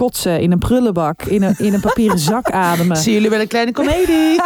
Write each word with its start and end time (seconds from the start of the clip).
kotsen 0.00 0.40
in 0.40 0.52
een 0.52 0.58
prullenbak, 0.58 1.22
in 1.22 1.42
een, 1.42 1.54
in 1.58 1.74
een 1.74 1.80
papieren 1.80 2.18
zak 2.32 2.50
ademen. 2.50 2.96
Zie 2.96 3.12
jullie 3.12 3.30
wel 3.30 3.40
een 3.40 3.48
kleine 3.48 3.72
komedie? 3.72 4.40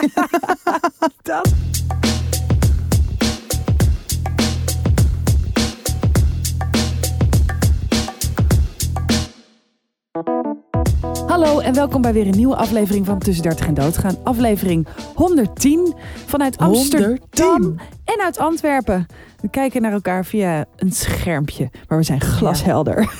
Dat. 1.23 1.53
Hallo 11.27 11.59
en 11.59 11.75
welkom 11.75 12.03
bij 12.03 12.13
weer 12.13 12.27
een 12.27 12.37
nieuwe 12.37 12.57
aflevering 12.57 13.07
van 13.07 13.19
Tussen 13.19 13.43
30 13.43 13.67
en 13.67 13.75
Doodgaan. 13.75 14.17
Aflevering 14.23 14.87
110 15.15 15.95
vanuit 16.27 16.59
Amsterdam 16.59 17.19
110. 17.31 17.81
en 18.05 18.21
uit 18.21 18.39
Antwerpen. 18.39 19.07
We 19.41 19.49
kijken 19.49 19.83
naar 19.83 19.93
elkaar 19.93 20.25
via 20.25 20.65
een 20.77 20.93
schermpje, 20.93 21.71
maar 21.89 21.99
we 21.99 22.05
zijn 22.05 22.21
glashelder. 22.21 23.09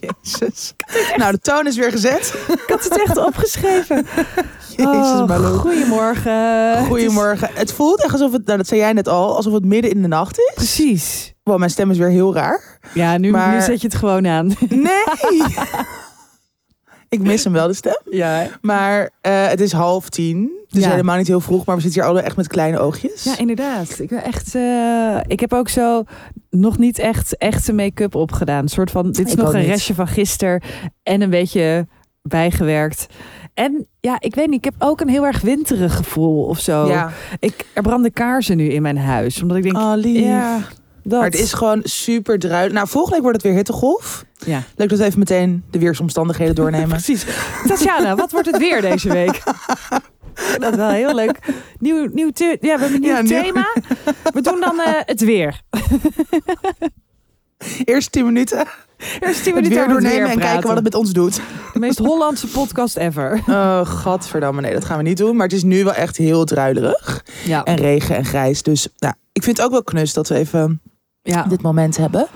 Jezus. 0.00 0.74
Nou, 1.16 1.32
de 1.32 1.38
toon 1.38 1.66
is 1.66 1.76
weer 1.76 1.90
gezet. 1.90 2.34
Ik 2.48 2.64
had 2.66 2.84
het 2.84 3.00
echt 3.02 3.16
opgeschreven. 3.16 3.96
Jezus, 4.76 4.94
Oh, 4.94 5.26
Malou. 5.26 5.56
goedemorgen. 5.58 6.68
Het 6.70 6.80
is- 6.80 6.86
Goedemorgen. 6.86 7.50
Het 7.54 7.72
voelt 7.72 8.02
echt 8.02 8.12
alsof 8.12 8.32
het, 8.32 8.46
nou 8.46 8.58
dat 8.58 8.66
zei 8.66 8.80
jij 8.80 8.92
net 8.92 9.08
al, 9.08 9.36
alsof 9.36 9.52
het 9.52 9.64
midden 9.64 9.90
in 9.90 10.02
de 10.02 10.08
nacht 10.08 10.38
is. 10.38 10.52
Precies. 10.54 11.34
Wow, 11.42 11.58
mijn 11.58 11.70
stem 11.70 11.90
is 11.90 11.98
weer 11.98 12.08
heel 12.10 12.34
raar. 12.34 12.78
Ja, 12.94 13.18
nu, 13.18 13.30
Maar- 13.30 13.54
nu 13.54 13.60
zet 13.60 13.80
je 13.80 13.86
het 13.86 13.96
gewoon 13.96 14.26
aan. 14.26 14.46
Nee! 14.68 15.02
Ik 17.08 17.20
mis 17.20 17.44
hem 17.44 17.52
wel, 17.52 17.66
de 17.66 17.74
stem. 17.74 17.98
Ja, 18.10 18.46
Maar 18.60 19.10
eh, 19.20 19.46
het 19.46 19.60
is 19.60 19.72
half 19.72 20.08
tien. 20.08 20.50
Het 20.76 20.84
is 20.84 20.90
Ja. 20.90 20.96
helemaal 20.96 21.16
niet 21.16 21.26
heel 21.26 21.40
vroeg, 21.40 21.64
maar 21.64 21.76
we 21.76 21.82
zitten 21.82 22.00
hier 22.00 22.10
alle 22.10 22.20
echt 22.20 22.36
met 22.36 22.46
kleine 22.48 22.78
oogjes. 22.78 23.24
Ja, 23.24 23.38
inderdaad. 23.38 23.98
Ik 23.98 24.08
ben 24.08 24.24
echt. 24.24 24.54
eh, 24.54 25.16
ik 25.26 25.40
heb 25.40 25.52
ook 25.52 25.68
zo 25.68 26.04
nog 26.50 26.78
niet 26.78 26.98
echt 26.98 27.36
echte 27.36 27.72
make-up 27.72 28.14
opgedaan. 28.14 28.62
Een 28.62 28.68
soort 28.68 28.90
van. 28.90 29.10
Dit 29.12 29.26
is 29.26 29.32
Ik 29.32 29.38
nog 29.38 29.52
een 29.52 29.58
niet. 29.60 29.68
restje 29.68 29.94
van 29.94 30.06
gisteren 30.08 30.62
en 31.02 31.20
een 31.22 31.30
beetje 31.30 31.86
bijgewerkt. 32.22 33.06
En 33.54 33.86
ja, 34.00 34.16
ik 34.20 34.34
weet 34.34 34.46
niet. 34.46 34.58
Ik 34.58 34.64
heb 34.64 34.74
ook 34.78 35.00
een 35.00 35.08
heel 35.08 35.26
erg 35.26 35.40
winterig 35.40 35.96
gevoel 35.96 36.44
of 36.44 36.60
zo. 36.60 36.86
Ja. 36.88 37.10
Ik, 37.38 37.66
er 37.74 37.82
branden 37.82 38.12
kaarsen 38.12 38.56
nu 38.56 38.68
in 38.68 38.82
mijn 38.82 38.98
huis, 38.98 39.42
omdat 39.42 39.56
ik 39.56 39.62
denk. 39.62 39.76
Oh, 39.76 39.92
lief. 39.96 40.24
ja, 40.24 40.58
dat. 41.02 41.18
Maar 41.20 41.30
het 41.30 41.38
is 41.40 41.52
gewoon 41.52 41.80
super 41.82 42.38
druilig. 42.38 42.72
Nou, 42.72 42.88
volgende 42.88 43.14
week 43.14 43.22
wordt 43.24 43.36
het 43.42 43.46
weer 43.46 43.56
hittegolf. 43.56 44.24
Ja, 44.46 44.62
Leuk 44.76 44.88
dat 44.88 44.98
we 44.98 45.04
even 45.04 45.18
meteen 45.18 45.64
de 45.70 45.78
weersomstandigheden 45.78 46.54
doornemen. 46.62 46.88
precies. 46.88 47.26
Tatjana, 47.66 48.14
wat 48.14 48.30
wordt 48.32 48.46
het 48.46 48.58
weer 48.58 48.80
deze 48.80 49.08
week? 49.12 49.42
Dat 50.58 50.74
wel 50.74 50.90
heel 50.90 51.14
leuk. 51.14 51.38
Nieuw, 51.78 52.08
nieuw, 52.12 52.30
ja, 52.34 52.56
we 52.60 52.68
hebben 52.68 52.94
een 52.94 53.00
nieuw 53.00 53.10
Ja, 53.10 53.20
nieuw- 53.20 53.42
thema. 53.42 53.66
We 54.32 54.40
doen 54.40 54.60
dan 54.60 54.80
eh, 54.80 54.92
het 55.04 55.20
weer. 55.20 55.60
Eerst 57.84 58.12
tien 58.12 58.24
minuten 58.24 58.66
Eerst 59.20 59.42
tien 59.42 59.54
het 59.54 59.62
minuten 59.62 59.70
weer 59.70 59.88
doornemen 59.88 60.22
weer 60.22 60.30
en 60.30 60.38
kijken 60.38 60.66
wat 60.66 60.74
het 60.74 60.84
met 60.84 60.94
ons 60.94 61.12
doet. 61.12 61.40
De 61.72 61.78
meest 61.78 61.98
Hollandse 61.98 62.46
podcast 62.48 62.96
ever. 62.96 63.42
Oh, 63.48 63.86
gadverdamme. 63.86 64.60
Nee, 64.60 64.72
dat 64.72 64.84
gaan 64.84 64.96
we 64.96 65.02
niet 65.02 65.16
doen. 65.16 65.36
Maar 65.36 65.46
het 65.46 65.56
is 65.56 65.62
nu 65.62 65.84
wel 65.84 65.92
echt 65.94 66.16
heel 66.16 66.44
druilerig. 66.44 67.24
Ja. 67.44 67.64
En 67.64 67.76
regen 67.76 68.16
en 68.16 68.24
grijs. 68.24 68.62
Dus 68.62 68.88
nou, 68.98 69.14
ik 69.32 69.42
vind 69.42 69.56
het 69.56 69.66
ook 69.66 69.72
wel 69.72 69.84
knus 69.84 70.12
dat 70.12 70.28
we 70.28 70.34
even 70.34 70.80
Ja, 71.22 71.42
dit 71.42 71.62
moment 71.62 71.96
hebben. 71.96 72.26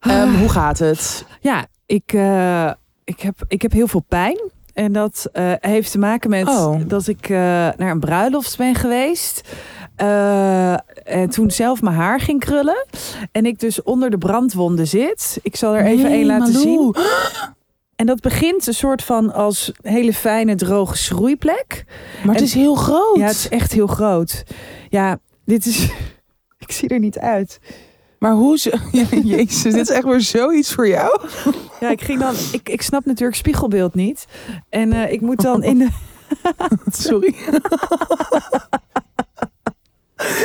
Ehm, 0.00 0.34
hoe 0.34 0.48
gaat 0.48 0.78
het? 0.78 1.24
ja 1.40 1.66
ik, 1.86 2.12
eh, 2.12 2.70
ik, 3.04 3.20
heb, 3.20 3.34
ik 3.48 3.62
heb 3.62 3.72
heel 3.72 3.88
veel 3.88 4.04
pijn. 4.08 4.50
En 4.74 4.92
dat 4.92 5.28
eh, 5.32 5.52
heeft 5.60 5.90
te 5.90 5.98
maken 5.98 6.30
met 6.30 6.48
Oh. 6.48 6.80
dat 6.86 7.06
ik 7.06 7.28
eh, 7.28 7.36
naar 7.76 7.90
een 7.90 8.00
bruiloft 8.00 8.56
ben 8.56 8.74
geweest. 8.74 9.48
Eh, 9.96 10.72
en 11.04 11.30
toen 11.30 11.50
zelf 11.50 11.82
mijn 11.82 11.96
haar 11.96 12.20
ging 12.20 12.40
krullen. 12.40 12.86
En 13.32 13.46
ik 13.46 13.58
dus 13.60 13.82
onder 13.82 14.10
de 14.10 14.18
brandwonden 14.18 14.86
zit. 14.86 15.38
Ik 15.42 15.56
zal 15.56 15.74
er 15.76 15.84
even 15.84 16.04
Nee, 16.04 16.12
één 16.12 16.26
laten 16.26 16.52
zien. 16.54 16.94
En 17.96 18.06
dat 18.06 18.20
begint 18.20 18.66
een 18.66 18.74
soort 18.74 19.02
van 19.02 19.32
als 19.32 19.72
hele 19.82 20.12
fijne 20.12 20.54
droge 20.54 20.96
schroeiplek. 20.96 21.84
Maar 22.24 22.32
het 22.34 22.42
En- 22.42 22.48
is 22.48 22.54
heel 22.54 22.74
groot. 22.74 23.16
Ja, 23.16 23.26
het 23.26 23.36
is 23.36 23.48
echt 23.48 23.72
heel 23.72 23.86
groot. 23.86 24.44
Ja, 24.88 25.18
dit 25.44 25.66
is... 25.66 25.88
Ik 26.66 26.72
zie 26.72 26.88
er 26.88 26.98
niet 26.98 27.18
uit. 27.18 27.58
Maar 28.24 28.32
hoe 28.32 28.58
ze... 28.58 28.78
Jezus, 29.24 29.62
dit 29.62 29.76
is 29.76 29.88
echt 29.88 30.04
weer 30.04 30.20
zoiets 30.20 30.74
voor 30.74 30.88
jou. 30.88 31.20
Ja, 31.80 31.90
ik 31.90 32.00
ging 32.02 32.20
dan. 32.20 32.34
Ik, 32.52 32.68
ik 32.68 32.82
snap 32.82 33.04
natuurlijk 33.04 33.36
spiegelbeeld 33.36 33.94
niet. 33.94 34.26
En 34.68 34.92
eh, 34.92 35.12
ik 35.12 35.20
moet 35.20 35.42
dan 35.42 35.62
in 35.62 35.78
de. 35.78 35.88
Sorry. 37.06 37.34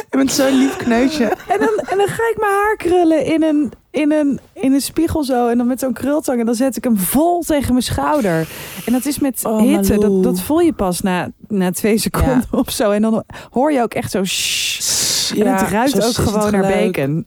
Je 0.09 0.17
bent 0.17 0.31
zo'n 0.31 0.57
lief 0.57 0.75
kneusje. 0.75 1.23
En 1.23 1.59
dan, 1.59 1.69
en 1.85 1.97
dan 1.97 2.07
ga 2.07 2.29
ik 2.29 2.35
mijn 2.40 2.51
haar 2.51 2.75
krullen 2.75 3.25
in 3.25 3.44
een, 3.44 3.72
in 3.91 4.11
een, 4.11 4.40
in 4.53 4.73
een 4.73 4.81
spiegel 4.81 5.23
zo. 5.23 5.47
En 5.47 5.57
dan 5.57 5.67
met 5.67 5.79
zo'n 5.79 5.94
krultang. 5.94 6.40
En 6.40 6.46
dan 6.46 6.56
zet 6.56 6.75
ik 6.75 6.84
hem 6.84 6.97
vol 6.97 7.41
tegen 7.41 7.72
mijn 7.72 7.84
schouder. 7.84 8.47
En 8.85 8.94
dat 8.94 9.06
is 9.06 9.19
met 9.19 9.46
Oh, 9.46 9.61
hitte. 9.61 9.96
Malou. 9.96 10.22
Dat, 10.22 10.23
dat 10.23 10.41
voel 10.41 10.59
je 10.59 10.73
pas 10.73 11.01
na, 11.01 11.31
na 11.47 11.72
twee 11.72 11.97
seconden 11.97 12.47
of 12.51 12.72
zo. 12.72 12.91
En 12.91 13.01
dan 13.01 13.23
hoor 13.50 13.72
je 13.72 13.81
ook 13.81 13.94
echt 13.94 14.11
zo. 14.11 14.23
shh. 14.23 15.09
En 15.31 15.56
het 15.56 15.69
ruikt 15.69 16.06
ook 16.06 16.28
gewoon 16.28 16.51
naar 16.51 16.62
bacon. 16.62 17.25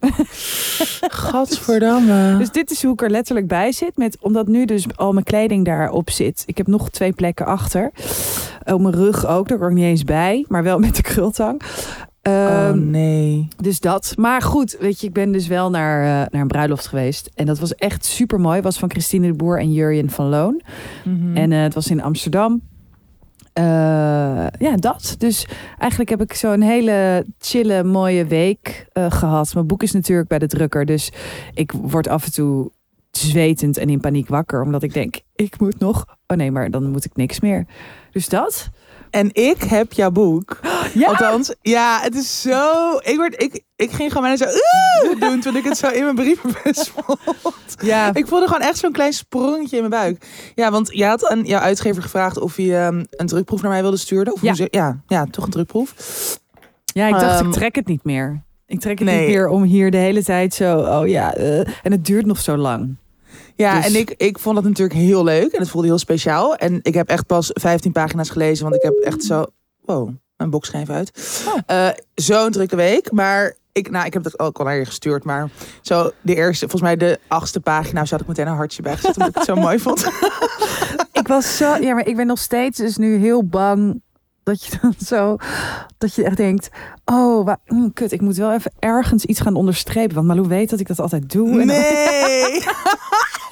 Gadverdamme. 1.25 2.37
Dus 2.39 2.51
dit 2.51 2.71
is 2.71 2.83
hoe 2.83 2.93
ik 2.93 3.03
er 3.03 3.11
letterlijk 3.11 3.47
bij 3.47 3.73
zit. 3.73 3.97
Met, 3.97 4.17
omdat 4.21 4.47
nu 4.47 4.65
dus 4.65 4.87
al 4.97 5.13
mijn 5.13 5.25
kleding 5.25 5.65
daarop 5.65 6.11
zit. 6.11 6.43
Ik 6.47 6.57
heb 6.57 6.67
nog 6.67 6.91
twee 6.91 7.13
plekken 7.13 7.47
achter. 7.47 7.91
Op 8.65 8.81
mijn 8.81 8.95
rug 8.95 9.27
ook. 9.27 9.49
Daar 9.49 9.59
kan 9.59 9.69
ik 9.69 9.75
niet 9.75 9.85
eens 9.85 10.05
bij. 10.05 10.45
Maar 10.49 10.63
wel 10.63 10.79
met 10.79 10.97
de 10.97 11.03
krultang. 11.03 11.63
oh 12.23 12.33
Ehm, 12.33 12.91
nee. 12.91 13.49
Dus 13.57 13.81
dat. 13.81 14.15
Maar 14.17 14.43
goed, 14.43 14.77
weet 14.81 15.01
je, 15.01 15.07
ik 15.07 15.13
ben 15.13 15.33
dus 15.33 15.47
wel 15.47 15.71
naar, 15.71 16.03
eh, 16.03 16.31
naar 16.31 16.41
een 16.41 16.47
bruiloft 16.47 16.87
geweest. 16.87 17.31
En 17.35 17.47
dat 17.47 17.59
was 17.59 17.75
echt 17.75 18.05
super 18.05 18.41
mooi. 18.41 18.55
Het 18.55 18.65
was 18.65 18.79
van 18.79 18.91
Christine 18.91 19.27
de 19.27 19.35
Boer 19.35 19.59
en 19.59 19.73
Jurjen 19.73 20.11
van 20.11 20.29
Loon. 20.29 20.61
Mhm. 21.05 21.37
En 21.37 21.53
eh, 21.53 21.63
het 21.63 21.75
was 21.75 21.91
in 21.91 22.03
Amsterdam. 22.03 22.63
Eh, 23.53 24.47
ja, 24.59 24.77
dat. 24.77 25.15
Dus 25.19 25.47
eigenlijk 25.79 26.11
heb 26.11 26.23
ik 26.23 26.35
zo'n 26.35 26.61
hele 26.61 27.27
chille, 27.39 27.85
mooie 27.85 28.27
week 28.27 28.87
eh, 28.93 29.11
gehad. 29.11 29.55
Mijn 29.55 29.67
boek 29.67 29.83
is 29.83 29.93
natuurlijk 29.93 30.29
bij 30.29 30.39
de 30.39 30.47
drukker. 30.47 30.85
Dus 30.85 31.13
ik 31.55 31.73
word 31.73 32.09
af 32.09 32.25
en 32.25 32.33
toe 32.33 32.71
zwetend 33.11 33.77
en 33.77 33.89
in 33.89 34.01
paniek 34.01 34.29
wakker. 34.29 34.63
Omdat 34.63 34.83
ik 34.83 34.93
denk, 34.93 35.21
ik 35.35 35.61
moet 35.61 35.79
nog. 35.79 36.05
Oh 36.27 36.37
nee, 36.37 36.51
maar 36.51 36.71
dan 36.71 36.91
moet 36.91 37.05
ik 37.05 37.17
niks 37.17 37.41
meer. 37.41 37.67
Dus 38.13 38.29
dat. 38.29 38.71
En 39.13 39.29
ik 39.33 39.63
heb 39.63 39.93
jouw 39.93 40.11
boek. 40.11 40.61
Ja, 40.95 41.07
Althans, 41.09 41.55
ja, 41.61 41.99
het 42.03 42.15
is 42.15 42.41
zo... 42.41 42.93
Ik, 43.03 43.17
word, 43.17 43.43
ik, 43.43 43.61
ik 43.77 43.91
ging 43.91 44.13
gewoon 44.13 44.23
bijna 44.23 44.37
zo... 44.37 44.45
"Oeh" 45.07 45.21
doen 45.21 45.41
toen 45.41 45.57
ik 45.57 45.65
het 45.65 45.77
zo 45.79 45.89
in 45.89 46.03
mijn 46.03 46.15
brievenbus 46.15 46.89
vond. 46.95 47.19
ja. 47.81 48.15
Ik 48.15 48.27
voelde 48.27 48.47
gewoon 48.47 48.61
echt 48.63 48.79
zo'n 48.79 48.93
klein 48.93 49.13
sprongetje 49.13 49.77
in 49.79 49.89
mijn 49.89 50.03
buik. 50.03 50.27
Ja, 50.55 50.71
want 50.71 50.89
jij 50.93 51.09
had 51.09 51.29
aan 51.29 51.45
jouw 51.45 51.61
uitgever 51.61 52.03
gevraagd 52.03 52.39
of 52.39 52.57
hij 52.57 52.85
ehm, 52.87 53.05
een 53.11 53.27
drukproef 53.27 53.63
naar 53.63 53.71
mij 53.71 53.83
wilde 53.83 53.97
sturen. 53.97 54.33
Of 54.33 54.43
Ja. 54.43 54.55
hoe 54.57 54.69
ja, 54.71 55.01
ja, 55.07 55.27
toch 55.31 55.45
een 55.45 55.51
drukproef. 55.51 55.95
Ja, 56.85 57.07
ik 57.07 57.13
dacht, 57.13 57.39
Ehm, 57.41 57.47
ik 57.47 57.53
trek 57.53 57.75
het 57.75 57.87
niet 57.87 58.05
meer. 58.05 58.43
Ik 58.67 58.81
trek 58.81 58.99
het 58.99 59.09
nee. 59.09 59.19
niet 59.21 59.29
meer 59.29 59.49
om 59.49 59.63
hier 59.63 59.91
de 59.91 59.97
hele 59.97 60.23
tijd 60.25 60.55
zo, 60.55 60.79
oh 60.79 61.09
ja, 61.09 61.35
eh, 61.35 61.59
en 61.59 61.93
het 61.93 62.05
duurt 62.05 62.27
nog 62.27 62.41
zo 62.41 62.57
lang. 62.57 62.97
Ja, 63.63 63.77
Dus- 63.77 63.87
en 63.87 63.95
ik, 64.01 64.15
ik 64.17 64.39
vond 64.39 64.57
het 64.57 64.65
natuurlijk 64.67 64.99
heel 64.99 65.25
leuk 65.25 65.53
en 65.53 65.61
het 65.61 65.69
voelde 65.71 65.87
heel 65.87 65.99
speciaal. 65.99 66.57
En 66.57 66.79
ik 66.83 66.95
heb 66.95 67.09
echt 67.09 67.27
pas 67.27 67.51
15 67.53 67.93
pagina's 67.93 68.31
gelezen, 68.31 68.65
want 68.65 68.77
ik 68.77 68.83
heb 68.83 68.95
echt 68.95 69.25
zo... 69.25 69.45
Wow, 69.85 70.11
mijn 70.37 70.51
box 70.51 70.69
schijnt 70.69 70.91
uit. 70.91 71.11
Oh. 71.49 71.59
Eh, 71.87 71.89
Zo'n 72.15 72.51
drukke 72.51 72.77
week, 72.77 73.13
maar... 73.13 73.57
Ik, 73.73 73.91
nou, 73.91 74.07
ik 74.07 74.13
heb 74.13 74.23
dat 74.23 74.39
ook 74.39 74.59
al 74.59 74.65
naar 74.65 74.77
je 74.77 74.85
gestuurd, 74.85 75.25
maar 75.25 75.51
zo 75.83 76.11
de 76.21 76.35
eerste, 76.35 76.69
volgens 76.69 76.83
mij 76.83 76.97
de 76.97 77.19
achtste 77.29 77.61
pagina, 77.61 78.05
zat 78.05 78.21
ik 78.21 78.27
meteen 78.27 78.47
een 78.47 78.55
hartje 78.57 78.83
bij 78.83 78.95
gezet, 78.97 79.17
omdat 79.17 79.29
ik 79.29 79.35
het 79.35 79.45
zo 79.45 79.55
mooi 79.67 79.79
vond. 79.79 80.07
Ik 81.13 81.27
was 81.29 81.57
zo, 81.57 81.75
ja, 81.77 81.95
maar 81.95 82.07
ik 82.07 82.17
ben 82.17 82.27
nog 82.27 82.39
steeds 82.39 82.79
dus 82.79 82.97
nu 82.97 83.17
heel 83.17 83.45
bang 83.47 84.03
dat 84.43 84.65
je 84.65 84.79
dan 84.83 84.95
zo, 85.07 85.37
dat 85.99 86.15
je 86.15 86.25
echt 86.25 86.37
denkt, 86.37 86.69
oh, 87.05 87.45
wa- 87.45 87.61
hm, 87.67 87.89
kut, 87.95 88.13
ik 88.13 88.21
moet 88.21 88.37
wel 88.37 88.53
even 88.53 88.73
ergens 88.79 89.25
iets 89.25 89.41
gaan 89.41 89.55
onderstrepen, 89.55 90.15
want 90.15 90.27
Malou 90.27 90.49
weet 90.49 90.71
dat 90.71 90.81
ik 90.81 90.87
dat 90.89 91.01
altijd 91.01 91.31
doe. 91.33 91.61
En 91.61 91.67
dan- 91.67 91.77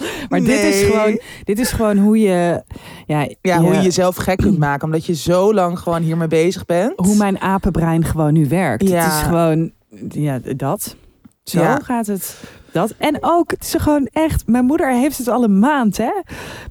Nee! 0.01 0.27
maar 0.29 0.41
dit 0.41 0.63
is 0.63 0.83
gewoon, 0.83 1.21
dit 1.45 1.59
is 1.59 1.71
gewoon 1.73 1.97
hoe 1.99 2.19
je, 2.19 2.63
ja, 3.07 3.29
Ja, 3.43 3.59
hoe 3.61 3.75
je 3.75 3.81
jezelf 3.81 4.17
gek 4.17 4.39
kunt 4.39 4.59
maken, 4.59 4.85
omdat 4.85 5.07
je 5.07 5.15
zo 5.15 5.55
lang 5.55 5.79
gewoon 5.79 6.03
hiermee 6.03 6.29
bezig 6.29 6.65
bent. 6.65 6.93
hoe 6.97 7.17
mijn 7.17 7.41
apenbrein 7.41 8.05
gewoon 8.05 8.33
nu 8.33 8.49
werkt. 8.49 8.89
Ja. 8.89 9.05
Het 9.05 9.13
is 9.13 9.19
gewoon, 9.23 9.71
ja, 10.09 10.41
dat. 10.57 10.97
Zo 11.45 11.61
Ja. 11.61 11.79
gaat 11.83 12.07
het. 12.07 12.37
Dat. 12.73 12.95
En 12.99 13.17
ook, 13.21 13.51
het 13.51 13.63
is 13.63 13.75
gewoon 13.83 14.09
echt, 14.13 14.47
mijn 14.47 14.65
moeder 14.65 14.93
heeft 14.93 15.19
het 15.19 15.29
al 15.29 15.45
een 15.45 15.59
maand, 15.59 15.97
hè? 15.97 16.11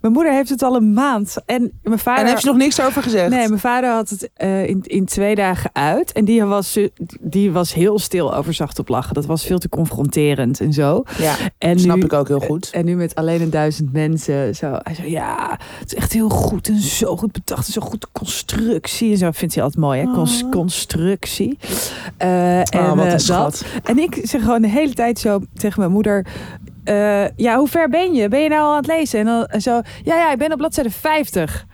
Mijn 0.02 0.14
moeder 0.14 0.34
heeft 0.34 0.50
het 0.50 0.64
al 0.64 0.76
een 0.76 0.94
maand. 0.94 1.38
En 1.46 1.72
mijn 1.84 2.00
vader. 2.00 2.24
En 2.24 2.30
heb 2.30 2.40
je 2.40 2.48
nog 2.48 2.58
niks 2.58 2.82
over 2.82 3.04
gezegd? 3.04 3.30
Nee, 3.30 3.48
mijn 3.48 3.60
vader 3.60 3.90
had 3.90 4.10
het 4.10 4.30
eh, 4.34 4.68
in, 4.68 4.82
in 4.84 5.06
twee 5.06 5.36
dagen 5.36 5.70
uit. 5.74 6.12
En 6.12 6.26
die 6.26 6.44
was, 6.44 6.76
eh, 6.76 6.88
die 7.20 7.52
was 7.52 7.74
heel 7.74 8.00
stil 8.00 8.36
over 8.36 8.54
zacht 8.54 8.80
op 8.80 8.88
lachen. 8.88 9.14
Dat 9.14 9.26
was 9.26 9.46
veel 9.46 9.58
te 9.58 9.70
confronterend 9.70 10.60
en 10.60 10.74
zo. 10.74 11.04
Ja, 11.18 11.36
En 11.58 11.80
snap 11.80 11.96
nu, 11.98 12.04
ik 12.04 12.14
ook 12.14 12.28
heel 12.28 12.40
goed. 12.40 12.70
En 12.72 12.86
nu 12.86 12.96
met 12.96 13.16
alleen 13.16 13.42
een 13.42 13.50
duizend 13.50 13.94
mensen. 13.94 14.56
Zo. 14.56 14.78
Hij 14.84 14.96
zei, 14.96 15.12
ja, 15.12 15.60
het 15.80 15.94
is 15.94 15.96
echt 15.98 16.14
heel 16.14 16.30
goed. 16.30 16.68
En 16.68 16.80
zo 16.80 17.16
goed 17.18 17.32
bedacht. 17.32 17.68
En 17.68 17.74
zo 17.74 17.82
goed 17.82 18.08
constructie. 18.12 19.12
En 19.12 19.18
zo 19.18 19.32
vindt 19.32 19.54
hij 19.56 19.64
altijd 19.64 19.82
mooi, 19.84 20.00
hè? 20.02 20.06
Cons- 20.14 20.44
Oh. 20.44 20.52
constructie. 20.52 21.58
En, 22.18 22.66
oh, 22.72 22.88
wat 22.88 22.98
eh, 22.98 23.04
een 23.04 23.10
dat. 23.10 23.22
schat. 23.22 23.66
En 23.84 23.98
ik 24.00 24.20
zeg 24.24 24.42
gewoon 24.42 24.62
de 24.62 24.68
hele 24.68 24.94
tijd 24.94 25.20
zo 25.20 25.40
tegen 25.54 25.80
mijn 25.80 25.89
moeder... 25.90 26.26
eh, 26.84 27.30
ja, 27.36 27.58
hoe 27.58 27.68
ver 27.68 27.90
ben 27.90 28.14
je? 28.14 28.28
Ben 28.28 28.42
je 28.42 28.50
nou 28.50 28.62
al 28.62 28.70
aan 28.72 28.78
het 28.78 28.88
lezen? 28.88 29.28
En 29.28 29.46
en 29.48 29.62
zo, 29.62 29.82
ja, 30.04 30.16
ja, 30.16 30.32
ik 30.32 30.38
ben 30.38 30.52
op 30.52 30.58
bladzijde 30.58 30.90
50. 30.90 31.66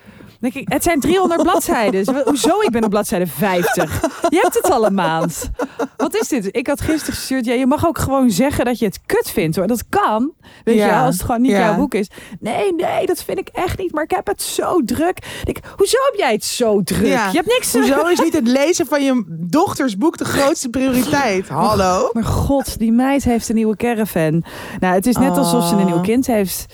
Denk 0.52 0.68
ik, 0.68 0.74
het 0.74 0.84
zijn 0.84 1.00
300 1.00 1.42
bladzijden. 1.42 2.24
Hoezo, 2.26 2.62
ik 2.62 2.70
ben 2.72 2.84
op 2.84 2.90
bladzijde 2.90 3.28
50? 3.28 4.02
Je 4.30 4.40
hebt 4.42 4.54
het 4.56 4.70
al 4.72 4.86
een 4.86 4.94
maand. 4.94 5.50
Wat 5.98 6.16
is 6.16 6.28
dit? 6.28 6.48
Ik 6.52 6.68
had 6.68 6.82
gisteren 6.82 7.14
gestuurd, 7.16 7.46
ja, 7.46 7.54
je 7.54 7.66
mag 7.66 7.88
ook 7.88 7.98
gewoon 7.98 8.32
zeggen 8.32 8.66
dat 8.66 8.80
je 8.80 8.86
het 8.86 9.00
kut 9.06 9.30
vindt. 9.30 9.56
hoor. 9.56 9.68
Dat 9.68 9.84
kan, 9.90 10.32
weet 10.64 10.76
Ja, 10.76 10.86
je 10.86 11.06
als 11.06 11.16
het 11.16 11.24
gewoon 11.26 11.42
niet 11.42 11.52
ja. 11.52 11.60
jouw 11.60 11.76
boek 11.76 11.94
is. 11.94 12.08
Nee, 12.40 12.74
nee, 12.76 13.06
dat 13.06 13.24
vind 13.24 13.38
ik 13.40 13.48
echt 13.54 13.78
niet. 13.78 13.92
Maar 13.94 14.04
ik 14.04 14.12
heb 14.12 14.28
het 14.28 14.42
zo 14.42 14.82
druk. 14.84 15.18
Ik, 15.44 15.60
hoezo 15.76 15.98
heb 16.12 16.14
jij 16.20 16.32
het 16.32 16.44
zo 16.44 16.82
druk? 16.84 17.08
Ja. 17.08 17.28
Je 17.30 17.36
hebt 17.38 17.48
niks 17.48 17.74
Hoezo 17.74 18.06
is 18.08 18.20
niet 18.20 18.34
het 18.34 18.48
lezen 18.48 18.86
van 18.88 19.04
je 19.04 19.24
dochters 19.28 19.98
boek 19.98 20.18
de 20.18 20.26
grootste 20.26 20.70
prioriteit? 20.70 21.48
Hallo? 21.68 22.10
Maar 22.14 22.24
god, 22.24 22.80
die 22.80 22.92
meid 22.92 23.24
heeft 23.24 23.50
een 23.50 23.56
nieuwe 23.56 23.76
caravan. 23.76 24.44
Nou, 24.80 24.94
het 24.94 25.06
is 25.08 25.16
net 25.16 25.38
alsof 25.38 25.68
ze 25.68 25.76
een 25.76 25.86
nieuw 25.86 25.94
Oh. 25.96 26.02
kind 26.04 26.28
heeft. 26.28 26.66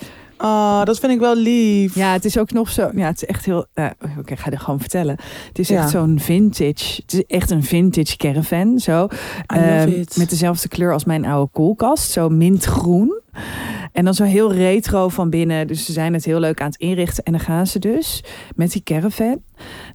Oh, 0.41 0.83
dat 0.83 0.99
vind 0.99 1.11
ik 1.11 1.19
wel 1.19 1.35
lief. 1.35 1.95
Ja, 1.95 2.11
het 2.13 2.25
is 2.25 2.37
ook 2.37 2.51
nog 2.51 2.69
zo. 2.69 2.89
Ja, 2.95 3.05
het 3.05 3.21
is 3.21 3.25
echt 3.27 3.45
heel. 3.45 3.65
Oké, 4.19 4.31
ik 4.33 4.39
ga 4.39 4.49
dit 4.49 4.59
gewoon 4.59 4.79
vertellen. 4.79 5.15
Het 5.47 5.59
is 5.59 5.67
Ja. 5.67 5.81
echt 5.81 5.89
zo'n 5.89 6.19
vintage. 6.19 7.01
Het 7.01 7.13
is 7.13 7.23
echt 7.25 7.51
een 7.51 7.63
vintage 7.63 8.17
caravan. 8.17 8.79
Zo. 8.79 9.07
Ehm. 9.45 10.03
Met 10.15 10.29
dezelfde 10.29 10.67
kleur 10.67 10.93
als 10.93 11.05
mijn 11.05 11.25
oude 11.25 11.51
koelkast. 11.51 12.11
Zo 12.11 12.29
mintgroen. 12.29 13.19
En 13.91 14.05
dan 14.05 14.13
zo 14.13 14.23
heel 14.23 14.53
retro 14.53 15.09
van 15.09 15.29
binnen. 15.29 15.67
Dus 15.67 15.85
ze 15.85 15.91
zijn 15.91 16.13
het 16.13 16.25
heel 16.25 16.39
leuk 16.39 16.61
aan 16.61 16.67
het 16.69 16.79
inrichten. 16.79 17.23
En 17.23 17.31
dan 17.31 17.41
gaan 17.41 17.67
ze 17.67 17.79
dus 17.79 18.23
met 18.55 18.71
die 18.71 18.83
caravan 18.83 19.41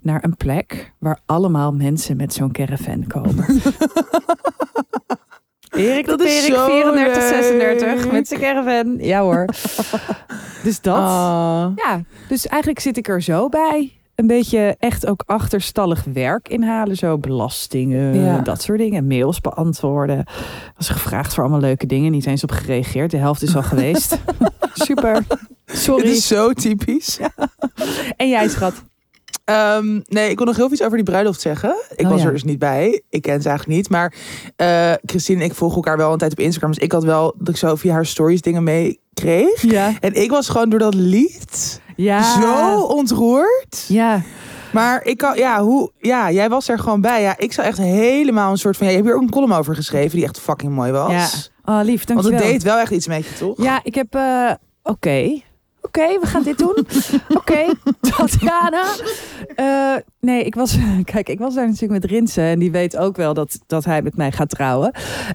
naar 0.01 0.25
een 0.25 0.37
plek 0.37 0.93
waar 0.99 1.21
allemaal 1.27 1.73
mensen 1.73 2.17
met 2.17 2.33
zo'n 2.33 2.53
caravan 2.53 3.07
komen. 3.07 3.47
Erik 5.77 6.07
Dat 6.07 6.21
is 6.21 6.41
Perik, 6.41 6.55
zo 6.55 6.67
34, 6.67 7.23
36, 7.23 8.03
leuk. 8.03 8.13
met 8.13 8.29
zijn 8.29 8.41
caravan. 8.41 8.97
Ja 8.99 9.21
hoor. 9.21 9.45
dus 10.65 10.81
dat. 10.81 10.97
Ah. 10.97 11.67
Ja, 11.77 12.01
dus 12.29 12.47
eigenlijk 12.47 12.81
zit 12.81 12.97
ik 12.97 13.09
er 13.09 13.23
zo 13.23 13.49
bij. 13.49 13.91
Een 14.15 14.27
beetje 14.27 14.77
echt 14.79 15.07
ook 15.07 15.23
achterstallig 15.27 16.05
werk 16.13 16.49
inhalen. 16.49 16.97
Zo 16.97 17.19
belastingen, 17.19 18.15
Ja. 18.25 18.39
dat 18.39 18.63
soort 18.63 18.79
dingen. 18.79 19.07
Mails 19.07 19.41
beantwoorden. 19.41 20.25
Was 20.77 20.89
gevraagd 20.89 21.35
voor 21.35 21.43
allemaal 21.43 21.61
leuke 21.61 21.87
dingen. 21.87 22.11
Niet 22.13 22.27
eens 22.27 22.43
op 22.43 22.51
gereageerd. 22.51 23.11
De 23.11 23.17
helft 23.17 23.43
is 23.43 23.57
al 23.57 23.63
geweest. 23.63 24.19
Super. 24.75 25.25
Sorry. 25.67 26.09
is 26.09 26.27
zo 26.27 26.53
typisch. 26.53 27.19
En 28.17 28.29
jij 28.29 28.49
schat. 28.49 28.75
Ehm, 29.47 30.01
nee, 30.07 30.31
ik 30.31 30.37
wil 30.37 30.47
nog 30.47 30.57
heel 30.57 30.65
veel 30.65 30.73
iets 30.75 30.83
over 30.83 30.97
die 30.97 31.05
bruiloft 31.07 31.41
zeggen. 31.41 31.75
Ik 31.97 32.05
Oh, 32.05 32.11
was 32.11 32.21
ja. 32.21 32.27
er 32.27 32.33
dus 32.33 32.45
niet 32.45 32.59
bij. 32.59 33.03
Ik 33.11 33.23
ken 33.23 33.43
ze 33.43 33.49
eigenlijk 33.49 33.79
niet. 33.79 33.89
Maar 33.91 34.15
eh, 34.57 34.93
Christine 35.05 35.41
en 35.41 35.47
ik 35.47 35.55
volgen 35.55 35.77
elkaar 35.77 35.97
wel 35.97 36.13
een 36.13 36.19
tijd 36.19 36.33
op 36.33 36.41
Instagram. 36.41 36.71
Dus 36.73 36.83
ik 36.83 36.93
had 36.93 37.05
wel 37.05 37.35
dat 37.39 37.49
ik 37.49 37.57
zo 37.57 37.75
via 37.75 37.93
haar 37.93 38.07
stories 38.07 38.41
dingen 38.41 38.63
meekreeg. 38.63 39.63
Ja. 39.63 39.93
En 40.01 40.15
ik 40.23 40.31
was 40.31 40.49
gewoon 40.49 40.69
door 40.69 40.79
dat 40.79 40.95
lied 40.95 41.81
Ja. 41.97 42.41
zo 42.41 42.81
ontroerd. 42.81 43.85
Ja. 43.89 44.23
Maar 44.73 45.05
ik 45.05 45.17
kan, 45.17 45.37
ja, 45.37 45.63
hoe, 45.63 45.91
ja, 45.99 46.31
jij 46.31 46.49
was 46.49 46.69
er 46.69 46.79
gewoon 46.79 47.01
bij. 47.01 47.23
Ja, 47.23 47.35
ik 47.39 47.53
zou 47.53 47.67
echt 47.67 47.79
helemaal 47.79 48.51
een 48.51 48.59
soort 48.59 48.77
van. 48.77 48.87
Ja, 48.87 48.93
je 48.93 48.99
hebt 48.99 49.09
hier 49.09 49.19
ook 49.19 49.25
een 49.27 49.31
column 49.35 49.53
over 49.53 49.75
geschreven 49.75 50.17
die 50.17 50.25
echt 50.25 50.41
fucking 50.41 50.73
mooi 50.73 50.93
was. 50.93 51.11
Ja. 51.13 51.29
Oh, 51.79 51.85
lief, 51.85 52.07
Want 52.07 52.19
het 52.19 52.29
dankjewel. 52.29 52.53
deed 52.53 52.63
wel 52.63 52.79
echt 52.79 52.91
iets 52.91 53.07
met 53.07 53.27
je, 53.27 53.35
toch? 53.39 53.63
Ja, 53.63 53.81
ik 53.83 53.95
heb... 53.95 54.15
eh, 54.15 54.51
Oké. 54.83 55.41
Oké, 55.87 56.21
we 56.21 56.27
gaan 56.27 56.43
dit 56.43 56.59
doen. 56.59 56.77
Oké, 57.39 57.65
Tatjana. 58.01 58.85
Eh, 59.55 59.95
nee, 60.21 60.45
ik 60.45 60.55
was... 60.55 60.79
Kijk, 61.05 61.29
ik 61.29 61.39
was 61.39 61.55
daar 61.55 61.67
natuurlijk 61.67 62.01
met 62.03 62.11
Rinsen. 62.11 62.45
En 62.45 62.59
die 62.59 62.71
weet 62.71 62.97
ook 62.97 63.17
wel 63.17 63.35
dat, 63.35 63.59
dat 63.67 63.85
hij 63.85 64.03
met 64.03 64.17
mij 64.17 64.33
gaat 64.33 64.49
trouwen. 64.49 64.93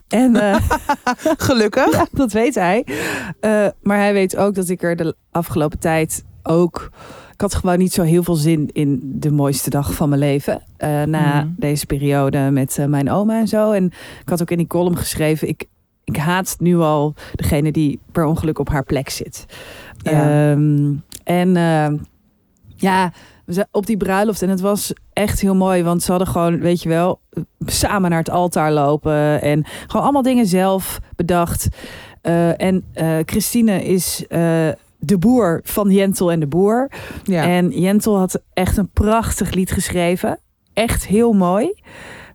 En... 0.08 0.36
eh, 0.36 0.56
Gelukkig. 1.48 1.92
Ja, 1.92 2.06
dat 2.12 2.32
weet 2.32 2.56
hij. 2.56 2.86
Eh, 3.40 3.68
maar 3.82 3.98
hij 3.98 4.14
weet 4.14 4.38
ook 4.38 4.56
dat 4.56 4.70
ik 4.70 4.84
er 4.84 4.96
de 4.96 5.16
afgelopen 5.32 5.80
tijd 5.80 6.24
ook. 6.44 6.90
Ik 7.34 7.42
had 7.42 7.56
gewoon 7.56 7.78
niet 7.78 7.94
zo 7.94 8.02
heel 8.04 8.24
veel 8.24 8.36
zin 8.36 8.70
in 8.74 9.00
de 9.04 9.32
mooiste 9.32 9.70
dag 9.70 9.94
van 9.94 10.10
mijn 10.10 10.22
leven. 10.22 10.62
na 11.06 11.44
Mhm. 11.44 11.48
deze 11.58 11.86
periode 11.86 12.40
met 12.52 12.78
mijn 12.88 13.10
oma 13.12 13.40
en 13.40 13.48
zo. 13.48 13.72
En 13.72 13.86
ik 14.22 14.30
had 14.30 14.42
ook 14.42 14.52
in 14.52 14.58
die 14.58 14.68
column 14.68 14.98
geschreven. 14.98 15.48
Ik, 15.48 15.66
ik 16.12 16.22
haat 16.22 16.56
nu 16.60 16.78
al 16.78 17.14
degene 17.36 17.72
die 17.72 18.00
per 18.12 18.26
ongeluk 18.26 18.60
op 18.60 18.70
haar 18.70 18.84
plek 18.84 19.10
zit. 19.10 19.46
Ja. 19.98 20.52
Ehm, 20.52 20.94
en 21.24 21.56
eh, 21.56 22.00
ja, 22.76 23.12
op 23.72 23.86
die 23.86 23.98
bruiloft. 23.98 24.42
En 24.42 24.50
het 24.50 24.62
was 24.62 24.94
echt 25.14 25.42
heel 25.42 25.56
mooi. 25.56 25.84
Want 25.84 26.04
ze 26.04 26.12
hadden 26.12 26.30
gewoon, 26.30 26.60
weet 26.60 26.82
je 26.84 26.90
wel, 26.90 27.20
samen 27.66 28.10
naar 28.10 28.20
het 28.20 28.30
altaar 28.30 28.72
lopen. 28.72 29.42
En 29.42 29.66
gewoon 29.88 30.04
allemaal 30.04 30.22
dingen 30.22 30.46
zelf 30.46 31.00
bedacht. 31.16 31.68
Eh, 32.22 32.62
en 32.62 32.84
eh, 32.94 33.18
Christine 33.26 33.84
is 33.84 34.26
eh, 34.28 34.70
de 35.00 35.18
boer 35.18 35.60
van 35.64 35.90
Jentel 35.90 36.32
en 36.32 36.40
de 36.40 36.48
Boer. 36.48 36.92
Ja. 37.24 37.44
En 37.44 37.70
Jentel 37.70 38.18
had 38.18 38.42
echt 38.54 38.78
een 38.78 38.90
prachtig 38.90 39.54
lied 39.54 39.72
geschreven. 39.72 40.40
Echt 40.74 41.08
heel 41.08 41.34
mooi. 41.34 41.74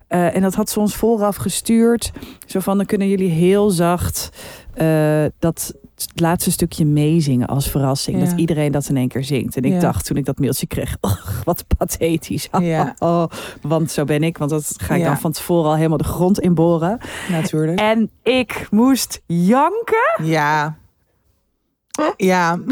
Eh, 0.09 0.35
en 0.37 0.43
dat 0.43 0.55
had 0.55 0.71
ze 0.71 0.81
ons 0.81 0.95
vooraf 0.97 1.37
gestuurd. 1.37 2.13
Zo 2.47 2.61
van, 2.61 2.77
dan 2.77 2.87
kunnen 2.87 3.09
jullie 3.09 3.31
heel 3.31 3.71
zacht 3.71 4.29
eh, 4.75 5.25
dat 5.39 5.75
laatste 6.15 6.51
stukje 6.51 6.85
meezingen 6.85 7.47
als 7.47 7.71
verrassing. 7.71 8.19
Ja. 8.19 8.25
Dat 8.25 8.39
iedereen 8.39 8.73
dat 8.73 8.89
in 8.89 8.97
één 8.97 9.09
keer 9.09 9.25
zingt. 9.25 9.57
En 9.57 9.63
ik 9.63 9.73
Ja. 9.73 9.79
dacht 9.81 10.05
toen 10.07 10.17
ik 10.17 10.25
dat 10.25 10.39
mailtje 10.39 10.67
kreeg, 10.67 10.97
och, 11.01 11.43
wat 11.45 11.65
pathetisch. 11.79 12.49
Ja. 12.61 12.95
Oh, 12.99 13.25
want 13.63 13.91
zo 13.91 14.05
ben 14.05 14.23
ik, 14.23 14.39
want 14.39 14.51
dat 14.51 14.75
ga 14.77 14.95
ik 14.95 15.05
dan 15.05 15.19
van 15.19 15.33
tevoren 15.33 15.71
al 15.71 15.77
helemaal 15.77 15.99
de 15.99 16.05
grond 16.05 16.41
inboren. 16.41 16.99
Natuurlijk. 17.31 17.79
En 17.79 18.11
ik 18.23 18.67
moest 18.71 19.23
janken. 19.27 20.23
Ja. 20.23 20.77
Ja. 22.17 22.59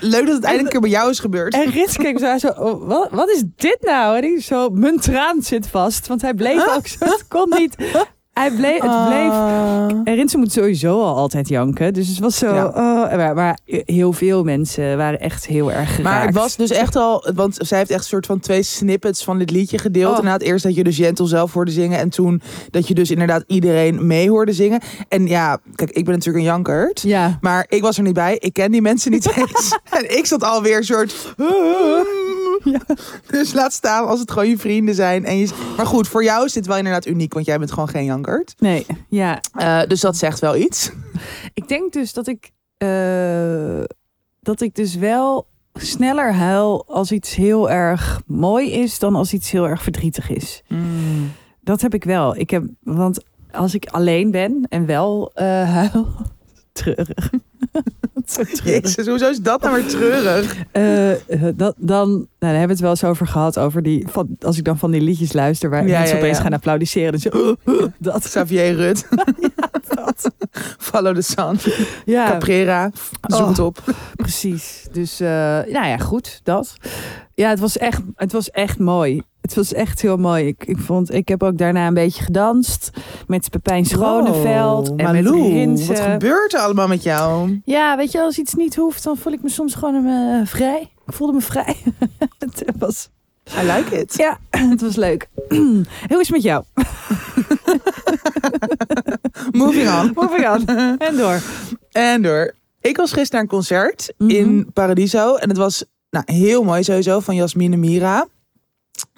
Leuk 0.00 0.26
dat 0.26 0.34
het 0.34 0.44
eindelijk 0.44 0.62
een 0.62 0.80
keer 0.80 0.80
bij 0.80 0.90
jou 0.90 1.10
is 1.10 1.18
gebeurd. 1.18 1.54
En 1.54 1.70
Rits 1.70 1.96
keek 1.96 2.18
zo, 2.18 2.38
zo 2.38 2.48
oh, 2.48 2.86
wat, 2.88 3.10
wat 3.10 3.30
is 3.30 3.42
dit 3.56 3.78
nou? 3.80 4.16
En 4.16 4.24
ik 4.24 4.42
zo, 4.42 4.68
mijn 4.68 5.00
traan 5.00 5.42
zit 5.42 5.66
vast. 5.66 6.06
Want 6.06 6.22
hij 6.22 6.34
bleef 6.34 6.76
ook 6.76 6.86
zo, 6.86 7.04
het 7.04 7.28
kon 7.28 7.48
niet. 7.48 7.76
Hij 8.32 8.50
bleef, 8.50 8.80
het 8.80 9.06
bleef. 9.06 9.30
Ah. 9.30 9.86
En 10.04 10.14
Rinse 10.14 10.38
moet 10.38 10.52
sowieso 10.52 11.00
al 11.02 11.16
altijd 11.16 11.48
janken. 11.48 11.92
Dus 11.94 12.08
het 12.08 12.18
was 12.18 12.36
zo, 12.38 12.54
Ja. 12.54 12.66
oh, 12.66 13.16
maar, 13.16 13.34
maar 13.34 13.58
heel 13.66 14.12
veel 14.12 14.44
mensen 14.44 14.96
waren 14.96 15.20
echt 15.20 15.46
heel 15.46 15.72
erg 15.72 15.94
geraakt. 15.94 16.02
Maar 16.16 16.26
het 16.26 16.34
was 16.34 16.56
dus 16.56 16.70
echt 16.70 16.96
al, 16.96 17.26
want 17.34 17.56
zij 17.58 17.78
heeft 17.78 17.90
echt 17.90 18.00
een 18.00 18.06
soort 18.06 18.26
van 18.26 18.40
twee 18.40 18.62
snippets 18.62 19.24
van 19.24 19.38
dit 19.38 19.50
liedje 19.50 19.78
gedeeld. 19.78 20.10
Oh. 20.12 20.16
Inderdaad, 20.18 20.42
eerst 20.42 20.64
dat 20.64 20.74
je 20.74 20.84
dus 20.84 20.96
Gentle 20.96 21.26
zelf 21.26 21.52
hoorde 21.52 21.70
zingen 21.70 21.98
en 21.98 22.08
toen 22.08 22.42
dat 22.70 22.88
je 22.88 22.94
dus 22.94 23.10
inderdaad 23.10 23.44
iedereen 23.46 24.06
mee 24.06 24.30
hoorde 24.30 24.52
zingen. 24.52 24.80
En 25.08 25.26
ja, 25.26 25.58
kijk, 25.74 25.90
ik 25.90 26.04
ben 26.04 26.14
natuurlijk 26.14 26.44
een 26.44 26.50
jankert. 26.50 27.00
Ja, 27.00 27.38
Maar 27.40 27.66
ik 27.68 27.82
was 27.82 27.96
er 27.96 28.02
niet 28.02 28.14
bij. 28.14 28.36
Ik 28.38 28.52
ken 28.52 28.70
die 28.70 28.82
mensen 28.82 29.10
niet 29.10 29.32
eens. 29.36 29.78
en 29.90 30.16
ik 30.18 30.26
zat 30.26 30.44
alweer 30.44 30.76
een 30.76 30.84
soort... 30.84 31.34
Dus 33.30 33.52
laat 33.52 33.72
staan 33.72 34.06
als 34.06 34.20
het 34.20 34.30
gewoon 34.30 34.48
je 34.48 34.58
vrienden 34.58 34.94
zijn. 34.94 35.24
En 35.24 35.38
je... 35.38 35.48
Maar 35.76 35.86
goed, 35.86 36.08
voor 36.08 36.24
jou 36.24 36.44
is 36.44 36.52
dit 36.52 36.66
wel 36.66 36.76
inderdaad 36.76 37.06
uniek. 37.06 37.32
Want 37.34 37.46
jij 37.46 37.58
bent 37.58 37.72
gewoon 37.72 37.88
geen 37.88 38.04
nee, 38.58 38.86
ja. 39.08 39.40
Eh, 39.54 39.82
dus 39.86 40.00
dat 40.00 40.16
zegt 40.16 40.38
wel 40.38 40.56
iets. 40.56 40.90
Ik 41.54 41.68
denk 41.68 41.92
dus 41.92 42.12
dat 42.12 42.26
ik, 42.26 42.50
eh, 42.76 43.84
dat 44.40 44.60
ik 44.60 44.74
dus 44.74 44.94
wel 44.94 45.46
sneller 45.72 46.34
huil 46.34 46.84
als 46.88 47.12
iets 47.12 47.34
heel 47.34 47.70
erg 47.70 48.22
mooi 48.26 48.72
is 48.72 48.98
dan 48.98 49.14
als 49.14 49.32
iets 49.32 49.50
heel 49.50 49.68
erg 49.68 49.82
verdrietig 49.82 50.30
is. 50.30 50.62
Dat 51.60 51.80
heb 51.80 51.94
ik 51.94 52.04
wel. 52.04 52.36
Ik 52.36 52.50
heb, 52.50 52.64
want 52.80 53.24
als 53.50 53.74
ik 53.74 53.86
alleen 53.86 54.30
ben 54.30 54.66
en 54.68 54.86
wel 54.86 55.30
eh, 55.34 55.70
huil, 55.70 56.06
treurig. 56.72 57.30
Jezus, 58.64 59.06
hoezo 59.06 59.28
is 59.30 59.40
dat 59.40 59.62
nou 59.62 59.74
weer 59.74 59.86
treurig? 59.86 60.56
Eh, 60.72 61.12
eh, 61.12 61.54
dat, 61.56 61.74
dan, 61.78 62.08
nou, 62.10 62.26
daar 62.38 62.50
hebben 62.50 62.66
we 62.66 62.72
het 62.72 62.80
wel 62.80 62.90
eens 62.90 63.04
over 63.04 63.26
gehad. 63.26 63.58
Over 63.58 63.82
die, 63.82 64.06
van, 64.08 64.36
als 64.40 64.58
ik 64.58 64.64
dan 64.64 64.78
van 64.78 64.90
die 64.90 65.00
liedjes 65.00 65.32
luister 65.32 65.70
waar 65.70 65.86
Ja, 65.86 65.98
mensen 65.98 66.16
ja, 66.16 66.22
opeens 66.22 66.36
ja. 66.36 66.42
gaan 66.42 66.52
applaudisseren. 66.52 67.12
Dus, 67.12 67.22
je- 67.22 67.56
dat, 67.98 68.22
Xavier 68.22 68.74
Rut. 68.74 69.08
dat. 69.94 70.30
Follow 70.78 71.14
the 71.14 71.22
sun. 71.22 71.58
Ja, 72.04 72.30
Caprera. 72.30 72.90
Zoek 73.26 73.40
Oh. 73.40 73.48
het 73.48 73.58
op. 73.58 73.78
precies. 74.16 74.86
Dus, 74.92 75.20
eh, 75.20 75.28
nou 75.28 75.86
ja, 75.86 75.96
goed, 75.96 76.40
dat. 76.42 76.74
Ja, 77.34 77.48
het 77.48 77.58
was 77.58 77.78
echt, 77.78 78.00
het 78.16 78.32
was 78.32 78.50
echt 78.50 78.78
mooi. 78.78 79.22
Het 79.54 79.68
was 79.68 79.72
echt 79.72 80.02
heel 80.02 80.16
mooi. 80.16 80.46
Ik, 80.46 80.64
ik, 80.66 80.78
vond, 80.78 81.14
ik 81.14 81.28
heb 81.28 81.42
ook 81.42 81.58
daarna 81.58 81.86
een 81.86 81.94
beetje 81.94 82.22
gedanst 82.22 82.90
met 83.26 83.50
Pepijn 83.50 83.84
Schoneveld 83.84 84.88
Wow, 84.88 85.00
en 85.00 85.12
met 85.12 85.24
Malou, 85.24 85.52
Rinse. 85.52 85.86
Wat 85.86 86.00
gebeurt 86.00 86.54
er 86.54 86.60
allemaal 86.60 86.88
met 86.88 87.02
jou? 87.02 87.60
Ja, 87.64 87.96
weet 87.96 88.12
je, 88.12 88.20
als 88.20 88.38
iets 88.38 88.54
niet 88.54 88.76
hoeft, 88.76 89.02
dan 89.04 89.16
voel 89.16 89.32
ik 89.32 89.42
me 89.42 89.48
soms 89.48 89.74
gewoon 89.74 90.06
eh, 90.06 90.46
vrij. 90.46 90.80
Ik 91.06 91.12
voelde 91.12 91.32
me 91.32 91.40
vrij. 91.40 91.76
het 92.38 92.64
was, 92.78 93.08
I 93.62 93.66
like 93.72 94.00
it. 94.00 94.14
ja, 94.16 94.38
het 94.70 94.80
was 94.80 94.96
leuk. 94.96 95.28
Hoe 96.08 96.20
is 96.20 96.28
het 96.28 96.30
met 96.30 96.42
jou? 96.42 96.64
Moving 99.52 99.88
on. 99.88 100.10
Moving 100.24 100.48
on. 100.48 100.66
En 100.98 101.16
door. 101.16 101.42
En 101.90 102.22
door. 102.22 102.54
Ik 102.80 102.96
was 102.96 103.12
gisteren 103.12 103.30
naar 103.32 103.40
een 103.40 103.48
concert 103.48 104.12
Mhm. 104.18 104.30
in 104.30 104.70
Paradiso. 104.72 105.34
En 105.34 105.48
het 105.48 105.58
was 105.58 105.84
nou, 106.10 106.24
heel 106.32 106.62
mooi 106.64 106.82
sowieso 106.82 107.20
van 107.20 107.34
Jasmine 107.34 107.76
Mira. 107.76 108.26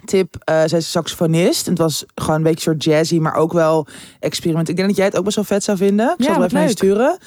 Tip, 0.05 0.37
eh, 0.45 0.63
zij 0.67 0.79
is 0.79 0.91
saxofonist. 0.91 1.65
En 1.67 1.73
het 1.73 1.81
was 1.83 2.05
gewoon 2.15 2.37
een 2.37 2.43
beetje 2.43 2.61
soort 2.61 2.85
jazzy, 2.85 3.19
maar 3.19 3.35
ook 3.35 3.53
wel 3.53 3.87
experiment. 4.21 4.69
Ik 4.69 4.77
denk 4.77 4.89
dat 4.89 4.97
jij 4.97 5.07
het 5.07 5.17
ook 5.17 5.25
best 5.25 5.37
wel 5.37 5.45
vet 5.45 5.65
zou 5.65 5.77
vinden. 5.79 6.15
Ik 6.19 6.25
Ja, 6.27 6.33
zal 6.33 6.43
het 6.43 6.45
even 6.53 6.59
naar 6.59 6.69
sturen. 6.71 7.19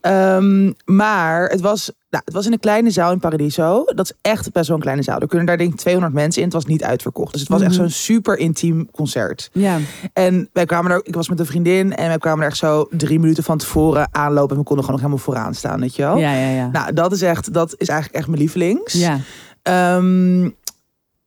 Ehm, 0.00 0.72
maar 0.84 1.46
het 1.48 1.60
was, 1.60 1.90
nou, 2.10 2.22
het 2.24 2.34
was 2.34 2.46
in 2.46 2.52
een 2.52 2.58
kleine 2.58 2.90
zaal 2.90 3.12
in 3.12 3.18
Paradiso. 3.18 3.84
Dat 3.94 4.04
is 4.10 4.12
echt 4.22 4.52
best 4.52 4.66
wel 4.66 4.76
een 4.76 4.82
kleine 4.82 5.02
zaal. 5.02 5.18
Er 5.20 5.26
kunnen 5.26 5.46
daar 5.46 5.56
denk 5.56 5.72
ik 5.72 5.78
200 5.78 6.14
mensen 6.14 6.40
in. 6.42 6.46
Het 6.48 6.56
was 6.56 6.66
niet 6.66 6.82
uitverkocht. 6.84 7.32
Dus 7.32 7.40
het 7.40 7.50
was 7.50 7.60
echt 7.60 7.70
Mhm. 7.70 7.80
zo'n 7.80 7.90
super 7.90 8.38
intiem 8.38 8.90
concert. 8.90 9.50
Ja. 9.52 9.78
En 10.12 10.48
wij 10.52 10.64
kwamen 10.64 10.90
er, 10.90 11.00
ik 11.02 11.14
was 11.14 11.28
met 11.28 11.40
een 11.40 11.46
vriendin 11.46 11.94
en 11.96 12.08
wij 12.08 12.18
kwamen 12.18 12.40
er 12.44 12.48
echt 12.50 12.56
zo 12.58 12.88
drie 12.90 13.18
minuten 13.20 13.44
van 13.44 13.58
tevoren 13.58 14.08
aanlopen. 14.12 14.50
En 14.56 14.62
we 14.62 14.66
konden 14.68 14.84
gewoon 14.84 15.00
nog 15.00 15.10
helemaal 15.10 15.24
vooraan 15.34 15.54
staan, 15.54 15.80
weet 15.80 15.96
je 15.96 16.02
wel. 16.02 16.16
Ja, 16.16 16.32
ja, 16.32 16.50
ja. 16.50 16.68
Nou, 16.72 16.92
dat 16.92 17.12
is 17.12 17.22
echt, 17.22 17.52
dat 17.52 17.74
is 17.78 17.88
eigenlijk 17.88 18.18
echt 18.18 18.28
mijn 18.28 18.40
lievelings. 18.40 18.92
ja. 18.92 19.18
Ehm, 19.62 20.50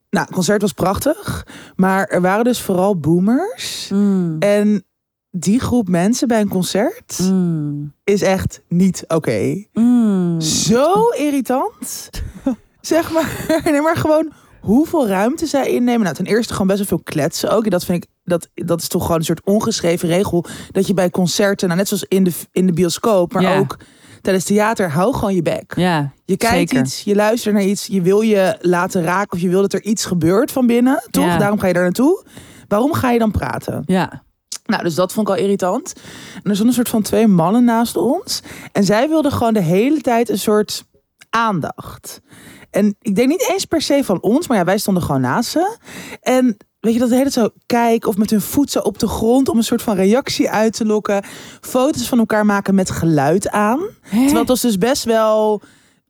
nou, 0.09 0.25
het 0.25 0.35
concert 0.35 0.61
was 0.61 0.73
prachtig. 0.73 1.45
Maar 1.75 2.07
er 2.07 2.21
waren 2.21 2.43
dus 2.43 2.61
vooral 2.61 2.99
boomers. 2.99 3.89
Mm. 3.93 4.35
En 4.39 4.83
die 5.31 5.59
groep 5.59 5.87
mensen 5.87 6.27
bij 6.27 6.41
een 6.41 6.49
concert 6.49 7.19
Mm. 7.21 7.93
is 8.03 8.21
echt 8.21 8.61
niet 8.67 9.03
oké. 9.07 9.63
Mm. 9.73 10.41
Zo 10.41 11.09
irritant. 11.09 12.09
zeg 12.81 13.11
maar, 13.11 13.45
nee, 13.71 13.81
maar 13.81 13.97
gewoon 13.97 14.31
hoeveel 14.61 15.07
ruimte 15.07 15.45
zij 15.45 15.69
innemen. 15.69 16.01
Nou, 16.01 16.15
ten 16.15 16.25
eerste 16.25 16.51
gewoon 16.53 16.67
best 16.67 16.79
wel 16.79 16.87
veel 16.87 17.13
kletsen 17.13 17.51
ook. 17.51 17.63
En 17.63 17.69
dat 17.69 17.85
vind 17.85 18.03
ik, 18.03 18.09
dat, 18.23 18.49
dat 18.53 18.81
is 18.81 18.87
toch 18.87 19.01
gewoon 19.01 19.17
een 19.17 19.25
soort 19.25 19.43
ongeschreven 19.43 20.07
regel. 20.07 20.45
Dat 20.71 20.87
je 20.87 20.93
bij 20.93 21.09
concerten, 21.09 21.67
nou, 21.67 21.79
net 21.79 21.87
zoals 21.87 22.05
in 22.07 22.23
de, 22.23 22.31
in 22.51 22.65
de 22.65 22.73
bioscoop, 22.73 23.33
maar 23.33 23.59
ook 23.59 23.77
tijdens 24.21 24.45
theater, 24.45 24.89
hou 24.91 25.13
gewoon 25.13 25.35
je 25.35 25.41
bek. 25.41 25.73
Ja, 25.75 26.11
Je 26.25 26.37
kijkt 26.37 26.55
zeker. 26.55 26.79
iets, 26.85 27.01
je 27.03 27.15
luistert 27.15 27.53
naar 27.55 27.63
iets, 27.63 27.85
je 27.85 28.01
wil 28.01 28.21
je 28.21 28.57
laten 28.61 29.03
raken 29.03 29.31
of 29.31 29.39
je 29.39 29.49
wil 29.49 29.61
dat 29.61 29.73
er 29.73 29.83
iets 29.83 30.05
gebeurt 30.05 30.51
van 30.51 30.67
binnen, 30.67 31.03
toch? 31.11 31.25
Ja. 31.25 31.37
Daarom 31.37 31.59
ga 31.59 31.67
je 31.67 31.73
daar 31.73 31.83
naartoe. 31.83 32.23
Waarom 32.67 32.93
ga 32.93 33.11
je 33.11 33.19
dan 33.19 33.31
praten? 33.31 33.83
Ja. 33.85 34.23
Nou, 34.65 34.83
dus 34.83 34.95
dat 34.95 35.13
vond 35.13 35.27
ik 35.29 35.35
al 35.35 35.41
irritant. 35.41 35.93
En 35.95 36.49
er 36.49 36.55
stonden 36.55 36.67
een 36.67 36.73
soort 36.73 36.89
van 36.89 37.01
twee 37.01 37.27
mannen 37.27 37.63
naast 37.63 37.97
ons. 37.97 38.41
En 38.71 38.83
zij 38.83 39.07
wilden 39.09 39.31
gewoon 39.31 39.53
de 39.53 39.61
hele 39.61 40.01
tijd 40.01 40.29
een 40.29 40.39
soort 40.39 40.85
aandacht. 41.29 42.21
En 42.69 42.95
ik 43.01 43.15
denk 43.15 43.27
niet 43.29 43.49
eens 43.51 43.65
per 43.65 43.81
se 43.81 44.03
van 44.03 44.21
ons, 44.21 44.47
maar 44.47 44.57
ja, 44.57 44.63
wij 44.63 44.77
stonden 44.77 45.03
gewoon 45.03 45.21
naast 45.21 45.49
ze. 45.49 45.77
En 46.21 46.57
weet 46.79 46.93
je, 46.93 46.99
dat 46.99 47.09
de 47.09 47.15
hele 47.15 47.29
tijd 47.29 47.45
zo 47.45 47.59
kijken 47.65 48.09
of 48.09 48.17
met 48.17 48.29
hun 48.29 48.41
voet 48.41 48.71
zo 48.71 48.79
op 48.79 48.99
de 48.99 49.07
grond 49.07 49.49
om 49.49 49.57
een 49.57 49.63
soort 49.63 49.81
van 49.81 49.95
reactie 49.95 50.49
uit 50.49 50.73
te 50.73 50.85
lokken. 50.85 51.23
Foto's 51.61 52.07
van 52.07 52.19
elkaar 52.19 52.45
maken 52.45 52.75
met 52.75 52.91
geluid 52.91 53.49
aan. 53.49 53.79
Terwijl 54.09 54.37
het 54.37 54.47
was 54.47 54.61
dus 54.61 54.77
best 54.77 55.03
wel 55.03 55.61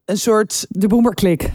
een 0.06 0.18
soort 0.18 0.66
De 0.70 0.88
boemerklik. 0.88 1.52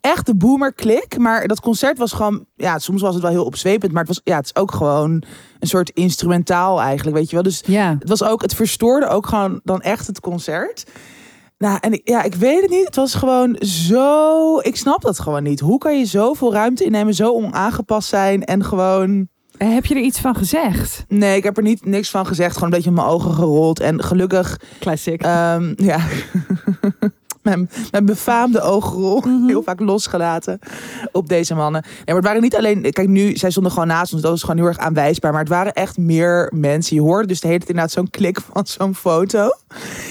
echte 0.00 0.34
boomer 0.34 0.72
klik. 0.72 1.18
Maar 1.18 1.46
dat 1.48 1.60
concert 1.60 1.98
was 1.98 2.12
gewoon, 2.12 2.44
ja, 2.56 2.78
soms 2.78 3.02
was 3.02 3.14
het 3.14 3.22
wel 3.22 3.32
heel 3.32 3.44
opzwepend. 3.44 3.92
Maar 3.92 4.04
het 4.04 4.08
was, 4.14 4.20
ja, 4.24 4.36
het 4.36 4.44
is 4.44 4.54
ook 4.56 4.72
gewoon 4.72 5.22
een 5.60 5.68
soort 5.68 5.90
instrumentaal 5.90 6.80
eigenlijk, 6.80 7.16
weet 7.16 7.28
je 7.28 7.34
wel. 7.34 7.42
Dus 7.44 7.62
Ja. 7.66 7.96
het 7.98 8.08
was 8.08 8.22
ook, 8.22 8.42
het 8.42 8.54
verstoorde 8.54 9.06
ook 9.06 9.26
gewoon 9.26 9.60
dan 9.64 9.80
echt 9.80 10.06
het 10.06 10.20
concert. 10.20 10.84
Nou, 11.62 11.78
en 11.80 11.92
ik, 11.92 12.00
ja, 12.04 12.22
ik 12.22 12.34
weet 12.34 12.60
het 12.62 12.70
niet. 12.70 12.86
Het 12.86 12.96
was 12.96 13.14
gewoon 13.14 13.56
zo. 13.60 14.58
Ik 14.58 14.76
snap 14.76 15.02
dat 15.02 15.20
gewoon 15.20 15.42
niet. 15.42 15.60
Hoe 15.60 15.78
kan 15.78 15.98
je 15.98 16.04
zoveel 16.06 16.52
ruimte 16.52 16.84
innemen, 16.84 17.14
zo 17.14 17.32
onaangepast 17.32 18.08
zijn 18.08 18.44
en 18.44 18.64
gewoon. 18.64 19.28
Eh, 19.56 19.68
Heb 19.72 19.86
je 19.86 19.94
er 19.94 20.00
iets 20.00 20.20
van 20.20 20.34
gezegd? 20.34 21.04
Nee, 21.08 21.36
ik 21.36 21.42
heb 21.42 21.56
er 21.56 21.62
niet 21.62 21.84
niks 21.84 22.10
van 22.10 22.26
gezegd. 22.26 22.52
Gewoon 22.54 22.68
een 22.68 22.74
beetje 22.74 22.88
in 22.90 22.96
mijn 22.96 23.06
ogen 23.08 23.34
gerold. 23.34 23.80
En 23.80 24.02
gelukkig, 24.02 24.60
Classic. 24.80 25.22
ehm, 25.22 25.72
ja. 25.76 25.98
Mijn, 27.42 27.70
mijn 27.90 28.04
befaamde 28.04 28.60
oogrol 28.60 29.20
Mhm. 29.26 29.46
heel 29.46 29.62
vaak 29.62 29.80
losgelaten 29.80 30.58
op 31.12 31.28
deze 31.28 31.54
mannen. 31.54 31.82
Nee, 31.82 32.02
maar 32.04 32.14
het 32.14 32.24
waren 32.24 32.42
niet 32.42 32.56
alleen... 32.56 32.82
Kijk, 32.92 33.08
nu, 33.08 33.36
zij 33.36 33.50
stonden 33.50 33.72
gewoon 33.72 33.86
naast 33.88 34.12
ons. 34.12 34.22
Dat 34.22 34.30
was 34.30 34.40
gewoon 34.40 34.56
heel 34.56 34.66
erg 34.66 34.78
aanwijsbaar. 34.78 35.30
Maar 35.30 35.40
het 35.40 35.48
waren 35.48 35.72
echt 35.72 35.96
meer 35.98 36.52
mensen. 36.54 36.96
Je 36.96 37.02
hoorde 37.02 37.26
dus 37.26 37.40
de 37.40 37.46
hele 37.46 37.58
tijd 37.58 37.70
inderdaad 37.70 37.94
zo'n 37.94 38.10
klik 38.10 38.40
van 38.52 38.66
zo'n 38.66 38.94
foto. 38.94 39.48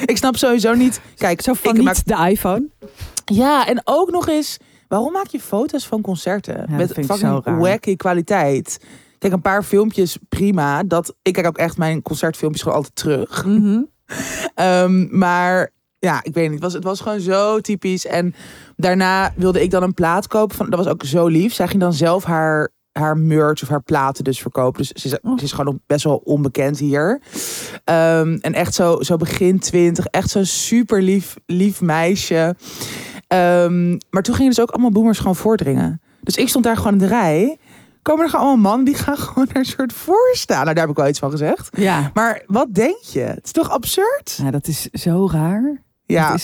Ik 0.05 0.17
snap 0.17 0.35
sowieso 0.37 0.73
niet... 0.73 1.01
Kijk, 1.17 1.41
Zo 1.41 1.53
van 1.53 1.75
ik 1.75 1.81
maak- 1.83 2.05
de 2.05 2.27
iPhone. 2.29 2.67
Ja, 3.25 3.67
en 3.67 3.81
ook 3.83 4.11
nog 4.11 4.27
eens... 4.27 4.57
Waarom 4.87 5.11
maak 5.11 5.27
je 5.27 5.39
foto's 5.39 5.87
van 5.87 6.01
concerten? 6.01 6.65
met 6.69 6.91
fucking 7.05 7.43
wacky 7.59 7.95
kwaliteit. 7.95 8.79
Kijk, 9.17 9.33
een 9.33 9.41
paar 9.41 9.63
filmpjes, 9.63 10.17
prima. 10.29 10.83
Dat, 10.83 11.15
ik 11.21 11.33
kijk 11.33 11.47
ook 11.47 11.57
echt 11.57 11.77
mijn 11.77 12.01
concertfilmpjes 12.01 12.61
gewoon 12.63 12.77
altijd 12.77 12.95
terug. 12.95 13.45
Ehm, 14.55 15.17
maar 15.17 15.69
ja, 16.01 16.23
ik 16.23 16.33
weet 16.33 16.43
niet. 16.43 16.53
Het 16.53 16.61
was, 16.63 16.73
het 16.73 16.83
was 16.83 16.99
gewoon 17.01 17.19
zo 17.19 17.59
typisch. 17.59 18.05
En 18.05 18.33
daarna 18.75 19.33
wilde 19.35 19.61
ik 19.61 19.71
dan 19.71 19.83
een 19.83 19.93
plaat 19.93 20.27
kopen. 20.27 20.55
Van, 20.55 20.69
dat 20.69 20.79
was 20.79 20.87
ook 20.93 21.03
zo 21.03 21.27
lief. 21.27 21.53
Zij 21.53 21.67
ging 21.67 21.81
dan 21.81 21.93
zelf 21.93 22.23
haar, 22.23 22.69
haar 22.91 23.17
merch 23.17 23.61
of 23.63 23.69
haar 23.69 23.83
platen 23.83 24.23
dus 24.23 24.39
verkopen. 24.41 24.77
Dus 24.81 24.89
ze 24.89 25.07
is, 25.07 25.19
Oh. 25.21 25.37
ze 25.37 25.43
is 25.43 25.51
gewoon 25.51 25.65
nog 25.65 25.81
best 25.87 26.03
wel 26.03 26.21
onbekend 26.23 26.79
hier. 26.79 27.21
Ehm, 27.83 28.37
en 28.41 28.53
echt 28.53 28.73
zo, 28.73 29.01
zo 29.01 29.15
begin 29.17 29.59
twintig. 29.59 30.05
Echt 30.05 30.29
zo'n 30.29 30.45
super 30.45 31.01
lief, 31.01 31.35
lief 31.45 31.81
meisje. 31.81 32.55
Ehm, 33.27 33.97
maar 34.09 34.21
toen 34.21 34.35
gingen 34.35 34.49
dus 34.51 34.59
ook 34.61 34.71
allemaal 34.71 34.91
boomers 34.91 35.17
gewoon 35.17 35.35
voordringen. 35.35 36.01
Dus 36.21 36.35
ik 36.35 36.49
stond 36.49 36.63
daar 36.63 36.77
gewoon 36.77 36.93
in 36.93 36.97
de 36.99 37.07
rij. 37.07 37.57
Komen 38.01 38.23
er 38.23 38.29
gewoon 38.29 38.45
allemaal 38.45 38.69
mannen 38.69 38.85
die 38.85 38.95
gaan 38.95 39.17
gewoon 39.27 39.47
er 39.49 39.55
een 39.55 39.65
soort 39.65 39.93
voor 39.93 40.29
staan. 40.33 40.63
Nou, 40.63 40.73
daar 40.73 40.83
heb 40.83 40.89
ik 40.89 40.97
wel 40.99 41.07
iets 41.07 41.19
van 41.19 41.31
gezegd. 41.31 41.69
Ja. 41.77 42.11
Maar 42.13 42.43
wat 42.45 42.73
denk 42.73 43.01
je? 43.03 43.19
Het 43.19 43.45
is 43.45 43.51
toch 43.51 43.69
absurd? 43.69 44.39
ja, 44.43 44.51
dat 44.51 44.67
is 44.67 44.81
zo 44.91 45.29
raar. 45.31 45.81
Ja, 46.11 46.37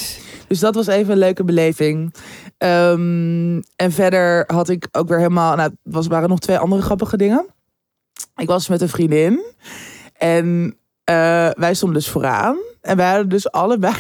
dus 0.48 0.60
dat 0.60 0.76
was 0.76 0.88
even 0.88 1.12
een 1.12 1.18
leuke 1.18 1.44
beleving. 1.44 2.14
Ehm, 2.58 3.62
en 3.76 3.92
verder 3.92 4.44
had 4.54 4.70
ik 4.70 4.88
ook 4.92 5.08
weer 5.08 5.18
helemaal... 5.18 5.56
Nou, 5.56 5.72
was, 5.84 6.08
waren 6.08 6.30
nog 6.30 6.40
twee 6.40 6.58
andere 6.58 6.82
grappige 6.82 7.18
dingen. 7.18 7.46
Ik 8.36 8.48
was 8.48 8.68
met 8.68 8.82
een 8.82 8.90
vriendin. 8.90 9.44
En 10.14 10.78
eh, 11.04 11.50
wij 11.54 11.74
stonden 11.74 11.98
dus 11.98 12.10
vooraan. 12.10 12.58
En 12.82 12.98
wij 12.98 13.10
hadden 13.10 13.30
dus 13.30 13.52
allebei... 13.52 13.96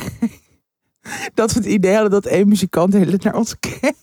dat 1.33 1.51
we 1.51 1.59
het 1.59 1.67
idee 1.67 1.93
hadden 1.93 2.11
dat 2.11 2.25
één 2.25 2.47
muzikant 2.47 2.91
de 2.91 3.17
naar 3.23 3.35
ons 3.35 3.59
keek. 3.59 3.81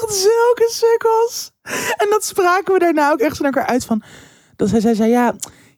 echt 0.00 0.14
zulke 0.14 0.68
sukkels. 0.72 1.50
En 1.96 2.10
dat 2.10 2.24
spraken 2.24 2.72
we 2.72 2.78
daarna 2.78 3.10
ook 3.10 3.20
echt 3.20 3.36
zo 3.36 3.42
naar 3.42 3.52
elkaar 3.52 3.70
uit 3.70 3.84
van... 3.84 4.02
Dat 4.56 4.68
zij 4.68 4.80
zei, 4.80 4.94
zei 4.94 5.10
ja... 5.10 5.34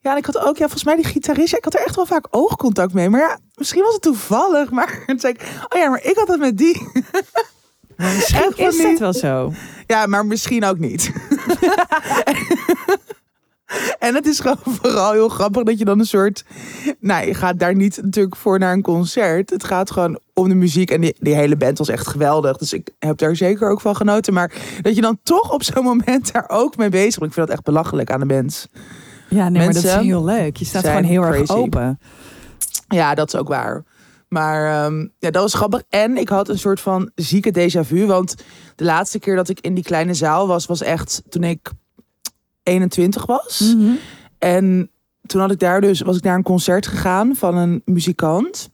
Ja, 0.09 0.15
en 0.15 0.21
ik 0.21 0.27
had 0.27 0.39
ook, 0.39 0.57
ja, 0.57 0.63
volgens 0.63 0.85
mij 0.85 0.97
die 0.97 1.05
gitarist, 1.05 1.55
ik 1.55 1.65
had 1.65 1.75
er 1.75 1.85
echt 1.85 1.97
wel 1.97 2.07
vaak 2.07 2.27
oogcontact 2.31 2.93
mee. 2.93 3.09
Maar 3.09 3.21
ja, 3.21 3.39
misschien 3.55 3.83
was 3.83 3.93
het 3.93 4.03
toevallig. 4.03 4.71
Maar 4.79 5.03
toen 5.07 5.21
zei 5.21 5.33
ik, 5.33 5.41
oh 5.69 5.79
ja, 5.79 5.89
maar 5.89 6.05
ik 6.05 6.17
had 6.17 6.29
het 6.29 6.39
met 6.39 6.59
die. 6.59 6.83
Misschien 7.97 8.53
is 8.57 8.83
dat 8.83 8.99
wel 8.99 9.13
zo. 9.13 9.53
Ja, 9.87 10.07
maar 10.07 10.27
misschien 10.27 10.65
ook 10.65 10.79
niet. 10.79 11.13
en 13.99 14.15
het 14.15 14.27
is 14.27 14.41
gewoon 14.41 14.59
vooral 14.63 15.13
heel 15.13 15.29
grappig 15.29 15.63
dat 15.63 15.79
je 15.79 15.85
dan 15.85 15.99
een 15.99 16.07
soort... 16.07 16.45
Nou, 17.01 17.27
je 17.27 17.35
gaat 17.35 17.59
daar 17.59 17.75
niet 17.75 18.03
natuurlijk 18.03 18.37
voor 18.37 18.59
naar 18.59 18.73
een 18.73 18.83
concert. 18.83 19.51
Het 19.51 19.65
gaat 19.65 19.91
gewoon 19.91 20.19
om 20.35 20.49
de 20.49 20.55
muziek. 20.55 20.91
En 20.91 21.01
die, 21.01 21.17
die 21.19 21.35
hele 21.35 21.57
band 21.57 21.79
was 21.79 21.89
echt 21.89 22.07
geweldig. 22.07 22.57
Dus 22.57 22.73
ik 22.73 22.91
heb 22.99 23.19
daar 23.19 23.37
zeker 23.37 23.71
ook 23.71 23.81
van 23.81 23.97
genoten. 23.97 24.33
Maar 24.33 24.53
dat 24.83 24.95
je 24.95 25.01
dan 25.01 25.19
toch 25.23 25.53
op 25.53 25.63
zo'n 25.63 25.85
moment 25.85 26.33
daar 26.33 26.49
ook 26.49 26.77
mee 26.77 26.89
bezig 26.89 27.19
bent. 27.19 27.31
Ik 27.31 27.33
vind 27.33 27.47
dat 27.47 27.57
echt 27.57 27.65
belachelijk 27.65 28.11
aan 28.11 28.21
de 28.21 28.27
band. 28.27 28.69
Ja, 29.29 29.49
nee, 29.49 29.65
maar 29.65 29.73
dat 29.73 29.83
Mensen 29.83 30.01
is 30.01 30.07
heel 30.07 30.25
leuk. 30.25 30.57
Je 30.57 30.65
staat 30.65 30.87
gewoon 30.87 31.03
heel 31.03 31.23
erg 31.23 31.51
open. 31.51 31.99
Ja, 32.89 33.15
dat 33.15 33.33
is 33.33 33.41
ook 33.41 33.49
waar. 33.49 33.85
Maar 34.29 34.85
ehm, 34.85 35.01
ja, 35.19 35.31
dat 35.31 35.43
was 35.43 35.55
grappig. 35.55 35.83
En 35.89 36.17
ik 36.17 36.29
had 36.29 36.49
een 36.49 36.59
soort 36.59 36.81
van 36.81 37.11
zieke 37.15 37.51
déjà 37.51 37.87
vu. 37.87 38.07
Want 38.07 38.35
de 38.77 38.85
laatste 38.85 39.19
keer 39.19 39.37
dat 39.37 39.49
ik 39.49 39.61
in 39.61 39.75
die 39.75 39.85
kleine 39.85 40.15
zaal 40.15 40.47
was, 40.47 40.67
was 40.67 40.83
echt 40.83 41.23
toen 41.29 41.45
ik 41.45 41.71
21 42.63 43.27
was. 43.27 43.75
Mhm. 43.77 43.91
En 44.39 44.91
toen 45.27 45.41
had 45.41 45.51
ik 45.51 45.59
daar 45.59 45.81
dus, 45.81 46.01
was 46.01 46.17
ik 46.17 46.23
naar 46.23 46.37
een 46.37 46.43
concert 46.43 46.87
gegaan 46.87 47.37
van 47.37 47.57
een 47.57 47.83
muzikant. 47.85 48.71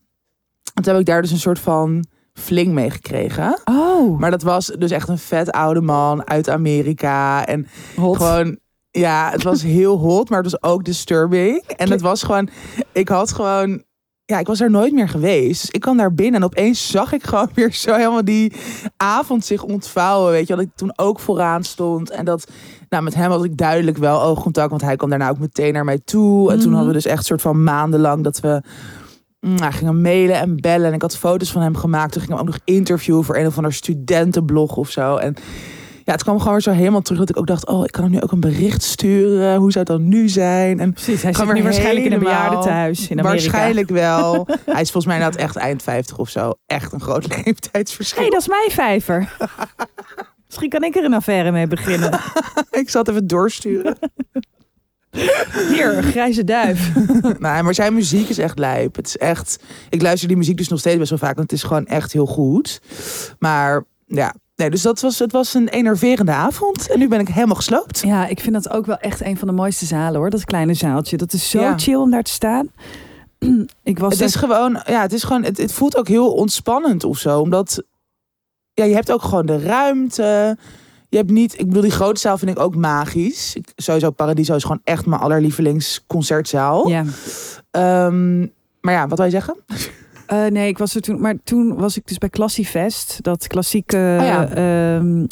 En 0.74 0.82
toen 0.82 0.92
heb 0.92 1.00
ik 1.00 1.08
daar 1.08 1.22
dus 1.22 1.30
een 1.30 1.38
soort 1.38 1.58
van 1.58 2.04
fling 2.32 2.72
mee 2.72 2.90
gekregen. 2.90 3.60
Oh, 3.64 4.18
Maar 4.18 4.30
dat 4.30 4.42
was 4.42 4.66
dus 4.66 4.90
echt 4.90 5.08
een 5.08 5.18
vet 5.18 5.50
oude 5.50 5.80
man 5.80 6.26
uit 6.26 6.48
Amerika. 6.48 7.46
En 7.46 7.66
hot. 7.96 8.16
gewoon, 8.16 8.58
ja, 8.98 9.30
het 9.30 9.42
was 9.42 9.62
heel 9.62 9.98
hot, 9.98 10.28
maar 10.28 10.42
het 10.42 10.50
was 10.50 10.62
ook 10.72 10.84
disturbing. 10.84 11.62
En 11.76 11.90
het 11.90 12.00
was 12.00 12.22
gewoon, 12.22 12.48
ik 12.92 13.08
had 13.08 13.32
gewoon, 13.32 13.82
ja, 14.24 14.38
ik 14.38 14.46
was 14.46 14.60
er 14.60 14.70
nooit 14.70 14.92
meer 14.92 15.08
geweest. 15.08 15.60
Dus 15.60 15.70
ik 15.70 15.80
kwam 15.80 15.96
daar 15.96 16.14
binnen 16.14 16.40
en 16.40 16.46
opeens 16.46 16.90
zag 16.90 17.12
ik 17.12 17.22
gewoon 17.24 17.48
weer 17.54 17.72
zo 17.72 17.94
helemaal 17.94 18.24
die 18.24 18.52
avond 18.96 19.44
zich 19.44 19.62
ontvouwen. 19.62 20.30
Weet 20.32 20.46
je, 20.46 20.54
dat 20.54 20.64
ik 20.64 20.70
toen 20.74 20.92
ook 20.98 21.20
vooraan 21.20 21.64
stond. 21.64 22.10
En 22.10 22.24
dat, 22.24 22.46
nou, 22.88 23.02
met 23.02 23.14
hem 23.14 23.30
had 23.30 23.44
ik 23.44 23.56
duidelijk 23.56 23.96
wel 23.96 24.22
oogcontact, 24.22 24.70
want 24.70 24.82
hij 24.82 24.96
kwam 24.96 25.10
daarna 25.10 25.28
ook 25.30 25.38
meteen 25.38 25.72
naar 25.72 25.84
mij 25.84 26.00
toe. 26.04 26.50
En 26.50 26.56
toen 26.58 26.66
Mhm. 26.66 26.74
hadden 26.76 26.92
we 26.94 27.00
dus 27.02 27.12
echt 27.12 27.24
soort 27.24 27.42
van 27.42 27.62
maandenlang 27.64 28.24
dat 28.24 28.40
we 28.40 28.62
nou, 29.40 29.72
gingen 29.72 30.00
mailen 30.00 30.36
en 30.36 30.56
bellen. 30.56 30.86
En 30.86 30.92
ik 30.94 31.02
had 31.02 31.16
foto's 31.16 31.52
van 31.52 31.62
hem 31.62 31.76
gemaakt. 31.76 32.12
Toen 32.12 32.20
ging 32.22 32.32
ik 32.32 32.38
hem 32.38 32.48
ook 32.48 32.54
nog 32.54 32.62
interviewen 32.64 33.24
voor 33.24 33.36
een 33.36 33.46
of 33.46 33.56
ander 33.56 33.72
studentenblog 33.72 34.76
of 34.76 34.90
zo. 34.90 35.16
En 35.16 35.34
Ja, 36.04 36.12
het 36.12 36.22
kwam 36.22 36.40
gewoon 36.40 36.60
zo 36.60 36.70
helemaal 36.70 37.00
terug 37.00 37.18
dat 37.18 37.28
ik 37.28 37.36
ook 37.36 37.46
dacht, 37.46 37.66
oh, 37.66 37.84
ik 37.84 37.92
kan 37.92 38.02
hem 38.02 38.12
nu 38.12 38.20
ook 38.20 38.32
een 38.32 38.40
bericht 38.40 38.82
sturen. 38.82 39.56
Hoe 39.56 39.72
zou 39.72 39.84
het 39.88 39.96
dan 39.96 40.08
nu 40.08 40.28
zijn? 40.28 40.80
En 40.80 40.92
Precies, 40.92 41.22
hij 41.22 41.32
zit 41.34 41.52
nu 41.52 41.62
waarschijnlijk 41.62 42.06
in 42.06 42.12
een 42.12 42.18
bejaardentehuis 42.18 43.08
in 43.08 43.18
Amerika. 43.20 43.28
waarschijnlijk 43.28 43.90
wel. 43.90 44.46
Hij 44.64 44.80
is 44.80 44.90
volgens 44.90 45.06
mij 45.06 45.16
inderdaad 45.16 45.40
echt 45.40 45.56
eind 45.56 45.82
50 45.82 46.18
of 46.18 46.28
zo. 46.28 46.52
Echt 46.66 46.92
een 46.92 47.00
groot 47.00 47.26
leeftijdsverschil. 47.44 48.22
Hey, 48.22 48.30
dat 48.30 48.40
is 48.40 48.48
mijn 48.48 48.70
vijver. 48.70 49.36
Misschien 50.46 50.68
kan 50.68 50.82
ik 50.82 50.96
er 50.96 51.04
een 51.04 51.14
affaire 51.14 51.52
mee 51.52 51.66
beginnen. 51.66 52.20
Ik 52.70 52.90
zal 52.90 53.00
het 53.00 53.10
even 53.10 53.26
doorsturen. 53.26 53.98
Hier, 55.70 56.02
grijze 56.02 56.44
duif. 56.44 56.94
nee, 57.38 57.62
maar 57.62 57.74
zijn 57.74 57.94
muziek 57.94 58.28
is 58.28 58.38
echt 58.38 58.58
lijp. 58.58 58.96
Het 58.96 59.06
is 59.06 59.16
echt. 59.16 59.62
Ik 59.90 60.02
luister 60.02 60.28
die 60.28 60.36
muziek 60.36 60.56
dus 60.56 60.68
nog 60.68 60.78
steeds 60.78 60.98
best 60.98 61.10
wel 61.10 61.18
vaak, 61.18 61.36
want 61.36 61.50
het 61.50 61.60
is 61.60 61.66
gewoon 61.66 61.86
echt 61.86 62.12
heel 62.12 62.26
goed. 62.26 62.80
Maar 63.38 63.84
ja, 64.06 64.34
nee, 64.56 64.70
dus 64.70 64.82
dat 64.82 65.00
was, 65.00 65.18
het 65.18 65.32
was 65.32 65.54
een 65.54 65.68
enerverende 65.68 66.32
avond. 66.32 66.90
En 66.90 66.98
nu 66.98 67.08
ben 67.08 67.20
ik 67.20 67.28
helemaal 67.28 67.56
gesloopt. 67.56 68.00
Ja, 68.00 68.26
ik 68.26 68.40
vind 68.40 68.54
dat 68.54 68.70
ook 68.70 68.86
wel 68.86 68.96
echt 68.98 69.20
een 69.20 69.36
van 69.38 69.48
de 69.48 69.54
mooiste 69.54 69.84
zalen 69.86 70.16
hoor. 70.20 70.30
Dat 70.30 70.44
kleine 70.44 70.74
zaaltje. 70.74 71.16
Dat 71.16 71.32
is 71.32 71.50
zo 71.50 71.60
Ja. 71.60 71.78
chill 71.78 71.94
om 71.94 72.10
daar 72.10 72.22
te 72.22 72.30
staan. 72.32 72.68
Ik 73.82 73.98
was 73.98 74.10
Het 74.10 74.18
daar- 74.18 74.28
is 74.28 74.34
gewoon, 74.34 74.82
ja, 74.86 75.00
het 75.00 75.12
is 75.12 75.22
gewoon, 75.24 75.42
het, 75.42 75.56
het 75.58 75.72
voelt 75.72 75.96
ook 75.96 76.08
heel 76.08 76.32
ontspannend 76.32 77.04
of 77.04 77.18
zo, 77.18 77.40
omdat 77.40 77.82
ja, 78.72 78.84
je 78.84 78.94
hebt 78.94 79.12
ook 79.12 79.22
gewoon 79.22 79.46
de 79.46 79.58
ruimte. 79.58 80.56
Je 81.08 81.16
hebt 81.16 81.30
niet, 81.30 81.58
ik 81.58 81.66
bedoel, 81.66 81.82
die 81.82 81.90
grote 81.90 82.20
zaal 82.20 82.38
vind 82.38 82.50
ik 82.50 82.58
ook 82.58 82.76
magisch. 82.76 83.54
Ik, 83.54 83.72
sowieso 83.76 84.10
Paradiso 84.10 84.54
is 84.54 84.62
gewoon 84.62 84.80
echt 84.84 85.06
mijn 85.06 85.20
allerlievelingsconcertzaal. 85.20 86.88
Ja. 86.88 87.04
Ehm, 87.70 88.40
maar 88.80 88.92
ja, 88.94 89.08
wat 89.08 89.16
wil 89.18 89.26
je 89.26 89.32
zeggen? 89.32 89.56
Eh, 90.26 90.46
nee, 90.46 90.68
ik 90.68 90.78
was 90.78 90.94
er 90.94 91.00
toen. 91.00 91.20
Maar 91.20 91.34
toen 91.44 91.74
was 91.76 91.96
ik 91.96 92.06
dus 92.06 92.18
bij 92.18 92.28
Classiefest. 92.28 93.18
Dat 93.22 93.46
klassieke 93.46 93.96
Oh 94.20 94.26
ja. 94.26 94.48
ehm, 94.48 95.26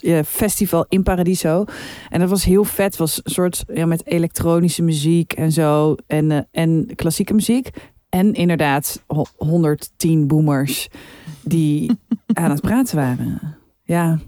ja, 0.00 0.24
festival 0.24 0.86
in 0.88 1.02
Paradiso. 1.02 1.64
En 2.08 2.20
dat 2.20 2.28
was 2.28 2.44
heel 2.44 2.64
vet. 2.64 2.86
Het 2.86 2.96
was 2.96 3.20
een 3.24 3.30
soort 3.32 3.64
ja, 3.72 3.86
met 3.86 4.06
elektronische 4.06 4.82
muziek 4.82 5.32
en 5.32 5.52
zo. 5.52 5.94
En, 6.06 6.30
eh, 6.30 6.38
en 6.50 6.88
klassieke 6.94 7.34
muziek. 7.34 7.68
En 8.08 8.32
inderdaad 8.32 9.02
ho- 9.06 9.26
110 9.36 10.26
boomers 10.26 10.88
die 11.42 11.98
aan 12.32 12.50
het 12.50 12.60
praten 12.60 12.96
waren. 12.96 13.56
Ja, 13.82 14.18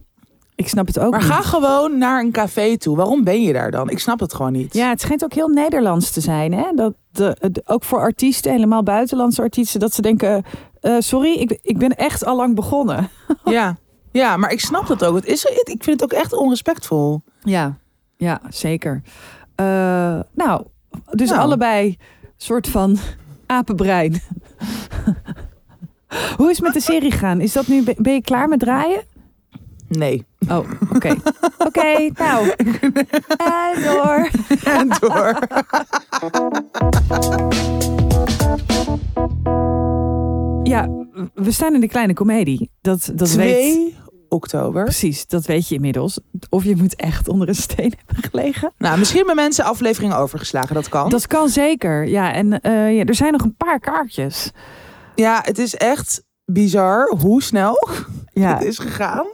ik 0.55 0.69
snap 0.69 0.87
het 0.87 0.99
ook 0.99 1.11
Maar 1.11 1.21
niet. 1.21 1.31
ga 1.31 1.43
gewoon 1.43 1.99
naar 1.99 2.21
een 2.25 2.31
café 2.33 2.77
toe. 2.79 2.97
Waarom 2.97 3.25
ben 3.25 3.43
je 3.43 3.53
daar 3.53 3.71
dan? 3.71 3.91
Ik 3.91 3.99
snap 3.99 4.21
het 4.21 4.35
gewoon 4.35 4.53
niet. 4.53 4.75
Ja, 4.75 4.89
het 4.89 5.01
schijnt 5.01 5.25
ook 5.25 5.35
heel 5.35 5.49
Nederlands 5.49 6.11
te 6.11 6.21
zijn. 6.21 6.53
Hè? 6.53 6.65
Dat 6.75 6.95
de, 7.13 7.37
de- 7.53 7.63
ook 7.65 7.85
voor 7.85 7.99
artiesten, 7.99 8.53
helemaal 8.53 8.83
buitenlandse 8.83 9.43
artiesten, 9.43 9.81
dat 9.81 9.95
ze 9.95 10.03
denken: 10.03 10.45
eh, 10.81 10.97
sorry, 10.99 11.33
ik, 11.33 11.59
ik 11.63 11.79
ben 11.79 11.97
echt 11.97 12.25
al 12.25 12.37
lang 12.37 12.55
begonnen. 12.55 13.09
ja. 13.45 13.77
Ja, 14.13 14.37
maar 14.37 14.51
ik 14.53 14.61
snap 14.61 14.87
dat 14.87 15.05
ook. 15.05 15.15
Het 15.17 15.27
is, 15.27 15.45
ik 15.45 15.85
vind 15.85 16.01
het 16.01 16.03
ook 16.03 16.19
echt 16.19 16.33
onrespectvol. 16.37 17.23
Ja, 17.43 17.77
ja 18.17 18.41
zeker. 18.49 19.03
Eh, 19.55 20.21
nou, 20.35 20.65
dus 21.11 21.29
Nou. 21.29 21.41
allebei 21.41 21.97
soort 22.37 22.69
van 22.69 22.99
apenbrein. 23.47 24.21
Hoe 26.37 26.51
is 26.51 26.57
het 26.57 26.65
met 26.65 26.73
de 26.73 26.81
serie 26.81 27.11
gaan? 27.13 27.41
Is 27.41 27.53
dat 27.53 27.67
nu, 27.67 27.83
ben 27.97 28.13
je 28.13 28.21
klaar 28.21 28.49
met 28.49 28.59
draaien? 28.59 29.03
Nee. 29.99 30.27
Oh, 30.49 30.71
oké. 30.95 31.15
Oké, 31.67 32.11
nou. 32.15 32.51
En 33.37 33.83
door. 33.83 34.31
En 34.65 34.89
door. 35.01 35.39
Ja, 40.63 40.89
we 41.35 41.51
staan 41.51 41.75
in 41.75 41.81
de 41.81 41.89
kleine 41.89 42.13
komedie. 42.13 42.71
Dat, 42.81 43.11
dat 43.15 43.31
weet... 43.31 43.73
2 43.73 43.97
oktober. 44.29 44.85
Precies, 44.85 45.27
dat 45.27 45.47
weet 45.47 45.69
je 45.69 45.75
inmiddels. 45.75 46.21
Of 46.49 46.65
je 46.65 46.77
moet 46.77 46.97
echt 46.97 47.29
onder 47.29 47.49
een 47.49 47.55
steen 47.55 47.95
hebben 48.07 48.31
gelegen. 48.31 48.73
Nou, 48.79 48.99
misschien 48.99 49.19
hebben 49.19 49.37
mensen 49.37 49.65
afleveringen 49.65 50.17
overgeslagen. 50.17 50.75
Dat 50.75 50.89
kan. 50.89 51.11
Dat 51.11 51.27
kan 51.27 51.49
zeker. 51.49 52.07
Ja, 52.07 52.33
en 52.33 52.61
eh, 52.61 52.97
ja, 52.97 53.05
er 53.05 53.15
zijn 53.15 53.33
nog 53.33 53.43
een 53.43 53.57
paar 53.57 53.81
kaartjes. 53.81 54.51
Ja, 55.15 55.41
het 55.45 55.59
is 55.59 55.75
echt 55.75 56.23
bizar 56.45 57.15
hoe 57.21 57.43
snel 57.43 57.89
Ja, 58.33 58.55
het 58.55 58.65
is 58.65 58.79
gegaan. 58.79 59.27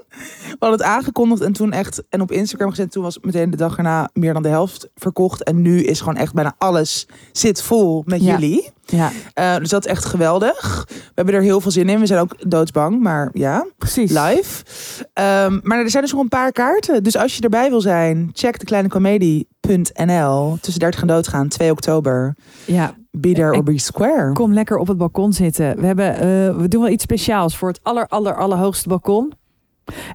We 0.49 0.57
hadden 0.59 0.79
het 0.79 0.89
aangekondigd 0.89 1.41
en 1.43 1.53
toen 1.53 1.73
echt 1.73 2.03
en 2.09 2.21
op 2.21 2.33
Instagram 2.33 2.71
gezet. 2.71 2.91
Toen 2.93 3.03
was 3.03 3.19
meteen 3.21 3.51
de 3.51 3.57
dag 3.57 3.77
erna 3.77 4.11
meer 4.13 4.33
dan 4.33 4.43
de 4.43 4.49
helft 4.49 4.89
verkocht. 4.95 5.43
En 5.45 5.63
nu 5.63 5.83
is 5.83 5.99
gewoon 5.99 6.17
echt 6.17 6.35
bijna 6.35 6.55
alles 6.59 7.07
zit 7.33 7.63
vol 7.63 8.03
met 8.07 8.23
Ja. 8.23 8.33
jullie. 8.33 8.71
ja 8.85 9.11
Eh, 9.35 9.57
dus 9.57 9.69
dat 9.69 9.85
is 9.85 9.91
echt 9.91 10.05
geweldig. 10.05 10.85
We 10.89 11.13
hebben 11.15 11.35
er 11.35 11.43
heel 11.43 11.61
veel 11.61 11.71
zin 11.71 11.89
in. 11.89 12.01
We 12.01 12.07
zijn 12.07 12.21
ook 12.21 12.51
doodsbang, 12.51 13.01
maar 13.03 13.31
ja, 13.33 13.67
precies. 13.79 14.11
live. 14.11 14.65
Ehm, 15.13 15.59
maar 15.63 15.79
er 15.79 15.91
zijn 15.91 16.03
dus 16.03 16.13
nog 16.13 16.21
een 16.23 16.29
paar 16.29 16.53
kaarten. 16.53 17.03
Dus 17.03 17.17
als 17.17 17.37
je 17.37 17.41
erbij 17.43 17.69
wil 17.71 17.81
zijn, 17.81 18.31
check 18.33 18.59
dekleinecomedie.nl. 18.59 20.57
Tussen 20.61 20.81
30 20.81 21.01
en 21.01 21.07
doodgaan, 21.07 21.49
2 21.49 21.71
oktober. 21.71 22.37
Ja, 22.65 22.95
Be 23.11 23.33
there 23.33 23.57
or 23.57 23.63
be 23.63 23.79
square. 23.79 24.33
kom 24.33 24.53
lekker 24.53 24.77
op 24.79 24.87
het 24.89 24.97
balkon 24.97 25.33
zitten. 25.33 25.77
We, 25.81 25.87
hebben, 25.87 26.15
eh, 26.15 26.21
we 26.57 26.69
doen 26.69 26.83
wel 26.83 26.91
iets 26.91 27.03
speciaals 27.03 27.57
voor 27.57 27.69
het 27.69 27.81
aller, 27.83 28.07
aller, 28.07 28.35
allerhoogste 28.37 28.89
balkon. 28.89 29.33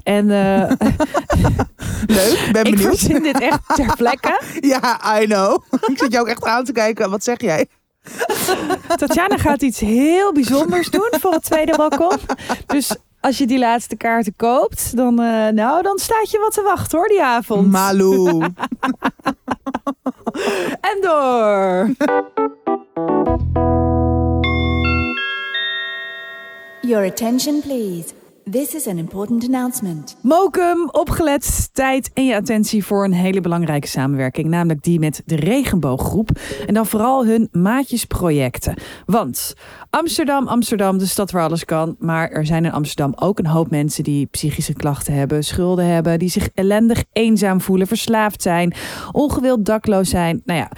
En 0.04 0.32
eh, 0.32 0.72
Leuk, 2.18 2.50
ben 2.52 2.64
ik 2.66 2.76
benieuwd. 2.76 2.98
verzin 2.98 3.24
dit 3.24 3.40
echt 3.40 3.60
ter 3.76 3.96
plekke. 3.96 4.40
Ja, 4.60 5.20
I 5.22 5.26
know. 5.26 5.64
Ik 5.72 5.98
zit 5.98 6.12
jou 6.12 6.24
ook 6.24 6.28
echt 6.32 6.46
aan 6.46 6.64
te 6.64 6.72
kijken. 6.72 7.10
Wat 7.10 7.24
zeg 7.24 7.42
jij? 7.42 7.68
Tatjana 8.96 9.38
gaat 9.38 9.62
iets 9.62 9.80
heel 9.80 10.34
bijzonders 10.34 10.90
doen 10.90 11.10
voor 11.20 11.32
het 11.32 11.44
tweede 11.44 11.78
balkon. 11.78 12.18
Dus 12.66 12.96
als 13.20 13.38
je 13.38 13.48
die 13.48 13.60
laatste 13.60 13.96
kaarten 13.96 14.34
koopt, 14.36 14.96
dan, 14.96 15.22
eh, 15.22 15.48
nou, 15.48 15.82
dan 15.82 15.98
staat 16.00 16.32
je 16.32 16.40
wat 16.40 16.54
te 16.54 16.62
wachten 16.62 16.98
hoor, 16.98 17.08
die 17.08 17.24
avond. 17.24 17.72
Malou. 17.72 18.44
En 20.82 20.98
door. 21.02 21.90
Your 26.82 27.06
attention, 27.06 27.62
please. 27.62 28.14
This 28.52 28.76
is 28.76 28.88
an 28.88 28.98
important 28.98 29.46
announcement. 29.46 30.18
Mokum, 30.22 30.90
opgelet, 30.92 31.70
tijd 31.74 32.12
en 32.14 32.26
je 32.26 32.36
attentie 32.36 32.86
voor 32.86 33.04
een 33.04 33.14
hele 33.14 33.42
belangrijke 33.42 33.88
samenwerking. 33.88 34.48
Namelijk 34.48 34.84
die 34.84 35.00
met 35.00 35.22
de 35.26 35.36
Regenbooggroep. 35.36 36.30
En 36.66 36.74
dan 36.74 36.86
vooral 36.86 37.26
hun 37.26 37.50
maatjesprojecten. 37.52 38.76
Want 39.06 39.54
Amsterdam, 39.90 40.48
Amsterdam, 40.48 40.98
de 40.98 41.06
stad 41.06 41.32
waar 41.32 41.44
alles 41.44 41.66
kan. 41.66 41.96
Maar 42.00 42.30
er 42.30 42.46
zijn 42.46 42.66
in 42.66 42.72
Amsterdam 42.72 43.14
ook 43.16 43.40
een 43.40 43.48
hoop 43.48 43.70
mensen 43.70 44.04
die 44.04 44.26
psychische 44.26 44.74
klachten 44.74 45.14
hebben, 45.14 45.44
schulden 45.44 45.86
hebben. 45.86 46.20
Die 46.20 46.30
zich 46.30 46.50
ellendig 46.54 47.04
eenzaam 47.12 47.62
voelen, 47.62 47.88
verslaafd 47.88 48.42
zijn, 48.42 48.74
ongewild 49.12 49.66
dakloos 49.66 50.10
zijn. 50.10 50.42
Nou 50.46 50.60
ja, 50.60 50.72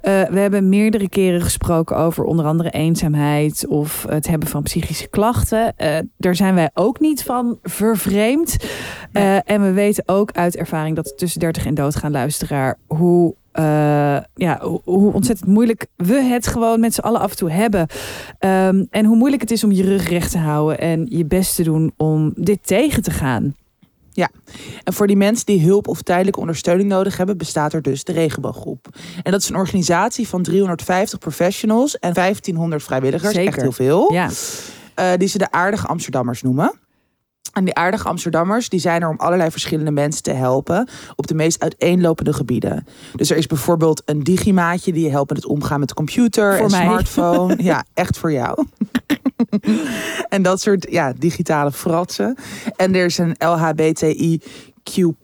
eh, 0.00 0.22
we 0.22 0.38
hebben 0.38 0.68
meerdere 0.68 1.08
keren 1.08 1.40
gesproken 1.42 1.96
over 1.96 2.24
onder 2.24 2.44
andere 2.44 2.70
eenzaamheid 2.70 3.66
of 3.68 4.06
het 4.08 4.26
hebben 4.28 4.48
van 4.48 4.62
psychische 4.62 5.08
klachten. 5.08 5.76
Eh, 5.76 5.98
daar 6.16 6.34
zijn 6.36 6.54
wij 6.54 6.70
ook 6.74 7.00
niet 7.00 7.22
van 7.22 7.58
vervreemd. 7.62 8.56
Eh, 9.12 9.50
en 9.50 9.62
we 9.62 9.72
weten 9.72 10.02
ook 10.06 10.32
uit 10.32 10.56
ervaring 10.56 10.96
dat 10.96 11.12
tussen 11.18 11.40
30 11.40 11.66
en 11.66 11.74
doodgaan 11.74 12.10
luisteraar 12.10 12.76
hoe. 12.86 13.34
ja, 14.34 14.58
hoe- 14.62 14.80
hoe 14.84 15.12
ontzettend 15.12 15.48
moeilijk 15.48 15.86
we 15.96 16.14
het 16.22 16.46
gewoon 16.46 16.80
met 16.80 16.94
z'n 16.94 17.00
allen 17.00 17.20
af 17.20 17.30
en 17.30 17.36
toe 17.36 17.50
hebben. 17.50 17.86
Ehm, 18.38 18.84
en 18.90 19.04
hoe 19.04 19.16
moeilijk 19.16 19.42
het 19.42 19.50
is 19.50 19.64
om 19.64 19.72
je 19.72 19.82
rug 19.82 20.08
recht 20.08 20.30
te 20.30 20.38
houden 20.38 20.78
en 20.78 21.06
je 21.08 21.24
best 21.24 21.56
te 21.56 21.62
doen 21.62 21.92
om 21.96 22.32
dit 22.36 22.66
tegen 22.66 23.02
te 23.02 23.10
gaan. 23.10 23.54
En 24.84 24.92
voor 24.92 25.06
die 25.06 25.16
mensen 25.16 25.46
die 25.46 25.62
hulp 25.66 25.88
of 25.88 26.02
tijdelijke 26.02 26.40
ondersteuning 26.40 26.88
nodig 26.88 27.16
hebben, 27.16 27.36
bestaat 27.36 27.72
er 27.72 27.82
dus 27.82 28.04
de 28.04 28.12
Regenbooggroep. 28.12 28.88
En 29.22 29.32
dat 29.32 29.40
is 29.40 29.48
een 29.48 29.56
organisatie 29.56 30.28
van 30.28 30.42
350 30.42 31.18
professionals 31.18 31.98
en 31.98 32.12
1500 32.12 32.82
vrijwilligers. 32.82 33.34
Zeker. 33.34 33.52
Echt 33.52 33.60
heel 33.60 33.72
veel. 33.72 34.12
Ja, 34.12 34.28
eh, 34.94 35.12
die 35.16 35.28
ze 35.28 35.38
de 35.38 35.50
aardige 35.50 35.86
Amsterdammers 35.86 36.42
noemen. 36.42 36.72
En 37.52 37.64
die 37.64 37.74
aardige 37.74 38.08
Amsterdammers 38.08 38.68
die 38.68 38.80
zijn 38.80 39.02
er 39.02 39.08
om 39.08 39.18
allerlei 39.18 39.50
verschillende 39.50 39.90
mensen 39.90 40.22
te 40.22 40.32
helpen 40.32 40.88
op 41.16 41.26
de 41.26 41.34
meest 41.34 41.62
uiteenlopende 41.62 42.32
gebieden. 42.32 42.86
Dus 43.14 43.30
er 43.30 43.36
is 43.36 43.46
bijvoorbeeld 43.46 44.02
een 44.04 44.22
digimaatje 44.22 44.92
die 44.92 45.04
je 45.04 45.10
helpt 45.10 45.28
met 45.28 45.42
het 45.42 45.50
omgaan 45.50 45.78
met 45.78 45.88
de 45.88 45.94
computer 45.94 46.56
Voor 46.56 46.64
en 46.64 46.70
mij. 46.70 46.82
smartphone. 46.82 47.62
ja, 47.72 47.84
echt 47.94 48.18
voor 48.18 48.32
jou. 48.32 48.66
en 50.28 50.42
dat 50.42 50.60
soort 50.60 50.86
ja, 50.90 51.12
digitale 51.18 51.72
fratsen. 51.72 52.36
En 52.76 52.94
er 52.94 53.04
is 53.04 53.18
een 53.18 53.36
LHBTIQ 53.38 54.44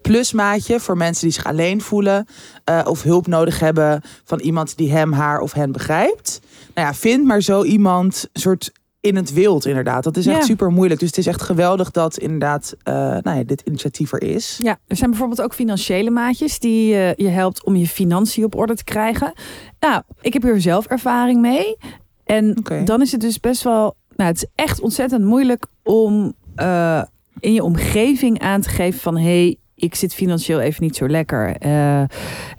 plus 0.03 0.33
maatje 0.33 0.81
voor 0.81 0.97
mensen 0.97 1.25
die 1.25 1.33
zich 1.33 1.45
alleen 1.47 1.81
voelen 1.81 2.27
eh, 2.65 2.81
of 2.85 3.03
hulp 3.03 3.27
nodig 3.27 3.61
hebben 3.61 4.03
van 4.25 4.39
iemand 4.41 4.77
die 4.77 4.93
hem, 4.93 5.13
haar 5.13 5.41
of 5.41 5.53
hen 5.53 5.73
begrijpt. 5.73 6.41
Nou 6.75 6.87
ja, 6.87 6.95
vind 6.95 7.25
maar 7.25 7.41
zo 7.43 7.63
iemand 7.65 8.29
soort 8.33 8.73
in 9.01 9.17
het 9.17 9.33
wild 9.33 9.67
inderdaad. 9.67 10.05
Dat 10.05 10.17
is 10.17 10.27
echt 10.27 10.39
Ja. 10.39 10.45
super 10.45 10.71
moeilijk. 10.71 11.01
Dus 11.01 11.09
het 11.09 11.19
is 11.19 11.27
echt 11.27 11.43
geweldig 11.43 11.91
dat 11.91 12.19
inderdaad 12.19 12.75
eh, 12.83 12.95
nou 12.95 13.37
ja, 13.39 13.43
dit 13.45 13.61
initiatief 13.65 14.13
er 14.13 14.23
is. 14.23 14.59
Ja, 14.63 14.79
er 14.87 14.97
zijn 14.97 15.11
bijvoorbeeld 15.11 15.43
ook 15.43 15.55
financiële 15.55 16.11
maatjes 16.11 16.59
die 16.59 16.95
eh, 16.95 17.15
je 17.15 17.29
helpt 17.29 17.65
om 17.65 17.77
je 17.77 17.87
financiën 17.89 18.45
op 18.45 18.55
orde 18.57 18.75
te 18.75 18.85
krijgen. 18.85 19.33
Nou, 19.81 20.03
ik 20.21 20.33
heb 20.33 20.43
hier 20.43 20.61
zelf 20.61 20.87
ervaring 20.87 21.41
mee. 21.41 21.77
En 22.25 22.63
dan 22.85 23.03
is 23.03 23.13
het 23.13 23.21
dus 23.21 23.41
best 23.41 23.63
wel. 23.63 23.97
Nou, 24.17 24.31
het 24.31 24.37
is 24.37 24.47
echt 24.55 24.81
ontzettend 24.81 25.25
moeilijk 25.25 25.67
om 25.83 26.35
eh, 26.55 27.03
in 27.41 27.53
je 27.53 27.63
omgeving 27.63 28.41
aan 28.41 28.61
te 28.61 28.69
geven 28.69 29.01
van 29.01 29.17
hé, 29.17 29.23
hey, 29.23 29.57
ik 29.75 29.95
zit 29.95 30.15
financieel 30.15 30.61
even 30.61 30.83
niet 30.83 30.97
zo 30.97 31.09
lekker. 31.09 31.57
Eh, 31.57 32.01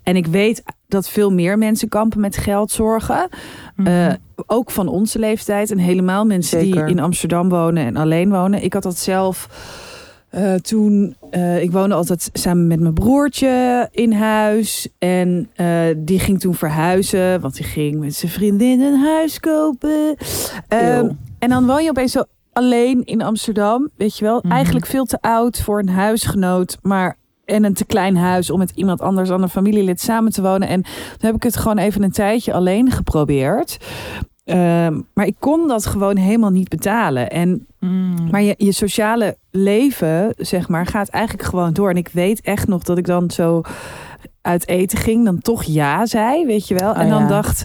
en 0.03 0.15
ik 0.15 0.25
weet 0.25 0.63
dat 0.87 1.09
veel 1.09 1.31
meer 1.31 1.57
mensen 1.57 1.89
kampen 1.89 2.19
met 2.19 2.37
geldzorgen. 2.37 3.29
Uh, 3.75 4.13
ook 4.45 4.71
van 4.71 4.87
onze 4.87 5.19
leeftijd. 5.19 5.71
En 5.71 5.77
helemaal 5.77 6.25
mensen 6.25 6.59
Zeker. 6.59 6.85
die 6.85 6.95
in 6.95 7.01
Amsterdam 7.01 7.49
wonen 7.49 7.85
en 7.85 7.95
alleen 7.95 8.29
wonen. 8.29 8.63
Ik 8.63 8.73
had 8.73 8.83
dat 8.83 8.97
zelf 8.97 9.49
uh, 10.31 10.53
toen. 10.53 11.15
Uh, 11.31 11.61
ik 11.61 11.71
woonde 11.71 11.95
altijd 11.95 12.29
samen 12.33 12.67
met 12.67 12.79
mijn 12.79 12.93
broertje 12.93 13.87
in 13.91 14.11
huis. 14.11 14.87
En 14.97 15.49
die 15.97 16.19
ging 16.19 16.39
toen 16.39 16.55
verhuizen. 16.55 17.41
Want 17.41 17.55
die 17.55 17.65
ging 17.65 17.99
met 17.99 18.15
zijn 18.15 18.31
vriendin 18.31 18.81
een 18.81 18.99
huis 18.99 19.39
kopen. 19.39 20.15
Um, 20.69 21.17
en 21.39 21.49
dan 21.49 21.65
woon 21.65 21.83
je 21.83 21.89
opeens 21.89 22.11
zo 22.11 22.23
alleen 22.53 23.03
in 23.05 23.21
Amsterdam. 23.21 23.89
Weet 23.97 24.17
je 24.17 24.25
wel, 24.25 24.39
Mhm. 24.43 24.51
eigenlijk 24.53 24.85
veel 24.85 25.05
te 25.05 25.17
oud 25.21 25.61
voor 25.61 25.79
een 25.79 25.89
huisgenoot. 25.89 26.77
Maar 26.81 27.17
en 27.45 27.63
een 27.63 27.73
te 27.73 27.85
klein 27.85 28.17
huis 28.17 28.49
om 28.49 28.59
met 28.59 28.71
iemand 28.75 29.01
anders 29.01 29.29
dan 29.29 29.41
een 29.41 29.49
familielid 29.49 30.01
samen 30.01 30.31
te 30.31 30.41
wonen. 30.41 30.67
En 30.67 30.81
toen 30.81 30.91
heb 31.19 31.35
ik 31.35 31.43
het 31.43 31.57
gewoon 31.57 31.77
even 31.77 32.03
een 32.03 32.11
tijdje 32.11 32.53
alleen 32.53 32.91
geprobeerd. 32.91 33.77
Um, 34.45 35.07
maar 35.13 35.25
ik 35.25 35.35
kon 35.39 35.67
dat 35.67 35.85
gewoon 35.85 36.17
helemaal 36.17 36.49
niet 36.49 36.69
betalen. 36.69 37.29
En, 37.29 37.67
Mm. 37.79 38.29
Maar 38.31 38.41
je, 38.41 38.53
je 38.57 38.71
sociale 38.71 39.37
leven, 39.51 40.33
zeg 40.37 40.67
maar, 40.67 40.85
gaat 40.85 41.07
eigenlijk 41.09 41.47
gewoon 41.49 41.73
door. 41.73 41.89
En 41.89 41.97
ik 41.97 42.07
weet 42.07 42.41
echt 42.41 42.67
nog 42.67 42.83
dat 42.83 42.97
ik 42.97 43.05
dan 43.05 43.31
zo 43.31 43.61
uit 44.41 44.67
eten 44.67 44.97
ging, 44.97 45.25
dan 45.25 45.39
toch 45.39 45.63
ja 45.63 46.05
zei, 46.05 46.45
weet 46.45 46.67
je 46.67 46.75
wel. 46.75 46.91
Oh, 46.91 46.99
en 46.99 47.09
dan 47.09 47.21
ja. 47.21 47.27
dacht, 47.27 47.63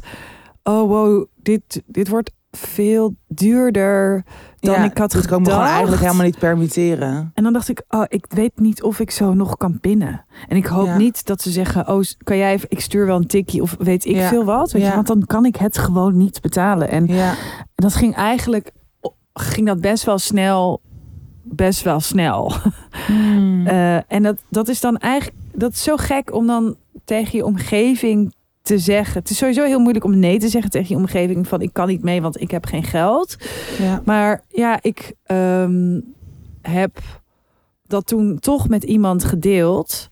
oh 0.62 0.88
wow, 0.88 1.26
dit, 1.36 1.82
dit 1.86 2.08
wordt 2.08 2.32
veel 2.56 3.14
duurder 3.28 4.24
dan 4.60 4.74
ja, 4.74 4.84
ik 4.84 4.98
had 4.98 5.12
dat 5.12 5.26
kan 5.26 5.42
me 5.42 5.44
gewoon 5.48 5.60
gedacht. 5.60 5.70
eigenlijk 5.70 6.02
helemaal 6.02 6.24
niet 6.24 6.38
permitteren. 6.38 7.30
En 7.34 7.42
dan 7.42 7.52
dacht 7.52 7.68
ik, 7.68 7.82
oh, 7.88 8.04
ik 8.08 8.26
weet 8.28 8.52
niet 8.60 8.82
of 8.82 9.00
ik 9.00 9.10
zo 9.10 9.34
nog 9.34 9.56
kan 9.56 9.80
pinnen. 9.80 10.24
En 10.48 10.56
ik 10.56 10.66
hoop 10.66 10.86
Ja. 10.86 10.96
niet 10.96 11.26
dat 11.26 11.42
ze 11.42 11.50
zeggen, 11.50 11.88
oh, 11.88 12.00
kan 12.18 12.36
jij 12.36 12.52
even, 12.52 12.70
ik 12.70 12.80
stuur 12.80 13.06
wel 13.06 13.16
een 13.16 13.26
tikkie 13.26 13.62
of 13.62 13.76
weet 13.78 14.04
ik 14.04 14.14
Ja. 14.14 14.28
veel 14.28 14.44
wat. 14.44 14.72
Weet 14.72 14.82
Ja. 14.82 14.88
je, 14.88 14.94
want 14.94 15.06
dan 15.06 15.24
kan 15.26 15.44
ik 15.44 15.56
het 15.56 15.78
gewoon 15.78 16.16
niet 16.16 16.40
betalen. 16.40 16.88
En 16.90 17.08
dat 17.74 17.94
ging 17.94 18.14
eigenlijk, 18.14 18.70
ging 19.34 19.66
dat 19.66 19.80
best 19.80 20.04
wel 20.04 20.18
snel, 20.18 20.80
best 21.42 21.82
wel 21.82 22.00
snel. 22.00 22.52
Mm. 23.08 23.50
Eh, 23.66 24.12
en 24.12 24.22
dat, 24.22 24.36
dat 24.48 24.68
is 24.68 24.80
dan 24.80 24.96
eigenlijk, 24.96 25.36
dat 25.54 25.72
is 25.72 25.82
zo 25.82 25.96
gek 25.96 26.34
om 26.34 26.46
dan 26.46 26.76
tegen 27.04 27.38
je 27.38 27.44
omgeving 27.44 28.34
te 28.62 28.78
zeggen. 28.78 29.20
Het 29.20 29.30
is 29.30 29.36
sowieso 29.36 29.64
heel 29.64 29.80
moeilijk 29.80 30.04
om 30.04 30.18
nee 30.18 30.38
te 30.38 30.48
zeggen 30.48 30.70
tegen 30.70 30.88
je 30.88 30.96
omgeving 30.96 31.48
van 31.48 31.60
ik 31.60 31.72
kan 31.72 31.88
niet 31.88 32.02
mee, 32.02 32.22
want 32.22 32.40
ik 32.40 32.50
heb 32.50 32.66
geen 32.66 32.82
geld. 32.82 33.36
ja. 33.78 34.02
Maar 34.04 34.44
ja, 34.48 34.78
ik 34.82 35.14
ehm, 35.22 36.00
heb 36.60 36.98
dat 37.86 38.06
toen 38.06 38.38
toch 38.38 38.68
met 38.68 38.84
iemand 38.84 39.24
gedeeld. 39.24 40.10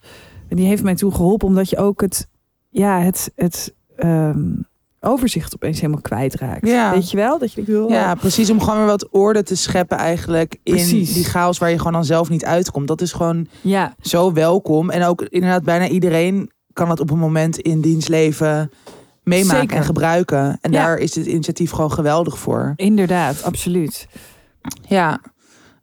En 0.48 0.56
die 0.56 0.66
heeft 0.66 0.82
mij 0.82 0.94
toen 0.94 1.14
geholpen, 1.14 1.48
omdat 1.48 1.70
je 1.70 1.76
ook 1.76 2.00
het, 2.00 2.28
ja, 2.68 3.00
het, 3.00 3.32
het 3.34 3.74
ehm, 3.96 4.52
overzicht 5.00 5.54
opeens 5.54 5.80
helemaal 5.80 6.02
kwijtraakt. 6.02 6.66
Ja. 6.66 6.92
Weet 6.92 7.10
je 7.10 7.16
wel? 7.16 7.38
Dat 7.38 7.52
je 7.52 7.62
wil. 7.62 7.88
ja, 7.88 8.14
precies. 8.14 8.50
Om 8.50 8.60
gewoon 8.60 8.78
weer 8.78 8.86
wat 8.86 9.08
orde 9.10 9.42
te 9.42 9.56
scheppen 9.56 9.96
eigenlijk 9.96 10.56
in 10.62 10.72
Precies. 10.72 11.12
die 11.12 11.24
chaos 11.24 11.58
waar 11.58 11.70
je 11.70 11.78
gewoon 11.78 11.92
dan 11.92 12.04
zelf 12.04 12.28
niet 12.28 12.44
uitkomt. 12.44 12.88
Dat 12.88 13.00
is 13.00 13.12
gewoon 13.12 13.46
ja, 13.60 13.94
zo 14.00 14.32
welkom. 14.32 14.90
En 14.90 15.04
ook 15.04 15.22
inderdaad 15.22 15.64
bijna 15.64 15.88
iedereen 15.88 16.50
kan 16.80 16.88
dat 16.88 17.00
op 17.00 17.10
een 17.10 17.18
moment 17.18 17.58
in 17.58 17.80
diens 17.80 18.08
leven 18.08 18.70
meemaken 19.22 19.60
Zeker. 19.60 19.76
en 19.76 19.84
gebruiken. 19.84 20.58
En 20.60 20.72
Ja. 20.72 20.84
daar 20.84 20.98
is 20.98 21.12
dit 21.12 21.26
initiatief 21.26 21.70
gewoon 21.70 21.92
geweldig 21.92 22.38
voor. 22.38 22.72
inderdaad, 22.76 23.42
absoluut. 23.42 24.06
Ja. 24.88 25.20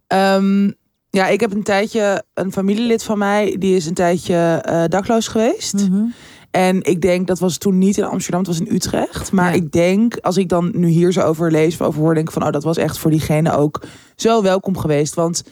Ehm, 0.07 0.71
ja, 1.09 1.27
ik 1.27 1.39
heb 1.39 1.51
een 1.53 1.63
tijdje 1.63 2.23
een 2.33 2.51
familielid 2.51 3.03
van 3.03 3.17
mij, 3.17 3.55
die 3.59 3.75
is 3.75 3.85
een 3.85 3.93
tijdje 3.93 4.35
eh, 4.63 4.83
dakloos 4.87 5.27
geweest. 5.27 5.73
Mhm. 5.73 6.03
En 6.51 6.83
ik 6.83 7.01
denk, 7.01 7.27
dat 7.27 7.39
was 7.39 7.57
toen 7.57 7.77
niet 7.77 7.97
in 7.97 8.03
Amsterdam, 8.03 8.39
het 8.39 8.49
was 8.49 8.59
in 8.59 8.75
Utrecht. 8.75 9.31
Maar 9.31 9.55
ik 9.55 9.71
denk, 9.71 10.17
als 10.21 10.37
ik 10.37 10.49
dan 10.49 10.71
nu 10.73 10.87
hier 10.87 11.11
zo 11.11 11.21
over 11.21 11.51
lees 11.51 11.73
of 11.73 11.81
over 11.87 12.01
hoor, 12.01 12.13
denk 12.13 12.27
ik 12.27 12.33
van, 12.33 12.43
oh, 12.45 12.51
dat 12.51 12.63
was 12.63 12.77
echt 12.77 12.97
voor 12.97 13.11
diegene 13.11 13.51
ook 13.57 13.83
zo 14.15 14.41
welkom 14.41 14.77
geweest. 14.77 15.13
Want 15.13 15.43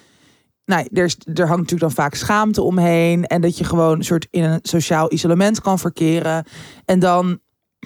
nou, 0.66 0.88
er, 0.94 1.04
is, 1.04 1.18
er 1.34 1.48
hangt 1.48 1.62
natuurlijk 1.62 1.80
dan 1.96 2.04
vaak 2.04 2.16
schaamte 2.16 2.62
omheen. 2.62 3.26
En 3.26 3.42
dat 3.42 3.58
je 3.58 3.64
gewoon 3.64 3.98
een 3.98 4.04
soort 4.04 4.28
in 4.32 4.44
een 4.44 4.60
sociaal 4.62 5.14
isolement 5.14 5.62
kan 5.62 5.80
verkeren. 5.80 6.46
En 6.86 7.00
dan, 7.00 7.40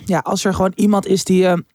ja, 0.05 0.19
als 0.19 0.45
er 0.45 0.53
gewoon 0.53 0.73
iemand 0.75 1.05
is 1.05 1.23
die 1.23 1.41
je 1.41 1.65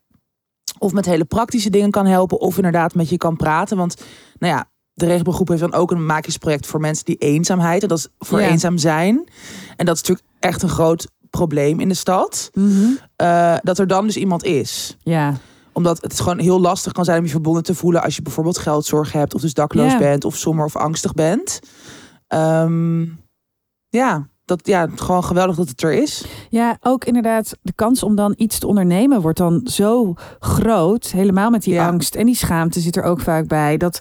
of 0.77 0.93
met 0.93 1.05
hele 1.05 1.25
praktische 1.25 1.69
dingen 1.69 1.91
kan 1.91 2.05
helpen, 2.05 2.39
of 2.39 2.55
inderdaad 2.55 2.95
met 2.95 3.09
je 3.09 3.17
kan 3.17 3.35
praten. 3.35 3.77
Want, 3.77 3.95
nou 4.39 4.53
ja, 4.53 4.69
de 4.93 5.05
regenbooggroep 5.05 5.47
heeft 5.47 5.61
dan 5.61 5.73
ook 5.73 5.91
een 5.91 6.05
maakjesproject 6.05 6.65
voor 6.65 6.79
mensen 6.79 7.05
die 7.05 7.15
eenzaamheid, 7.15 7.81
en 7.81 7.87
dat 7.87 7.97
is 7.97 8.07
voor 8.19 8.41
Ja. 8.41 8.47
eenzaam 8.49 8.77
zijn. 8.77 9.27
En 9.75 9.85
dat 9.85 9.95
is 9.95 10.01
natuurlijk 10.01 10.27
echt 10.39 10.61
een 10.61 10.69
groot 10.69 11.07
probleem 11.29 11.79
in 11.79 11.87
de 11.87 11.93
stad. 11.93 12.49
Mhm. 12.53 12.85
Eh, 13.15 13.57
dat 13.61 13.79
er 13.79 13.87
dan 13.87 14.05
dus 14.05 14.17
iemand 14.17 14.43
is. 14.43 14.97
Ja, 15.03 15.37
Omdat 15.75 16.01
het 16.01 16.19
gewoon 16.19 16.39
heel 16.39 16.59
lastig 16.59 16.91
kan 16.91 17.05
zijn 17.05 17.17
om 17.17 17.23
je 17.25 17.29
verbonden 17.31 17.63
te 17.63 17.75
voelen 17.75 18.03
als 18.03 18.15
je 18.15 18.21
bijvoorbeeld 18.21 18.57
geldzorgen 18.57 19.19
hebt, 19.19 19.33
of 19.33 19.41
dus 19.41 19.53
dakloos 19.53 19.97
bent, 19.97 20.25
of 20.25 20.35
somber 20.35 20.65
of 20.65 20.75
angstig 20.75 21.13
bent. 21.13 21.59
Ehm, 22.27 23.01
ja, 23.89 24.27
dat, 24.45 24.67
ja, 24.67 24.87
gewoon 24.95 25.23
geweldig 25.23 25.55
dat 25.55 25.69
het 25.69 25.83
er 25.83 25.93
is. 25.93 26.25
Ja, 26.49 26.77
ook 26.81 27.05
inderdaad, 27.05 27.57
de 27.61 27.73
kans 27.73 28.03
om 28.03 28.15
dan 28.15 28.33
iets 28.37 28.59
te 28.59 28.67
ondernemen 28.67 29.21
wordt 29.21 29.37
dan 29.37 29.61
zo 29.63 30.13
groot. 30.39 31.11
Helemaal 31.11 31.49
met 31.49 31.63
die 31.63 31.73
Ja. 31.73 31.87
angst 31.87 32.15
en 32.15 32.25
die 32.25 32.35
schaamte 32.35 32.79
zit 32.79 32.95
er 32.95 33.03
ook 33.03 33.19
vaak 33.21 33.47
bij. 33.47 33.77
Dat, 33.77 33.99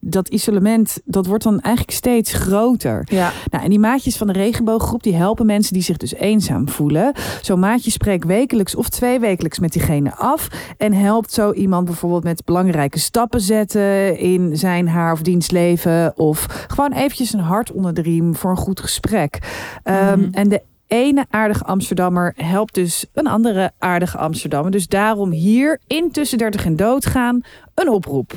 dat 0.00 0.28
isolement, 0.28 1.00
dat 1.04 1.26
wordt 1.26 1.44
dan 1.44 1.60
eigenlijk 1.60 1.96
steeds 1.96 2.32
groter. 2.32 3.06
Ja, 3.10 3.32
Nou, 3.50 3.64
en 3.64 3.70
die 3.70 3.78
maatjes 3.78 4.16
van 4.16 4.26
de 4.26 4.32
regenbooggroep, 4.32 5.02
die 5.02 5.14
helpen 5.14 5.46
mensen 5.46 5.72
die 5.72 5.82
zich 5.82 5.96
dus 5.96 6.14
eenzaam 6.14 6.68
voelen. 6.68 7.12
Zo'n 7.42 7.58
maatje 7.58 7.90
spreekt 7.90 8.24
wekelijks 8.24 8.74
of 8.74 8.88
twee 8.88 9.20
wekelijks 9.20 9.58
met 9.58 9.72
diegene 9.72 10.14
af. 10.14 10.48
En 10.76 10.92
helpt 10.92 11.32
zo 11.32 11.52
iemand 11.52 11.84
bijvoorbeeld 11.84 12.24
met 12.24 12.44
belangrijke 12.44 12.98
stappen 12.98 13.40
zetten 13.40 14.18
in 14.18 14.56
zijn, 14.56 14.88
haar 14.88 15.12
of 15.12 15.20
diens 15.22 15.50
leven. 15.50 16.12
Of 16.18 16.66
gewoon 16.68 16.92
eventjes 16.92 17.32
een 17.32 17.40
hart 17.40 17.72
onder 17.72 17.94
de 17.94 18.02
riem 18.02 18.34
voor 18.36 18.50
een 18.50 18.56
goed 18.56 18.80
gesprek. 18.80 19.38
Ehm, 19.82 20.18
Mhm. 20.20 20.28
En 20.32 20.48
de 20.48 20.62
ene 20.86 21.26
aardige 21.30 21.64
Amsterdammer 21.64 22.32
helpt 22.36 22.74
dus 22.74 23.06
een 23.12 23.26
andere 23.26 23.72
aardige 23.78 24.18
Amsterdammer. 24.18 24.70
Dus 24.70 24.86
daarom 24.88 25.30
hier 25.30 25.80
in 25.86 26.10
Tussen 26.10 26.38
30 26.38 26.64
en 26.64 26.76
Doodgaan 26.76 27.40
een 27.74 27.88
oproep. 27.88 28.32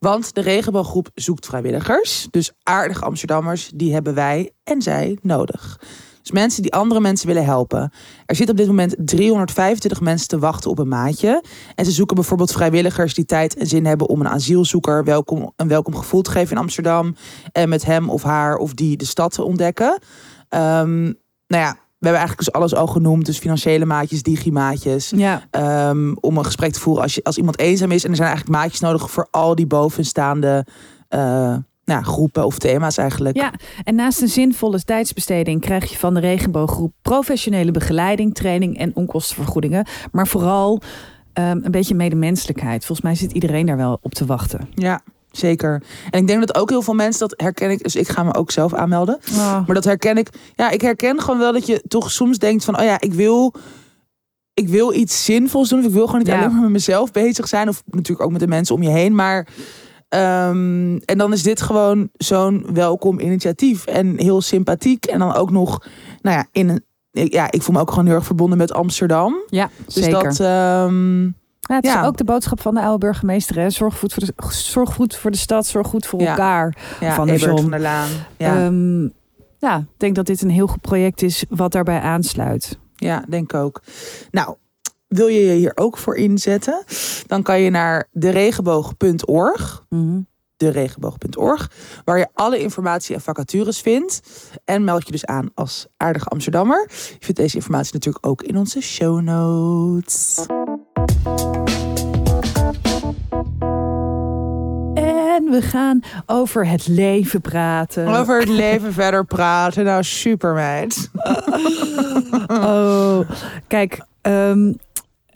Want 0.00 0.34
de 0.34 0.40
regenbooggroep 0.40 1.10
zoekt 1.14 1.46
vrijwilligers. 1.46 2.28
Dus 2.30 2.52
aardige 2.62 3.04
Amsterdammers, 3.04 3.70
die 3.74 3.92
hebben 3.92 4.14
wij 4.14 4.50
en 4.64 4.82
zij 4.82 5.18
nodig. 5.22 5.80
Dus 6.22 6.30
mensen 6.30 6.62
die 6.62 6.72
andere 6.72 7.00
mensen 7.00 7.26
willen 7.26 7.44
helpen. 7.44 7.92
Er 8.26 8.36
zitten 8.36 8.54
op 8.54 8.60
dit 8.60 8.66
moment 8.66 8.94
325 8.98 10.00
mensen 10.00 10.28
te 10.28 10.38
wachten 10.38 10.70
op 10.70 10.78
een 10.78 10.88
maatje. 10.88 11.44
En 11.74 11.84
ze 11.84 11.90
zoeken 11.90 12.16
bijvoorbeeld 12.16 12.52
vrijwilligers 12.52 13.14
die 13.14 13.24
tijd 13.24 13.56
en 13.56 13.66
zin 13.66 13.86
hebben 13.86 14.08
om 14.08 14.20
een 14.20 14.28
asielzoeker 14.28 15.04
welkom, 15.04 15.52
een 15.56 15.68
welkom 15.68 15.96
gevoel 15.96 16.22
te 16.22 16.30
geven 16.30 16.56
in 16.56 16.62
Amsterdam. 16.62 17.16
En 17.52 17.68
met 17.68 17.84
hem 17.84 18.10
of 18.10 18.22
haar 18.22 18.56
of 18.56 18.74
die 18.74 18.96
de 18.96 19.04
stad 19.04 19.32
te 19.32 19.42
ontdekken. 19.42 19.98
Ehm, 20.48 21.02
nou 21.46 21.62
ja, 21.62 21.76
we 22.00 22.06
hebben 22.06 22.26
eigenlijk 22.26 22.38
dus 22.38 22.52
alles 22.52 22.74
al 22.74 22.86
genoemd. 22.86 23.26
Dus 23.26 23.38
financiële 23.38 23.84
maatjes, 23.84 24.22
digimaatjes. 24.22 25.12
Ja, 25.16 25.42
Ehm, 25.50 26.14
om 26.20 26.38
een 26.38 26.44
gesprek 26.44 26.72
te 26.72 26.80
voeren 26.80 27.02
als, 27.02 27.14
je, 27.14 27.24
als 27.24 27.36
iemand 27.36 27.58
eenzaam 27.58 27.90
is. 27.90 28.04
En 28.04 28.10
er 28.10 28.16
zijn 28.16 28.28
eigenlijk 28.28 28.58
maatjes 28.58 28.80
nodig 28.80 29.10
voor 29.10 29.28
al 29.30 29.54
die 29.54 29.66
bovenstaande 29.66 30.66
eh, 31.08 31.56
nou, 31.84 32.02
groepen 32.02 32.46
of 32.46 32.58
thema's 32.58 32.96
eigenlijk. 32.96 33.36
Ja, 33.36 33.52
en 33.84 33.94
naast 33.94 34.20
een 34.20 34.28
zinvolle 34.28 34.82
tijdsbesteding 34.84 35.60
krijg 35.60 35.90
je 35.90 35.96
van 35.96 36.14
de 36.14 36.20
regenbooggroep 36.20 36.92
professionele 37.02 37.70
begeleiding, 37.70 38.34
training 38.34 38.78
en 38.78 38.96
onkostenvergoedingen. 38.96 39.86
Maar 40.12 40.26
vooral 40.26 40.80
ehm, 41.32 41.58
een 41.62 41.70
beetje 41.70 41.94
medemenselijkheid. 41.94 42.84
Volgens 42.84 43.06
mij 43.06 43.14
zit 43.16 43.32
iedereen 43.32 43.66
daar 43.66 43.76
wel 43.76 43.98
op 44.02 44.14
te 44.14 44.26
wachten. 44.26 44.68
Ja, 44.74 45.00
zeker. 45.30 45.82
En 46.10 46.20
ik 46.20 46.26
denk 46.26 46.40
dat 46.46 46.54
ook 46.56 46.70
heel 46.70 46.82
veel 46.82 46.94
mensen 46.94 47.28
dat 47.28 47.40
herken 47.40 47.70
ik. 47.70 47.82
Dus 47.82 47.96
ik 47.96 48.08
ga 48.08 48.22
me 48.22 48.34
ook 48.34 48.50
zelf 48.50 48.74
aanmelden. 48.74 49.18
Maar 49.36 49.74
dat 49.74 49.84
herken 49.84 50.16
ik. 50.16 50.28
Ja, 50.54 50.70
ik 50.70 50.80
herken 50.80 51.20
gewoon 51.20 51.38
wel 51.38 51.52
dat 51.52 51.66
je 51.66 51.82
toch 51.88 52.10
soms 52.10 52.38
denkt 52.38 52.64
van, 52.64 52.78
oh 52.78 52.84
ja, 52.84 53.00
ik 53.00 53.12
wil, 53.12 53.54
ik 54.54 54.68
wil 54.68 54.92
iets 54.94 55.24
zinvols 55.24 55.68
doen. 55.68 55.78
Of 55.78 55.84
ik 55.84 55.90
wil 55.92 56.04
gewoon 56.06 56.18
niet 56.18 56.28
Ja. 56.28 56.38
alleen 56.38 56.52
maar 56.52 56.60
met 56.62 56.70
mezelf 56.70 57.12
bezig 57.12 57.48
zijn. 57.48 57.68
Of 57.68 57.82
natuurlijk 57.90 58.20
ook 58.22 58.30
met 58.32 58.40
de 58.40 58.46
mensen 58.46 58.74
om 58.74 58.82
je 58.82 58.90
heen. 58.90 59.14
Maar 59.14 59.46
ehm, 60.08 60.96
en 61.04 61.18
dan 61.18 61.32
is 61.32 61.42
dit 61.42 61.60
gewoon 61.62 62.08
zo'n 62.16 62.66
welkom 62.72 63.20
initiatief 63.20 63.86
en 63.86 64.18
heel 64.20 64.40
sympathiek. 64.40 65.04
En 65.06 65.18
dan 65.18 65.34
ook 65.34 65.50
nog, 65.50 65.84
nou 66.22 66.36
ja, 66.36 66.46
in 66.52 66.68
een, 66.68 66.84
ja, 67.30 67.50
ik 67.50 67.62
voel 67.62 67.74
me 67.74 67.80
ook 67.80 67.90
gewoon 67.90 68.06
heel 68.06 68.14
erg 68.14 68.24
verbonden 68.24 68.58
met 68.58 68.72
Amsterdam. 68.72 69.34
Ja, 69.46 69.70
Dus 69.84 69.94
zeker. 69.94 70.22
dat, 70.22 70.40
ehm, 70.40 71.28
Ja, 71.60 71.74
het 71.74 71.84
ja. 71.84 72.00
is 72.00 72.06
ook 72.06 72.16
de 72.16 72.24
boodschap 72.24 72.60
van 72.60 72.74
de 72.74 72.80
oude 72.80 72.98
burgemeester. 72.98 73.56
Hè? 73.56 73.70
Zorg, 73.70 73.98
goed 73.98 74.12
voor 74.14 74.24
de, 74.24 74.32
zorg 74.52 74.94
goed 74.94 75.16
voor 75.16 75.30
de 75.30 75.36
stad, 75.36 75.66
zorg 75.66 75.86
goed 75.86 76.06
voor 76.06 76.20
Ja. 76.20 76.30
elkaar. 76.30 76.76
ja, 77.00 77.14
Van 77.14 77.38
Zon. 77.38 77.60
van 77.60 77.70
der 77.70 77.80
Laan. 77.80 78.08
Ja, 78.36 78.56
Ehm, 78.64 79.02
ja, 79.58 79.78
ik 79.78 79.86
denk 79.96 80.14
dat 80.14 80.26
dit 80.26 80.42
een 80.42 80.50
heel 80.50 80.66
goed 80.66 80.80
project 80.80 81.22
is 81.22 81.44
wat 81.48 81.72
daarbij 81.72 82.00
aansluit. 82.00 82.78
ja, 82.96 83.24
denk 83.28 83.54
ook. 83.54 83.82
Nou, 84.30 84.54
wil 85.08 85.26
je 85.26 85.40
je 85.44 85.52
hier 85.54 85.72
ook 85.74 85.98
voor 85.98 86.16
inzetten? 86.16 86.84
Dan 87.26 87.42
kan 87.42 87.60
je 87.60 87.70
naar 87.70 88.08
deregenboog.org. 88.12 89.84
Mhm. 89.88 90.20
deregenboog.org, 90.56 91.70
waar 92.04 92.18
je 92.18 92.28
alle 92.34 92.58
informatie 92.58 93.14
en 93.14 93.20
vacatures 93.20 93.80
vindt. 93.80 94.20
En 94.64 94.84
meld 94.84 95.06
je 95.06 95.12
dus 95.12 95.24
aan 95.26 95.50
als 95.54 95.86
aardige 95.96 96.26
Amsterdammer. 96.26 96.86
Je 96.90 97.16
vindt 97.20 97.40
deze 97.40 97.56
informatie 97.56 97.92
natuurlijk 97.94 98.26
ook 98.26 98.42
in 98.42 98.56
onze 98.56 98.80
show 98.80 99.20
notes. 99.20 100.46
En 104.94 105.50
we 105.50 105.62
gaan 105.62 106.00
over 106.26 106.66
het 106.68 106.86
leven 106.88 107.40
praten. 107.40 108.06
Over 108.08 108.38
het 108.40 108.48
leven 108.48 108.92
verder 108.92 109.24
praten. 109.24 109.84
Nou, 109.84 110.02
super 110.02 110.54
meid. 110.54 111.10
Oh, 112.48 113.30
kijk, 113.66 114.00
ehm, 114.20 114.72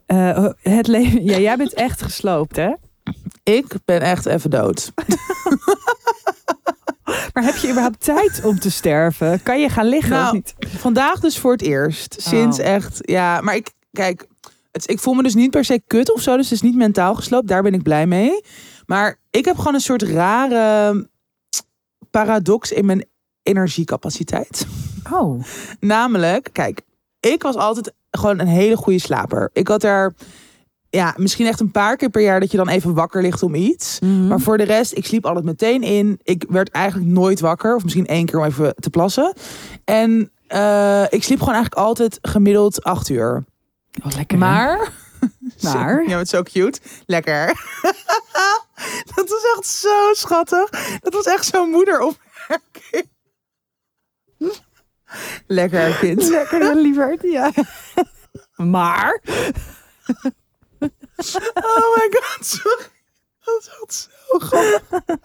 eh, 0.06 0.46
het 0.62 0.86
leven. 0.86 1.24
Ja, 1.24 1.38
jij 1.38 1.56
bent 1.56 1.74
echt 1.74 2.02
gesloopt, 2.02 2.56
hè? 2.56 2.72
Ik 3.42 3.74
ben 3.84 4.00
echt 4.00 4.26
even 4.26 4.50
dood. 4.50 4.92
Maar 7.32 7.44
heb 7.44 7.56
je 7.56 7.68
überhaupt 7.68 8.04
tijd 8.04 8.40
om 8.44 8.58
te 8.58 8.70
sterven? 8.70 9.42
Kan 9.42 9.60
je 9.60 9.68
gaan 9.68 9.86
liggen 9.86 10.10
Nou, 10.10 10.26
of 10.26 10.32
niet? 10.32 10.54
Vandaag 10.58 11.20
dus 11.20 11.38
voor 11.38 11.52
het 11.52 11.62
eerst. 11.62 12.16
Sinds 12.18 12.58
Oh. 12.58 12.64
echt, 12.66 12.98
ja. 13.00 13.40
Maar 13.40 13.54
ik, 13.54 13.70
kijk, 13.92 14.26
het, 14.74 14.90
ik 14.90 14.98
voel 14.98 15.14
me 15.14 15.22
dus 15.22 15.34
niet 15.34 15.50
per 15.50 15.64
se 15.64 15.82
kut 15.86 16.12
of 16.12 16.20
zo. 16.20 16.36
Dus 16.36 16.50
het 16.50 16.54
is 16.54 16.62
niet 16.62 16.76
mentaal 16.76 17.14
gesloopt. 17.14 17.48
Daar 17.48 17.62
ben 17.62 17.74
ik 17.74 17.82
blij 17.82 18.06
mee. 18.06 18.40
Maar 18.86 19.18
ik 19.30 19.44
heb 19.44 19.56
gewoon 19.56 19.74
een 19.74 19.80
soort 19.80 20.02
rare 20.02 21.08
paradox 22.10 22.72
in 22.72 22.84
mijn 22.84 23.04
energiecapaciteit. 23.42 24.66
Oh, 25.12 25.42
Namelijk, 25.80 26.48
kijk, 26.52 26.80
ik 27.20 27.42
was 27.42 27.56
altijd 27.56 27.92
gewoon 28.10 28.38
een 28.38 28.46
hele 28.46 28.76
goede 28.76 28.98
slaper. 28.98 29.50
Ik 29.52 29.68
had 29.68 29.82
er, 29.82 30.14
ja, 30.90 31.14
misschien 31.16 31.46
echt 31.46 31.60
een 31.60 31.70
paar 31.70 31.96
keer 31.96 32.10
per 32.10 32.22
jaar 32.22 32.40
dat 32.40 32.50
je 32.50 32.56
dan 32.56 32.68
even 32.68 32.94
wakker 32.94 33.22
ligt 33.22 33.42
om 33.42 33.54
iets. 33.54 33.98
Mhm. 34.00 34.26
Maar 34.26 34.40
voor 34.40 34.58
de 34.58 34.64
rest, 34.64 34.96
ik 34.96 35.06
sliep 35.06 35.26
altijd 35.26 35.44
meteen 35.44 35.82
in. 35.82 36.20
Ik 36.22 36.44
werd 36.48 36.70
eigenlijk 36.70 37.10
nooit 37.10 37.40
wakker. 37.40 37.74
Of 37.74 37.82
misschien 37.82 38.06
één 38.06 38.26
keer 38.26 38.38
om 38.38 38.44
even 38.44 38.74
te 38.78 38.90
plassen. 38.90 39.34
En 39.84 40.30
eh, 40.46 41.04
ik 41.08 41.22
sliep 41.22 41.38
gewoon 41.38 41.54
eigenlijk 41.54 41.86
altijd 41.86 42.18
gemiddeld 42.22 42.84
acht 42.84 43.08
uur. 43.08 43.44
Oh, 44.02 44.12
lekker. 44.16 44.38
Maar... 44.38 44.92
Maar? 45.62 46.08
Ja, 46.08 46.18
het 46.18 46.28
zo 46.28 46.42
cute. 46.42 46.80
Lekker. 47.06 47.46
dat 49.14 49.28
was 49.28 49.42
echt 49.56 49.66
zo 49.66 50.12
schattig. 50.12 50.70
Dat 51.00 51.12
was 51.12 51.24
echt 51.24 51.46
zo'n 51.46 51.70
moederopmerking. 51.70 53.08
Lekker, 55.46 55.96
kind. 55.98 56.22
Lekker, 56.22 56.74
lieverd. 56.74 57.22
Ja. 57.22 57.52
Maar? 58.56 59.22
Oh 61.54 61.96
my 61.96 62.08
god, 62.10 62.46
sorry. 62.46 62.86
Dat 63.44 63.60
is 63.60 63.68
echt 63.82 64.08
zo 64.28 64.38
grappig. 64.38 65.18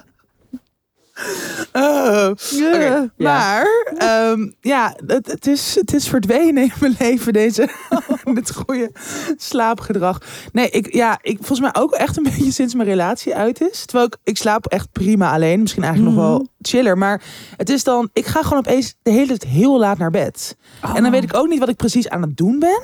Oh. 1.74 2.30
Ja. 2.50 3.12
Maar 3.18 3.68
ehm, 3.98 4.50
ja, 4.62 4.96
het, 5.06 5.28
het, 5.28 5.48
is, 5.48 5.76
het 5.76 5.94
is 5.94 6.08
verdwenen 6.08 6.64
in 6.64 6.72
mijn 6.80 6.96
leven, 7.00 7.34
deze, 7.34 7.70
dit 8.34 8.56
goede 8.56 8.92
slaapgedrag. 9.38 10.22
Nee, 10.52 10.70
ik, 10.70 10.94
ja, 10.94 11.20
ik, 11.22 11.38
volgens 11.38 11.60
mij 11.60 11.76
ook 11.82 11.94
echt 11.94 12.18
een 12.18 12.24
beetje 12.34 12.52
sinds 12.52 12.74
mijn 12.74 12.90
relatie 12.90 13.36
uit 13.36 13.62
is. 13.62 13.86
Terwijl 13.86 14.08
ik, 14.08 14.18
ik 14.24 14.38
slaap 14.38 14.66
echt 14.66 14.92
prima 14.92 15.34
alleen. 15.34 15.62
Misschien 15.62 15.84
eigenlijk 15.84 16.16
nog 16.16 16.26
wel 16.26 16.48
chiller. 16.62 16.98
Maar 16.98 17.22
het 17.58 17.70
is 17.70 17.84
dan, 17.84 18.10
ik 18.14 18.26
ga 18.26 18.44
gewoon 18.44 18.60
opeens 18.60 18.96
de 19.02 19.12
hele 19.12 19.28
tijd 19.28 19.44
heel 19.44 19.80
laat 19.80 19.98
naar 19.98 20.12
bed. 20.12 20.58
En 20.96 21.04
dan 21.04 21.12
weet 21.12 21.24
ik 21.24 21.36
ook 21.36 21.48
niet 21.48 21.60
wat 21.60 21.70
ik 21.70 21.76
precies 21.76 22.10
aan 22.10 22.22
het 22.22 22.38
doen 22.38 22.60
ben. 22.60 22.82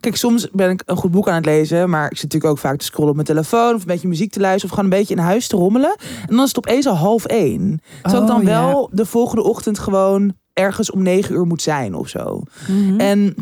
Kijk, 0.00 0.16
soms 0.16 0.48
ben 0.52 0.70
ik 0.70 0.82
een 0.86 0.96
goed 0.96 1.10
boek 1.10 1.28
aan 1.28 1.34
het 1.34 1.44
lezen, 1.44 1.90
maar 1.90 2.04
ik 2.04 2.16
zit 2.16 2.22
natuurlijk 2.22 2.52
ook 2.52 2.58
vaak 2.58 2.78
te 2.78 2.84
scrollen 2.84 3.08
op 3.08 3.14
mijn 3.14 3.26
telefoon 3.26 3.74
of 3.74 3.80
een 3.80 3.86
beetje 3.86 4.08
muziek 4.08 4.32
te 4.32 4.40
luisteren 4.40 4.70
of 4.70 4.76
gewoon 4.76 4.92
een 4.92 4.98
beetje 4.98 5.14
in 5.14 5.20
huis 5.20 5.46
te 5.46 5.56
rommelen. 5.56 5.96
En 6.28 6.34
dan 6.34 6.42
is 6.42 6.48
het 6.48 6.58
opeens 6.58 6.86
al 6.86 6.94
half 6.94 7.24
één. 7.24 7.80
Terwijl 8.02 8.22
ik 8.22 8.28
dan 8.28 8.36
Oh, 8.36 8.42
ja. 8.42 8.48
wel 8.66 8.90
de 8.92 9.06
volgende 9.06 9.42
ochtend 9.42 9.78
gewoon 9.78 10.34
ergens 10.52 10.90
om 10.90 11.02
negen 11.02 11.34
uur 11.34 11.46
moet 11.46 11.62
zijn 11.62 11.94
of 11.94 12.08
zo. 12.08 12.42
Mhm. 12.68 13.00
En 13.00 13.34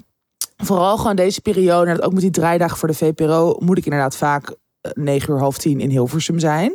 vooral 0.57 0.97
gewoon 0.97 1.16
deze 1.16 1.40
periode, 1.40 1.90
en 1.90 2.03
ook 2.03 2.12
met 2.12 2.23
die 2.23 2.31
draaidagen 2.31 2.77
voor 2.77 2.88
de 2.88 2.95
VPRO, 2.95 3.57
moet 3.59 3.79
ik 3.79 3.85
inderdaad 3.85 4.16
vaak 4.16 4.55
eh, 4.81 4.93
negen 4.95 5.33
uur 5.33 5.38
half 5.38 5.59
tien 5.59 5.81
in 5.81 5.90
Hilversum 5.90 6.38
zijn. 6.38 6.75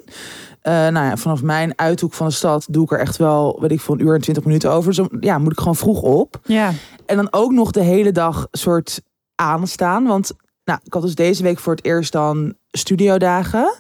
Eh, 0.61 0.73
nou 0.73 1.05
ja, 1.05 1.17
vanaf 1.17 1.41
mijn 1.41 1.73
uithoek 1.75 2.13
van 2.13 2.27
de 2.27 2.33
stad 2.33 2.65
doe 2.69 2.83
ik 2.83 2.91
er 2.91 2.99
echt 2.99 3.17
wel, 3.17 3.57
weet 3.61 3.71
ik 3.71 3.81
veel, 3.81 3.93
een 3.93 4.05
uur 4.05 4.13
en 4.13 4.21
twintig 4.21 4.45
minuten 4.45 4.71
over. 4.71 4.93
Dus 4.93 5.07
ja, 5.19 5.37
moet 5.37 5.51
ik 5.51 5.57
gewoon 5.57 5.75
vroeg 5.75 6.01
op. 6.01 6.39
Ja. 6.43 6.71
En 7.05 7.15
dan 7.15 7.27
ook 7.31 7.51
nog 7.51 7.71
de 7.71 7.83
hele 7.83 8.11
dag 8.11 8.47
soort 8.51 9.01
aanstaan. 9.35 10.03
Want 10.03 10.31
nou, 10.63 10.79
ik 10.83 10.93
had 10.93 11.01
dus 11.01 11.15
deze 11.15 11.43
week 11.43 11.59
voor 11.59 11.75
het 11.75 11.85
eerst 11.85 12.11
dan 12.11 12.55
studiodagen. 12.71 13.75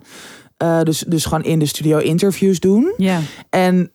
Eh, 0.57 0.81
dus, 0.81 0.99
dus 1.07 1.25
gewoon 1.25 1.43
in 1.43 1.59
de 1.59 1.65
studio 1.65 1.97
interviews 1.97 2.59
doen. 2.59 2.93
Ja. 2.97 3.19
En 3.49 3.91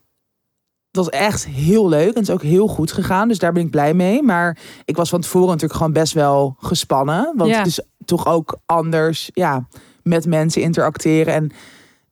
dat 0.91 1.05
was 1.05 1.21
echt 1.21 1.47
heel 1.47 1.89
leuk. 1.89 2.09
En 2.09 2.21
het 2.21 2.29
is 2.29 2.35
ook 2.35 2.43
heel 2.43 2.67
goed 2.67 2.93
gegaan. 2.93 3.29
Dus 3.29 3.39
daar 3.39 3.53
ben 3.53 3.63
ik 3.63 3.71
blij 3.71 3.95
mee. 3.95 4.23
Maar 4.23 4.59
ik 4.85 4.97
was 4.97 5.09
van 5.09 5.21
tevoren 5.21 5.47
natuurlijk 5.49 5.75
gewoon 5.79 5.93
best 5.93 6.13
wel 6.13 6.57
gespannen. 6.59 7.33
Want 7.37 7.51
Ja. 7.51 7.59
het 7.59 7.67
is 7.67 7.81
toch 8.05 8.27
ook 8.27 8.59
anders 8.67 9.31
ja, 9.33 9.67
met 10.03 10.27
mensen 10.27 10.63
interacteren. 10.63 11.35
En 11.35 11.51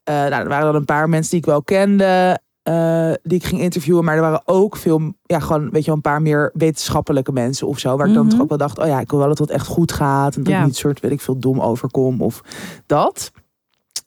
eh, 0.05 0.15
nou, 0.15 0.33
er 0.43 0.49
waren 0.49 0.67
dan 0.67 0.75
een 0.75 0.85
paar 0.85 1.09
mensen 1.09 1.31
die 1.31 1.41
ik 1.41 1.47
wel 1.47 1.63
kende. 1.63 2.39
Eh, 2.69 3.13
die 3.23 3.39
ik 3.39 3.45
ging 3.45 3.61
interviewen. 3.61 4.05
Maar 4.05 4.15
er 4.15 4.21
waren 4.21 4.43
ook 4.45 4.77
veel, 4.77 5.13
ja, 5.23 5.39
gewoon, 5.41 5.71
weet 5.71 5.85
je 5.85 5.91
een 5.91 6.01
paar 6.01 6.23
meer 6.23 6.51
wetenschappelijke 6.55 7.33
mensen 7.33 7.67
of 7.67 7.79
zo. 7.79 7.97
Waar 7.97 8.07
ik 8.09 8.15
dan 8.15 8.23
Mhm. 8.23 8.33
toch 8.33 8.43
ook 8.43 8.49
wel 8.49 8.59
dacht, 8.59 8.79
oh 8.79 8.87
ja, 8.87 9.01
ik 9.01 9.11
wil 9.11 9.19
wel 9.19 9.29
dat 9.29 9.39
het 9.39 9.51
echt 9.51 9.67
goed 9.67 9.93
gaat. 9.93 10.37
En 10.37 10.43
dat 10.43 10.53
Ja. 10.53 10.59
ik 10.61 10.65
niet 10.67 10.77
soort, 10.77 11.01
weet 11.01 11.11
ik 11.11 11.21
veel, 11.21 11.39
dom 11.39 11.61
overkom 11.61 12.21
of 12.23 12.41
dat. 12.87 13.31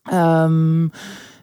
Ehm, 0.03 0.87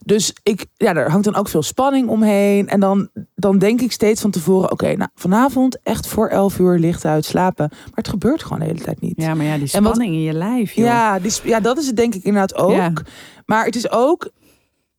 dus 0.04 0.32
ik, 0.42 0.66
ja, 0.76 0.94
er 0.94 1.10
hangt 1.10 1.24
dan 1.24 1.34
ook 1.34 1.48
veel 1.48 1.62
spanning 1.62 2.08
omheen. 2.08 2.68
En 2.68 2.80
dan, 2.80 3.08
dan 3.34 3.58
denk 3.58 3.80
ik 3.80 3.92
steeds 3.92 4.20
van 4.20 4.30
tevoren, 4.30 4.70
oké, 4.72 4.94
nou, 4.96 5.10
vanavond 5.14 5.78
echt 5.82 6.06
voor 6.06 6.28
11 6.28 6.58
uur 6.58 6.78
licht 6.78 7.04
uit 7.04 7.24
slapen. 7.24 7.66
Maar 7.70 7.90
het 7.94 8.08
gebeurt 8.08 8.42
gewoon 8.42 8.58
de 8.58 8.64
hele 8.64 8.80
tijd 8.80 9.00
niet. 9.00 9.12
ja, 9.16 9.34
maar 9.34 9.46
ja, 9.46 9.52
die 9.58 9.60
wat- 9.60 9.70
spanning 9.84 10.12
in 10.14 10.22
je 10.22 10.32
lijf, 10.32 10.72
joh. 10.72 10.84
Ja, 10.86 11.18
die, 11.18 11.32
ja, 11.44 11.60
dat 11.60 11.78
is 11.78 11.86
het 11.86 11.96
denk 11.96 12.14
ik 12.14 12.22
inderdaad 12.24 12.56
ook. 12.56 12.70
Ja. 12.72 12.92
Maar 13.46 13.64
het 13.64 13.76
is 13.76 13.90
ook. 13.90 14.30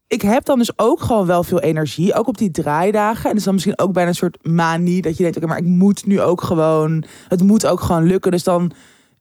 Ik 0.09 0.21
heb 0.21 0.45
dan 0.45 0.57
dus 0.57 0.71
ook 0.77 1.01
gewoon 1.01 1.25
wel 1.25 1.43
veel 1.43 1.59
energie. 1.59 2.13
Ook 2.13 2.27
op 2.27 2.37
die 2.37 2.51
draaidagen. 2.51 3.29
En 3.29 3.35
is 3.35 3.43
dan 3.43 3.53
misschien 3.53 3.79
ook 3.79 3.93
bijna 3.93 4.09
een 4.09 4.15
soort 4.15 4.37
manie. 4.47 5.01
Dat 5.01 5.17
je 5.17 5.23
denkt, 5.23 5.37
oké, 5.37 5.45
maar 5.47 5.57
ik 5.57 5.65
moet 5.65 6.05
nu 6.05 6.21
ook 6.21 6.41
gewoon. 6.41 7.03
Het 7.27 7.43
moet 7.43 7.65
ook 7.67 7.81
gewoon 7.81 8.03
lukken. 8.03 8.31
Dus 8.31 8.43
dan 8.43 8.71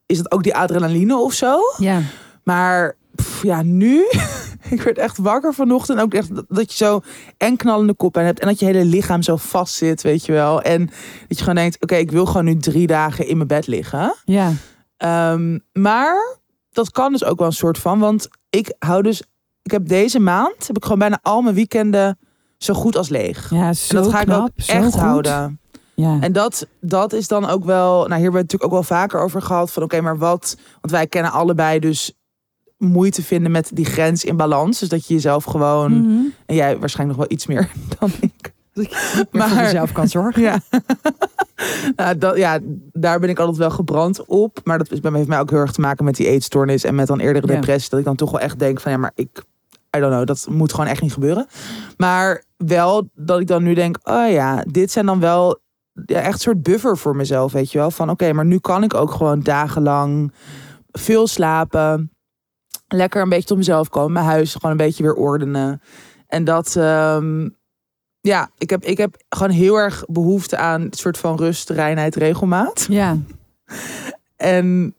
is 0.05 0.17
het 0.17 0.31
ook 0.31 0.43
die 0.43 0.55
adrenaline 0.55 1.17
of 1.17 1.33
zo. 1.33 1.59
Ja. 1.77 2.01
Maar 2.43 2.95
pff, 3.15 3.43
ja, 3.43 3.61
nu. 3.61 4.03
ik 4.69 4.81
werd 4.81 4.97
echt 4.97 5.17
wakker 5.17 5.53
vanochtend. 5.53 5.99
Ook 5.99 6.13
echt 6.13 6.35
dat- 6.35 6.45
dat 6.47 6.71
je 6.71 6.85
zo 6.85 7.01
en 7.37 7.57
knallende 7.57 7.93
koppen 7.93 8.25
hebt. 8.25 8.39
En 8.39 8.47
dat 8.47 8.59
je 8.59 8.65
hele 8.65 8.85
lichaam 8.85 9.21
zo 9.21 9.35
vast 9.35 9.73
zit, 9.73 10.01
weet 10.01 10.25
je 10.25 10.31
wel. 10.31 10.61
En 10.61 10.85
dat 11.27 11.37
je 11.37 11.39
gewoon 11.39 11.55
denkt, 11.55 11.81
oké, 11.83 11.95
ik 11.95 12.11
wil 12.11 12.25
gewoon 12.25 12.45
nu 12.45 12.57
drie 12.57 12.87
dagen 12.87 13.27
in 13.27 13.35
mijn 13.35 13.47
bed 13.47 13.67
liggen. 13.67 14.15
Ja. 14.25 14.51
Ehm, 14.97 15.57
maar 15.73 16.37
dat 16.71 16.91
kan 16.91 17.11
dus 17.11 17.23
ook 17.23 17.37
wel 17.37 17.47
een 17.47 17.53
soort 17.53 17.77
van. 17.77 17.99
Want 17.99 18.27
ik 18.49 18.75
hou 18.79 19.01
dus. 19.03 19.23
Ik 19.69 19.75
heb 19.75 19.87
deze 19.87 20.19
maand 20.19 20.67
heb 20.67 20.75
ik 20.77 20.83
gewoon 20.83 20.99
bijna 20.99 21.19
al 21.21 21.41
mijn 21.41 21.55
weekenden 21.55 22.17
zo 22.57 22.73
goed 22.73 22.95
als 22.97 23.09
leeg. 23.09 23.49
Ja, 23.49 23.73
zo 23.73 23.97
en 23.97 24.03
dat 24.03 24.11
ga 24.11 24.23
knap, 24.23 24.47
ik 24.47 24.63
ook 24.63 24.67
echt 24.67 24.83
goed. 24.83 24.93
houden. 25.01 25.59
Ja. 25.93 26.17
En 26.21 26.31
dat, 26.31 26.67
dat 26.81 27.13
is 27.13 27.27
dan 27.27 27.45
ook 27.45 27.63
wel. 27.65 27.93
Nou, 27.93 28.05
hier 28.05 28.09
hebben 28.13 28.31
we 28.31 28.37
het 28.37 28.51
natuurlijk 28.51 28.63
ook 28.63 28.71
wel 28.71 28.97
vaker 28.97 29.19
over 29.19 29.41
gehad. 29.41 29.71
Van 29.71 29.83
oké, 29.83 30.01
maar 30.01 30.17
wat. 30.17 30.57
Want 30.81 30.93
wij 30.93 31.07
kennen 31.07 31.31
allebei 31.31 31.79
dus 31.79 32.13
moeite 32.77 33.23
vinden 33.23 33.51
met 33.51 33.69
die 33.73 33.85
grens 33.85 34.23
in 34.23 34.37
balans. 34.37 34.79
Dus 34.79 34.89
dat 34.89 35.07
je 35.07 35.13
jezelf 35.13 35.43
gewoon. 35.43 35.91
Mhm. 36.01 36.19
En 36.45 36.55
jij 36.55 36.77
waarschijnlijk 36.79 37.19
nog 37.19 37.27
wel 37.27 37.37
iets 37.37 37.47
meer 37.47 37.69
dan 37.99 38.11
ik. 38.19 38.53
Maar 39.31 39.47
voor 39.47 39.55
Maar- 39.55 39.63
jezelf 39.63 39.91
kan 39.91 40.07
zorgen. 40.07 40.41
Ja. 40.41 40.59
nou, 41.95 42.17
dat, 42.17 42.37
ja, 42.37 42.59
daar 42.93 43.19
ben 43.19 43.29
ik 43.29 43.39
altijd 43.39 43.57
wel 43.57 43.69
gebrand 43.69 44.25
op. 44.25 44.59
Maar 44.63 44.77
dat 44.77 44.91
is 44.91 44.99
bij 44.99 45.09
mij, 45.11 45.19
heeft 45.19 45.31
mij 45.31 45.39
ook 45.39 45.49
heel 45.49 45.59
erg 45.59 45.71
te 45.71 45.81
maken 45.81 46.05
met 46.05 46.15
die 46.15 46.27
eetstoornis. 46.27 46.83
En 46.83 46.95
met 46.95 47.07
dan 47.07 47.19
eerdere 47.19 47.47
Ja. 47.47 47.53
depressie. 47.53 47.89
Dat 47.89 47.99
ik 47.99 48.05
dan 48.05 48.15
toch 48.15 48.31
wel 48.31 48.39
echt 48.39 48.59
denk 48.59 48.79
van 48.79 48.91
ja, 48.91 48.97
maar 48.97 49.11
ik... 49.15 49.43
I 49.97 49.99
don't 49.99 50.13
know, 50.13 50.25
dat 50.25 50.47
moet 50.49 50.73
gewoon 50.73 50.89
echt 50.89 51.01
niet 51.01 51.13
gebeuren. 51.13 51.47
Maar 51.97 52.43
wel 52.57 53.09
dat 53.15 53.39
ik 53.39 53.47
dan 53.47 53.63
nu 53.63 53.73
denk, 53.73 53.97
oh 54.03 54.29
ja, 54.29 54.63
dit 54.67 54.91
zijn 54.91 55.05
dan 55.05 55.19
wel 55.19 55.59
ja, 56.05 56.19
echt 56.19 56.33
een 56.33 56.39
soort 56.39 56.63
buffer 56.63 56.97
voor 56.97 57.15
mezelf, 57.15 57.51
weet 57.51 57.71
je 57.71 57.77
wel. 57.77 57.91
Van 57.91 58.09
oké, 58.09 58.33
maar 58.33 58.45
nu 58.45 58.59
kan 58.59 58.83
ik 58.83 58.93
ook 58.93 59.11
gewoon 59.11 59.39
dagenlang 59.39 60.33
veel 60.91 61.27
slapen. 61.27 62.11
Lekker 62.87 63.21
een 63.21 63.29
beetje 63.29 63.47
tot 63.47 63.57
mezelf 63.57 63.89
komen. 63.89 64.11
Mijn 64.11 64.25
huis 64.25 64.53
gewoon 64.53 64.71
een 64.71 64.77
beetje 64.77 65.03
weer 65.03 65.13
ordenen. 65.13 65.81
En 66.27 66.43
dat, 66.43 66.75
ehm, 66.75 67.49
ja, 68.21 68.49
ik 68.57 68.69
heb, 68.69 68.83
ik 68.83 68.97
heb 68.97 69.15
gewoon 69.29 69.53
heel 69.53 69.75
erg 69.75 70.03
behoefte 70.07 70.57
aan 70.57 70.81
een 70.81 70.93
soort 70.93 71.17
van 71.17 71.37
rust, 71.37 71.69
reinheid, 71.69 72.15
regelmaat. 72.15 72.85
Ja. 72.89 73.17
En 74.35 74.95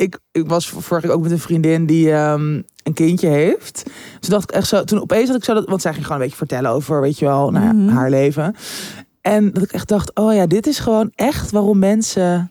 ik, 0.00 0.18
ik 0.32 0.48
was 0.48 0.68
vorige 0.68 1.06
week 1.06 1.16
ook 1.16 1.22
met 1.22 1.30
een 1.30 1.38
vriendin 1.38 1.86
die 1.86 2.12
ehm, 2.12 2.62
een 2.82 2.94
kindje 2.94 3.28
heeft. 3.28 3.82
Toen 4.20 4.30
dacht 4.30 4.42
ik 4.50 4.56
echt 4.56 4.68
zo, 4.68 4.84
toen 4.84 5.00
opeens 5.00 5.28
had 5.28 5.36
ik 5.36 5.44
zo 5.44 5.54
dat, 5.54 5.68
want 5.68 5.82
zij 5.82 5.92
ging 5.92 6.04
gewoon 6.04 6.20
een 6.20 6.24
beetje 6.26 6.38
vertellen 6.46 6.70
over, 6.70 7.00
weet 7.00 7.18
je 7.18 7.24
wel, 7.24 7.50
nou 7.50 7.64
ja, 7.64 7.72
Mhm. 7.72 7.88
haar 7.88 8.10
leven. 8.10 8.54
En 9.20 9.52
dat 9.52 9.62
ik 9.62 9.72
echt 9.72 9.88
dacht, 9.88 10.14
oh 10.14 10.34
ja, 10.34 10.46
dit 10.46 10.66
is 10.66 10.78
gewoon 10.78 11.10
echt 11.14 11.50
waarom 11.50 11.78
mensen 11.78 12.50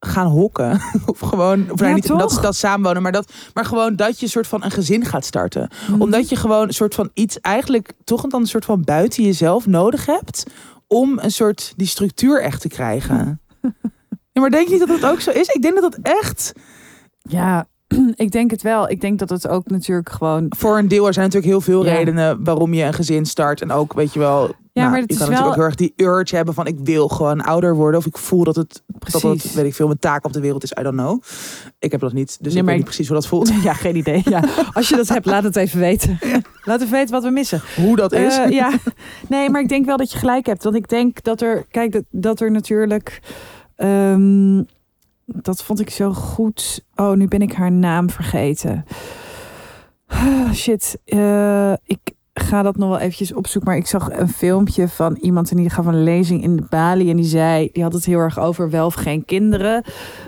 gaan 0.00 0.26
hokken. 0.26 0.80
of 1.06 1.18
gewoon, 1.18 1.70
of 1.70 1.78
Ja, 1.78 1.84
nou, 1.84 1.94
niet 1.94 2.06
toch? 2.06 2.18
dat 2.18 2.32
ze 2.32 2.40
dat 2.40 2.56
samenwonen, 2.56 3.02
maar, 3.02 3.12
dat, 3.12 3.32
maar 3.54 3.64
gewoon 3.64 3.96
dat 3.96 4.18
je 4.18 4.24
een 4.24 4.30
soort 4.30 4.46
van 4.46 4.64
een 4.64 4.70
gezin 4.70 5.04
gaat 5.04 5.24
starten. 5.24 5.68
Mhm. 5.90 6.00
Omdat 6.02 6.28
je 6.28 6.36
gewoon 6.36 6.66
een 6.66 6.74
soort 6.74 6.94
van 6.94 7.10
iets 7.14 7.40
eigenlijk 7.40 7.92
toch 8.04 8.22
dan 8.26 8.40
een 8.40 8.46
soort 8.46 8.64
van 8.64 8.82
buiten 8.84 9.24
jezelf 9.24 9.66
nodig 9.66 10.06
hebt 10.06 10.44
om 10.86 11.18
een 11.18 11.30
soort 11.30 11.72
die 11.76 11.86
structuur 11.86 12.42
echt 12.42 12.60
te 12.60 12.68
krijgen. 12.68 13.40
ja, 14.32 14.40
maar 14.40 14.50
denk 14.50 14.66
je 14.68 14.76
niet 14.78 14.88
dat 14.88 15.00
dat 15.00 15.10
ook 15.10 15.20
zo 15.20 15.30
is? 15.30 15.48
Ik 15.48 15.62
denk 15.62 15.80
dat 15.80 15.92
dat 15.92 15.98
echt 16.02 16.52
Ja, 17.28 17.66
ik 18.14 18.30
denk 18.30 18.50
het 18.50 18.62
wel. 18.62 18.90
Ik 18.90 19.00
denk 19.00 19.18
dat 19.18 19.30
het 19.30 19.48
ook 19.48 19.66
natuurlijk 19.70 20.10
gewoon... 20.10 20.46
voor 20.56 20.78
een 20.78 20.88
deel 20.88 21.06
er 21.06 21.12
zijn 21.12 21.24
natuurlijk 21.24 21.52
heel 21.52 21.60
veel 21.60 21.84
Ja. 21.84 21.92
redenen 21.94 22.44
waarom 22.44 22.74
je 22.74 22.82
een 22.84 22.94
gezin 22.94 23.26
start 23.26 23.60
en 23.60 23.70
ook 23.72 23.92
weet 23.92 24.12
je 24.12 24.18
wel. 24.18 24.38
nou, 24.72 24.90
maar 24.90 25.00
het 25.00 25.08
je 25.08 25.12
is 25.14 25.18
kan 25.18 25.28
wel- 25.28 25.38
natuurlijk 25.38 25.46
ook 25.48 25.54
heel 25.54 25.64
erg 25.64 25.74
die 25.74 25.92
urge 25.96 26.36
hebben 26.36 26.54
van 26.54 26.66
ik 26.66 26.78
wil 26.82 27.08
gewoon 27.08 27.40
ouder 27.40 27.74
worden 27.74 28.00
of 28.00 28.06
ik 28.06 28.18
voel 28.18 28.44
dat 28.44 28.56
het 28.56 28.82
dat 28.86 28.98
Precies. 29.20 29.42
het 29.42 29.54
weet 29.54 29.64
ik 29.64 29.74
veel 29.74 29.86
mijn 29.86 29.98
taak 29.98 30.24
op 30.24 30.32
de 30.32 30.40
wereld 30.40 30.62
is. 30.62 30.70
I 30.80 30.82
don't 30.82 30.96
know. 30.96 31.22
Ik 31.78 31.90
heb 31.92 32.00
dat 32.00 32.12
niet, 32.12 32.38
dus 32.40 32.52
Nee, 32.52 32.62
ik 32.62 32.68
weet 32.68 32.76
niet 32.76 32.84
precies 32.84 33.06
hoe 33.08 33.16
dat 33.16 33.26
voelt. 33.26 33.50
Ja, 33.62 33.72
geen 33.84 33.96
idee. 33.96 34.22
Ja. 34.24 34.44
Als 34.72 34.88
je 34.88 34.96
dat 34.96 35.08
hebt, 35.08 35.26
laat 35.26 35.42
het 35.44 35.56
even 35.56 35.78
weten. 35.80 36.18
Laat 36.64 36.80
even 36.80 36.92
weten 36.92 37.10
wat 37.14 37.22
we 37.22 37.30
missen. 37.30 37.62
Hoe 37.76 37.96
dat 37.96 38.12
is. 38.12 38.36
Eh, 38.38 38.50
ja, 38.50 38.72
nee, 39.28 39.50
maar 39.50 39.60
ik 39.60 39.68
denk 39.68 39.86
wel 39.86 39.96
dat 39.96 40.12
je 40.12 40.18
gelijk 40.18 40.46
hebt. 40.46 40.62
Want 40.64 40.76
ik 40.76 40.88
denk 40.88 41.22
dat 41.22 41.40
er, 41.40 41.64
kijk, 41.70 41.92
dat, 41.92 42.04
dat 42.10 42.40
er 42.40 42.50
natuurlijk. 42.50 43.20
ehm, 43.76 44.62
dat 45.26 45.62
vond 45.62 45.80
ik 45.80 45.90
zo 45.90 46.12
goed. 46.12 46.84
Oh, 46.94 47.12
nu 47.12 47.28
ben 47.28 47.42
ik 47.42 47.52
haar 47.52 47.72
naam 47.72 48.10
vergeten. 48.10 48.84
Ah, 50.06 50.52
shit. 50.52 50.98
eh, 51.04 51.72
ik 51.84 52.13
ga 52.34 52.62
dat 52.62 52.76
nog 52.76 52.88
wel 52.88 52.98
eventjes 52.98 53.32
opzoeken. 53.34 53.70
Maar 53.70 53.80
ik 53.80 53.86
zag 53.86 54.08
een 54.12 54.28
filmpje 54.28 54.88
van 54.88 55.18
iemand 55.20 55.50
en 55.50 55.56
die 55.56 55.70
gaf 55.70 55.86
een 55.86 56.02
lezing 56.02 56.42
in 56.42 56.56
de 56.56 56.62
Bali. 56.68 57.10
En 57.10 57.16
die 57.16 57.24
zei, 57.24 57.68
die 57.72 57.82
had 57.82 57.92
het 57.92 58.04
heel 58.04 58.18
erg 58.18 58.38
over 58.38 58.70
wel 58.70 58.86
of 58.86 58.94
geen 58.94 59.24
kinderen. 59.24 59.82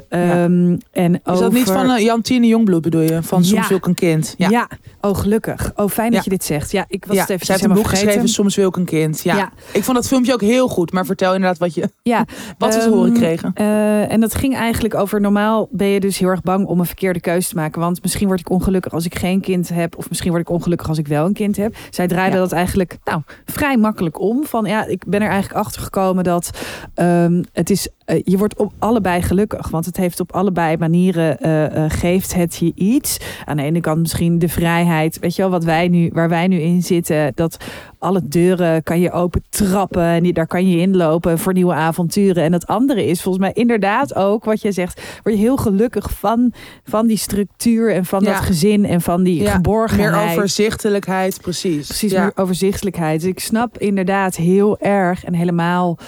Ehm, 0.08 0.76
en 0.92 1.14
Is 1.14 1.20
dat 1.38 1.52
niet 1.52 1.70
van 1.70 1.90
uh, 1.90 1.98
Jantine 1.98 2.46
Jongbloed 2.46 2.82
bedoel 2.82 3.00
je? 3.00 3.22
Van 3.22 3.38
Ja. 3.42 3.44
Soms 3.48 3.68
wil 3.68 3.76
ik 3.76 3.86
een 3.86 3.94
kind. 3.94 4.34
Ja. 4.38 4.48
Ja. 4.48 4.68
oh 5.00 5.16
gelukkig. 5.18 5.72
Oh, 5.76 5.88
fijn 5.88 6.06
dat 6.10 6.16
Ja. 6.16 6.20
je 6.24 6.30
dit 6.30 6.44
zegt. 6.44 6.70
Ja, 6.72 6.84
ik 6.88 7.04
was 7.04 7.16
Ja, 7.16 7.22
het 7.22 7.30
even 7.30 7.46
zij 7.46 7.54
heeft 7.54 7.68
een 7.68 7.74
boek 7.76 7.86
geschreven, 7.88 8.28
Soms 8.28 8.56
wil 8.56 8.68
ik 8.68 8.76
een 8.76 8.84
kind. 8.84 9.20
Ja. 9.22 9.36
Ja. 9.36 9.52
Ik 9.72 9.84
vond 9.84 9.96
dat 9.96 10.06
filmpje 10.06 10.32
ook 10.32 10.40
heel 10.40 10.68
goed. 10.68 10.92
Maar 10.92 11.06
vertel 11.06 11.34
inderdaad 11.34 11.58
wat, 11.58 11.74
je, 11.74 11.90
Ja, 12.02 12.24
wat 12.58 12.74
we 12.74 12.80
te 12.80 12.86
Ehm, 12.86 12.94
horen 12.94 13.12
kregen. 13.12 13.50
Eh, 13.54 14.12
en 14.12 14.20
dat 14.20 14.34
ging 14.34 14.54
eigenlijk 14.56 14.94
over 14.94 15.20
normaal 15.20 15.68
ben 15.70 15.86
je 15.88 16.00
dus 16.00 16.18
heel 16.18 16.28
erg 16.28 16.42
bang 16.42 16.66
om 16.66 16.80
een 16.80 16.86
verkeerde 16.86 17.20
keuze 17.20 17.48
te 17.48 17.54
maken. 17.54 17.80
Want 17.80 18.02
misschien 18.02 18.26
word 18.26 18.40
ik 18.40 18.50
ongelukkig 18.50 18.92
als 18.92 19.04
ik 19.04 19.18
geen 19.18 19.40
kind 19.40 19.68
heb. 19.68 19.96
Of 19.96 20.08
misschien 20.08 20.30
word 20.30 20.42
ik 20.42 20.50
ongelukkig 20.50 20.88
als 20.88 20.98
ik 20.98 21.08
wel 21.08 21.26
een 21.26 21.32
kind 21.32 21.56
heb. 21.56 21.76
Zij 21.96 22.06
draaide 22.06 22.36
Ja. 22.36 22.42
dat 22.42 22.52
eigenlijk 22.52 22.98
nou, 23.04 23.22
vrij 23.44 23.76
makkelijk 23.76 24.20
om. 24.20 24.44
Van 24.46 24.64
ja, 24.64 24.84
ik 24.84 25.04
ben 25.06 25.22
er 25.22 25.28
eigenlijk 25.28 25.64
achter 25.64 25.82
gekomen 25.82 26.24
dat 26.24 26.50
ehm, 26.94 27.42
het 27.52 27.70
is. 27.70 27.88
Eh, 28.06 28.20
je 28.24 28.36
wordt 28.36 28.56
op 28.56 28.72
allebei 28.78 29.22
gelukkig. 29.22 29.68
Want 29.68 29.86
het 29.86 29.96
heeft 29.96 30.20
op 30.20 30.32
allebei 30.32 30.76
manieren 30.76 31.38
eh, 31.38 31.84
eh, 31.84 31.90
geeft 31.90 32.34
het 32.34 32.56
je 32.56 32.72
iets. 32.74 33.18
Aan 33.44 33.56
de 33.56 33.62
ene 33.62 33.80
kant 33.80 34.00
misschien 34.00 34.38
de 34.38 34.48
vrijheid. 34.48 35.18
Weet 35.18 35.36
je 35.36 35.42
wel, 35.42 35.50
wat 35.50 35.64
wij 35.64 35.88
nu, 35.88 36.10
waar 36.12 36.28
wij 36.28 36.46
nu 36.46 36.60
in 36.60 36.82
zitten. 36.82 37.32
Dat 37.34 37.56
alle 37.98 38.20
deuren 38.28 38.82
kan 38.82 39.00
je 39.00 39.10
open 39.10 39.42
trappen. 39.48 40.02
En 40.02 40.22
die, 40.22 40.32
daar 40.32 40.46
kan 40.46 40.68
je 40.68 40.78
inlopen 40.78 41.38
voor 41.38 41.52
nieuwe 41.52 41.72
avonturen. 41.72 42.42
En 42.42 42.52
het 42.52 42.66
andere 42.66 43.06
is 43.06 43.22
volgens 43.22 43.44
mij 43.44 43.52
inderdaad 43.52 44.14
ook 44.14 44.44
wat 44.44 44.60
je 44.60 44.72
zegt. 44.72 45.20
Word 45.22 45.36
je 45.36 45.42
heel 45.42 45.56
gelukkig 45.56 46.10
van, 46.10 46.52
van 46.84 47.06
die 47.06 47.16
structuur 47.16 47.92
en 47.92 48.04
van 48.04 48.22
Ja. 48.22 48.32
dat 48.32 48.42
gezin 48.42 48.84
en 48.84 49.00
van 49.00 49.22
die 49.22 49.42
Ja, 49.42 49.50
geborgenheid. 49.52 50.24
Meer 50.24 50.32
overzichtelijkheid, 50.32 51.40
precies. 51.40 51.86
Precies, 51.86 52.12
ja. 52.12 52.22
meer 52.22 52.32
overzichtelijkheid. 52.34 53.20
Dus 53.20 53.30
ik 53.30 53.40
snap 53.40 53.78
inderdaad 53.78 54.36
heel 54.36 54.78
erg 54.78 55.24
en 55.24 55.34
helemaal. 55.34 55.98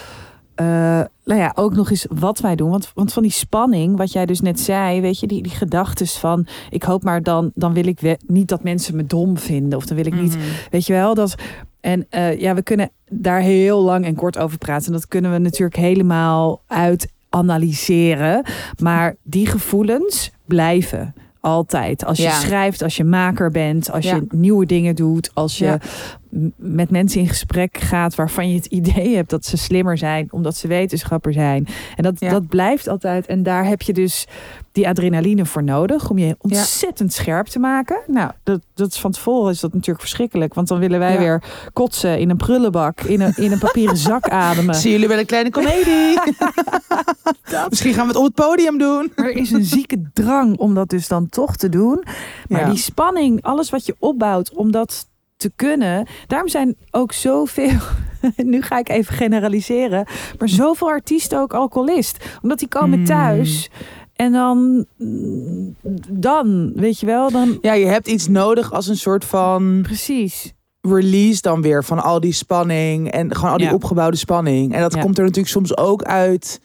Eh, 0.59 0.65
nou 1.25 1.39
ja, 1.39 1.51
ook 1.55 1.75
nog 1.75 1.89
eens 1.91 2.05
wat 2.09 2.39
wij 2.39 2.55
doen. 2.55 2.69
Want, 2.69 2.91
want 2.95 3.13
van 3.13 3.23
die 3.23 3.31
spanning, 3.31 3.97
wat 3.97 4.11
jij 4.11 4.25
dus 4.25 4.41
net 4.41 4.59
zei, 4.59 5.01
weet 5.01 5.19
je, 5.19 5.27
die, 5.27 5.41
die 5.43 5.51
gedachtes 5.51 6.17
van, 6.17 6.47
ik 6.69 6.83
hoop 6.83 7.03
maar 7.03 7.23
dan, 7.23 7.51
dan 7.55 7.73
wil 7.73 7.87
ik 7.87 7.99
we- 7.99 8.17
niet 8.27 8.47
dat 8.47 8.63
mensen 8.63 8.95
me 8.95 9.05
dom 9.05 9.37
vinden. 9.37 9.77
Of 9.77 9.85
dan 9.85 9.97
wil 9.97 10.05
ik 10.05 10.21
niet, 10.21 10.35
Mhm. 10.35 10.45
weet 10.71 10.85
je 10.85 10.93
wel, 10.93 11.13
dat. 11.13 11.35
En 11.81 12.05
eh, 12.09 12.39
ja, 12.39 12.53
we 12.55 12.61
kunnen 12.61 12.89
daar 13.09 13.39
heel 13.41 13.81
lang 13.81 14.05
en 14.05 14.15
kort 14.15 14.37
over 14.37 14.57
praten. 14.57 14.85
En 14.87 14.93
dat 14.93 15.07
kunnen 15.07 15.31
we 15.31 15.37
natuurlijk 15.37 15.77
helemaal 15.77 16.61
uit 16.67 17.11
analyseren. 17.29 18.45
Maar 18.81 19.15
die 19.23 19.45
gevoelens 19.47 20.31
blijven. 20.45 21.13
Altijd. 21.41 22.05
Als 22.05 22.17
je 22.17 22.23
Ja. 22.23 22.31
schrijft, 22.39 22.81
als 22.81 22.97
je 22.97 23.03
maker 23.03 23.51
bent, 23.51 23.91
als 23.91 24.05
Ja. 24.05 24.15
je 24.15 24.25
nieuwe 24.29 24.65
dingen 24.65 24.95
doet, 24.95 25.31
als 25.33 25.57
je 25.57 25.65
Ja. 25.65 25.79
Met 26.55 26.89
mensen 26.89 27.21
in 27.21 27.27
gesprek 27.27 27.77
gaat 27.77 28.15
waarvan 28.15 28.49
je 28.49 28.55
het 28.55 28.65
idee 28.79 29.15
hebt 29.15 29.29
dat 29.29 29.45
ze 29.45 29.57
slimmer 29.57 29.97
zijn, 29.97 30.27
omdat 30.31 30.55
ze 30.55 30.67
wetenschapper 30.67 31.33
zijn. 31.33 31.67
En 31.95 32.03
dat, 32.03 32.19
Ja. 32.19 32.29
dat 32.29 32.47
blijft 32.47 32.87
altijd. 32.87 33.25
En 33.25 33.43
daar 33.43 33.65
heb 33.65 33.81
je 33.81 33.93
dus 33.93 34.27
die 34.71 34.87
adrenaline 34.87 35.45
voor 35.45 35.63
nodig 35.63 36.09
om 36.09 36.17
je 36.17 36.35
ontzettend 36.39 37.13
scherp 37.13 37.47
te 37.47 37.59
maken. 37.59 37.99
Nou, 38.07 38.31
dat, 38.43 38.61
dat 38.73 38.91
is 38.91 38.99
van 38.99 39.11
tevoren 39.11 39.51
is 39.51 39.59
dat 39.59 39.73
natuurlijk 39.73 39.99
verschrikkelijk. 39.99 40.53
Want 40.53 40.67
dan 40.67 40.79
willen 40.79 40.99
wij 40.99 41.13
Ja. 41.13 41.19
weer 41.19 41.43
kotsen 41.73 42.19
in 42.19 42.29
een 42.29 42.37
prullenbak, 42.37 43.01
in 43.01 43.21
een, 43.21 43.33
in 43.35 43.51
een 43.51 43.59
papieren 43.59 43.97
zak 44.09 44.27
ademen. 44.29 44.75
Zie 44.75 44.91
jullie 44.91 45.07
bij 45.07 45.19
een 45.19 45.25
kleine 45.25 45.49
comedie? 45.51 46.19
Misschien 47.69 47.93
gaan 47.93 48.01
we 48.07 48.11
het 48.11 48.17
op 48.19 48.23
het 48.25 48.33
podium 48.33 48.77
doen. 48.77 49.11
Maar 49.15 49.25
er 49.25 49.35
is 49.35 49.51
een 49.51 49.63
zieke 49.63 50.01
drang 50.13 50.57
om 50.57 50.73
dat 50.73 50.89
dus 50.89 51.07
dan 51.07 51.29
toch 51.29 51.55
te 51.55 51.69
doen. 51.69 52.03
Maar 52.47 52.65
die 52.69 52.77
spanning, 52.77 53.41
alles 53.41 53.69
wat 53.69 53.85
je 53.85 53.95
opbouwt 53.99 54.53
om 54.53 54.71
dat 54.71 55.07
te 55.39 55.51
kunnen. 55.55 56.07
Daarom 56.27 56.47
zijn 56.49 56.75
ook 56.91 57.11
zoveel, 57.13 57.77
nu 58.35 58.61
ga 58.61 58.77
ik 58.79 58.89
even 58.89 59.13
generaliseren, 59.15 60.05
maar 60.39 60.49
zoveel 60.49 60.87
artiesten 60.87 61.39
ook 61.39 61.53
alcoholist. 61.53 62.25
Omdat 62.41 62.59
die 62.59 62.67
komen 62.67 62.97
Hmm. 62.97 63.05
thuis 63.07 63.69
en 64.15 64.31
dan, 64.31 64.85
dan, 66.09 66.71
weet 66.75 66.99
je 66.99 67.05
wel, 67.05 67.31
dan 67.31 67.57
Ja, 67.61 67.73
je 67.73 67.85
hebt 67.85 68.07
iets 68.07 68.27
nodig 68.27 68.71
als 68.73 68.87
een 68.87 68.97
soort 68.97 69.25
van 69.25 69.79
precies. 69.81 70.53
release 70.81 71.41
dan 71.41 71.61
weer 71.61 71.83
van 71.83 72.03
al 72.03 72.19
die 72.19 72.33
spanning 72.33 73.11
en 73.11 73.35
gewoon 73.35 73.51
al 73.51 73.57
die 73.57 73.67
Ja. 73.67 73.73
opgebouwde 73.73 74.17
spanning. 74.17 74.73
En 74.73 74.81
dat 74.81 74.93
Ja. 74.93 75.01
komt 75.01 75.17
er 75.17 75.23
natuurlijk 75.23 75.53
soms 75.53 75.77
ook 75.77 76.03
uit, 76.03 76.61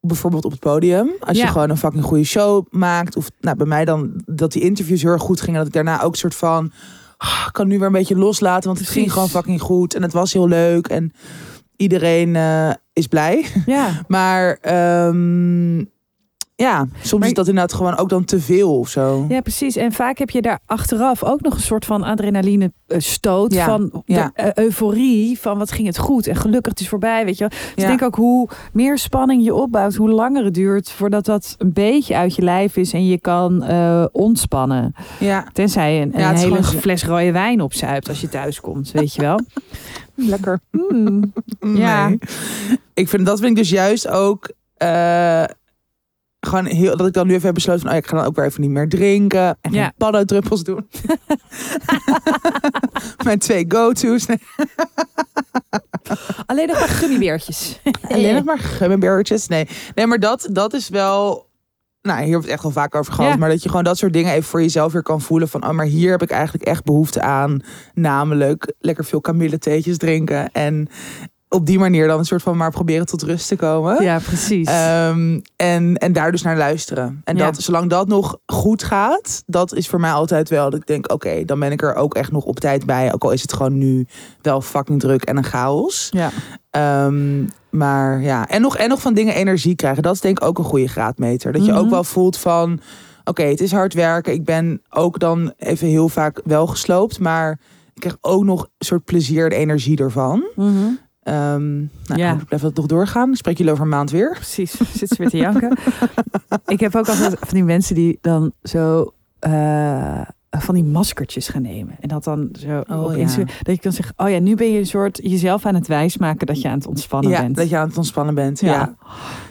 bijvoorbeeld 0.00 0.44
op 0.44 0.50
het 0.50 0.60
podium. 0.60 1.10
Als 1.20 1.36
Ja. 1.38 1.44
je 1.44 1.50
gewoon 1.50 1.70
een 1.70 1.76
fucking 1.76 2.04
goede 2.04 2.24
show 2.24 2.66
maakt. 2.70 3.16
Of 3.16 3.30
nou, 3.40 3.56
bij 3.56 3.66
mij 3.66 3.84
dan 3.84 4.22
dat 4.26 4.52
die 4.52 4.62
interviews 4.62 5.02
heel 5.02 5.10
erg 5.10 5.22
goed 5.22 5.40
gingen. 5.40 5.58
Dat 5.58 5.66
ik 5.66 5.72
daarna 5.74 6.02
ook 6.02 6.12
een 6.12 6.18
soort 6.18 6.34
van, 6.34 6.72
ah, 7.22 7.44
ik 7.46 7.52
kan 7.52 7.68
nu 7.68 7.78
weer 7.78 7.86
een 7.86 7.92
beetje 7.92 8.16
loslaten. 8.16 8.66
Want 8.66 8.78
het 8.78 8.86
Precies. 8.86 9.02
ging 9.02 9.12
gewoon 9.12 9.28
fucking 9.28 9.60
goed. 9.60 9.94
En 9.94 10.02
het 10.02 10.12
was 10.12 10.32
heel 10.32 10.48
leuk. 10.48 10.86
En 10.86 11.12
iedereen 11.76 12.36
eh, 12.36 12.70
is 12.92 13.06
blij. 13.06 13.46
Ja, 13.66 14.02
Maar 14.08 14.58
ehm, 14.60 15.84
ja, 16.62 16.86
soms 17.02 17.20
Maar- 17.20 17.28
is 17.28 17.34
dat 17.34 17.48
inderdaad 17.48 17.72
gewoon 17.76 17.96
ook 17.96 18.08
dan 18.08 18.24
te 18.24 18.40
veel 18.40 18.78
of 18.78 18.88
zo. 18.88 19.24
ja, 19.28 19.40
precies. 19.40 19.76
En 19.76 19.92
vaak 19.92 20.18
heb 20.18 20.30
je 20.30 20.42
daar 20.42 20.58
achteraf 20.66 21.24
ook 21.24 21.40
nog 21.40 21.54
een 21.54 21.60
soort 21.60 21.84
van 21.84 22.02
adrenaline 22.02 22.72
eh, 22.86 22.98
stoot. 23.00 23.54
Ja, 23.54 23.64
Van 23.64 24.02
ja. 24.06 24.30
de 24.34 24.52
euforie 24.54 25.38
van 25.40 25.58
wat 25.58 25.72
ging 25.72 25.86
het 25.86 25.98
goed. 25.98 26.26
En 26.26 26.36
gelukkig 26.36 26.72
het 26.72 26.80
is 26.80 26.88
voorbij, 26.88 27.24
weet 27.24 27.38
je. 27.38 27.48
Dus 27.48 27.58
Ja. 27.74 27.82
ik 27.82 27.88
denk 27.88 28.02
ook 28.02 28.14
hoe 28.14 28.48
meer 28.72 28.98
spanning 28.98 29.44
je 29.44 29.54
opbouwt, 29.54 29.94
hoe 29.94 30.10
langer 30.10 30.44
het 30.44 30.54
duurt 30.54 30.90
voordat 30.90 31.24
dat 31.24 31.54
een 31.58 31.72
beetje 31.72 32.16
uit 32.16 32.34
je 32.34 32.42
lijf 32.42 32.76
is 32.76 32.92
en 32.92 33.06
je 33.06 33.18
kan 33.20 33.62
eh, 33.62 34.04
ontspannen. 34.12 34.94
Ja, 35.18 35.46
Tenzij 35.52 35.94
je 35.94 36.00
een, 36.00 36.12
hele 36.36 36.62
gewoon- 36.62 36.80
fles 36.80 37.04
rode 37.04 37.32
wijn 37.32 37.60
opzuipt 37.60 38.08
als 38.08 38.20
je 38.20 38.28
thuis 38.28 38.60
komt, 38.60 38.90
weet 38.90 39.14
je 39.14 39.20
wel. 39.20 39.40
lekker. 40.14 40.60
Mm. 40.70 41.32
Ja. 41.74 42.10
Ik 42.94 43.08
vind 43.08 43.26
dat 43.26 43.38
vind 43.38 43.50
ik 43.50 43.56
dus 43.56 43.70
juist 43.70 44.08
ook 44.08 44.50
eh, 44.76 45.44
gewoon 46.46 46.64
heel 46.64 46.96
dat 46.96 47.06
ik 47.06 47.12
dan 47.12 47.26
nu 47.26 47.32
even 47.32 47.44
heb 47.46 47.54
besloten 47.54 47.80
van 47.82 47.90
oh, 47.90 47.96
ja, 47.96 48.02
ik 48.02 48.08
ga 48.08 48.16
dan 48.16 48.24
ook 48.26 48.36
weer 48.36 48.44
even 48.44 48.60
niet 48.60 48.70
meer 48.70 48.88
drinken 48.88 49.58
en 49.60 49.72
Ja. 49.72 49.82
geen 49.82 49.92
paddendruppels 49.96 50.62
doen. 50.62 50.88
Mijn 53.24 53.38
twee 53.38 53.64
go-to's. 53.68 54.26
Alleen 56.46 56.68
nog 56.68 56.78
maar 56.78 56.88
gummibeertjes. 56.88 57.80
alleen 58.08 58.34
nog 58.34 58.44
maar 58.54 58.58
gummibeertjes. 58.58 59.46
Nee, 59.46 59.68
nee, 59.94 60.06
maar 60.06 60.18
dat 60.18 60.48
dat 60.52 60.72
is 60.74 60.88
wel. 60.88 61.50
Nou, 62.02 62.16
hier 62.18 62.30
hebben 62.30 62.40
we 62.40 62.52
het 62.52 62.54
echt 62.54 62.62
wel 62.62 62.82
vaak 62.82 62.94
over 62.94 63.12
gehad. 63.12 63.32
Ja. 63.32 63.36
Maar 63.38 63.48
dat 63.48 63.62
je 63.62 63.68
gewoon 63.68 63.84
dat 63.84 63.98
soort 63.98 64.12
dingen 64.12 64.32
even 64.32 64.48
voor 64.48 64.60
jezelf 64.62 64.92
weer 64.92 65.02
kan 65.02 65.20
voelen. 65.20 65.48
Van, 65.48 65.64
oh, 65.64 65.70
maar 65.70 65.86
hier 65.86 66.10
heb 66.10 66.22
ik 66.22 66.30
eigenlijk 66.30 66.64
echt 66.64 66.84
behoefte 66.84 67.20
aan. 67.22 67.60
Namelijk 67.94 68.72
lekker 68.78 69.04
veel 69.04 69.20
kamilletheetjes 69.20 69.96
drinken. 69.96 70.52
En 70.52 70.88
op 71.52 71.66
die 71.66 71.78
manier 71.78 72.06
dan 72.06 72.18
een 72.18 72.24
soort 72.24 72.42
van 72.42 72.56
maar 72.56 72.70
proberen 72.70 73.06
tot 73.06 73.22
rust 73.22 73.48
te 73.48 73.56
komen. 73.56 74.02
Ja, 74.02 74.18
precies. 74.18 74.66
Ehm, 74.68 75.40
en, 75.56 75.96
en 75.96 76.12
daar 76.12 76.30
dus 76.32 76.42
naar 76.42 76.56
luisteren. 76.56 77.20
En 77.24 77.36
Ja. 77.36 77.44
dat, 77.44 77.62
zolang 77.62 77.90
dat 77.90 78.08
nog 78.08 78.38
goed 78.46 78.82
gaat, 78.82 79.42
dat 79.46 79.74
is 79.74 79.88
voor 79.88 80.00
mij 80.00 80.10
altijd 80.12 80.48
wel 80.48 80.70
dat 80.70 80.80
ik 80.80 80.86
denk, 80.86 81.12
oké, 81.12 81.44
dan 81.44 81.58
ben 81.60 81.72
ik 81.72 81.82
er 81.82 81.94
ook 81.94 82.14
echt 82.14 82.32
nog 82.32 82.44
op 82.44 82.60
tijd 82.60 82.86
bij. 82.86 83.12
Ook 83.14 83.24
al 83.24 83.30
is 83.30 83.42
het 83.42 83.52
gewoon 83.52 83.78
nu 83.78 84.06
wel 84.42 84.60
fucking 84.60 85.00
druk 85.00 85.22
en 85.22 85.36
een 85.36 85.44
chaos. 85.44 86.08
ja. 86.10 86.30
Ehm, 86.70 87.44
maar 87.70 88.20
ja, 88.22 88.48
en 88.48 88.60
nog, 88.60 88.76
en 88.76 88.88
nog 88.88 89.00
van 89.00 89.14
dingen 89.14 89.34
energie 89.34 89.74
krijgen. 89.74 90.02
Dat 90.02 90.14
is 90.14 90.20
denk 90.20 90.40
ik 90.40 90.46
ook 90.46 90.58
een 90.58 90.64
goede 90.64 90.88
graadmeter. 90.88 91.52
Dat 91.52 91.64
je 91.64 91.70
Mhm. 91.72 91.80
ook 91.80 91.90
wel 91.90 92.04
voelt 92.04 92.36
van, 92.36 92.80
oké, 93.24 93.42
het 93.42 93.60
is 93.60 93.72
hard 93.72 93.94
werken. 93.94 94.32
Ik 94.32 94.44
ben 94.44 94.82
ook 94.90 95.18
dan 95.18 95.52
even 95.58 95.88
heel 95.88 96.08
vaak 96.08 96.40
wel 96.44 96.66
gesloopt, 96.66 97.18
maar 97.18 97.58
ik 97.94 98.00
krijg 98.00 98.16
ook 98.20 98.44
nog 98.44 98.62
een 98.78 98.86
soort 98.86 99.04
plezier 99.04 99.52
en 99.52 99.58
energie 99.58 99.98
ervan. 99.98 100.44
Mhm. 100.56 100.70
Ehm, 101.22 101.76
nou, 101.78 101.86
Ja. 102.20 102.32
ik 102.32 102.44
blijf 102.44 102.62
dat 102.62 102.74
toch 102.74 102.86
doorgaan. 102.86 103.34
Spreek 103.36 103.56
jullie 103.58 103.72
over 103.72 103.84
een 103.84 103.90
maand 103.90 104.10
weer. 104.10 104.30
Precies, 104.34 104.72
zit 104.94 105.08
ze 105.08 105.14
weer 105.18 105.28
te 105.28 105.36
janken. 105.36 105.78
ik 106.66 106.80
heb 106.80 106.96
ook 106.96 107.08
altijd 107.08 107.36
van 107.38 107.48
die 107.54 107.64
mensen 107.64 107.94
die 107.94 108.18
dan 108.20 108.52
zo 108.62 109.12
eh, 109.38 110.20
van 110.50 110.74
die 110.74 110.84
maskertjes 110.84 111.48
gaan 111.48 111.62
nemen. 111.62 111.96
En 112.00 112.08
dat 112.08 112.24
dan 112.24 112.48
zo 112.58 112.82
Oh, 112.90 113.02
op 113.04 113.10
ja. 113.10 113.16
Instagram, 113.16 113.54
dat 113.62 113.74
je 113.74 113.80
kan 113.80 113.92
zeggen, 113.92 114.14
oh 114.16 114.30
ja, 114.30 114.38
nu 114.38 114.54
ben 114.54 114.72
je 114.72 114.78
een 114.78 114.86
soort 114.86 115.20
jezelf 115.22 115.66
aan 115.66 115.74
het 115.74 115.86
wijsmaken 115.86 116.46
dat 116.46 116.60
je 116.60 116.68
aan 116.68 116.74
het 116.78 116.86
ontspannen 116.86 117.30
ja, 117.30 117.40
bent. 117.40 117.56
dat 117.56 117.68
je 117.68 117.76
aan 117.76 117.88
het 117.88 117.96
ontspannen 117.96 118.34
bent. 118.34 118.60
Ja. 118.60 118.72
ja, 118.72 118.94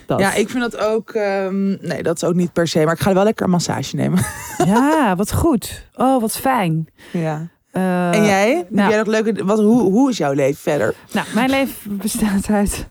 dat. 0.06 0.20
Ja, 0.20 0.34
ik 0.34 0.48
vind 0.50 0.62
dat 0.70 0.76
ook. 0.78 1.10
ehm, 1.10 1.66
nee, 1.86 2.02
dat 2.02 2.16
is 2.16 2.24
ook 2.24 2.34
niet 2.34 2.52
per 2.52 2.68
se. 2.68 2.84
Maar 2.84 2.94
ik 2.94 3.00
ga 3.00 3.14
wel 3.14 3.24
lekker 3.24 3.44
een 3.44 3.50
massage 3.50 3.96
nemen. 3.96 4.24
ja, 4.66 5.16
wat 5.16 5.32
goed. 5.32 5.88
Oh, 5.94 6.20
wat 6.20 6.36
fijn. 6.36 6.86
Ja. 7.12 7.48
Eh, 7.72 8.14
en 8.16 8.24
jij? 8.24 8.56
Heb 8.56 8.70
nou- 8.70 8.88
jij 8.88 8.98
nog 8.98 9.06
leuke. 9.06 9.44
Wat, 9.44 9.58
hoe, 9.58 9.80
hoe 9.80 10.10
is 10.10 10.16
jouw 10.16 10.32
leven 10.32 10.60
verder? 10.60 10.94
Nou, 11.12 11.26
mijn 11.34 11.50
leven 11.50 11.96
bestaat 11.96 12.50
uit 12.50 12.90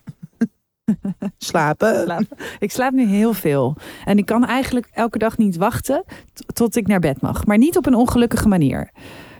Slapen. 1.38 2.02
slapen. 2.04 2.28
Ik 2.58 2.70
slaap 2.70 2.92
nu 2.92 3.06
heel 3.06 3.32
veel. 3.34 3.76
En 4.04 4.18
ik 4.18 4.26
kan 4.26 4.46
eigenlijk 4.46 4.88
elke 4.92 5.18
dag 5.18 5.38
niet 5.38 5.56
wachten 5.56 6.04
tot 6.52 6.76
ik 6.76 6.86
naar 6.86 7.00
bed 7.00 7.20
mag. 7.20 7.46
Maar 7.46 7.58
niet 7.58 7.76
op 7.76 7.86
een 7.86 7.94
ongelukkige 7.94 8.48
manier. 8.48 8.90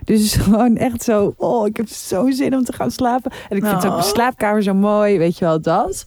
Dus 0.05 0.34
gewoon 0.45 0.76
echt 0.76 1.03
zo, 1.03 1.34
oh, 1.36 1.66
ik 1.66 1.76
heb 1.76 1.88
zo'n 1.88 2.32
zin 2.32 2.55
om 2.55 2.64
te 2.64 2.72
gaan 2.72 2.90
slapen. 2.90 3.30
En 3.49 3.57
ik 3.57 3.64
vind 3.64 3.84
ook 3.86 3.93
Oh. 3.93 3.97
de 3.97 4.03
slaapkamer 4.03 4.62
zo 4.62 4.74
mooi, 4.74 5.18
weet 5.18 5.38
je 5.38 5.45
wel, 5.45 5.61
dat. 5.61 6.05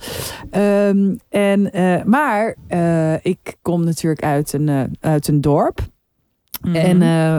Ehm, 0.51 1.15
en, 1.29 1.71
eh, 1.71 2.03
maar 2.03 2.55
eh, 2.67 3.25
ik 3.25 3.55
kom 3.61 3.83
natuurlijk 3.83 4.23
uit 4.23 4.53
een, 4.53 4.97
uit 4.99 5.27
een 5.27 5.41
dorp. 5.41 5.79
Mhm. 6.65 6.75
En 6.75 7.01
eh, 7.01 7.35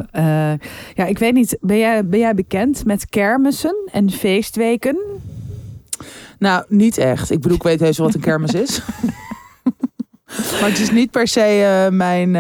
eh, 0.52 0.58
ja, 0.94 1.04
ik 1.04 1.18
weet 1.18 1.34
niet, 1.34 1.56
ben 1.60 1.78
jij, 1.78 2.06
ben 2.06 2.18
jij 2.18 2.34
bekend 2.34 2.84
met 2.84 3.08
kermissen 3.08 3.76
en 3.92 4.10
feestweken? 4.10 4.96
Nou, 6.38 6.64
niet 6.68 6.98
echt. 6.98 7.30
Ik 7.30 7.40
bedoel, 7.40 7.56
ik 7.56 7.62
weet 7.62 7.80
heus 7.80 7.98
wel 7.98 8.06
wat 8.06 8.14
een 8.14 8.20
kermis 8.20 8.52
is. 8.54 8.82
maar 10.60 10.68
het 10.68 10.78
is 10.78 10.90
niet 10.90 11.10
per 11.10 11.28
se 11.28 11.40
eh, 11.40 11.92
mijn. 11.92 12.30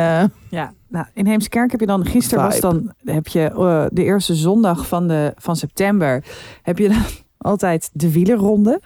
Ja, 0.50 0.72
nou, 0.88 1.06
in 1.14 1.26
Heemskerk 1.26 1.70
heb 1.70 1.80
je 1.80 1.86
dan 1.86 2.06
gisteren 2.06 2.44
was 2.44 2.60
dan 2.60 2.92
heb 3.04 3.26
je 3.26 3.88
de 3.92 4.04
eerste 4.04 4.34
zondag 4.34 4.86
van 4.86 5.08
de 5.08 5.32
van 5.36 5.56
september 5.56 6.24
heb 6.62 6.78
je 6.78 6.88
dan 6.88 7.02
altijd 7.38 7.90
de 7.92 8.12
wielerronde. 8.12 8.80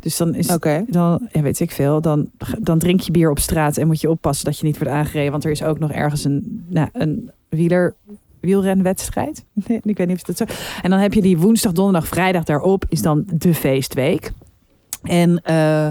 Dus 0.00 0.16
dan 0.16 0.34
is 0.34 0.50
Oké. 0.50 0.84
dan 0.88 1.28
ja, 1.32 1.40
weet 1.40 1.60
ik 1.60 1.70
veel, 1.70 2.00
dan 2.00 2.30
dan 2.58 2.78
drink 2.78 3.00
je 3.00 3.10
bier 3.10 3.30
op 3.30 3.38
straat 3.38 3.76
en 3.76 3.86
moet 3.86 4.00
je 4.00 4.10
oppassen 4.10 4.44
dat 4.44 4.58
je 4.58 4.64
niet 4.64 4.78
wordt 4.78 4.92
aangereden, 4.92 5.30
want 5.30 5.44
er 5.44 5.50
is 5.50 5.62
ook 5.62 5.78
nog 5.78 5.92
ergens 5.92 6.24
een 6.24 6.64
nou, 6.68 6.88
een 6.92 7.30
wieler 7.48 7.94
wielrenwedstrijd. 8.40 9.44
Nee, 9.66 9.80
ik 9.82 9.96
weet 9.96 10.06
niet 10.06 10.16
of 10.16 10.22
dat 10.22 10.36
zo. 10.36 10.54
En 10.82 10.90
dan 10.90 10.98
heb 10.98 11.12
je 11.12 11.22
die 11.22 11.38
woensdag, 11.38 11.72
donderdag, 11.72 12.08
vrijdag 12.08 12.44
daarop 12.44 12.84
is 12.88 13.02
dan 13.02 13.24
de 13.26 13.54
feestweek. 13.54 14.32
En 15.02 15.42
eh, 15.42 15.88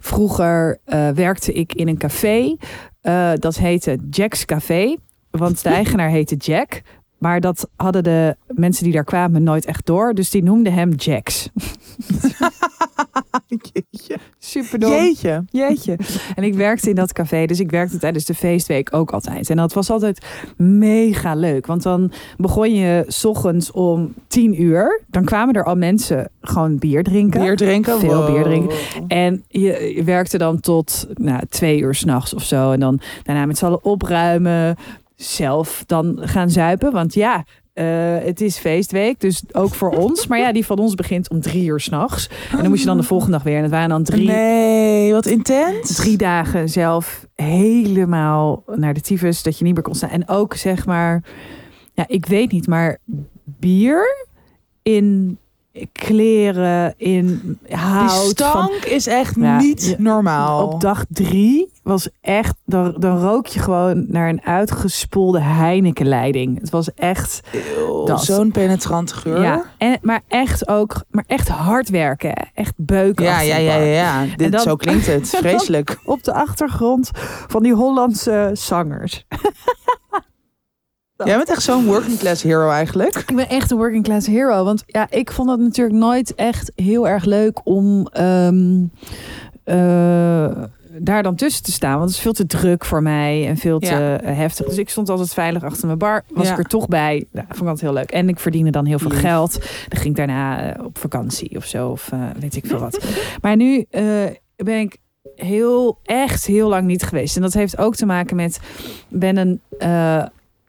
vroeger 0.00 0.78
eh, 0.84 1.08
werkte 1.08 1.52
ik 1.52 1.74
in 1.74 1.88
een 1.88 1.98
café. 1.98 2.56
Eh, 3.00 3.32
dat 3.34 3.56
heette 3.56 3.98
Jack's 4.10 4.44
Café. 4.44 4.96
Want 5.30 5.62
de 5.62 5.68
eigenaar 5.80 6.08
heette 6.08 6.36
Jack. 6.36 6.82
Maar 7.18 7.40
dat 7.40 7.68
hadden 7.76 8.04
de 8.04 8.36
mensen 8.46 8.84
die 8.84 8.92
daar 8.92 9.04
kwamen 9.04 9.42
nooit 9.42 9.64
echt 9.64 9.86
door. 9.86 10.14
Dus 10.14 10.30
die 10.30 10.42
noemden 10.42 10.72
hem 10.72 10.92
Jax. 10.92 11.48
Jeetje. 13.72 14.18
Jeetje. 14.88 15.44
Jeetje. 15.50 15.96
En 16.34 16.42
ik 16.42 16.54
werkte 16.54 16.88
in 16.88 16.94
dat 16.94 17.12
café, 17.12 17.46
dus 17.46 17.60
ik 17.60 17.70
werkte 17.70 17.98
tijdens 17.98 18.24
de 18.24 18.34
feestweek 18.34 18.94
ook 18.94 19.10
altijd. 19.12 19.50
En 19.50 19.56
dat 19.56 19.72
was 19.72 19.90
altijd 19.90 20.26
mega 20.56 21.34
leuk. 21.34 21.66
Want 21.66 21.82
dan 21.82 22.12
begon 22.36 22.74
je 22.74 23.04
's 23.08 23.24
ochtends 23.24 23.70
om 23.70 24.14
tien 24.28 24.62
uur. 24.62 25.02
Dan 25.08 25.24
kwamen 25.24 25.54
er 25.54 25.64
al 25.64 25.76
mensen 25.76 26.30
gewoon 26.40 26.78
bier 26.78 27.02
drinken. 27.02 27.40
Bier 27.40 27.56
drinken. 27.56 27.98
Veel 28.00 28.14
Wow. 28.14 28.34
bier 28.34 28.42
drinken. 28.42 28.76
En 29.08 29.44
je, 29.48 29.92
je 29.94 30.04
werkte 30.04 30.38
dan 30.38 30.60
tot 30.60 31.06
nou, 31.14 31.40
twee 31.48 31.80
uur 31.80 31.94
s'nachts 31.94 32.34
of 32.34 32.42
zo. 32.44 32.72
En 32.72 32.80
dan 32.80 33.00
daarna 33.22 33.46
met 33.46 33.58
z'n 33.58 33.64
allen 33.64 33.84
opruimen. 33.84 34.76
Zelf 35.16 35.82
dan 35.86 36.18
gaan 36.20 36.50
zuipen. 36.50 36.92
Want 36.92 37.14
ja, 37.14 37.44
eh, 37.74 37.84
het 38.24 38.40
is 38.40 38.58
feestweek. 38.58 39.20
Dus 39.20 39.42
ook 39.52 39.74
voor 39.74 39.90
ons. 40.04 40.26
Maar 40.26 40.38
ja, 40.38 40.52
die 40.52 40.66
van 40.66 40.78
ons 40.78 40.94
begint 40.94 41.30
om 41.30 41.40
drie 41.40 41.64
uur 41.66 41.80
s'nachts. 41.80 42.28
En 42.50 42.58
dan 42.58 42.68
moest 42.68 42.80
je 42.80 42.86
dan 42.86 42.96
de 42.96 43.02
volgende 43.02 43.32
dag 43.32 43.42
weer. 43.42 43.56
En 43.56 43.62
het 43.62 43.70
waren 43.70 43.88
dan 43.88 44.02
drie, 44.02 44.26
Nee, 44.26 45.12
wat 45.12 45.26
intens. 45.26 45.94
drie 45.96 46.16
dagen 46.16 46.68
zelf 46.68 47.26
helemaal 47.34 48.62
naar 48.74 48.94
de 48.94 49.00
tyfus. 49.00 49.42
Dat 49.42 49.58
je 49.58 49.64
niet 49.64 49.74
meer 49.74 49.82
kon 49.82 49.94
staan. 49.94 50.10
En 50.10 50.28
ook 50.28 50.54
zeg 50.54 50.86
maar, 50.86 51.22
ja, 51.92 52.04
ik 52.08 52.26
weet 52.26 52.52
niet, 52.52 52.66
maar 52.66 52.98
bier 53.44 54.26
in 54.82 55.38
kleren, 55.92 56.94
in 56.96 57.58
Die 57.66 57.76
hout. 57.76 58.10
van 58.10 58.28
stank 58.28 58.84
is 58.84 59.06
echt 59.06 59.34
Ja, 59.40 59.56
niet 59.58 59.94
normaal. 59.98 60.66
op 60.68 60.80
dag 60.80 61.04
drie 61.08 61.72
was 61.82 62.08
echt, 62.20 62.54
dan, 62.64 62.94
dan 62.98 63.18
rook 63.20 63.46
je 63.46 63.60
gewoon 63.60 64.04
naar 64.08 64.28
een 64.28 64.42
uitgespoelde 64.44 65.40
Heineken-leiding. 65.40 66.60
Het 66.60 66.70
was 66.70 66.94
echt. 66.94 67.40
Zo'n 68.14 68.50
penetrante 68.50 69.14
geur. 69.14 69.42
ja, 69.42 69.64
en, 69.78 69.98
maar 70.02 70.20
echt 70.28 70.68
ook, 70.68 71.04
maar 71.10 71.24
echt 71.26 71.48
hard 71.48 71.88
werken. 71.88 72.34
Echt 72.54 72.72
beuken. 72.76 73.24
ja, 73.24 73.40
ja, 73.40 73.56
ja, 73.56 73.74
ja, 73.76 74.22
ja. 74.22 74.36
Dit, 74.36 74.52
dan- 74.52 74.60
zo 74.60 74.76
klinkt 74.76 75.06
het. 75.06 75.28
Vreselijk. 75.36 76.00
Op 76.04 76.24
de 76.24 76.32
achtergrond 76.34 77.10
van 77.48 77.62
die 77.62 77.74
Hollandse 77.74 78.50
zangers. 78.52 79.24
Jij 81.24 81.36
bent 81.36 81.50
echt 81.50 81.62
zo'n 81.62 81.84
working 81.84 82.18
class 82.18 82.42
hero 82.42 82.70
eigenlijk. 82.70 83.16
Ik 83.16 83.36
ben 83.36 83.48
echt 83.48 83.70
een 83.70 83.76
working 83.76 84.04
class 84.04 84.26
hero. 84.26 84.64
Want 84.64 84.82
ja, 84.86 85.06
ik 85.10 85.30
vond 85.32 85.50
het 85.50 85.60
natuurlijk 85.60 85.96
nooit 85.96 86.34
echt 86.34 86.72
heel 86.74 87.08
erg 87.08 87.24
leuk 87.24 87.60
om 87.64 88.06
ehm, 88.12 88.82
eh, 89.64 90.50
daar 90.98 91.22
dan 91.22 91.34
tussen 91.34 91.62
te 91.64 91.72
staan. 91.72 91.92
Want 91.98 92.04
het 92.04 92.14
is 92.16 92.22
veel 92.22 92.32
te 92.32 92.46
druk 92.46 92.84
voor 92.84 93.02
mij 93.02 93.46
en 93.48 93.56
veel 93.56 93.78
te 93.78 93.86
Ja. 94.22 94.32
heftig. 94.32 94.66
Dus 94.66 94.78
ik 94.78 94.88
stond 94.88 95.08
altijd 95.08 95.32
veilig 95.34 95.62
achter 95.64 95.86
mijn 95.86 95.98
bar. 95.98 96.22
Was 96.28 96.46
Ja. 96.46 96.52
ik 96.52 96.58
er 96.58 96.64
toch 96.64 96.88
bij. 96.88 97.24
Ja, 97.32 97.40
vond 97.48 97.52
ik 97.60 97.66
altijd 97.66 97.80
heel 97.80 97.92
leuk. 97.92 98.10
En 98.10 98.28
ik 98.28 98.38
verdiende 98.40 98.70
dan 98.70 98.84
heel 98.86 98.98
veel 98.98 99.10
Lief. 99.10 99.20
geld. 99.20 99.52
Dan 99.88 100.00
ging 100.00 100.04
ik 100.06 100.16
daarna 100.16 100.72
eh, 100.74 100.84
op 100.84 100.98
vakantie 100.98 101.56
of 101.56 101.64
zo. 101.64 101.88
Of 101.88 102.08
eh, 102.12 102.18
weet 102.40 102.56
ik 102.56 102.66
veel 102.66 102.78
wat. 102.78 103.04
maar 103.42 103.56
nu 103.56 103.86
ben 104.56 104.80
ik 104.80 104.96
heel, 105.36 105.98
echt 106.02 106.46
heel 106.46 106.68
lang 106.68 106.86
niet 106.86 107.02
geweest. 107.02 107.36
En 107.36 107.42
dat 107.42 107.52
heeft 107.52 107.78
ook 107.78 107.94
te 107.96 108.06
maken 108.06 108.36
met... 108.36 108.60
Ben 109.08 109.36
een, 109.36 109.60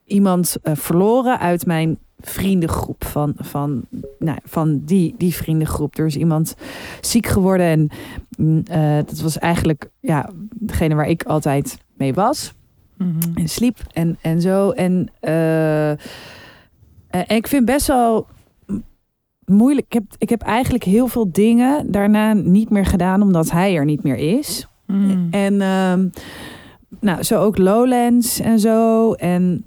iemand 0.06 0.56
eh, 0.62 0.76
verloren 0.76 1.40
uit 1.40 1.66
mijn 1.66 1.98
vriendengroep. 2.20 3.04
Van, 3.04 3.34
van, 3.38 3.86
nou, 4.20 4.38
van 4.44 4.82
die, 4.86 5.16
die 5.18 5.36
vriendengroep. 5.36 5.98
Er 5.98 6.06
is 6.06 6.16
iemand 6.16 6.56
ziek 7.02 7.26
geworden. 7.26 7.66
En 7.66 7.90
mm, 8.38 8.64
eh, 8.68 8.96
dat 8.96 9.20
was 9.20 9.40
eigenlijk 9.40 9.90
ja, 10.00 10.30
degene 10.56 10.96
waar 10.96 11.10
ik 11.10 11.24
altijd 11.24 11.78
mee 11.94 12.14
was. 12.14 12.54
En 13.36 13.50
sliep 13.50 13.78
en, 13.94 14.18
en 14.22 14.42
zo. 14.42 14.70
En, 14.72 15.10
eh, 15.20 15.90
en 15.90 17.28
ik 17.28 17.48
vind 17.48 17.66
best 17.66 17.88
wel 17.88 18.28
moeilijk. 19.46 19.86
Ik 19.86 19.94
heb, 19.94 20.04
ik 20.18 20.30
heb 20.30 20.42
eigenlijk 20.42 20.84
heel 20.84 21.08
veel 21.08 21.32
dingen 21.32 21.92
daarna 21.92 22.34
niet 22.34 22.70
meer 22.70 22.86
gedaan 22.86 23.22
omdat 23.22 23.52
hij 23.52 23.76
er 23.76 23.86
niet 23.86 24.04
meer 24.04 24.18
is. 24.18 24.68
Mm. 24.86 25.28
En 25.32 25.62
ehm, 25.62 26.08
nou, 27.00 27.24
zo 27.24 27.42
ook 27.42 27.58
Lowlands 27.58 28.40
en 28.40 28.60
zo. 28.60 29.14
En 29.14 29.66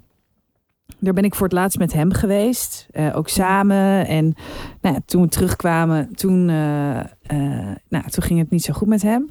daar 0.99 1.13
ben 1.13 1.23
ik 1.23 1.35
voor 1.35 1.47
het 1.47 1.55
laatst 1.55 1.77
met 1.77 1.93
hem 1.93 2.13
geweest. 2.13 2.87
Eh, 2.91 3.15
ook 3.15 3.29
samen. 3.29 4.07
En 4.07 4.33
nou, 4.81 4.97
toen 5.05 5.21
we 5.21 5.27
terugkwamen, 5.27 6.15
toen, 6.15 6.49
eh, 6.49 6.99
eh, 6.99 7.75
nou, 7.89 8.09
toen 8.09 8.23
ging 8.23 8.39
het 8.39 8.49
niet 8.49 8.63
zo 8.63 8.73
goed 8.73 8.87
met 8.87 9.01
hem. 9.01 9.29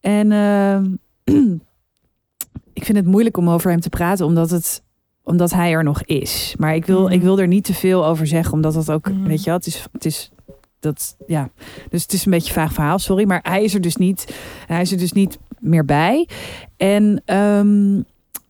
En 0.00 0.32
ik 2.72 2.84
vind 2.84 2.98
het 2.98 3.06
moeilijk 3.06 3.36
om 3.36 3.48
over 3.48 3.70
hem 3.70 3.80
te 3.80 3.88
praten, 3.88 4.26
omdat 4.26 4.50
het 4.50 4.86
omdat 5.22 5.50
hij 5.52 5.72
er 5.72 5.84
nog 5.84 6.02
is. 6.02 6.54
Maar 6.58 6.74
ik 6.74 6.86
wil, 6.86 7.08
ik 7.10 7.22
wil 7.22 7.38
er 7.38 7.46
niet 7.46 7.64
te 7.64 7.74
veel 7.74 8.06
over 8.06 8.26
zeggen, 8.26 8.52
omdat 8.52 8.74
dat 8.74 8.90
ook, 8.90 9.08
Mhm. 9.10 9.22
weet 9.22 9.38
je 9.38 9.44
wel, 9.44 9.54
het 9.54 9.66
is, 9.66 9.86
het 9.92 10.04
is 10.04 10.30
dat, 10.80 11.16
ja. 11.26 11.50
Dus 11.90 12.02
het 12.02 12.12
is 12.12 12.24
een 12.24 12.30
beetje 12.30 12.48
een 12.48 12.54
vaag 12.54 12.72
verhaal, 12.72 12.98
sorry. 12.98 13.26
Maar 13.26 13.40
hij 13.42 13.64
is 13.64 13.74
er 13.74 13.80
dus 13.80 13.96
niet, 13.96 14.34
hij 14.66 14.80
is 14.80 14.92
er 14.92 14.98
dus 14.98 15.12
niet 15.12 15.38
meer 15.58 15.84
bij. 15.84 16.28
En 16.76 17.22
ehm, 17.24 18.00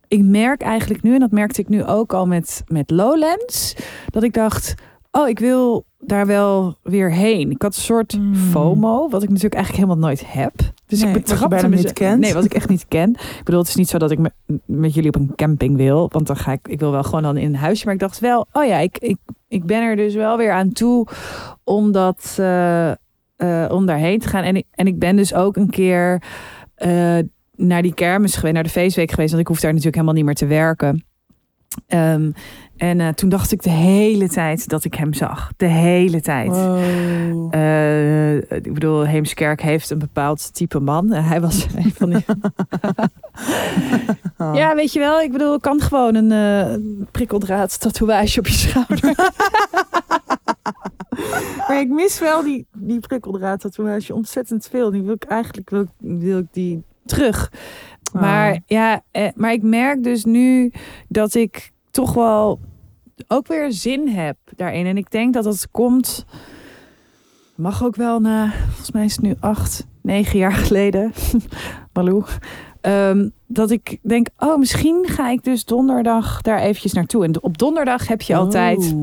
ik 0.09 0.23
merk 0.23 0.63
eigenlijk 0.63 1.03
nu, 1.03 1.15
en 1.15 1.21
dat 1.21 1.31
merkte 1.31 1.61
ik 1.61 1.69
nu 1.69 1.85
ook 1.85 2.13
al 2.13 2.27
met, 2.27 2.63
met 2.67 2.91
Lowlands, 2.91 3.75
dat 4.11 4.23
ik 4.23 4.33
dacht, 4.33 4.75
oh, 5.11 5.29
ik 5.29 5.39
wil 5.39 5.85
daar 5.99 6.27
wel 6.27 6.77
weer 6.83 7.13
heen. 7.13 7.51
Ik 7.51 7.63
had 7.63 7.77
een 7.77 7.83
soort 7.83 8.19
Mm. 8.19 8.35
FOMO, 8.35 9.09
wat 9.09 9.23
ik 9.23 9.29
natuurlijk 9.29 9.55
eigenlijk 9.55 9.85
helemaal 9.85 10.09
nooit 10.09 10.33
heb. 10.33 10.53
Dus 10.87 11.01
Nee, 11.01 11.09
ik 11.09 11.15
betrapte 11.15 11.69
me 11.69 11.77
niet 11.77 11.93
kent. 11.93 12.21
Nee, 12.21 12.35
wat 12.35 12.45
ik 12.45 12.55
echt 12.55 12.69
niet 12.69 12.89
ken. 12.89 13.11
Ik 13.11 13.41
bedoel, 13.45 13.61
het 13.61 13.69
is 13.69 13.75
niet 13.75 13.89
zo 13.89 13.99
dat 13.99 14.11
ik 14.11 14.19
me, 14.19 14.31
met 14.65 14.95
jullie 14.95 15.09
op 15.09 15.17
een 15.17 15.33
camping 15.35 15.77
wil. 15.77 16.09
Want 16.13 16.27
dan 16.27 16.37
ga 16.37 16.53
ik, 16.53 16.69
ik 16.69 16.81
wil 16.81 16.91
wel 16.91 17.03
gewoon 17.03 17.23
dan 17.23 17.37
in 17.37 17.47
een 17.47 17.57
huisje. 17.57 17.85
Maar 17.85 17.95
ik 17.95 18.01
dacht 18.01 18.19
wel, 18.21 18.47
oh 18.53 18.65
ja, 18.65 18.79
ik, 18.79 18.99
ik, 18.99 19.17
ik 19.49 19.65
ben 19.65 19.83
er 19.83 19.97
dus 19.97 20.15
wel 20.15 20.37
weer 20.37 20.53
aan 20.53 20.73
toe 20.73 21.07
om 21.65 21.93
dat, 21.93 22.37
eh, 22.39 22.91
eh, 22.91 23.71
om 23.71 23.87
daarheen 23.87 24.19
te 24.19 24.29
gaan. 24.29 24.43
En 24.43 24.57
ik, 24.57 24.67
en 24.71 24.87
ik 24.87 24.99
ben 24.99 25.17
dus 25.17 25.35
ook 25.35 25.57
een 25.57 25.71
keer 25.71 26.23
eh, 26.75 27.19
naar 27.59 27.83
die 27.83 27.95
kermis 27.95 28.35
geweest, 28.35 28.55
naar 28.55 28.63
de 28.63 28.69
feestweek 28.69 29.11
geweest. 29.11 29.31
Want 29.31 29.43
ik 29.43 29.49
hoef 29.49 29.61
daar 29.61 29.71
natuurlijk 29.71 29.97
helemaal 29.97 30.17
niet 30.17 30.25
meer 30.25 30.35
te 30.35 30.47
werken. 30.47 31.05
Ehm, 31.87 32.31
En 32.77 33.01
eh, 33.01 33.09
toen 33.09 33.29
dacht 33.29 33.53
ik 33.53 33.63
de 33.63 33.71
hele 33.71 34.29
tijd 34.29 34.69
dat 34.69 34.85
ik 34.85 34.95
hem 34.95 35.13
zag. 35.13 35.51
De 35.57 35.67
hele 35.67 36.21
tijd. 36.21 36.49
Wow. 36.49 37.49
Eh, 37.55 38.35
ik 38.37 38.75
bedoel, 38.75 39.05
Heemskerk 39.07 39.63
heeft 39.63 39.91
een 39.91 39.99
bepaald 39.99 40.55
type 40.55 40.81
man. 40.81 41.13
En 41.13 41.25
hij 41.33 41.41
was 41.41 41.67
een 41.77 41.93
van 41.95 42.11
die... 42.11 42.25
Oh. 44.39 44.55
Ja, 44.55 44.75
weet 44.75 44.93
je 44.93 44.99
wel. 44.99 45.21
Ik 45.21 45.33
bedoel, 45.33 45.55
ik 45.55 45.61
kan 45.61 45.81
gewoon 45.81 46.15
een 46.15 46.33
eh, 46.33 46.77
prikkeldraad 47.11 47.81
tatoeage 47.81 48.39
op 48.39 48.47
je 48.47 48.53
schouder. 48.53 49.01
maar 51.69 51.81
ik 51.81 51.89
mis 51.89 52.19
wel 52.21 52.43
die, 52.43 52.67
die 52.73 53.01
prikkeldraad 53.01 53.61
tatoeage 53.61 54.15
ontzettend 54.15 54.69
veel. 54.71 54.91
Die 54.91 55.03
wil 55.03 55.15
ik 55.15 55.25
eigenlijk 55.25 55.71
wil, 55.71 55.87
wil 55.99 56.39
ik 56.39 56.47
die 56.53 56.83
terug. 57.09 57.53
Oh. 58.13 58.21
Maar 58.21 58.61
ja, 58.67 59.03
eh, 59.11 59.29
maar 59.35 59.53
ik 59.53 59.63
merk 59.63 60.03
dus 60.03 60.25
nu 60.25 60.73
dat 61.09 61.35
ik 61.35 61.71
toch 61.91 62.15
wel 62.15 62.61
ook 63.29 63.47
weer 63.47 63.73
zin 63.73 64.09
heb 64.09 64.37
daarin. 64.57 64.87
En 64.87 64.97
ik 64.97 65.11
denk 65.11 65.35
dat 65.35 65.45
dat 65.45 65.69
komt. 65.71 66.25
Mag 67.55 67.85
ook 67.85 67.97
wel 67.97 68.21
na, 68.21 68.53
volgens 68.67 68.91
mij 68.91 69.05
is 69.05 69.13
het 69.13 69.25
nu 69.25 69.35
acht, 69.41 69.87
negen 70.03 70.39
jaar 70.39 70.53
geleden. 70.67 71.13
Baloo. 71.93 72.25
Ehm, 72.81 73.29
dat 73.47 73.71
ik 73.71 73.99
denk, 74.03 74.29
oh, 74.39 74.59
misschien 74.59 75.05
ga 75.09 75.31
ik 75.31 75.45
dus 75.45 75.65
donderdag 75.65 76.43
daar 76.43 76.59
eventjes 76.59 76.93
naartoe. 76.93 77.25
En 77.25 77.43
op 77.43 77.59
donderdag 77.59 78.09
heb 78.09 78.23
je 78.23 78.37
altijd. 78.37 78.95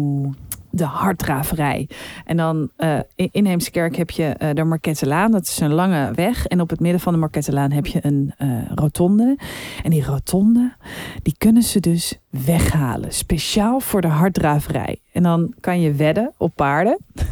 De 0.76 0.84
harddraverij. 0.84 1.90
En 2.26 2.38
dan 2.38 2.70
eh, 2.76 3.00
in 3.16 3.46
Heemskerk 3.46 3.96
heb 3.96 4.10
je 4.10 4.24
eh, 4.24 4.50
de 4.54 4.64
Markettelaan. 4.64 5.32
Dat 5.32 5.42
is 5.42 5.60
een 5.60 5.74
lange 5.74 6.12
weg. 6.14 6.46
En 6.46 6.62
op 6.62 6.70
het 6.70 6.80
midden 6.80 7.02
van 7.02 7.14
de 7.14 7.20
Markettelaan 7.20 7.72
heb 7.72 7.86
je 7.86 8.00
een 8.02 8.34
eh, 8.38 8.50
rotonde. 8.76 9.38
En 9.84 9.90
die 9.90 10.06
rotonde, 10.06 10.74
die 11.22 11.36
kunnen 11.38 11.64
ze 11.64 11.80
dus 11.80 12.20
weghalen. 12.30 13.14
Speciaal 13.14 13.80
voor 13.80 14.02
de 14.02 14.08
harddraverij. 14.08 15.00
En 15.12 15.24
dan 15.24 15.54
kan 15.60 15.82
je 15.82 15.94
wedden 15.94 16.34
op 16.38 16.56
paarden. 16.56 16.98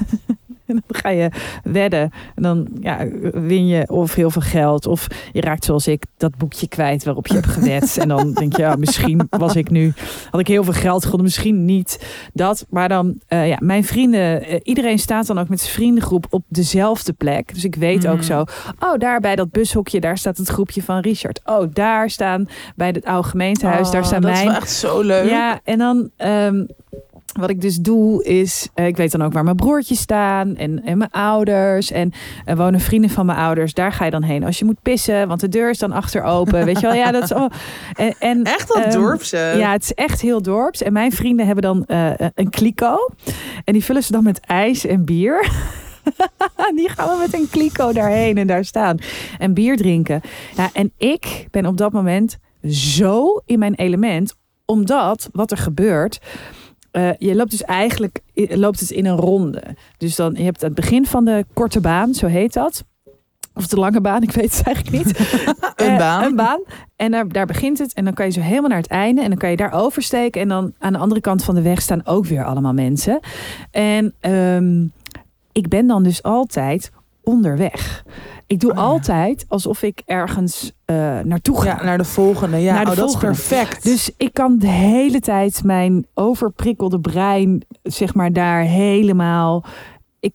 En 0.75 0.83
dan 0.87 1.01
ga 1.01 1.09
je 1.09 1.29
wedden. 1.63 2.11
En 2.35 2.43
dan 2.43 2.67
ja, 2.79 3.07
win 3.33 3.67
je 3.67 3.89
of 3.89 4.13
heel 4.15 4.29
veel 4.29 4.41
geld. 4.41 4.87
Of 4.87 5.07
je 5.31 5.41
raakt 5.41 5.65
zoals 5.65 5.87
ik 5.87 6.05
dat 6.17 6.37
boekje 6.37 6.67
kwijt 6.67 7.03
waarop 7.03 7.27
je 7.27 7.33
hebt 7.33 7.47
gewed. 7.47 7.97
En 7.97 8.07
dan 8.07 8.33
denk 8.33 8.55
je, 8.55 8.61
ja, 8.61 8.75
misschien 8.75 9.27
was 9.29 9.55
ik 9.55 9.69
nu... 9.69 9.93
Had 10.29 10.39
ik 10.39 10.47
heel 10.47 10.63
veel 10.63 10.73
geld 10.73 11.01
gewonnen, 11.03 11.25
misschien 11.25 11.65
niet 11.65 12.05
dat. 12.33 12.65
Maar 12.69 12.89
dan, 12.89 13.19
eh, 13.27 13.47
ja, 13.47 13.57
mijn 13.59 13.83
vrienden... 13.83 14.43
eh, 14.43 14.59
iedereen 14.63 14.99
staat 14.99 15.27
dan 15.27 15.39
ook 15.39 15.49
met 15.49 15.59
zijn 15.59 15.73
vriendengroep 15.73 16.25
op 16.29 16.43
dezelfde 16.47 17.13
plek. 17.13 17.53
Dus 17.53 17.63
ik 17.63 17.75
weet 17.75 18.07
ook 18.07 18.15
Mhm. 18.15 18.23
zo... 18.23 18.43
Oh, 18.79 18.97
daar 18.97 19.19
bij 19.19 19.35
dat 19.35 19.51
bushokje, 19.51 19.99
daar 19.99 20.17
staat 20.17 20.37
het 20.37 20.47
groepje 20.47 20.83
van 20.83 20.99
Richard. 20.99 21.41
Oh, 21.45 21.63
daar 21.73 22.09
staan 22.09 22.47
bij 22.75 22.87
het 22.87 23.05
oude 23.05 23.27
gemeentehuis, 23.27 23.91
daar 23.91 24.01
Oh, 24.01 24.07
staan 24.07 24.21
dat 24.21 24.31
mijn... 24.31 24.43
is 24.45 24.51
wel 24.51 24.61
echt 24.61 24.71
zo 24.71 25.01
leuk. 25.01 25.29
Ja, 25.29 25.59
en 25.63 25.77
dan 25.77 26.09
ehm, 26.17 26.65
wat 27.39 27.49
ik 27.49 27.61
dus 27.61 27.77
doe 27.77 28.23
is, 28.23 28.69
eh, 28.73 28.87
ik 28.87 28.97
weet 28.97 29.11
dan 29.11 29.23
ook 29.23 29.33
waar 29.33 29.43
mijn 29.43 29.55
broertjes 29.55 29.99
staan 29.99 30.55
en, 30.55 30.83
en 30.83 30.97
mijn 30.97 31.11
ouders 31.11 31.91
en 31.91 32.11
er 32.45 32.57
wonen 32.57 32.79
vrienden 32.79 33.09
van 33.09 33.25
mijn 33.25 33.37
ouders. 33.37 33.73
Daar 33.73 33.91
ga 33.91 34.05
je 34.05 34.11
dan 34.11 34.23
heen 34.23 34.43
als 34.43 34.59
je 34.59 34.65
moet 34.65 34.81
pissen, 34.81 35.27
want 35.27 35.39
de 35.39 35.49
deur 35.49 35.69
is 35.69 35.77
dan 35.77 35.91
achter 35.91 36.23
open. 36.23 36.65
Weet 36.65 36.79
je 36.79 36.87
wel? 36.87 36.95
Ja, 36.95 37.11
dat 37.11 37.23
is 37.23 37.33
oh. 37.33 37.49
en, 37.95 38.15
en 38.19 38.43
Echt 38.43 38.73
wel 38.73 38.83
Ehm, 38.83 38.91
dorpse. 38.91 39.53
ja, 39.57 39.71
het 39.71 39.83
is 39.83 39.93
echt 39.93 40.21
heel 40.21 40.41
dorps. 40.41 40.81
En 40.81 40.93
mijn 40.93 41.11
vrienden 41.11 41.45
hebben 41.45 41.63
dan 41.63 41.85
eh, 41.85 42.11
een 42.35 42.49
kliko. 42.49 43.09
En 43.63 43.73
die 43.73 43.83
vullen 43.83 44.03
ze 44.03 44.11
dan 44.11 44.23
met 44.23 44.39
ijs 44.39 44.85
en 44.85 45.05
bier. 45.05 45.51
die 46.75 46.89
gaan 46.89 47.09
we 47.09 47.17
met 47.19 47.33
een 47.33 47.49
kliko 47.49 47.93
daarheen 47.93 48.37
en 48.37 48.47
daar 48.47 48.65
staan. 48.65 48.97
En 49.37 49.53
bier 49.53 49.77
drinken. 49.77 50.21
Ja, 50.55 50.69
en 50.73 50.91
ik 50.97 51.47
ben 51.51 51.65
op 51.65 51.77
dat 51.77 51.91
moment 51.91 52.37
zo 52.69 53.41
in 53.45 53.59
mijn 53.59 53.75
element. 53.75 54.35
Omdat 54.65 55.29
wat 55.31 55.51
er 55.51 55.57
gebeurt. 55.57 56.19
Eh, 56.93 57.09
je 57.17 57.35
loopt 57.35 57.51
dus 57.51 57.63
eigenlijk 57.63 58.19
loopt 58.33 58.79
het 58.79 58.89
in 58.91 59.05
een 59.05 59.17
ronde. 59.17 59.63
Dus 59.97 60.15
dan 60.15 60.33
je 60.37 60.43
hebt 60.43 60.61
het 60.61 60.75
begin 60.75 61.05
van 61.05 61.25
de 61.25 61.45
korte 61.53 61.79
baan, 61.79 62.13
zo 62.13 62.27
heet 62.27 62.53
dat. 62.53 62.83
Of 63.55 63.67
de 63.67 63.75
lange 63.79 64.01
baan, 64.01 64.21
ik 64.29 64.31
weet 64.31 64.57
het 64.57 64.65
eigenlijk 64.65 65.05
niet. 65.05 65.17
Een 65.75 65.87
Eh, 65.87 65.97
baan. 65.97 66.23
Een 66.23 66.35
baan. 66.35 66.63
En 66.95 67.11
daar, 67.11 67.27
daar 67.27 67.45
begint 67.45 67.77
het. 67.79 67.93
En 67.93 68.03
dan 68.03 68.13
kan 68.13 68.25
je 68.25 68.31
zo 68.31 68.39
helemaal 68.41 68.69
naar 68.69 68.77
het 68.77 68.87
einde. 68.87 69.21
En 69.21 69.29
dan 69.29 69.37
kan 69.37 69.49
je 69.49 69.57
daar 69.57 69.73
oversteken. 69.73 70.41
En 70.41 70.47
dan 70.47 70.73
aan 70.79 70.93
de 70.93 70.99
andere 70.99 71.21
kant 71.21 71.43
van 71.43 71.55
de 71.55 71.61
weg 71.61 71.81
staan 71.81 72.05
ook 72.05 72.25
weer 72.25 72.43
allemaal 72.45 72.73
mensen. 72.73 73.19
En 73.71 74.13
ehm, 74.19 74.83
ik 75.51 75.67
ben 75.67 75.87
dan 75.87 76.03
dus 76.03 76.23
altijd 76.23 76.91
onderweg. 77.23 78.03
Ik 78.53 78.59
doe 78.59 78.71
Oh 78.71 78.77
ja. 78.77 78.83
altijd 78.83 79.45
alsof 79.47 79.81
ik 79.83 80.01
ergens 80.05 80.71
eh, 80.85 80.95
naartoe 81.23 81.61
ga. 81.61 81.67
Ja, 81.77 81.83
naar 81.83 81.97
de 81.97 82.03
volgende. 82.03 82.57
Ja, 82.57 82.73
Naar 82.73 82.85
de 82.85 82.91
oh, 82.91 82.97
dat 82.97 83.09
is 83.09 83.15
perfect. 83.17 83.83
Dus 83.83 84.11
ik 84.17 84.33
kan 84.33 84.57
de 84.57 84.67
hele 84.67 85.19
tijd 85.19 85.63
mijn 85.63 86.05
overprikkelde 86.13 86.99
brein, 86.99 87.65
zeg 87.83 88.13
maar, 88.13 88.33
daar 88.33 88.61
helemaal. 88.61 89.63
Ik, 90.19 90.33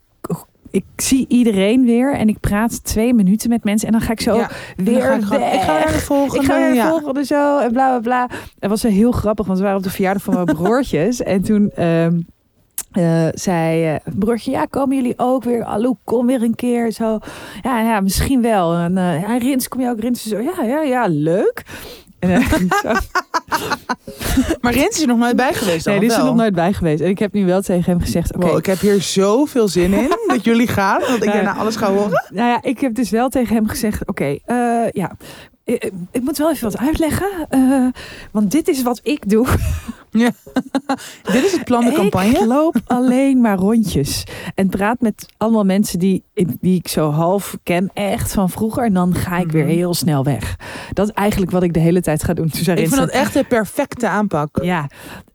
ik 0.71 0.85
zie 0.97 1.25
iedereen 1.29 1.85
weer 1.85 2.15
en 2.15 2.29
ik 2.29 2.41
praat 2.41 2.85
twee 2.85 3.15
minuten 3.15 3.49
met 3.49 3.65
mensen 3.65 3.87
en 3.87 3.93
dan 3.93 4.03
ga 4.03 4.13
ik 4.13 4.21
zo 4.21 4.37
Ja, 4.37 4.51
weer 4.77 5.03
ga 5.03 5.15
ik, 5.15 5.23
gewoon- 5.23 5.41
weg. 5.41 5.55
ik 5.55 5.61
ga 5.61 5.73
naar 5.79 5.93
de 5.93 5.99
volgende. 5.99 6.43
Ik 6.45 6.51
ga 6.51 6.59
naar 6.59 6.69
de 6.71 6.75
ja. 6.77 6.89
volgende 6.89 7.25
zo 7.25 7.59
en 7.59 7.73
bla 7.73 7.89
bla 7.89 8.01
bla. 8.27 8.37
Het 8.59 8.71
was 8.71 8.83
heel 8.83 9.13
grappig, 9.13 9.47
want 9.47 9.59
we 9.59 9.65
waren 9.65 9.79
op 9.79 9.85
de 9.85 9.91
verjaardag 9.91 10.23
van 10.23 10.35
mijn 10.35 10.47
broertjes. 10.57 11.23
En 11.23 11.43
toen 11.43 11.71
ehm, 11.71 12.21
eh, 12.99 13.29
zei 13.33 13.87
eh, 13.87 13.95
broertje, 14.19 14.51
ja, 14.51 14.65
komen 14.65 14.97
jullie 14.97 15.15
ook 15.17 15.45
weer? 15.45 15.63
Hallo, 15.63 15.97
kom 16.05 16.27
weer 16.27 16.43
een 16.43 16.55
keer. 16.55 16.93
Zo, 16.93 17.19
ja, 17.63 17.81
ja 17.81 18.01
misschien 18.01 18.43
wel. 18.43 18.75
En 18.75 18.95
ja, 18.95 19.37
Rins, 19.37 19.69
kom 19.69 19.81
je 19.81 19.89
ook? 19.89 20.01
Rins, 20.01 20.23
zo, 20.23 20.39
ja, 20.39 20.63
ja, 20.63 20.83
ja, 20.83 21.07
leuk. 21.09 21.65
En. 22.19 22.43
Maar 24.61 24.73
Rens 24.73 24.97
is 24.97 25.01
er 25.01 25.07
nog 25.07 25.19
nooit 25.19 25.37
bij 25.37 25.55
geweest 25.55 25.85
dan, 25.85 25.93
Nee, 25.93 26.03
die 26.03 26.11
is 26.11 26.17
er 26.17 26.25
nog 26.25 26.35
nooit 26.35 26.55
bij 26.55 26.73
geweest. 26.73 27.01
En 27.01 27.09
ik 27.09 27.19
heb 27.19 27.33
nu 27.33 27.47
wel 27.47 27.61
tegen 27.61 27.93
hem 27.93 28.01
gezegd, 28.01 28.35
oké. 28.35 28.47
Wow, 28.47 28.59
ik 28.59 28.67
heb 28.67 28.81
hier 28.81 29.03
zoveel 29.03 29.69
zin 29.69 29.93
in 29.93 30.09
dat 30.27 30.45
jullie 30.45 30.67
gaan. 30.67 31.01
Dat 31.01 31.23
ik 31.23 31.33
daarna 31.33 31.55
alles 31.55 31.77
ga 31.77 31.93
horen. 31.93 32.25
Nou 32.31 32.49
ja, 32.49 32.63
ik 32.63 32.81
heb 32.81 32.95
dus 32.95 33.11
wel 33.11 33.29
tegen 33.29 33.55
hem 33.55 33.69
gezegd, 33.69 34.07
oké, 34.07 34.39
eh, 34.45 34.91
ja... 34.91 35.17
Ik, 35.69 35.91
ik 36.13 36.23
moet 36.23 36.39
wel 36.39 36.51
even 36.51 36.71
wat 36.71 36.79
uitleggen. 36.81 37.47
eh, 37.49 37.87
want 38.33 38.51
dit 38.51 38.69
is 38.69 38.83
wat 38.83 39.01
ik 39.03 39.29
doe. 39.31 39.47
Dit 41.33 41.45
is 41.45 41.53
het 41.53 41.65
plan, 41.65 41.85
de 41.85 41.93
campagne. 41.93 42.29
Ik 42.39 42.45
loop 42.45 42.77
alleen 42.87 43.41
maar 43.41 43.57
rondjes. 43.57 44.25
En 44.55 44.69
praat 44.69 45.01
met 45.01 45.27
allemaal 45.37 45.65
mensen 45.65 45.99
die, 45.99 46.25
die 46.61 46.79
ik 46.79 46.89
zo 46.89 47.11
half 47.11 47.57
ken, 47.63 47.91
echt 47.95 48.33
van 48.33 48.51
vroeger. 48.51 48.85
En 48.85 48.93
dan 48.95 49.15
ga 49.15 49.37
ik 49.39 49.53
weer 49.53 49.65
Mhm. 49.65 49.73
heel 49.75 49.95
snel 49.95 50.25
weg. 50.25 50.57
Dat 50.93 51.09
is 51.09 51.15
eigenlijk 51.15 51.51
wat 51.51 51.63
ik 51.63 51.73
de 51.75 51.81
hele 51.81 52.01
tijd 52.01 52.23
ga 52.25 52.33
doen. 52.35 52.49
Toen 52.49 52.63
zei 52.65 52.81
Ik 52.81 52.89
vind 52.89 53.01
Ritse- 53.01 53.17
dat 53.17 53.23
echt 53.25 53.33
de 53.35 53.45
perfecte 53.45 54.09
aanpak. 54.09 54.59
Ja, 54.63 54.87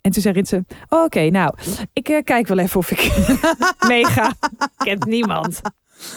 en 0.01 0.11
toen 0.11 0.21
zei 0.21 0.33
Ritse, 0.33 0.65
oh, 0.89 1.03
oké, 1.03 1.29
nou, 1.29 1.53
ik 1.93 2.09
eh, 2.09 2.23
kijk 2.23 2.47
wel 2.47 2.57
even 2.57 2.79
of 2.79 2.91
ik 2.91 3.11
meega. 3.87 4.33
Kent 4.77 5.05
niemand. 5.05 5.61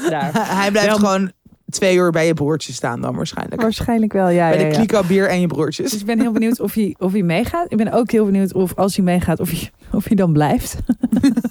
Daar. 0.09 0.31
Hij 0.57 0.71
blijft 0.71 0.89
Wel- 0.89 0.97
gewoon 0.99 1.33
twee 1.69 1.97
uur 1.97 2.11
bij 2.11 2.27
je 2.27 2.35
broertje 2.35 2.73
staan 2.73 3.01
dan 3.01 3.15
waarschijnlijk. 3.15 3.61
Waarschijnlijk 3.61 4.13
wel, 4.13 4.29
ja. 4.29 4.49
bij 4.49 4.59
ja, 4.59 4.65
de 4.65 4.71
ja. 4.71 4.77
kliko 4.85 5.03
bier 5.07 5.29
en 5.29 5.41
je 5.41 5.47
broertjes. 5.47 5.91
Dus 5.91 6.01
ik 6.01 6.07
ben 6.07 6.21
heel 6.21 6.33
benieuwd 6.33 6.61
of 6.61 6.75
hij, 6.75 6.95
of 6.99 7.13
hij 7.13 7.23
meegaat. 7.23 7.73
Ik 7.73 7.77
ben 7.77 7.93
ook 7.93 8.11
heel 8.11 8.25
benieuwd 8.25 8.55
of 8.55 8.75
als 8.75 8.97
hij 8.97 9.05
meegaat, 9.05 9.41
of 9.41 9.51
hij, 9.51 9.71
of 9.93 10.05
hij 10.05 10.17
dan 10.17 10.33
blijft. 10.33 10.77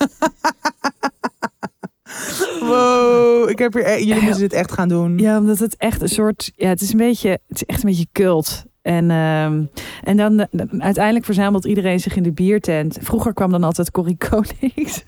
Wow, 2.59 3.49
ik 3.49 3.59
heb 3.59 3.73
hier, 3.73 3.87
e- 3.87 4.03
jullie 4.03 4.21
moeten 4.21 4.39
dit 4.39 4.53
echt 4.53 4.71
gaan 4.71 4.87
doen. 4.87 5.17
Ja, 5.17 5.37
omdat 5.37 5.59
het 5.59 5.75
echt 5.77 6.01
een 6.01 6.09
soort. 6.09 6.51
Ja, 6.55 6.67
het 6.67 6.81
is 6.81 6.91
een 6.91 6.97
beetje. 6.97 7.29
Het 7.29 7.41
is 7.55 7.63
echt 7.63 7.83
een 7.83 7.89
beetje 7.89 8.07
cult. 8.11 8.65
En, 8.85 9.11
ehm, 9.11 9.63
en 10.03 10.17
dan 10.17 10.39
eh, 10.39 10.47
uiteindelijk 10.79 11.25
verzamelt 11.25 11.65
iedereen 11.65 11.99
zich 11.99 12.15
in 12.15 12.23
de 12.23 12.31
biertent. 12.31 12.97
Vroeger 13.01 13.33
kwam 13.33 13.51
dan 13.51 13.63
altijd 13.63 13.91
Corrie 13.91 14.17
Konings. 14.29 15.03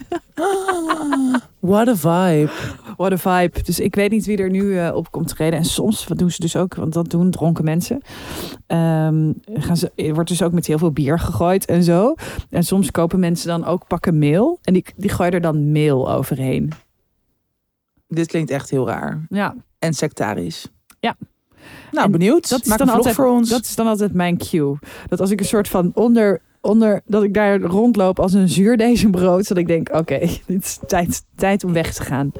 What 1.60 1.88
a 1.88 1.96
vibe. 1.96 2.52
What 2.96 3.12
a 3.12 3.18
vibe. 3.18 3.64
Dus 3.64 3.80
ik 3.80 3.96
weet 3.96 4.12
niet 4.12 4.26
wie 4.26 4.38
er 4.38 4.50
nu 4.50 4.80
eh, 4.80 4.96
op 4.96 5.12
komt 5.12 5.28
treden. 5.28 5.60
En 5.60 5.66
soms, 5.66 6.08
wat 6.08 6.18
doen 6.18 6.32
ze 6.32 6.42
dus 6.42 6.56
ook, 6.56 6.76
want 6.76 6.94
dat 6.94 7.10
doen 7.10 7.32
dronken 7.32 7.64
mensen. 7.64 8.02
Ehm, 8.68 9.34
gaan 9.54 9.78
ze, 9.78 9.92
er 9.96 10.14
wordt 10.14 10.30
dus 10.30 10.42
ook 10.42 10.52
met 10.52 10.66
heel 10.66 10.78
veel 10.78 10.92
bier 10.92 11.20
gegooid 11.20 11.66
en 11.66 11.84
zo. 11.84 12.16
En 12.50 12.64
soms 12.64 12.92
kopen 12.92 13.20
mensen 13.20 13.48
dan 13.48 13.66
ook 13.66 13.88
pakken 13.88 14.18
meel. 14.18 14.60
En 14.64 14.74
die, 14.74 14.86
die 14.96 15.10
gooien 15.10 15.34
er 15.34 15.42
dan 15.42 15.72
meel 15.72 16.12
overheen. 16.12 16.72
Dit 18.08 18.28
klinkt 18.28 18.52
echt 18.52 18.70
heel 18.70 18.88
raar. 18.88 19.26
Ja, 19.30 19.56
En 19.80 19.94
sectarisch. 19.94 20.68
Ja. 21.00 21.16
Nou, 21.92 22.06
En 22.06 22.12
benieuwd. 22.12 22.50
dat 22.50 22.62
is 22.62 22.68
Maak 22.68 22.78
dan 22.78 22.90
altijd- 22.90 23.16
voor 23.16 23.28
ons. 23.28 23.50
Dat 23.50 23.62
is 23.64 23.76
dan 23.76 23.88
altijd 23.88 24.14
mijn 24.14 24.38
cue. 24.38 24.78
Dat 25.08 25.20
als 25.20 25.32
ik 25.32 25.40
een 25.40 25.46
soort 25.46 25.68
van 25.68 25.92
onder, 25.94 26.42
onder 26.62 27.02
dat 27.06 27.24
ik 27.24 27.34
daar 27.34 27.60
rondloop 27.62 28.20
als 28.20 28.34
een 28.34 28.50
zuurdesembrood, 28.50 29.48
dat 29.48 29.58
ik 29.58 29.68
denk, 29.68 29.90
oké, 29.94 30.20
dit 30.48 30.64
is 30.64 30.80
tijd, 30.88 31.24
tijd 31.36 31.64
om 31.64 31.74
weg 31.74 31.94
te 31.94 32.04
gaan. 32.04 32.32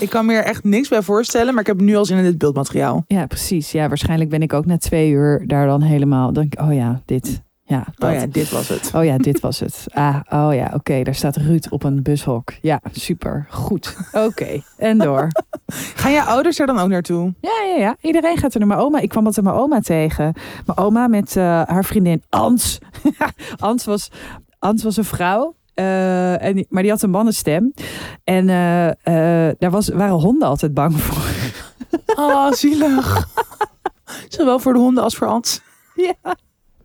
Ik 0.00 0.08
kan 0.08 0.26
me 0.26 0.34
er 0.34 0.44
echt 0.44 0.64
niks 0.64 0.88
bij 0.88 1.02
voorstellen, 1.02 1.52
maar 1.52 1.60
ik 1.60 1.66
heb 1.66 1.80
nu 1.80 1.96
al 1.96 2.04
zin 2.04 2.16
in 2.18 2.24
dit 2.24 2.38
beeldmateriaal. 2.38 3.04
Ja, 3.06 3.26
precies. 3.26 3.72
Ja, 3.72 3.88
waarschijnlijk 3.88 4.30
ben 4.30 4.42
ik 4.42 4.52
ook 4.52 4.66
na 4.66 4.76
twee 4.78 5.10
uur 5.10 5.44
daar 5.46 5.66
dan 5.66 5.82
helemaal. 5.82 6.24
Dan 6.32 6.34
denk 6.42 6.54
ik, 6.54 6.60
oh 6.60 6.74
ja, 6.74 7.02
dit. 7.04 7.42
Ja, 7.68 7.84
dat. 7.94 8.10
Oh 8.10 8.16
ja, 8.16 8.26
dit 8.26 8.50
was 8.50 8.68
het. 8.68 8.90
Oh 8.94 9.04
ja, 9.04 9.16
dit 9.18 9.40
was 9.40 9.60
het. 9.60 9.84
Ah, 9.94 10.20
oh 10.28 10.54
ja, 10.54 10.70
oké. 10.74 11.02
daar 11.02 11.14
staat 11.14 11.36
Ruud 11.36 11.66
op 11.70 11.82
een 11.84 12.02
bushok. 12.02 12.52
Ja, 12.60 12.80
super. 12.92 13.46
Goed. 13.50 13.96
Oké. 14.12 14.62
En 14.76 14.98
door. 14.98 15.28
Gaan 16.00 16.12
jouw 16.12 16.26
ouders 16.26 16.58
er 16.58 16.66
dan 16.66 16.78
ook 16.78 16.88
naartoe? 16.88 17.34
Ja, 17.40 17.50
ja, 17.68 17.76
ja. 17.76 17.96
Iedereen 18.00 18.36
gaat 18.36 18.52
er 18.52 18.58
naar 18.58 18.68
mijn 18.68 18.80
oma. 18.80 18.98
Ik 19.00 19.08
kwam 19.08 19.26
altijd 19.26 19.44
mijn 19.44 19.56
oma 19.56 19.80
tegen. 19.80 20.34
Mijn 20.66 20.78
oma 20.78 21.06
met 21.08 21.36
eh, 21.36 21.44
haar 21.66 21.84
vriendin 21.84 22.22
Ans. 22.28 22.78
Ans 23.58 23.84
was, 23.84 24.10
Ans 24.58 24.82
was 24.82 24.96
een 24.96 25.04
vrouw. 25.04 25.54
eh, 25.74 26.42
en, 26.42 26.66
maar 26.68 26.82
die 26.82 26.90
had 26.90 27.02
een 27.02 27.10
mannenstem. 27.10 27.72
En 28.24 28.48
eh, 28.48 29.50
daar 29.58 29.70
was, 29.70 29.88
waren 29.88 30.14
honden 30.20 30.48
altijd 30.48 30.74
bang 30.74 31.00
voor. 31.00 31.54
Oh, 32.24 32.52
zielig. 32.52 33.28
Zowel 34.28 34.58
voor 34.58 34.72
de 34.72 34.78
honden 34.78 35.02
als 35.02 35.16
voor 35.16 35.26
Ans. 35.26 35.60
ja, 35.94 36.34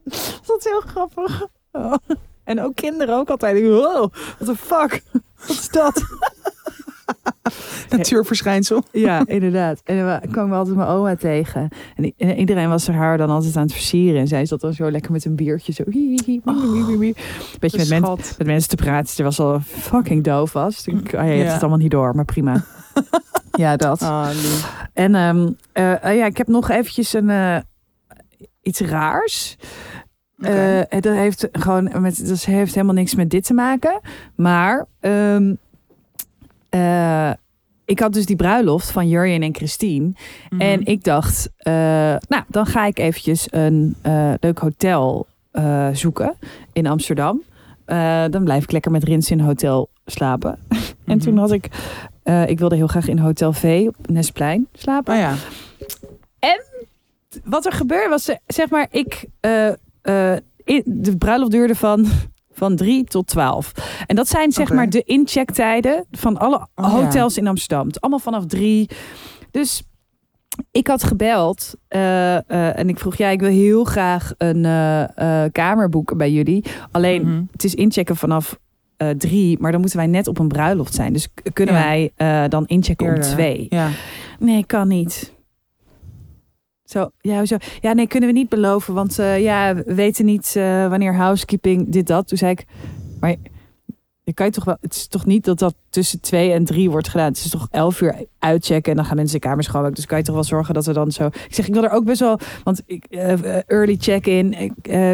dat 0.47 0.57
is 0.57 0.63
heel 0.63 0.81
grappig. 0.81 1.45
Oh. 1.71 1.93
En 2.43 2.61
ook 2.61 2.75
kinderen 2.75 3.15
ook 3.15 3.29
altijd. 3.29 3.61
Wow, 3.61 4.13
what 4.39 4.45
the 4.45 4.55
fuck? 4.55 5.03
Wat 5.47 5.49
is 5.49 5.69
dat? 5.69 6.03
Natuurverschijnsel. 7.89 8.83
Ja, 8.91 9.21
inderdaad. 9.25 9.81
En 9.83 10.05
dan 10.05 10.31
kwam 10.31 10.49
we 10.49 10.55
altijd 10.55 10.75
mijn 10.75 10.87
oma 10.89 11.15
tegen. 11.15 11.67
En 11.95 12.13
iedereen 12.37 12.69
was 12.69 12.87
haar 12.87 13.17
dan 13.17 13.29
altijd 13.29 13.55
aan 13.55 13.63
het 13.63 13.71
versieren. 13.73 14.19
En 14.19 14.27
zij 14.27 14.45
zat 14.45 14.61
dan 14.61 14.73
zo 14.73 14.91
lekker 14.91 15.11
met 15.11 15.25
een 15.25 15.35
biertje. 15.35 15.73
Zo. 15.73 15.83
hi. 15.89 16.15
Beetje 17.59 17.77
met, 17.77 17.89
men- 17.89 18.17
met 18.37 18.47
mensen 18.47 18.69
te 18.69 18.75
praten. 18.75 19.33
Ze 19.33 19.43
al 19.43 19.59
fucking 19.59 20.23
doof 20.23 20.53
was. 20.53 20.81
Toen, 20.81 20.97
oh 21.05 21.11
ja, 21.11 21.21
je 21.23 21.29
hebt 21.31 21.45
Ja. 21.47 21.51
het 21.53 21.61
allemaal 21.61 21.77
niet 21.79 21.91
door, 21.91 22.15
maar 22.15 22.25
prima. 22.25 22.63
ja, 23.51 23.75
dat. 23.75 24.01
Ah. 24.01 24.29
En 24.93 25.15
ehm, 25.15 25.49
eh, 25.71 26.03
eh, 26.03 26.17
ja, 26.17 26.25
ik 26.25 26.37
heb 26.37 26.47
nog 26.47 26.69
eventjes 26.69 27.13
een, 27.13 27.29
eh, 27.29 27.57
iets 28.61 28.79
raars. 28.79 29.57
Oké. 30.39 30.49
Eh, 30.49 30.77
en 30.79 31.01
dat 31.01 31.13
heeft 31.13 31.47
gewoon 31.51 32.01
met, 32.01 32.27
dat 32.27 32.45
heeft 32.45 32.73
helemaal 32.75 32.95
niks 32.95 33.15
met 33.15 33.29
dit 33.29 33.45
te 33.45 33.53
maken. 33.53 33.99
Maar 34.35 34.85
ehm, 34.99 35.53
eh, 36.69 37.31
ik 37.85 37.99
had 37.99 38.13
dus 38.13 38.25
die 38.25 38.35
bruiloft 38.35 38.91
van 38.91 39.07
Jurjen 39.09 39.41
en 39.41 39.55
Christine. 39.55 40.11
Mhm. 40.49 40.61
En 40.61 40.85
ik 40.85 41.03
dacht, 41.03 41.49
eh, 41.57 41.73
nou, 42.27 42.43
dan 42.47 42.65
ga 42.65 42.85
ik 42.85 42.99
eventjes 42.99 43.47
een 43.49 43.95
leuk 44.39 44.59
hotel 44.59 45.27
zoeken 45.93 46.33
in 46.73 46.87
Amsterdam. 46.87 47.41
Dan 48.29 48.43
blijf 48.43 48.63
ik 48.63 48.71
lekker 48.71 48.91
met 48.91 49.03
Rins 49.03 49.31
in 49.31 49.39
een 49.39 49.45
hotel 49.45 49.89
slapen. 50.05 50.59
en 51.05 51.19
toen 51.19 51.33
Mhm. 51.33 51.41
had 51.41 51.51
ik, 51.51 51.69
ik 52.45 52.59
wilde 52.59 52.75
heel 52.75 52.87
graag 52.87 53.07
in 53.07 53.17
Hotel 53.17 53.53
V 53.53 53.83
op 53.87 54.09
Nesplein 54.09 54.67
slapen 54.73 55.13
Oh 55.13 55.19
ja. 55.19 55.33
Wat 57.43 57.65
er 57.65 57.71
gebeurde 57.71 58.09
was, 58.09 58.29
zeg 58.47 58.69
maar, 58.69 58.87
ik. 58.91 59.25
eh, 59.39 59.67
eh, 60.01 60.37
in- 60.63 60.83
de 60.85 61.17
bruiloft 61.17 61.51
duurde 61.51 61.75
van, 61.75 62.05
van 62.51 62.75
3 62.75 63.03
tot 63.03 63.27
12. 63.27 63.71
En 64.07 64.15
dat 64.15 64.27
zijn 64.27 64.51
zeg 64.51 64.69
maar 64.73 64.89
de 64.89 65.03
inchecktijden 65.03 66.05
van 66.11 66.37
alle 66.37 66.55
Oh, 66.55 66.67
ja. 66.75 66.89
hotels 66.89 67.37
in 67.37 67.47
Amsterdam. 67.47 67.89
Allemaal 67.99 68.19
vanaf 68.19 68.45
3. 68.45 68.89
Dus 69.51 69.83
ik 70.71 70.87
had 70.87 71.03
gebeld 71.03 71.73
eh, 71.87 72.77
en 72.79 72.89
ik 72.89 72.99
vroeg: 72.99 73.15
ja, 73.15 73.29
ik 73.29 73.39
wil 73.39 73.49
heel 73.49 73.83
graag 73.83 74.31
een 74.37 74.61
kamer 75.51 75.89
boeken 75.89 76.17
bij 76.17 76.31
jullie. 76.31 76.65
Alleen 76.91 77.21
Mhm. 77.27 77.41
het 77.51 77.63
is 77.63 77.75
inchecken 77.75 78.15
vanaf. 78.15 78.59
drie, 79.17 79.57
maar 79.59 79.71
dan 79.71 79.79
moeten 79.81 79.99
wij 79.99 80.07
net 80.07 80.27
op 80.27 80.39
een 80.39 80.47
bruiloft 80.47 80.93
zijn. 80.93 81.13
Dus 81.13 81.27
kunnen 81.53 81.75
Ja. 81.75 81.81
wij 81.83 82.11
dan 82.49 82.65
inchecken 82.65 83.07
om 83.15 83.21
twee? 83.21 83.65
Ja. 83.69 83.87
Nee, 84.39 84.65
kan 84.65 84.87
niet. 84.87 85.33
Zo, 86.91 87.09
ja, 87.21 87.37
hoezo? 87.37 87.57
ja, 87.81 87.93
nee, 87.93 88.07
kunnen 88.07 88.29
we 88.29 88.35
niet 88.35 88.49
beloven, 88.49 88.93
want 88.93 89.19
eh, 89.19 89.41
ja, 89.41 89.75
we 89.75 89.93
weten 89.93 90.25
niet 90.25 90.53
eh, 90.55 90.87
wanneer 90.89 91.15
housekeeping 91.15 91.89
dit 91.89 92.07
dat. 92.07 92.27
Toen 92.27 92.37
zei 92.37 92.51
ik, 92.51 92.65
maar 93.19 93.35
je 94.23 94.33
kan 94.33 94.45
je 94.45 94.51
toch 94.51 94.63
wel, 94.63 94.77
het 94.81 94.95
is 94.95 95.07
toch 95.07 95.25
niet 95.25 95.45
dat 95.45 95.59
dat 95.59 95.75
tussen 95.89 96.21
twee 96.21 96.51
en 96.51 96.65
drie 96.65 96.89
wordt 96.89 97.09
gedaan. 97.09 97.27
Het 97.27 97.37
is 97.37 97.49
toch 97.49 97.67
elf 97.71 98.01
uur 98.01 98.25
uitchecken 98.39 98.91
en 98.91 98.97
dan 98.97 99.05
gaan 99.05 99.15
mensen 99.15 99.39
de 99.39 99.47
kamers 99.47 99.67
schoonmaken. 99.67 99.95
Dus 99.95 100.05
kan 100.05 100.17
je 100.17 100.23
toch 100.23 100.35
wel 100.35 100.43
zorgen 100.43 100.73
dat 100.73 100.85
we 100.85 100.93
dan 100.93 101.11
zo. 101.11 101.25
Ik 101.25 101.47
zeg, 101.49 101.67
ik 101.67 101.73
wil 101.73 101.83
er 101.83 101.91
ook 101.91 102.05
best 102.05 102.19
wel, 102.19 102.39
want 102.63 102.81
ik 102.85 103.05
eh, 103.09 103.69
early 103.69 103.95
check-in, 103.99 104.53
ik, 104.53 104.73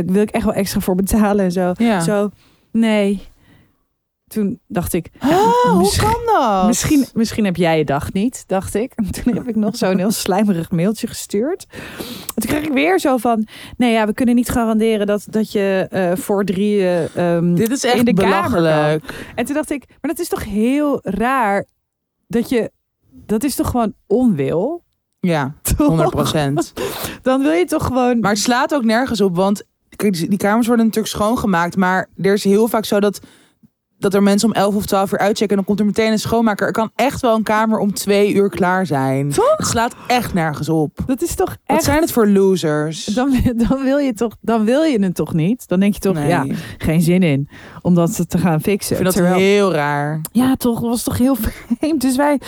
wil 0.09 0.21
ik 0.21 0.29
echt 0.29 0.45
wel 0.45 0.53
extra 0.53 0.79
voor 0.79 0.95
betalen 0.95 1.45
en 1.45 1.51
zo. 1.51 1.71
Ja. 1.75 1.99
Zo, 1.99 2.29
nee. 2.71 3.27
Toen 4.27 4.59
dacht 4.67 4.93
ik, 4.93 5.09
ja, 5.21 5.27
Ah, 5.29 5.71
hoe 5.71 5.95
kan 5.97 6.15
dat? 6.39 6.65
Misschien, 6.67 7.05
misschien 7.13 7.45
heb 7.45 7.55
jij 7.55 7.77
je 7.77 7.85
dag 7.85 8.13
niet, 8.13 8.43
dacht 8.47 8.73
ik. 8.75 8.91
En 8.95 9.11
toen 9.23 9.35
heb 9.35 9.47
ik 9.47 9.55
nog 9.55 9.75
zo'n 9.75 9.97
heel 9.97 10.11
slijmerig 10.11 10.71
mailtje 10.71 11.07
gestuurd. 11.07 11.65
En 12.35 12.41
toen 12.41 12.49
kreeg 12.49 12.63
ik 12.65 12.73
weer 12.73 12.99
zo 12.99 13.17
van... 13.17 13.47
Nee, 13.77 13.91
ja, 13.91 14.05
we 14.05 14.13
kunnen 14.13 14.35
niet 14.35 14.49
garanderen 14.49 15.07
dat, 15.07 15.25
dat 15.29 15.51
je 15.51 15.87
eh, 15.89 16.15
voor 16.15 16.43
drieën... 16.43 17.07
ehm, 17.15 17.53
Dit 17.55 17.71
is 17.71 17.83
echt 17.83 17.95
in 17.95 18.05
de 18.05 18.13
kamer 18.13 18.51
belachelijk. 18.61 19.31
En 19.35 19.45
toen 19.45 19.55
dacht 19.55 19.71
ik, 19.71 19.83
maar 19.87 20.11
dat 20.11 20.19
is 20.19 20.27
toch 20.27 20.43
heel 20.43 20.99
raar 21.03 21.65
dat 22.27 22.49
je... 22.49 22.71
Dat 23.11 23.43
is 23.43 23.55
toch 23.55 23.69
gewoon 23.69 23.93
onwil? 24.07 24.83
Ja, 25.19 25.53
Toch? 25.77 25.87
100 25.87 26.09
procent. 26.09 26.73
Dan 27.21 27.41
wil 27.41 27.51
je 27.51 27.65
toch 27.65 27.85
gewoon... 27.85 28.19
Maar 28.19 28.31
het 28.31 28.39
slaat 28.39 28.73
ook 28.73 28.83
nergens 28.83 29.21
op, 29.21 29.35
want 29.35 29.63
die 30.11 30.37
kamers 30.37 30.67
worden 30.67 30.85
natuurlijk 30.85 31.13
schoongemaakt, 31.13 31.75
maar 31.75 32.09
er 32.21 32.33
is 32.33 32.43
heel 32.43 32.67
vaak 32.67 32.85
zo 32.85 32.99
dat, 32.99 33.19
dat 33.99 34.13
er 34.13 34.23
mensen 34.23 34.47
om 34.49 34.53
11 34.53 34.75
of 34.75 34.85
12 34.85 35.11
uur 35.11 35.19
uitchecken 35.19 35.49
en 35.49 35.55
dan 35.55 35.65
komt 35.65 35.79
er 35.79 35.85
meteen 35.85 36.11
een 36.11 36.19
schoonmaker. 36.19 36.67
Er 36.67 36.73
kan 36.73 36.91
echt 36.95 37.21
wel 37.21 37.35
een 37.35 37.43
kamer 37.43 37.79
om 37.79 37.93
twee 37.93 38.33
uur 38.33 38.49
klaar 38.49 38.85
zijn. 38.85 39.29
Toch? 39.31 39.53
Het 39.57 39.67
slaat 39.67 39.95
echt 40.07 40.33
nergens 40.33 40.69
op. 40.69 40.97
Dat 41.05 41.21
is 41.21 41.35
toch 41.35 41.49
Wat 41.49 41.57
echt... 41.65 41.83
zijn 41.83 42.01
het 42.01 42.11
voor 42.11 42.27
losers? 42.27 43.05
Dan, 43.05 43.31
dan, 43.67 43.83
wil 43.83 43.97
je 43.97 44.13
toch, 44.13 44.35
dan 44.41 44.65
wil 44.65 44.81
je 44.83 44.99
het 45.03 45.15
toch 45.15 45.33
niet? 45.33 45.67
Dan 45.67 45.79
denk 45.79 45.93
je 45.93 45.99
toch, 45.99 46.13
Nee. 46.13 46.27
ja, 46.27 46.45
geen 46.77 47.01
zin 47.01 47.23
in 47.23 47.49
om 47.81 47.95
dat 47.95 48.29
te 48.29 48.37
gaan 48.37 48.55
ik 48.57 48.61
fixen. 48.63 48.95
vind 48.95 49.07
dat 49.07 49.15
Terwijl- 49.15 49.35
heel 49.39 49.73
raar. 49.73 50.21
Ja, 50.31 50.55
toch. 50.55 50.79
Dat 50.79 50.89
was 50.89 51.03
toch 51.03 51.17
heel 51.17 51.35
vreemd. 51.45 52.01
Dus 52.01 52.15
wij 52.15 52.39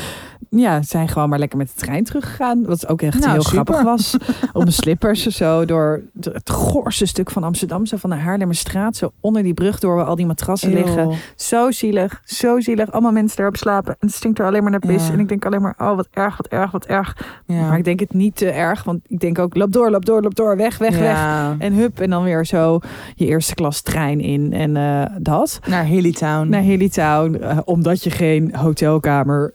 ja, 0.50 0.82
zijn 0.82 1.08
gewoon 1.08 1.30
maar 1.30 1.40
lekker 1.40 1.58
met 1.58 1.68
de 1.68 1.74
trein 1.86 2.04
teruggegaan. 2.04 2.66
Wat 2.66 2.88
ook 2.88 3.02
echt 3.02 3.20
Nou, 3.20 3.32
heel 3.32 3.42
super. 3.42 3.64
grappig 3.64 3.84
was. 3.84 4.18
Op 4.54 4.62
mijn 4.62 4.74
slippers 4.74 5.24
zo 5.26 5.66
door 5.66 6.02
het 6.22 6.50
goorste 6.50 7.06
stuk 7.06 7.32
van 7.32 7.44
Amsterdam. 7.44 7.86
Zo 7.86 7.98
van 7.98 8.10
de 8.10 8.16
Haarlemmerstraat. 8.16 8.96
Zo 8.96 9.12
onder 9.20 9.44
die 9.44 9.54
brug 9.54 9.80
door 9.80 9.96
waar 9.96 10.06
al 10.06 10.16
die 10.16 10.26
matrassen 10.26 10.74
liggen. 10.74 11.12
Zo 11.36 11.72
zielig. 11.72 12.22
Zo 12.26 12.60
zielig. 12.60 12.92
Allemaal 12.92 13.12
mensen 13.12 13.38
daarop 13.38 13.56
slapen. 13.56 13.92
En 14.00 14.08
het 14.08 14.16
stinkt 14.16 14.40
er 14.40 14.46
alleen 14.46 14.62
maar 14.62 14.72
naar 14.72 14.80
pis. 14.80 15.08
Ja. 15.08 15.14
En 15.14 15.20
ik 15.20 15.28
denk 15.30 15.46
alleen 15.46 15.62
maar, 15.62 15.76
oh 15.78 15.96
wat 15.96 16.08
erg, 16.12 16.38
wat 16.38 16.48
erg, 16.48 16.72
wat 16.72 16.86
erg. 16.86 17.18
Ja. 17.46 17.68
Maar 17.68 17.78
ik 17.78 17.84
denk 17.84 18.00
het 18.00 18.14
niet 18.14 18.36
te 18.36 18.50
erg. 18.50 18.84
Want 18.84 19.00
ik 19.08 19.20
denk 19.20 19.40
ook, 19.40 19.56
loop 19.56 19.74
door, 19.74 19.92
loop 19.92 20.06
door, 20.06 20.22
loop 20.22 20.36
door. 20.36 20.58
Weg, 20.58 20.78
weg, 20.78 20.98
weg. 20.98 21.18
En 21.58 21.74
hup. 21.74 22.00
En 22.00 22.10
dan 22.10 22.24
weer 22.24 22.46
zo 22.46 22.80
je 23.16 23.26
eerste 23.26 23.56
klas 23.56 23.82
trein 23.82 24.20
in. 24.20 24.54
En 24.54 24.78
eh, 24.78 25.06
dat 25.18 25.60
Naar 25.68 25.86
Hillytown. 25.86 26.50
naar 26.50 26.62
Hillytown, 26.62 27.36
eh, 27.36 27.58
omdat 27.66 28.04
je 28.04 28.10
geen 28.10 28.56
hotelkamer 28.56 29.52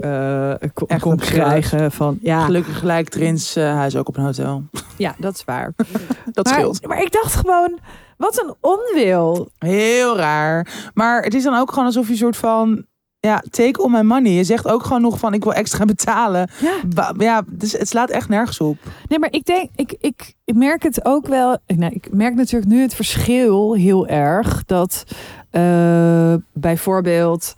kon, 0.75 0.84
Echt 0.89 1.01
kon 1.01 1.17
krijgen. 1.17 1.93
Van, 1.93 2.19
ja, 2.21 2.45
Gelukkig 2.45 2.83
lijkt 2.83 3.15
Rins 3.15 3.57
eh, 3.57 3.75
huis 3.75 3.97
ook 3.97 4.09
op 4.09 4.17
een 4.17 4.25
hotel. 4.25 4.63
ja, 4.97 5.15
dat 5.19 5.35
is 5.35 5.45
waar. 5.45 5.73
Dat 6.33 6.45
maar, 6.45 6.55
scheelt. 6.55 6.87
maar 6.87 7.03
ik 7.03 7.13
dacht 7.13 7.35
gewoon, 7.35 7.79
wat 8.17 8.43
een 8.43 8.55
onwil. 8.61 9.49
Heel 9.59 10.17
raar. 10.17 10.91
Maar 10.95 11.23
het 11.23 11.35
is 11.35 11.43
dan 11.43 11.59
ook 11.59 11.69
gewoon 11.71 11.85
alsof 11.85 12.07
je 12.07 12.13
een 12.13 12.19
soort 12.19 12.37
van... 12.37 12.85
Ja, 13.21 13.43
take 13.51 13.83
all 13.83 13.91
my 13.91 14.01
money. 14.01 14.33
Je 14.33 14.45
zegt 14.45 14.69
ook 14.69 14.83
gewoon 14.83 15.03
nog 15.03 15.19
van 15.19 15.35
ik 15.35 15.43
wil 15.45 15.53
extra 15.53 15.85
betalen. 15.95 16.51
Ja. 16.61 17.13
Ja, 17.19 17.43
dus 17.51 17.73
het 17.73 17.89
slaat 17.89 18.11
echt 18.11 18.29
nergens 18.29 18.61
op. 18.61 18.77
Nee, 19.09 19.19
maar 19.19 19.33
ik 19.33 19.45
denk, 19.45 19.71
ik, 19.75 19.95
ik, 20.01 20.35
ik 20.45 20.55
merk 20.55 20.83
het 20.83 21.05
ook 21.05 21.27
wel. 21.27 21.59
ik- 21.67 21.77
Nou, 21.79 21.93
ik 21.95 22.09
merk 22.13 22.35
natuurlijk 22.35 22.73
nu 22.73 22.81
het 22.81 22.95
verschil 22.95 23.73
heel 23.75 24.07
erg. 24.07 24.65
Dat 24.65 25.05
eh, 25.51 26.35
bijvoorbeeld 26.53 27.55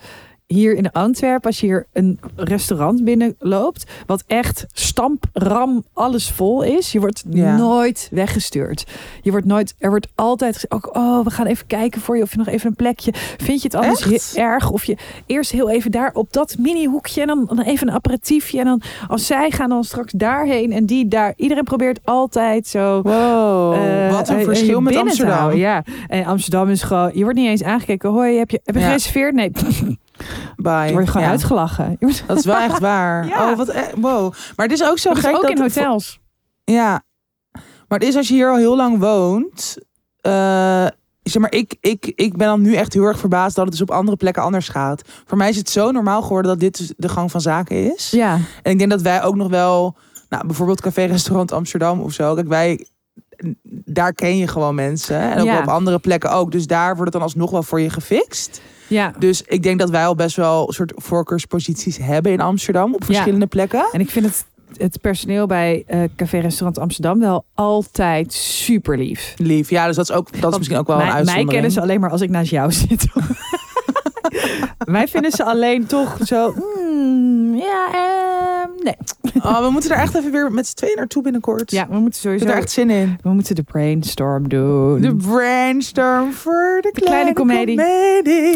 hier 0.47 0.75
in 0.77 0.93
Antwerpen, 0.93 1.47
als 1.47 1.61
je 1.61 1.67
hier 1.67 1.87
een 1.93 2.19
restaurant 2.37 3.05
binnenloopt, 3.05 3.85
wat 4.07 4.25
echt 4.27 4.65
stampram 4.73 5.85
alles 5.93 6.31
vol 6.31 6.63
is, 6.63 6.93
je 6.93 7.01
wordt 7.01 7.25
Ja. 7.31 7.57
nooit 7.57 8.09
weggestuurd. 8.13 8.85
Je 9.23 9.31
wordt 9.31 9.47
nooit, 9.47 9.75
er 9.79 9.91
wordt 9.91 10.09
altijd 10.15 10.67
ook, 10.69 10.97
oh, 10.97 11.25
we 11.25 11.31
gaan 11.31 11.47
even 11.47 11.67
kijken 11.67 12.01
voor 12.01 12.17
je 12.17 12.23
of 12.23 12.31
je 12.31 12.39
nog 12.39 12.47
even 12.49 12.67
een 12.69 12.75
plekje. 12.77 13.13
Vind 13.37 13.63
je 13.63 13.69
het 13.69 13.75
anders 13.77 14.13
Echt? 14.13 14.37
erg? 14.37 14.71
Of 14.71 14.85
je 14.85 14.97
eerst 15.27 15.51
heel 15.51 15.71
even 15.71 15.91
daar 15.91 16.11
op 16.15 16.33
dat 16.33 16.57
mini 16.59 16.87
hoekje 16.87 17.21
en 17.21 17.27
dan, 17.27 17.45
dan 17.49 17.61
even 17.61 17.89
een 17.89 17.95
aperitiefje 17.95 18.59
en 18.59 18.65
dan 18.65 18.83
als 19.09 19.27
zij 19.27 19.51
gaan 19.51 19.69
dan 19.69 19.85
straks 19.85 20.13
daarheen 20.13 20.73
en 20.73 20.87
die 20.87 21.09
daar. 21.09 21.33
Iedereen 21.37 21.65
probeert 21.65 22.01
altijd 22.05 22.67
zo. 22.67 23.03
Wow, 23.03 23.75
eh, 23.75 24.11
wat 24.13 24.29
een 24.29 24.39
eh, 24.39 24.45
verschil 24.45 24.81
met 24.81 24.97
Amsterdam. 24.97 25.53
Ja, 25.53 25.85
en 26.09 26.25
Amsterdam 26.25 26.69
is 26.69 26.83
gewoon. 26.83 27.11
Je 27.15 27.23
wordt 27.23 27.39
niet 27.39 27.49
eens 27.49 27.63
aangekeken. 27.63 28.11
Hoi, 28.11 28.39
heb 28.39 28.51
je, 28.51 28.61
heb 28.65 28.75
je 28.75 28.81
Ja. 28.81 28.87
gereserveerd? 28.87 29.35
Nee, 29.35 29.51
Bye. 30.57 30.73
dan 30.85 30.91
word 30.93 31.05
je 31.05 31.11
gewoon 31.11 31.27
Ja, 31.27 31.33
uitgelachen. 31.33 31.97
Wordt- 32.01 32.25
Dat 32.27 32.37
is 32.39 32.45
wel 32.45 32.57
echt 32.57 32.79
waar. 32.79 33.27
Ja. 33.29 33.51
Oh, 33.51 33.57
wat 33.57 33.69
e- 33.69 33.91
wow. 33.97 34.33
Maar 34.57 34.67
het 34.69 34.81
is 34.81 34.85
ook 34.85 34.99
zo 34.99 35.09
Dat 35.09 35.19
gek 35.19 35.35
ook 35.35 35.43
dat 35.43 35.51
in 35.51 35.61
hotels. 35.61 36.21
Ja, 36.65 37.03
maar 37.89 37.99
het 37.99 38.09
is 38.09 38.17
als 38.17 38.29
je 38.29 38.35
hier 38.35 38.51
al 38.51 38.57
heel 38.57 38.77
lang 38.77 38.99
woont. 38.99 39.77
eh, 40.21 40.87
zeg 41.23 41.43
maar, 41.43 41.53
ik, 41.53 41.77
ik, 41.81 42.13
ik 42.15 42.37
ben 42.37 42.47
dan 42.47 42.61
nu 42.63 42.75
echt 42.75 42.93
heel 42.93 43.03
erg 43.05 43.19
verbaasd 43.19 43.55
dat 43.57 43.65
het 43.65 43.73
dus 43.73 43.83
op 43.83 43.91
andere 43.91 44.17
plekken 44.17 44.43
anders 44.43 44.69
gaat. 44.69 45.03
Voor 45.27 45.39
mij 45.39 45.49
is 45.49 45.57
het 45.57 45.71
zo 45.71 45.91
normaal 45.91 46.23
geworden 46.23 46.51
dat 46.51 46.61
dit 46.61 46.77
dus 46.79 46.93
de 46.97 47.09
gang 47.09 47.31
van 47.31 47.41
zaken 47.41 47.95
is. 47.95 48.11
Ja, 48.11 48.39
En 48.63 48.73
ik 48.73 48.79
denk 48.79 48.91
dat 48.91 49.03
wij 49.03 49.23
ook 49.23 49.35
nog 49.37 49.49
wel, 49.49 49.97
nou, 50.29 50.47
bijvoorbeeld 50.47 50.81
Café 50.81 51.05
Restaurant 51.05 51.53
Amsterdam 51.53 52.01
of 52.01 52.13
zo. 52.13 52.35
Kijk, 52.35 52.49
wij 52.49 52.87
daar 53.85 54.13
ken 54.13 54.37
je 54.37 54.49
gewoon 54.49 54.75
mensen. 54.75 55.21
En 55.21 55.39
ook 55.41 55.47
Ja. 55.47 55.59
op 55.61 55.69
andere 55.69 55.99
plekken 55.99 56.31
ook. 56.33 56.53
Dus 56.53 56.67
daar 56.67 56.87
wordt 56.87 57.03
het 57.05 57.13
dan 57.13 57.23
alsnog 57.23 57.51
wel 57.51 57.63
voor 57.63 57.81
je 57.81 57.91
gefixt. 57.91 58.61
Ja. 58.89 59.13
Dus 59.19 59.43
ik 59.43 59.63
denk 59.63 59.79
dat 59.79 59.91
wij 59.91 60.07
al 60.07 60.15
best 60.15 60.37
wel 60.37 60.67
een 60.69 60.75
soort 60.75 60.93
voorkeursposities 60.97 61.97
hebben 61.99 62.33
in 62.33 62.41
Amsterdam. 62.41 62.95
Op 62.95 63.05
verschillende 63.05 63.47
plekken. 63.47 63.89
En 63.93 64.01
ik 64.01 64.11
vind 64.11 64.27
het, 64.27 64.45
het 64.77 65.01
personeel 65.01 65.47
bij 65.47 65.85
eh 65.87 66.01
Café 66.17 66.39
Restaurant 66.39 66.79
Amsterdam 66.79 67.19
wel 67.21 67.45
altijd 67.55 68.33
super 68.33 68.99
lief. 68.99 69.35
Lief. 69.37 69.71
Ja, 69.71 69.87
dus 69.87 69.97
dat 69.97 70.09
is, 70.11 70.15
ook, 70.17 70.41
dat 70.41 70.53
is 70.53 70.59
misschien 70.59 70.79
ook 70.79 70.87
wel 70.87 70.97
een 70.97 71.03
mij, 71.03 71.11
mij 71.11 71.17
uitzondering. 71.19 71.53
kennen 71.53 71.71
ze 71.71 71.81
alleen 71.81 72.01
maar 72.01 72.11
als 72.11 72.21
ik 72.21 72.31
naast 72.31 72.51
jou 72.51 72.73
zit. 72.73 73.07
mij 74.85 75.09
vinden 75.09 75.31
ze 75.31 75.45
alleen 75.45 75.87
toch 75.87 76.17
zo. 76.25 76.55
mm, 76.85 77.57
ja, 77.57 77.87
ehm, 77.93 78.71
nee. 78.83 78.97
Oh, 79.43 79.61
we 79.61 79.71
moeten 79.71 79.91
er 79.91 79.97
echt 79.99 80.15
even 80.15 80.33
weer 80.33 80.53
met 80.53 80.67
z'n 80.67 80.75
tweeën 80.75 80.97
naartoe 80.97 81.23
binnenkort. 81.23 81.71
Ja, 81.71 81.87
we 81.89 81.99
moeten 81.99 82.13
Ik 82.13 82.21
sowieso. 82.21 82.45
heb 82.47 82.55
er 82.55 82.61
echt 82.61 82.71
zin 82.71 82.91
in. 82.91 83.19
We 83.23 83.29
moeten 83.29 83.55
de 83.55 83.63
brainstorm 83.63 84.49
doen. 84.49 85.01
De 85.01 85.17
brainstorm 85.17 86.33
voor 86.33 86.79
de 86.81 86.91
kleine, 86.93 87.33
comedie. 87.33 87.81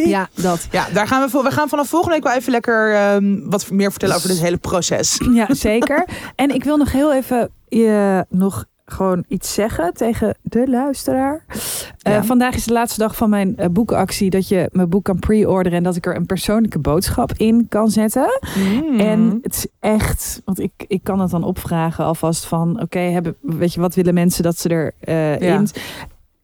ja, 0.08 0.28
dat. 0.34 0.66
Ja, 0.70 0.86
daar 0.92 1.06
gaan 1.06 1.22
we, 1.22 1.30
voor, 1.30 1.42
we 1.42 1.50
gaan 1.50 1.68
vanaf 1.68 1.88
volgende 1.88 2.14
week 2.14 2.24
wel 2.24 2.32
even 2.34 2.52
lekker 2.52 2.94
ehm, 2.94 3.38
wat 3.44 3.70
meer 3.70 3.90
vertellen 3.90 4.16
over 4.16 4.28
dit 4.28 4.40
hele 4.40 4.56
proces. 4.56 5.20
Ja, 5.32 5.54
zeker. 5.54 6.04
En 6.34 6.54
ik 6.54 6.64
wil 6.64 6.76
nog 6.76 6.92
heel 6.92 7.12
even 7.12 7.50
je 7.68 8.24
nog 8.28 8.64
gewoon 8.90 9.24
iets 9.28 9.54
zeggen 9.54 9.94
tegen 9.94 10.36
de 10.42 10.68
luisteraar. 10.68 11.44
Eh, 12.02 12.22
vandaag 12.22 12.54
is 12.54 12.64
de 12.64 12.72
laatste 12.72 13.00
dag 13.00 13.16
van 13.16 13.30
mijn 13.30 13.56
eh, 13.56 13.68
boekenactie. 13.68 14.30
Dat 14.30 14.48
je 14.48 14.68
mijn 14.72 14.88
boek 14.88 15.04
kan 15.04 15.18
pre-orderen 15.18 15.78
en 15.78 15.84
dat 15.84 15.96
ik 15.96 16.06
er 16.06 16.16
een 16.16 16.26
persoonlijke 16.26 16.78
boodschap 16.78 17.32
in 17.36 17.66
kan 17.68 17.90
zetten. 17.90 18.40
Mm. 18.56 18.98
En 19.00 19.38
het 19.42 19.54
is 19.54 19.66
echt, 19.80 20.42
want 20.44 20.60
ik, 20.60 20.72
ik 20.76 21.00
kan 21.02 21.20
het 21.20 21.30
dan 21.30 21.44
opvragen 21.44 22.04
alvast 22.04 22.46
van, 22.46 22.80
oké, 22.80 22.98
hebben, 22.98 23.36
weet 23.40 23.74
je, 23.74 23.80
wat 23.80 23.94
willen 23.94 24.14
mensen 24.14 24.42
dat 24.42 24.58
ze 24.58 24.68
er 24.68 24.92
eh, 25.00 25.40
Ja. 25.40 25.58
in? 25.58 25.68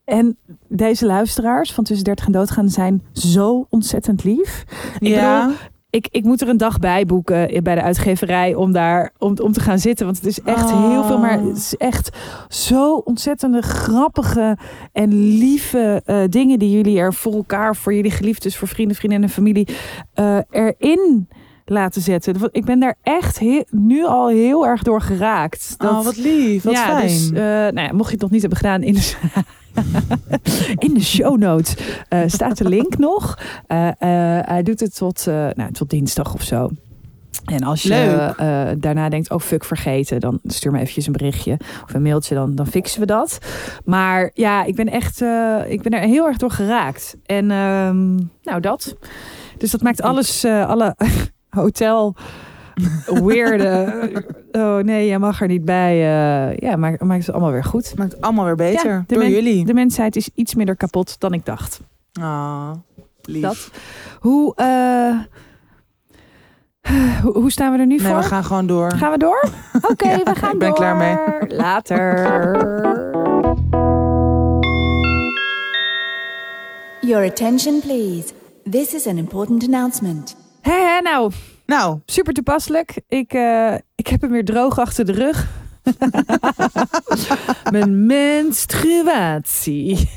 En 0.04 0.36
deze 0.68 1.06
luisteraars 1.06 1.72
van 1.72 1.84
tussen 1.84 2.04
30 2.04 2.26
en 2.26 2.32
doodgaan 2.32 2.68
zijn 2.68 3.02
zo 3.12 3.66
ontzettend 3.70 4.24
lief. 4.24 4.64
Ik 4.98 5.08
ja. 5.08 5.40
bedoel, 5.40 5.58
ik, 5.96 6.08
ik 6.10 6.24
moet 6.24 6.40
er 6.40 6.48
een 6.48 6.56
dag 6.56 6.78
bij 6.78 7.06
boeken 7.06 7.62
bij 7.62 7.74
de 7.74 7.82
uitgeverij 7.82 8.54
om 8.54 8.72
daar 8.72 9.12
om, 9.18 9.38
om 9.42 9.52
te 9.52 9.60
gaan 9.60 9.78
zitten. 9.78 10.06
Want 10.06 10.18
het 10.18 10.26
is 10.26 10.40
echt 10.40 10.70
heel 10.70 11.04
veel, 11.04 11.18
maar 11.18 11.40
het 11.40 11.56
is 11.56 11.76
echt 11.76 12.16
zo 12.48 12.94
ontzettende 12.94 13.62
grappige 13.62 14.58
en 14.92 15.38
lieve 15.38 16.02
eh, 16.04 16.18
dingen 16.28 16.58
die 16.58 16.70
jullie 16.70 16.98
er 16.98 17.14
voor 17.14 17.32
elkaar, 17.32 17.76
voor 17.76 17.94
jullie 17.94 18.10
geliefdes, 18.10 18.56
voor 18.56 18.68
vrienden, 18.68 18.96
vriendinnen 18.96 19.28
en 19.28 19.34
familie 19.34 19.68
eh, 20.14 20.38
erin 20.50 21.28
laten 21.68 22.02
zetten. 22.02 22.48
Ik 22.52 22.64
ben 22.64 22.80
daar 22.80 22.94
echt 23.02 23.38
heel- 23.38 23.64
nu 23.70 24.04
al 24.06 24.28
heel 24.28 24.66
erg 24.66 24.82
door 24.82 25.00
geraakt. 25.00 25.74
oh, 25.78 26.04
wat 26.04 26.16
lief. 26.16 26.62
Wat 26.62 26.72
ja, 26.72 26.84
fijn. 26.84 27.06
Dus, 27.06 27.30
nou 27.30 27.80
ja, 27.80 27.92
mocht 27.92 28.06
je 28.06 28.12
het 28.12 28.20
nog 28.22 28.30
niet 28.30 28.40
hebben 28.40 28.58
gedaan 28.58 28.82
in 28.82 28.94
de, 28.94 29.12
in 30.86 30.94
de 30.94 31.02
show 31.04 31.38
notes 31.38 31.74
eh, 32.08 32.20
staat 32.26 32.58
de 32.58 32.68
link 32.68 32.98
nog. 33.08 33.38
Eh, 33.66 33.90
hij 34.40 34.62
doet 34.62 34.80
het 34.80 34.96
tot, 34.96 35.26
nou, 35.26 35.72
tot 35.72 35.90
dinsdag 35.90 36.34
of 36.34 36.42
zo. 36.42 36.70
En 37.44 37.62
als 37.62 37.82
je 37.82 38.74
daarna 38.78 39.08
denkt, 39.08 39.30
oh 39.30 39.40
fuck, 39.40 39.64
vergeten, 39.64 40.20
dan 40.20 40.40
stuur 40.44 40.72
me 40.72 40.78
eventjes 40.78 41.06
een 41.06 41.12
berichtje 41.12 41.56
of 41.84 41.94
een 41.94 42.02
mailtje, 42.02 42.34
dan, 42.34 42.54
dan 42.54 42.66
fixen 42.66 43.00
we 43.00 43.06
dat. 43.06 43.38
Maar 43.84 44.30
ja, 44.34 44.64
ik 44.64 44.74
ben 44.74 44.88
echt, 44.88 45.20
ik 45.68 45.82
ben 45.82 45.92
er 45.92 46.00
heel 46.00 46.26
erg 46.26 46.36
door 46.36 46.50
geraakt. 46.50 47.16
En 47.26 47.50
ehm, 47.50 48.14
nou, 48.42 48.60
dat. 48.60 48.96
Dus 49.58 49.70
dat 49.70 49.82
maakt 49.82 50.02
alles, 50.02 50.44
alle 50.44 50.96
hotel 51.56 52.14
weirde. 53.06 53.92
Oh 54.52 54.76
nee, 54.78 55.06
jij 55.06 55.18
mag 55.18 55.40
er 55.40 55.48
niet 55.48 55.64
bij. 55.64 55.92
eh, 55.92 56.56
ja, 56.56 56.76
maakt, 56.76 57.02
maakt 57.02 57.26
het 57.26 57.34
allemaal 57.34 57.52
weer 57.52 57.64
goed. 57.64 57.92
Maakt 57.96 58.12
het 58.12 58.20
allemaal 58.20 58.44
weer 58.44 58.54
beter. 58.56 58.90
Ja, 58.90 59.04
de 59.06 59.14
door 59.14 59.22
men- 59.22 59.32
jullie. 59.32 59.64
De 59.64 59.74
mensheid 59.74 60.16
is 60.16 60.28
iets 60.34 60.54
minder 60.54 60.76
kapot 60.76 61.20
dan 61.20 61.32
ik 61.32 61.44
dacht. 61.44 61.80
Ah, 62.20 62.70
lief. 63.22 63.42
Dat. 63.42 63.70
Hoe, 64.20 64.54
eh, 64.54 65.18
hoe, 67.22 67.32
hoe 67.38 67.50
staan 67.50 67.72
we 67.72 67.78
er 67.78 67.86
nu 67.86 67.96
Nee, 67.96 68.06
voor? 68.06 68.16
we 68.16 68.22
gaan 68.22 68.44
gewoon 68.44 68.66
door. 68.66 68.92
Gaan 68.92 69.10
we 69.10 69.18
door? 69.18 69.44
Oké, 69.90 70.08
Ja, 70.08 70.22
we 70.22 70.34
gaan 70.34 70.52
ik 70.52 70.58
ben 70.58 70.68
door. 70.68 70.76
klaar 70.78 70.96
mee. 70.96 71.16
Later. 71.56 72.24
Your 77.00 77.24
attention, 77.26 77.80
please. 77.80 78.32
This 78.70 78.94
is 78.94 79.06
an 79.06 79.18
important 79.18 79.64
announcement. 79.64 80.36
Hé, 80.66 80.72
hé, 80.72 81.00
nou, 81.00 81.32
Nou, 81.66 81.98
super 82.06 82.32
toepasselijk. 82.32 83.00
Ik, 83.08 83.32
eh, 83.32 83.74
ik 83.94 84.06
heb 84.06 84.20
hem 84.20 84.30
weer 84.30 84.44
droog 84.44 84.78
achter 84.78 85.04
de 85.04 85.12
rug. 85.12 85.48
Mijn 87.72 88.06
menstruatie. 88.06 90.10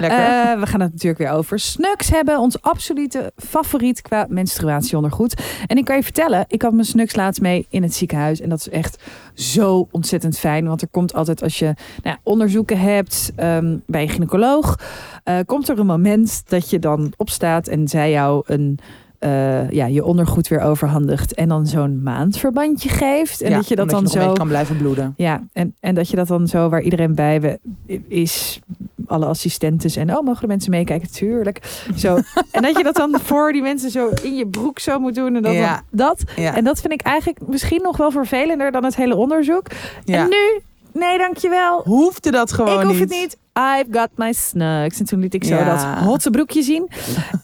lekker. 0.00 0.18
Eh, 0.18 0.60
we 0.60 0.66
gaan 0.66 0.80
het 0.80 0.92
natuurlijk 0.92 1.18
weer 1.18 1.30
over 1.30 1.58
Snux 1.58 2.10
hebben. 2.10 2.38
Ons 2.38 2.62
absolute 2.62 3.32
favoriet 3.36 4.02
qua 4.02 4.26
menstruatieondergoed. 4.28 5.42
En 5.66 5.76
ik 5.76 5.84
kan 5.84 5.96
je 5.96 6.02
vertellen, 6.02 6.44
ik 6.48 6.62
had 6.62 6.72
mijn 6.72 6.84
Snux 6.84 7.14
laatst 7.14 7.40
mee 7.40 7.66
in 7.70 7.82
het 7.82 7.94
ziekenhuis. 7.94 8.40
En 8.40 8.48
dat 8.48 8.58
is 8.58 8.68
echt 8.68 9.02
zo 9.34 9.88
ontzettend 9.90 10.38
fijn. 10.38 10.66
Want 10.66 10.82
er 10.82 10.88
komt 10.90 11.14
altijd 11.14 11.42
als 11.42 11.58
je 11.58 11.64
nou, 11.64 11.76
ja, 12.02 12.18
onderzoeken 12.22 12.78
hebt 12.78 13.32
ehm, 13.36 13.76
bij 13.86 14.02
een 14.02 14.08
gynaecoloog. 14.08 14.78
eh, 15.24 15.38
komt 15.46 15.68
er 15.68 15.78
een 15.78 15.86
moment 15.86 16.42
dat 16.48 16.70
je 16.70 16.78
dan 16.78 17.12
opstaat 17.16 17.68
en 17.68 17.88
zij 17.88 18.10
jou 18.10 18.42
een... 18.46 18.78
eh, 19.22 19.70
ja, 19.70 19.86
je 19.86 20.04
ondergoed 20.04 20.48
weer 20.48 20.60
overhandigt 20.60 21.34
en 21.34 21.48
dan 21.48 21.66
zo'n 21.66 22.02
maandverbandje 22.02 22.88
geeft. 22.88 23.40
En 23.40 23.50
Ja, 23.50 23.56
dat 23.56 23.68
je 23.68 23.76
dat 23.76 23.90
dan 23.90 24.06
zo 24.08 24.32
kan 24.32 24.48
blijven 24.48 24.76
bloeden. 24.76 25.14
ja, 25.16 25.42
en, 25.52 25.74
en 25.80 25.94
dat 25.94 26.08
je 26.08 26.16
dat 26.16 26.28
dan 26.28 26.46
zo 26.46 26.68
waar 26.68 26.82
iedereen 26.82 27.14
bij 27.14 27.40
we- 27.40 27.58
is, 28.08 28.60
alle 29.06 29.26
assistentes 29.26 29.96
en 29.96 30.16
oh, 30.16 30.24
mogen 30.24 30.40
de 30.40 30.46
mensen 30.46 30.70
meekijken? 30.70 31.10
Tuurlijk. 31.12 31.84
Zo. 31.96 32.18
en 32.50 32.62
dat 32.62 32.76
je 32.76 32.82
dat 32.82 32.94
dan 32.94 33.18
voor 33.22 33.52
die 33.52 33.62
mensen 33.62 33.90
zo 33.90 34.08
in 34.22 34.36
je 34.36 34.46
broek 34.46 34.78
zo 34.78 34.98
moet 34.98 35.14
doen 35.14 35.36
en 35.36 35.42
dat. 35.42 35.52
Ja. 35.52 35.82
dan- 35.90 36.06
dat. 36.08 36.22
Ja. 36.36 36.56
En 36.56 36.64
dat 36.64 36.80
vind 36.80 36.92
ik 36.92 37.00
eigenlijk 37.02 37.38
misschien 37.48 37.82
nog 37.82 37.96
wel 37.96 38.10
vervelender 38.10 38.70
dan 38.72 38.84
het 38.84 38.96
hele 38.96 39.16
onderzoek. 39.16 39.66
ja. 40.04 40.22
En 40.22 40.28
nu, 40.28 40.60
nee, 41.00 41.18
dankjewel. 41.18 41.80
Hoefde 41.84 42.30
dat 42.30 42.52
gewoon 42.52 42.80
ik 42.80 42.86
hoef 42.86 42.92
niet. 42.98 43.00
het 43.00 43.10
niet. 43.20 43.36
I've 43.58 43.86
got 43.90 44.08
my 44.16 44.32
snugs. 44.32 44.98
En 44.98 45.04
toen 45.06 45.20
liet 45.20 45.34
ik 45.34 45.44
zo 45.44 45.54
Ja. 45.54 45.64
dat 45.94 46.04
hotte 46.04 46.30
broekje 46.30 46.62
zien. 46.62 46.88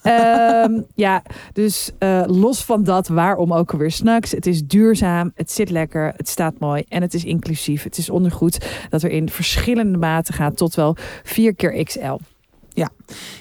Ehm, 0.02 0.80
ja, 0.94 1.22
dus 1.52 1.90
eh, 1.98 2.22
los 2.26 2.64
van 2.64 2.84
dat, 2.84 3.08
waarom 3.08 3.52
ook 3.52 3.72
alweer 3.72 3.90
snugs? 3.90 4.30
Het 4.30 4.46
is 4.46 4.66
duurzaam, 4.66 5.32
het 5.34 5.50
zit 5.50 5.70
lekker, 5.70 6.12
het 6.16 6.28
staat 6.28 6.58
mooi 6.58 6.84
en 6.88 7.02
het 7.02 7.14
is 7.14 7.24
inclusief. 7.24 7.82
Het 7.82 7.98
is 7.98 8.10
ondergoed 8.10 8.66
dat 8.90 9.02
er 9.02 9.10
in 9.10 9.28
verschillende 9.28 9.98
maten 9.98 10.34
gaat 10.34 10.56
tot 10.56 10.74
wel 10.74 10.96
4 11.22 11.54
keer 11.54 11.84
XL. 11.84 12.16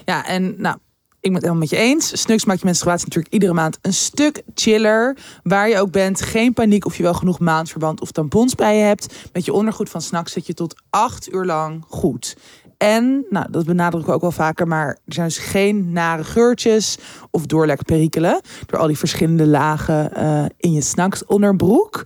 Ja, 0.04 0.26
en 0.26 0.54
nou, 0.58 0.76
ik 1.20 1.30
ben 1.30 1.32
het 1.32 1.42
helemaal 1.42 1.68
met 1.68 1.70
je 1.70 1.76
eens. 1.76 2.20
Snux 2.20 2.44
maakt 2.44 2.60
je 2.60 2.66
menstruatie 2.66 3.04
natuurlijk 3.04 3.34
iedere 3.34 3.52
maand 3.52 3.78
een 3.82 3.94
stuk 3.94 4.42
chiller. 4.54 5.16
Waar 5.42 5.68
je 5.68 5.80
ook 5.80 5.90
bent, 5.90 6.22
geen 6.22 6.52
paniek 6.52 6.86
of 6.86 6.96
je 6.96 7.02
wel 7.02 7.14
genoeg 7.14 7.38
maandverband 7.38 8.00
of 8.00 8.10
tampons 8.10 8.54
bij 8.54 8.76
je 8.76 8.82
hebt. 8.82 9.14
Met 9.32 9.44
je 9.44 9.52
ondergoed 9.52 9.88
van 9.88 10.02
Snacks 10.02 10.32
zit 10.32 10.46
je 10.46 10.54
tot 10.54 10.74
acht 10.90 11.32
uur 11.32 11.44
lang 11.44 11.84
goed. 11.88 12.36
En, 12.78 13.24
nou, 13.30 13.46
dat 13.50 13.64
benadrukken 13.64 14.08
we 14.10 14.14
ook 14.14 14.20
wel 14.20 14.30
vaker, 14.30 14.68
maar 14.68 14.86
er 14.88 15.12
zijn 15.12 15.26
dus 15.26 15.38
geen 15.38 15.92
nare 15.92 16.24
geurtjes 16.24 16.98
of 17.30 17.46
doorlekperikelen. 17.46 18.40
Door 18.66 18.78
al 18.78 18.86
die 18.86 18.98
verschillende 18.98 19.46
lagen 19.46 20.14
eh, 20.14 20.44
in 20.56 20.72
je 20.72 20.80
snacks 20.80 21.24
onderbroek. 21.26 22.04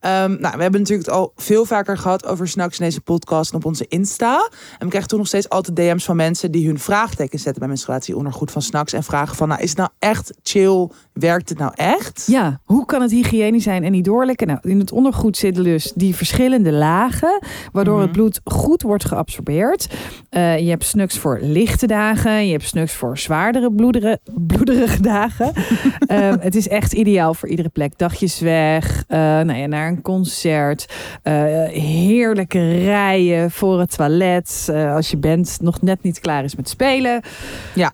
Ehm, 0.00 0.30
nou, 0.40 0.56
we 0.56 0.62
hebben 0.62 0.80
natuurlijk 0.80 1.06
het 1.08 1.16
al 1.16 1.32
veel 1.36 1.64
vaker 1.64 1.98
gehad 1.98 2.26
over 2.26 2.48
snacks 2.48 2.78
in 2.78 2.84
deze 2.84 3.00
podcast 3.00 3.50
en 3.50 3.56
op 3.56 3.64
onze 3.64 3.86
Insta. 3.88 4.48
En 4.72 4.78
we 4.78 4.86
krijgen 4.88 5.08
toen 5.08 5.18
nog 5.18 5.28
steeds 5.28 5.48
altijd 5.48 5.76
DM's 5.76 6.04
van 6.04 6.16
mensen 6.16 6.50
die 6.50 6.66
hun 6.66 6.78
vraagteken 6.78 7.38
zetten 7.38 7.58
bij 7.58 7.68
menstruatieondergoed 7.68 8.50
van 8.50 8.62
snacks. 8.62 8.92
En 8.92 9.02
vragen 9.02 9.36
van, 9.36 9.48
nou, 9.48 9.60
is 9.62 9.68
het 9.68 9.78
nou 9.78 9.90
echt 9.98 10.32
chill? 10.42 10.88
Werkt 11.12 11.48
het 11.48 11.58
nou 11.58 11.72
echt? 11.74 12.24
Ja, 12.26 12.60
hoe 12.64 12.86
kan 12.86 13.02
het 13.02 13.10
hygiënisch 13.10 13.62
zijn 13.62 13.84
en 13.84 13.92
niet 13.92 14.04
doorlekken? 14.04 14.46
Nou, 14.46 14.58
in 14.62 14.78
het 14.78 14.92
ondergoed 14.92 15.36
zitten 15.36 15.64
dus 15.64 15.92
die 15.94 16.14
verschillende 16.14 16.72
lagen, 16.72 17.38
waardoor 17.72 17.94
Mhm. 17.94 18.02
het 18.02 18.12
bloed 18.12 18.40
goed 18.44 18.82
wordt 18.82 19.04
geabsorbeerd. 19.04 19.88
Eh, 20.30 20.58
je 20.58 20.70
hebt 20.70 20.84
snuks 20.84 21.18
voor 21.18 21.38
lichte 21.42 21.86
dagen, 21.86 22.46
je 22.46 22.52
hebt 22.52 22.64
snuks 22.64 22.92
voor 22.92 23.18
zwaardere 23.18 23.72
bloedere, 23.72 24.18
bloederige 24.46 25.02
dagen. 25.02 25.52
Ehm, 26.06 26.36
het 26.40 26.54
is 26.54 26.68
echt 26.68 26.92
ideaal 26.92 27.34
voor 27.34 27.48
iedere 27.48 27.68
plek. 27.68 27.98
Dagjes 27.98 28.40
weg, 28.40 29.04
eh, 29.08 29.18
nou 29.18 29.54
ja, 29.54 29.66
naar 29.66 29.88
een 29.88 30.02
concert, 30.02 30.86
eh, 31.22 31.34
heerlijke 31.68 32.70
rijen 32.70 33.50
voor 33.50 33.80
het 33.80 33.96
toilet. 33.96 34.72
als 34.94 35.10
je 35.10 35.16
bent 35.16 35.58
nog 35.60 35.82
net 35.82 36.02
niet 36.02 36.20
klaar 36.20 36.44
is 36.44 36.56
met 36.56 36.68
spelen. 36.68 37.22
Ja, 37.74 37.92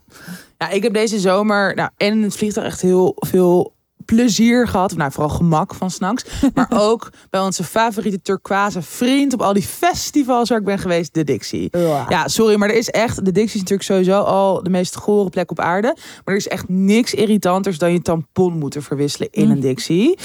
ik 0.70 0.82
heb 0.82 0.94
deze 0.94 1.18
zomer 1.18 1.74
nou, 1.74 1.90
en 1.96 2.12
in 2.12 2.22
het 2.22 2.36
vliegtuig 2.36 2.66
echt 2.66 2.80
heel 2.80 3.16
veel 3.16 3.72
plezier 4.14 4.68
gehad. 4.68 4.96
Nou, 4.96 5.12
vooral 5.12 5.36
gemak 5.36 5.74
van 5.74 5.90
snacks. 5.90 6.24
Maar 6.54 6.66
ook 6.70 7.10
bij 7.30 7.40
onze 7.40 7.64
favoriete 7.64 8.22
turquoise 8.22 8.82
vriend 8.82 9.32
op 9.32 9.42
al 9.42 9.52
die 9.52 9.62
festivals 9.62 10.48
waar 10.48 10.58
ik 10.58 10.64
ben 10.64 10.78
geweest, 10.78 11.14
de 11.14 11.24
Dixie. 11.24 11.68
Ja, 12.08 12.28
sorry, 12.28 12.56
maar 12.56 12.68
er 12.68 12.76
is 12.76 12.88
echt... 12.88 13.24
De 13.24 13.32
Dixie 13.32 13.54
is 13.54 13.68
natuurlijk 13.68 13.82
sowieso 13.82 14.20
al 14.20 14.62
de 14.62 14.70
meest 14.70 14.96
gore 14.96 15.30
plek 15.30 15.50
op 15.50 15.60
aarde. 15.60 15.96
Maar 15.96 16.34
er 16.34 16.36
is 16.36 16.48
echt 16.48 16.68
niks 16.68 17.14
irritanters 17.14 17.78
dan 17.78 17.92
je 17.92 18.02
tampon 18.02 18.58
moeten 18.58 18.82
verwisselen 18.82 19.28
in 19.30 19.44
Mm. 19.44 19.50
een 19.50 19.60
Dixie. 19.60 20.18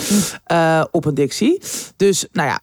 Eh, 0.43 0.83
op 0.91 1.05
een 1.05 1.13
Dixie. 1.13 1.61
Dus, 1.95 2.25
nou 2.31 2.47
ja. 2.49 2.59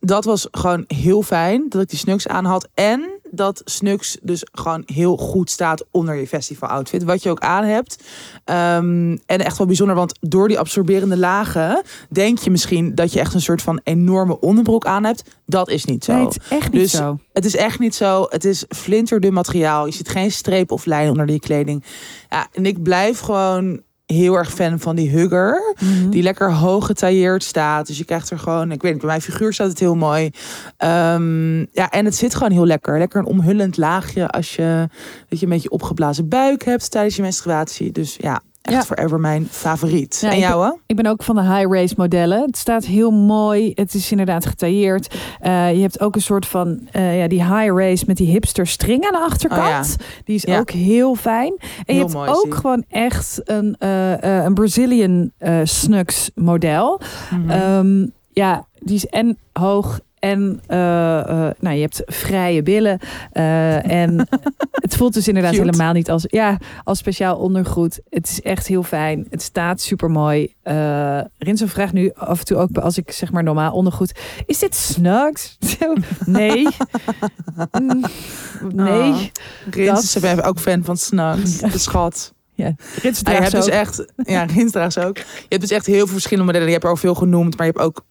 dat 0.00 0.24
was 0.24 0.48
gewoon 0.50 0.84
heel 0.86 1.22
fijn 1.22 1.66
dat 1.68 1.82
ik 1.82 1.88
die 1.88 1.98
Snux 1.98 2.28
aan 2.28 2.44
had. 2.44 2.68
En 2.74 3.20
dat 3.34 3.60
Snux 3.64 4.18
dus 4.22 4.46
gewoon 4.52 4.82
heel 4.86 5.16
goed 5.16 5.50
staat 5.50 5.84
onder 5.90 6.14
je 6.14 6.26
festival 6.26 6.68
outfit. 6.68 7.02
Wat 7.04 7.22
je 7.22 7.30
ook 7.30 7.40
aan 7.40 7.64
hebt. 7.64 8.02
Ehm, 8.44 9.16
en 9.26 9.38
echt 9.38 9.58
wel 9.58 9.66
bijzonder, 9.66 9.96
want 9.96 10.14
door 10.20 10.48
die 10.48 10.58
absorberende 10.58 11.16
lagen 11.16 11.82
denk 12.08 12.38
je 12.38 12.50
misschien 12.50 12.94
dat 12.94 13.12
je 13.12 13.20
echt 13.20 13.34
een 13.34 13.40
soort 13.40 13.62
van 13.62 13.80
enorme 13.84 14.40
onderbroek 14.40 14.86
aan 14.86 15.04
hebt. 15.04 15.22
Dat 15.46 15.68
is 15.68 15.84
niet 15.84 16.04
zo. 16.04 16.12
Nee, 16.12 16.24
het 16.24 16.36
is 16.40 16.48
echt 16.48 16.72
niet 16.72 16.80
Dus 16.80 16.90
zo. 16.90 17.18
Het 17.32 17.44
is 17.44 17.56
echt 17.56 17.78
niet 17.78 17.94
zo. 17.94 18.26
Het 18.28 18.44
is 18.44 18.64
flinterdun 18.68 19.32
materiaal. 19.32 19.86
Je 19.86 19.92
ziet 19.92 20.08
geen 20.08 20.32
streep 20.32 20.70
of 20.70 20.84
lijn 20.84 21.10
onder 21.10 21.26
die 21.26 21.40
kleding. 21.40 21.84
Ja, 22.30 22.48
en 22.52 22.66
ik 22.66 22.82
blijf 22.82 23.18
gewoon 23.18 23.82
heel 24.12 24.34
erg 24.34 24.52
fan 24.52 24.80
van 24.80 24.96
die 24.96 25.10
hugger. 25.10 25.74
Mhm. 25.80 26.10
Die 26.10 26.22
lekker 26.22 26.52
hoog 26.52 26.86
getailleerd 26.86 27.42
staat. 27.42 27.86
Dus 27.86 27.98
je 27.98 28.04
krijgt 28.04 28.30
er 28.30 28.38
gewoon, 28.38 28.72
ik 28.72 28.82
weet 28.82 28.92
niet, 28.92 29.00
bij 29.00 29.10
mijn 29.10 29.22
figuur 29.22 29.52
staat 29.52 29.68
het 29.68 29.78
heel 29.78 29.96
mooi. 29.96 30.30
Ehm, 30.76 31.58
ja, 31.58 31.90
en 31.90 32.04
het 32.04 32.14
zit 32.14 32.34
gewoon 32.34 32.52
heel 32.52 32.66
lekker. 32.66 32.98
Lekker 32.98 33.20
een 33.20 33.26
omhullend 33.26 33.76
laagje 33.76 34.28
als 34.28 34.56
je, 34.56 34.88
dat 35.28 35.38
je 35.38 35.46
een 35.46 35.52
beetje 35.52 35.70
opgeblazen 35.70 36.28
buik 36.28 36.64
hebt 36.64 36.90
tijdens 36.90 37.16
je 37.16 37.22
menstruatie. 37.22 37.92
Dus 37.92 38.16
ja, 38.20 38.42
echt 38.62 38.74
Ja. 38.76 38.82
forever 38.82 39.20
mijn 39.20 39.46
favoriet. 39.50 40.18
Ja, 40.20 40.30
en 40.30 40.38
jou 40.38 40.64
hè? 40.64 40.70
Ik 40.86 40.96
ben 40.96 41.06
ook 41.06 41.22
van 41.22 41.34
de 41.34 41.42
high-race 41.42 41.94
modellen. 41.96 42.42
Het 42.46 42.56
staat 42.56 42.84
heel 42.84 43.10
mooi. 43.10 43.72
Het 43.74 43.94
is 43.94 44.10
inderdaad 44.10 44.46
getailleerd. 44.46 45.14
Eh, 45.40 45.74
je 45.74 45.80
hebt 45.80 46.00
ook 46.00 46.14
een 46.14 46.20
soort 46.22 46.46
van 46.46 46.88
eh, 46.92 47.18
ja, 47.20 47.28
die 47.28 47.44
high-race 47.44 48.04
met 48.06 48.16
die 48.16 48.30
hipster 48.30 48.66
string 48.66 49.04
aan 49.04 49.12
de 49.12 49.18
achterkant. 49.30 49.96
Die 50.24 50.34
is 50.36 50.42
Ja. 50.42 50.58
ook 50.58 50.70
heel 50.70 51.14
fijn. 51.14 51.54
En 51.58 51.66
Heel 51.86 51.94
je 51.94 52.00
hebt 52.00 52.12
mooi 52.14 52.30
ook 52.30 52.54
gewoon 52.54 52.84
echt 52.88 53.40
een, 53.44 53.76
eh, 53.78 54.44
een 54.44 54.54
Brazilian 54.54 55.30
Snux 55.64 56.30
model. 56.34 57.00
Mhm. 57.30 57.50
Ehm, 57.50 58.06
ja, 58.32 58.66
die 58.78 58.94
is 58.96 59.06
en 59.06 59.38
hoog 59.52 60.00
en 60.22 60.60
eh, 60.66 61.18
eh, 61.18 61.54
nou, 61.60 61.74
je 61.74 61.80
hebt 61.80 62.02
vrije 62.06 62.62
billen. 62.62 62.98
Eh, 63.32 63.90
en 63.90 64.28
het 64.84 64.96
voelt 64.96 65.14
dus 65.14 65.28
inderdaad 65.28 65.52
Cute. 65.52 65.64
helemaal 65.64 65.92
niet 65.92 66.10
als, 66.10 66.24
ja, 66.28 66.58
als 66.84 66.98
speciaal 66.98 67.36
ondergoed. 67.36 68.00
Het 68.10 68.28
is 68.28 68.42
echt 68.42 68.66
heel 68.66 68.82
fijn. 68.82 69.26
Het 69.30 69.42
staat 69.42 69.80
super 69.80 70.10
mooi. 70.10 70.54
Rinso 71.38 71.66
vraagt 71.66 71.92
nu 71.92 72.10
af 72.14 72.38
en 72.38 72.44
toe 72.44 72.56
ook 72.56 72.76
als 72.76 72.98
ik 72.98 73.12
zeg 73.12 73.32
maar 73.32 73.42
normaal 73.42 73.72
ondergoed. 73.72 74.20
Is 74.46 74.58
dit 74.58 74.74
Snugs? 74.74 75.58
Nee. 76.24 76.66
Mm, 77.80 78.04
nee. 78.74 79.12
Oh. 79.12 79.20
Rins, 79.70 80.24
ook 80.42 80.58
fan 80.58 80.84
van 80.84 80.96
Snugs. 80.96 81.58
De 81.58 81.78
schat. 81.78 82.32
Ja. 82.54 82.74
Rins 83.02 83.24
Ah, 83.24 83.34
draagt 83.34 83.50
ze 83.50 83.56
dus 83.56 83.68
echt, 83.68 84.04
ja, 84.16 84.44
Rins 84.44 84.72
draagt 84.72 84.92
ze 84.92 85.06
ook. 85.06 85.16
Je 85.16 85.46
hebt 85.48 85.60
dus 85.60 85.70
echt 85.70 85.86
heel 85.86 85.96
veel 85.98 86.06
verschillende 86.06 86.44
modellen. 86.44 86.66
Je 86.66 86.72
hebt 86.72 86.84
er 86.84 86.90
al 86.90 86.96
veel 86.96 87.14
genoemd, 87.14 87.56
maar 87.56 87.66
je 87.66 87.72
hebt 87.72 87.84
ook 87.84 88.04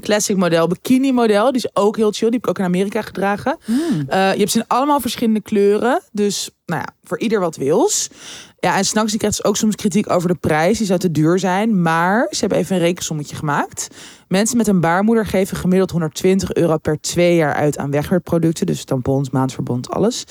classic 0.00 0.36
model, 0.36 0.66
bikini 0.66 1.12
model. 1.12 1.52
Die 1.52 1.62
is 1.64 1.70
ook 1.76 1.96
heel 1.96 2.12
chill. 2.12 2.30
Die 2.30 2.38
heb 2.40 2.42
ik 2.42 2.48
ook 2.48 2.58
in 2.58 2.64
Amerika 2.64 3.02
gedragen. 3.02 3.58
Mm. 3.66 3.76
Uh, 3.76 4.32
je 4.32 4.38
hebt 4.38 4.50
ze 4.50 4.58
in 4.58 4.64
allemaal 4.66 5.00
verschillende 5.00 5.40
kleuren. 5.40 6.00
Dus 6.12 6.50
nou 6.66 6.80
ja, 6.80 6.94
voor 7.02 7.18
ieder 7.18 7.40
wat 7.40 7.56
wils. 7.56 8.10
Ja, 8.58 8.76
en 8.76 8.84
s'nachts 8.84 9.10
die 9.10 9.18
krijgt 9.18 9.36
dus 9.36 9.46
ook 9.46 9.56
soms 9.56 9.74
kritiek 9.74 10.10
over 10.10 10.28
de 10.28 10.34
prijs. 10.34 10.78
Die 10.78 10.86
zou 10.86 10.98
te 10.98 11.10
duur 11.10 11.38
zijn. 11.38 11.82
Maar 11.82 12.26
ze 12.30 12.40
hebben 12.40 12.58
even 12.58 12.76
een 12.76 12.82
rekensommetje 12.82 13.36
gemaakt. 13.36 13.88
Mensen 14.28 14.56
met 14.56 14.66
een 14.66 14.80
baarmoeder 14.80 15.26
geven 15.26 15.56
gemiddeld 15.56 15.90
120 15.90 16.52
euro 16.52 16.76
per 16.76 17.00
twee 17.00 17.36
jaar 17.36 17.54
uit 17.54 17.78
aan 17.78 17.90
wegwerpproducten. 17.90 18.66
Dus 18.66 18.84
tampons, 18.84 19.30
maandverbond, 19.30 19.90
alles. 19.90 20.24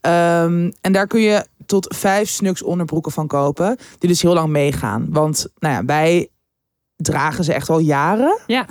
Um, 0.00 0.72
en 0.80 0.92
daar 0.92 1.06
kun 1.06 1.20
je 1.20 1.46
tot 1.66 1.94
vijf 1.96 2.28
snuks 2.28 2.62
onderbroeken 2.62 3.12
van 3.12 3.26
kopen. 3.26 3.76
Die 3.98 4.08
dus 4.08 4.22
heel 4.22 4.34
lang 4.34 4.48
meegaan. 4.48 5.06
Want 5.10 5.46
nou 5.58 5.74
ja, 5.74 5.84
wij 5.84 6.28
dragen 6.96 7.44
ze 7.44 7.52
echt 7.52 7.68
al 7.68 7.78
jaren. 7.78 8.38
Ja. 8.46 8.66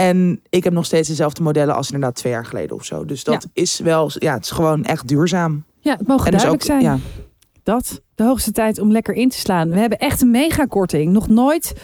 En 0.00 0.40
ik 0.48 0.64
heb 0.64 0.72
nog 0.72 0.84
steeds 0.84 1.08
dezelfde 1.08 1.42
modellen 1.42 1.74
als 1.74 1.90
inderdaad 1.90 2.14
twee 2.14 2.32
jaar 2.32 2.46
geleden 2.46 2.76
of 2.76 2.84
zo. 2.84 3.04
Dus 3.04 3.24
dat 3.24 3.46
is 3.52 3.78
wel, 3.78 4.10
ja, 4.14 4.32
het 4.32 4.44
is 4.44 4.50
gewoon 4.50 4.84
echt 4.84 5.08
duurzaam. 5.08 5.64
Ja, 5.80 5.96
het 5.96 6.06
mogen 6.06 6.26
en 6.26 6.32
dus 6.32 6.42
duidelijk 6.42 6.70
ook, 6.70 6.80
zijn. 6.80 6.82
Ja. 6.82 6.98
Dat, 7.62 8.00
de 8.14 8.24
hoogste 8.24 8.52
tijd 8.52 8.78
om 8.78 8.92
lekker 8.92 9.14
in 9.14 9.28
te 9.28 9.38
slaan. 9.38 9.70
We 9.70 9.78
hebben 9.78 9.98
echt 9.98 10.20
een 10.20 10.30
megakorting. 10.30 11.12
Nog 11.12 11.28
nooit 11.28 11.74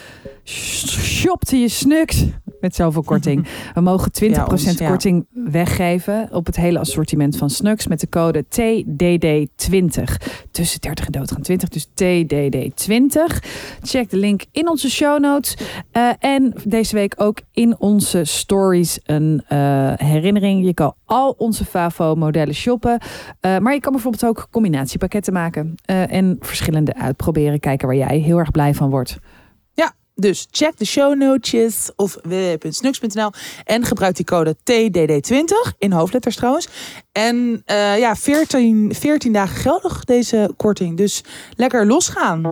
shopte 0.44 1.56
je 1.56 1.68
snuks 1.68 2.24
met 2.61 2.74
zoveel 2.74 3.02
korting. 3.02 3.46
We 3.74 3.80
mogen 3.80 4.11
20% 4.24 4.26
Ja, 4.26 4.44
ons, 4.44 4.78
ja. 4.78 4.88
korting 4.88 5.26
weggeven 5.30 6.28
op 6.32 6.46
het 6.46 6.57
hele 6.57 6.78
assortiment 6.78 7.36
van 7.36 7.50
snuks 7.50 7.86
met 7.86 8.00
de 8.00 8.09
code 8.09 8.44
TDD20. 8.44 10.02
Tussen 10.50 10.80
30 10.80 11.07
en 11.07 11.12
doodgaan 11.12 11.42
20, 11.42 11.68
dus 11.68 11.86
TDD20. 11.86 13.46
Check 13.82 14.11
de 14.11 14.16
link 14.16 14.44
in 14.52 14.68
onze 14.68 14.90
show 14.90 15.20
notes. 15.20 15.57
Eh, 15.90 16.11
en 16.18 16.52
deze 16.64 16.94
week 16.94 17.14
ook 17.16 17.40
in 17.52 17.78
onze 17.78 18.24
stories 18.24 19.00
een 19.04 19.42
eh, 19.48 19.92
herinnering. 19.96 20.64
Je 20.64 20.74
kan 20.74 20.94
al 21.04 21.34
onze 21.38 21.64
Favo 21.64 22.14
modellen 22.14 22.54
shoppen. 22.54 23.00
Uh, 23.00 23.59
maar 23.59 23.74
je 23.74 23.80
kan 23.80 23.92
bijvoorbeeld 23.92 24.24
ook 24.24 24.48
combinatiepakketten 24.50 25.32
maken. 25.32 25.74
En 25.84 26.36
verschillende 26.40 26.94
uitproberen. 26.94 27.61
Kijken 27.61 27.86
waar 27.86 27.96
jij 27.96 28.18
heel 28.18 28.38
erg 28.38 28.50
blij 28.50 28.74
van 28.74 28.90
wordt. 28.90 29.18
Dus 30.18 30.46
check 30.50 30.78
de 30.78 30.84
show 30.84 31.14
notes 31.14 31.90
of 31.96 32.18
www.snux.nl 32.22 33.30
en 33.64 33.84
gebruik 33.84 34.16
die 34.16 34.24
code 34.24 34.56
TDD20 34.56 35.76
in 35.78 35.92
hoofdletters 35.92 36.36
trouwens. 36.36 36.68
En 37.12 37.62
uh, 37.66 37.98
ja, 37.98 38.16
14, 38.16 38.94
14 38.94 39.32
dagen 39.32 39.56
geldig 39.56 40.04
deze 40.04 40.50
korting. 40.56 40.96
Dus 40.96 41.22
lekker 41.56 41.86
losgaan. 41.86 42.42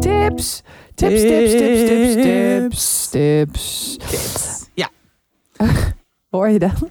Tips. 0.00 0.62
Tips, 0.94 1.20
tips, 1.20 1.50
tips, 1.50 1.84
tips, 1.86 2.14
tips, 2.14 3.08
tips. 3.10 3.96
tips. 3.98 4.68
Ja. 4.74 4.90
Hoor 6.30 6.48
je 6.48 6.58
dan? 6.58 6.90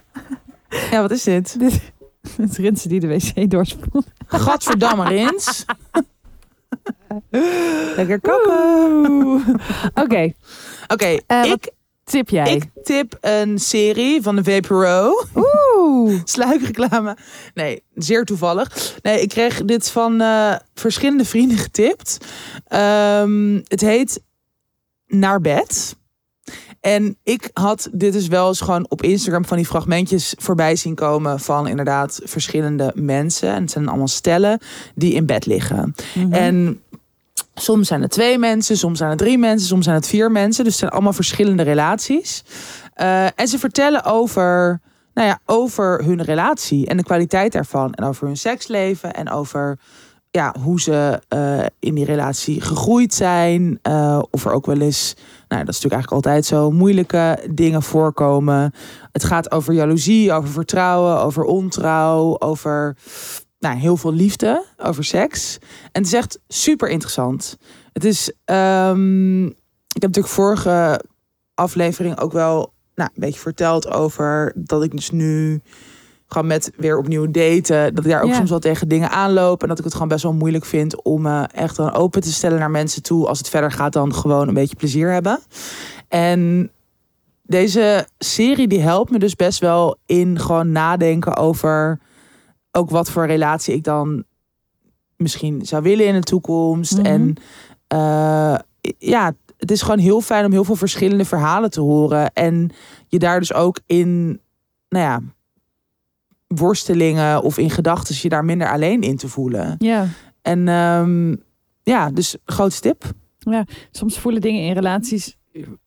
Ja, 0.91 1.01
wat 1.01 1.11
is 1.11 1.23
dit? 1.23 1.59
Dit 1.59 1.91
het 2.37 2.57
rinsen 2.57 2.89
die 2.89 2.99
de 2.99 3.07
wc 3.07 3.49
doorspoelt. 3.49 4.07
Gadverdamme, 4.27 5.07
Rins. 5.07 5.65
Lekker 7.97 8.19
kakken. 8.19 9.43
Oké. 10.03 10.03
Oké, 10.03 10.33
okay, 10.87 11.21
uh, 11.27 11.51
ik 11.51 11.71
tip 12.03 12.29
jij? 12.29 12.55
Ik 12.55 12.63
tip 12.83 13.17
een 13.21 13.59
serie 13.59 14.21
van 14.21 14.35
de 14.35 14.43
VPRO. 14.43 15.25
Oeh. 15.35 16.21
Sluikreclame. 16.23 17.17
Nee, 17.53 17.83
zeer 17.93 18.25
toevallig. 18.25 18.97
Nee, 19.01 19.21
ik 19.21 19.29
kreeg 19.29 19.65
dit 19.65 19.89
van 19.89 20.21
uh, 20.21 20.55
verschillende 20.73 21.25
vrienden 21.25 21.57
getipt. 21.57 22.17
Um, 22.69 23.61
het 23.67 23.81
heet 23.81 24.23
Naar 25.07 25.41
bed. 25.41 25.95
En 26.81 27.17
ik 27.23 27.49
had 27.53 27.89
dit 27.91 28.13
dus 28.13 28.27
wel 28.27 28.47
eens 28.47 28.61
gewoon 28.61 28.85
op 28.89 29.03
Instagram 29.03 29.45
van 29.45 29.57
die 29.57 29.65
fragmentjes 29.65 30.35
voorbij 30.37 30.75
zien 30.75 30.95
komen 30.95 31.39
van 31.39 31.67
inderdaad 31.67 32.19
verschillende 32.23 32.91
mensen. 32.95 33.49
En 33.49 33.61
het 33.61 33.71
zijn 33.71 33.87
allemaal 33.87 34.07
stellen 34.07 34.59
die 34.95 35.13
in 35.13 35.25
bed 35.25 35.45
liggen. 35.45 35.95
Mhm. 36.15 36.33
En 36.33 36.81
soms 37.53 37.87
zijn 37.87 38.01
het 38.01 38.11
twee 38.11 38.37
mensen, 38.37 38.77
soms 38.77 38.97
zijn 38.97 39.09
het 39.09 39.19
drie 39.19 39.37
mensen, 39.37 39.67
soms 39.67 39.83
zijn 39.83 39.95
het 39.95 40.07
vier 40.07 40.31
mensen. 40.31 40.63
Dus 40.63 40.73
het 40.73 40.81
zijn 40.81 40.91
allemaal 40.91 41.13
verschillende 41.13 41.63
relaties. 41.63 42.43
Uh, 42.97 43.25
en 43.25 43.47
ze 43.47 43.59
vertellen 43.59 44.03
over, 44.03 44.81
nou 45.13 45.27
ja, 45.27 45.39
over 45.45 46.03
hun 46.03 46.23
relatie 46.23 46.87
en 46.87 46.97
de 46.97 47.03
kwaliteit 47.03 47.51
daarvan. 47.51 47.93
En 47.93 48.03
over 48.03 48.27
hun 48.27 48.37
seksleven 48.37 49.13
en 49.13 49.29
over 49.29 49.79
ja, 50.31 50.55
hoe 50.59 50.81
ze 50.81 51.21
uh, 51.33 51.65
in 51.79 51.95
die 51.95 52.05
relatie 52.05 52.61
gegroeid 52.61 53.13
zijn. 53.13 53.79
Uh, 53.89 54.21
of 54.31 54.45
er 54.45 54.51
ook 54.51 54.65
wel 54.65 54.81
eens, 54.81 55.13
nou 55.47 55.65
dat 55.65 55.73
is 55.73 55.81
natuurlijk 55.81 55.93
eigenlijk 55.93 56.25
altijd 56.25 56.45
zo, 56.45 56.71
moeilijke 56.71 57.47
dingen 57.51 57.83
voorkomen. 57.83 58.73
Het 59.11 59.23
gaat 59.23 59.51
over 59.51 59.73
jaloezie, 59.73 60.33
over 60.33 60.49
vertrouwen, 60.49 61.19
over 61.19 61.43
ontrouw, 61.43 62.39
over 62.39 62.97
nou, 63.59 63.77
heel 63.77 63.97
veel 63.97 64.13
liefde, 64.13 64.65
over 64.77 65.03
seks. 65.03 65.57
En 65.91 66.01
het 66.01 66.05
is 66.05 66.13
echt 66.13 66.39
super 66.47 66.89
interessant. 66.89 67.57
Het 67.93 68.05
is, 68.05 68.31
um, 68.45 69.45
ik 69.45 70.01
heb 70.01 70.01
natuurlijk 70.01 70.33
vorige 70.33 71.03
aflevering 71.53 72.19
ook 72.19 72.31
wel 72.31 72.73
nou, 72.95 73.09
een 73.13 73.21
beetje 73.21 73.39
verteld 73.39 73.89
over 73.89 74.53
dat 74.55 74.83
ik 74.83 74.91
dus 74.91 75.11
nu 75.11 75.61
gewoon 76.31 76.47
met 76.47 76.71
weer 76.77 76.97
opnieuw 76.97 77.31
daten, 77.31 77.95
dat 77.95 78.05
ik 78.05 78.11
daar 78.11 78.21
ook 78.21 78.29
Ja. 78.29 78.35
soms 78.35 78.49
wel 78.49 78.59
tegen 78.59 78.87
dingen 78.87 79.09
aanloop 79.09 79.61
en 79.61 79.67
dat 79.67 79.77
ik 79.77 79.83
het 79.83 79.93
gewoon 79.93 80.07
best 80.07 80.23
wel 80.23 80.33
moeilijk 80.33 80.65
vind 80.65 81.03
om 81.03 81.21
me 81.21 81.47
echt 81.53 81.75
dan 81.75 81.93
open 81.93 82.21
te 82.21 82.33
stellen 82.33 82.59
naar 82.59 82.71
mensen 82.71 83.03
toe 83.03 83.27
als 83.27 83.37
het 83.37 83.49
verder 83.49 83.71
gaat 83.71 83.93
dan 83.93 84.13
gewoon 84.13 84.47
een 84.47 84.53
beetje 84.53 84.75
plezier 84.75 85.11
hebben. 85.11 85.39
En 86.07 86.71
deze 87.41 88.07
serie 88.17 88.67
die 88.67 88.81
helpt 88.81 89.11
me 89.11 89.19
dus 89.19 89.35
best 89.35 89.59
wel 89.59 89.97
in 90.05 90.39
gewoon 90.39 90.71
nadenken 90.71 91.35
over 91.35 91.99
ook 92.71 92.89
wat 92.89 93.09
voor 93.09 93.25
relatie 93.25 93.75
ik 93.75 93.83
dan 93.83 94.23
misschien 95.15 95.65
zou 95.65 95.83
willen 95.83 96.05
in 96.05 96.13
de 96.13 96.21
toekomst. 96.21 96.97
Mhm. 96.97 97.05
En 97.05 97.35
uh, 97.93 98.55
ja, 98.97 99.33
het 99.57 99.71
is 99.71 99.81
gewoon 99.81 99.99
heel 99.99 100.21
fijn 100.21 100.45
om 100.45 100.51
heel 100.51 100.63
veel 100.63 100.75
verschillende 100.75 101.25
verhalen 101.25 101.71
te 101.71 101.81
horen. 101.81 102.33
En 102.33 102.69
je 103.07 103.19
daar 103.19 103.39
dus 103.39 103.53
ook 103.53 103.79
in, 103.85 104.39
nou 104.89 105.05
ja, 105.05 105.21
worstelingen 106.55 107.41
of 107.41 107.57
in 107.57 107.69
gedachten 107.69 108.15
je 108.21 108.29
daar 108.29 108.45
minder 108.45 108.71
alleen 108.71 109.01
in 109.01 109.17
te 109.17 109.27
voelen. 109.27 109.75
Ja. 109.77 110.07
En 110.41 110.67
um, 110.67 111.43
ja, 111.83 112.09
dus 112.11 112.35
grootste 112.45 112.81
tip. 112.81 113.11
Soms 113.91 114.19
voelen 114.19 114.41
dingen 114.41 114.61
in 114.61 114.73
relaties 114.73 115.37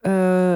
eh, 0.01 0.55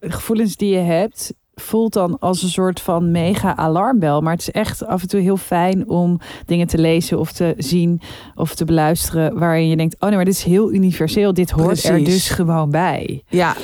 gevoelens 0.00 0.56
die 0.56 0.70
je 0.70 0.78
hebt 0.78 1.34
voelt 1.60 1.92
dan 1.92 2.18
als 2.18 2.42
een 2.42 2.48
soort 2.48 2.80
van 2.80 3.10
mega 3.10 3.56
alarmbel. 3.56 4.20
Maar 4.20 4.32
het 4.32 4.40
is 4.40 4.50
echt 4.50 4.86
af 4.86 5.02
en 5.02 5.08
toe 5.08 5.20
heel 5.20 5.36
fijn 5.36 5.88
om 5.88 6.20
dingen 6.46 6.66
te 6.66 6.78
lezen 6.78 7.18
of 7.18 7.32
te 7.32 7.54
zien 7.56 8.00
of 8.34 8.54
te 8.54 8.64
beluisteren. 8.64 9.38
Waarin 9.38 9.68
je 9.68 9.76
denkt, 9.76 9.94
oh 9.94 10.06
nee, 10.08 10.16
maar 10.16 10.24
dit 10.24 10.34
is 10.34 10.42
heel 10.42 10.72
universeel. 10.72 11.34
Dit 11.34 11.50
hoort 11.50 11.84
er 11.84 12.04
dus 12.04 12.28
gewoon 12.28 12.70
bij. 12.70 13.22
Ja. 13.28 13.56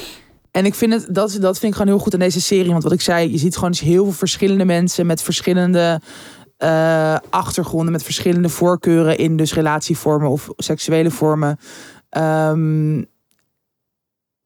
En 0.55 0.65
ik 0.65 0.75
vind 0.75 0.93
het, 0.93 1.07
dat, 1.11 1.37
dat 1.41 1.59
vind 1.59 1.73
ik 1.73 1.79
gewoon 1.79 1.95
heel 1.95 2.03
goed 2.03 2.13
aan 2.13 2.19
deze 2.19 2.41
serie. 2.41 2.71
Want 2.71 2.83
wat 2.83 2.93
ik 2.93 3.01
zei, 3.01 3.31
je 3.31 3.39
ziet 3.39 3.55
gewoon 3.55 3.71
dus 3.71 3.81
heel 3.81 4.05
veel 4.05 4.13
verschillende 4.13 4.65
mensen 4.65 5.07
met 5.07 5.23
verschillende 5.23 6.01
eh, 6.57 7.17
achtergronden, 7.31 7.93
met 7.93 8.03
verschillende 8.03 8.49
voorkeuren 8.49 9.19
in 9.19 9.37
dus 9.37 9.55
relatievormen 9.55 10.31
of 10.31 10.49
seksuele 10.57 11.11
vormen. 11.11 11.59
Ehm, 12.09 13.03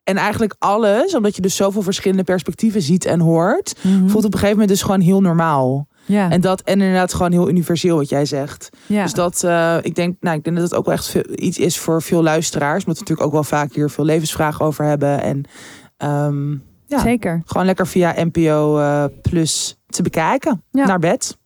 en 0.03 0.17
eigenlijk 0.17 0.55
alles, 0.59 1.15
omdat 1.15 1.37
je 1.37 1.43
dus 1.43 1.57
zoveel 1.57 1.83
verschillende 1.83 2.25
perspectieven 2.25 2.83
ziet 2.83 3.05
en 3.05 3.21
hoort, 3.21 3.75
voelt 4.07 4.25
op 4.25 4.33
een 4.33 4.39
gegeven 4.39 4.51
moment 4.51 4.69
dus 4.69 4.83
gewoon 4.83 5.01
heel 5.01 5.21
normaal. 5.21 5.89
Ja, 6.05 6.31
En 6.31 6.41
dat 6.41 6.61
en 6.61 6.81
inderdaad 6.81 7.15
gewoon 7.15 7.33
heel 7.33 7.49
universeel 7.49 7.97
wat 7.97 8.09
jij 8.09 8.25
zegt. 8.25 8.69
ja. 8.87 9.03
Dus 9.03 9.13
dat, 9.13 9.45
eh, 9.45 9.77
ik 9.83 9.95
denk, 9.95 10.17
nou, 10.21 10.37
ik 10.37 10.45
denk 10.45 10.57
dat 10.57 10.65
het 10.65 10.75
ook 10.79 10.85
wel 10.85 10.95
echt 10.95 11.09
veel, 11.09 11.25
iets 11.35 11.59
is 11.59 11.79
voor 11.79 12.03
veel 12.03 12.23
luisteraars. 12.23 12.85
Omdat 12.85 12.95
we 12.95 13.01
natuurlijk 13.01 13.27
ook 13.27 13.33
wel 13.33 13.45
vaak 13.45 13.75
hier 13.75 13.91
veel 13.91 14.05
levensvragen 14.05 14.65
over 14.65 14.85
hebben. 14.85 15.23
En 15.23 15.45
ehm, 15.99 16.51
ja, 16.87 16.99
zeker. 17.01 17.43
gewoon 17.45 17.67
lekker 17.67 17.87
via 17.87 18.15
NPO 18.17 18.79
eh, 18.79 19.05
Plus 19.23 19.77
te 19.87 20.03
bekijken. 20.03 20.63
Ja. 20.71 20.87
Naar 20.87 20.99
bed. 20.99 21.39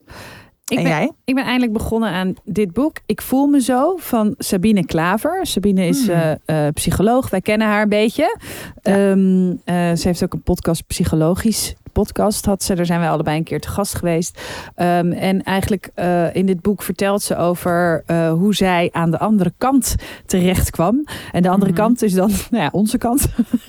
Ik 0.66 0.78
en 0.78 0.84
ben, 0.84 0.92
jij? 0.92 1.12
ik 1.24 1.34
ben 1.34 1.44
eindelijk 1.44 1.72
begonnen 1.72 2.10
aan 2.10 2.34
dit 2.44 2.72
boek. 2.72 2.96
Ik 3.06 3.22
voel 3.22 3.46
me 3.46 3.60
zo 3.60 3.96
van 3.96 4.34
Sabine 4.38 4.86
Klaver. 4.86 5.46
Sabine 5.46 5.86
is 5.86 6.06
Hmm. 6.06 6.14
eh, 6.44 6.66
eh, 6.66 6.72
psycholoog. 6.74 7.30
Wij 7.30 7.40
kennen 7.40 7.66
haar 7.66 7.82
een 7.82 7.88
beetje. 7.88 8.38
Ja. 8.82 8.92
Ehm, 8.92 9.50
eh, 9.64 9.96
ze 9.96 10.02
heeft 10.08 10.24
ook 10.24 10.32
een 10.32 10.42
podcast, 10.42 10.86
psychologisch 10.86 11.74
podcast 11.92 12.44
had 12.46 12.62
ze. 12.62 12.74
Daar 12.74 12.86
zijn 12.86 13.00
wij 13.00 13.10
allebei 13.10 13.36
een 13.36 13.44
keer 13.44 13.60
te 13.60 13.68
gast 13.68 13.94
geweest. 13.94 14.40
Ehm, 14.74 15.12
en 15.12 15.42
eigenlijk 15.42 15.90
eh, 15.94 16.34
in 16.34 16.46
dit 16.46 16.60
boek 16.60 16.82
vertelt 16.82 17.22
ze 17.22 17.36
over 17.36 18.02
eh, 18.06 18.32
hoe 18.32 18.54
zij 18.54 18.88
aan 18.92 19.10
de 19.10 19.18
andere 19.18 19.52
kant 19.58 19.94
terecht 20.26 20.70
kwam. 20.70 21.04
En 21.32 21.42
de 21.42 21.48
andere 21.48 21.70
Mhm. 21.70 21.80
kant 21.80 22.02
is 22.02 22.12
dan 22.12 22.30
nou 22.50 22.62
ja, 22.62 22.68
onze 22.72 22.98
kant. 22.98 23.26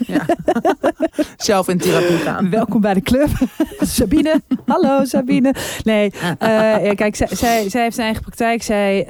Zelf 1.37 1.67
in 1.67 1.77
therapie 1.77 2.17
gaan. 2.17 2.49
Welkom 2.49 2.81
bij 2.81 2.93
de 2.93 3.01
club. 3.01 3.29
Sabine. 3.79 4.41
Hallo 4.65 5.05
Sabine. 5.05 5.53
Nee, 5.83 6.11
eh, 6.39 6.49
ja, 6.85 6.93
kijk, 6.95 7.15
zij, 7.15 7.27
zij, 7.31 7.69
zij 7.69 7.81
heeft 7.81 7.95
zijn 7.95 8.05
eigen 8.07 8.21
praktijk. 8.23 8.63
Zij 8.63 9.05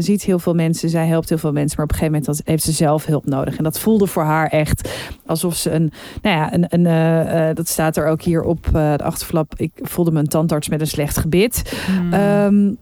ziet 0.00 0.22
heel 0.22 0.38
veel 0.38 0.54
mensen. 0.54 0.88
Zij 0.88 1.06
helpt 1.06 1.28
heel 1.28 1.38
veel 1.38 1.52
mensen. 1.52 1.76
Maar 1.76 1.84
op 1.86 1.92
een 1.92 1.98
gegeven 1.98 2.20
moment 2.22 2.40
heeft 2.44 2.62
ze 2.62 2.72
zelf 2.72 3.06
hulp 3.06 3.26
nodig. 3.26 3.56
En 3.56 3.64
dat 3.64 3.78
voelde 3.78 4.06
voor 4.06 4.22
haar 4.22 4.46
echt 4.48 4.90
alsof 5.26 5.54
ze 5.56 5.70
een... 5.70 5.92
Nou 6.22 6.36
ja, 6.36 6.52
een, 6.52 6.66
een, 6.68 7.54
dat 7.54 7.68
staat 7.68 7.95
er 7.96 8.06
ook 8.06 8.22
hier 8.22 8.42
op 8.42 8.66
eh, 8.66 8.72
de 8.72 9.04
achterflap. 9.04 9.52
Ik 9.56 9.72
voelde 9.82 10.10
me 10.10 10.18
een 10.18 10.28
tandarts 10.28 10.68
met 10.68 10.80
een 10.80 10.86
slecht 10.86 11.18
gebit. 11.18 11.82
Hmm. 11.86 12.12
Ehm, 12.12 12.72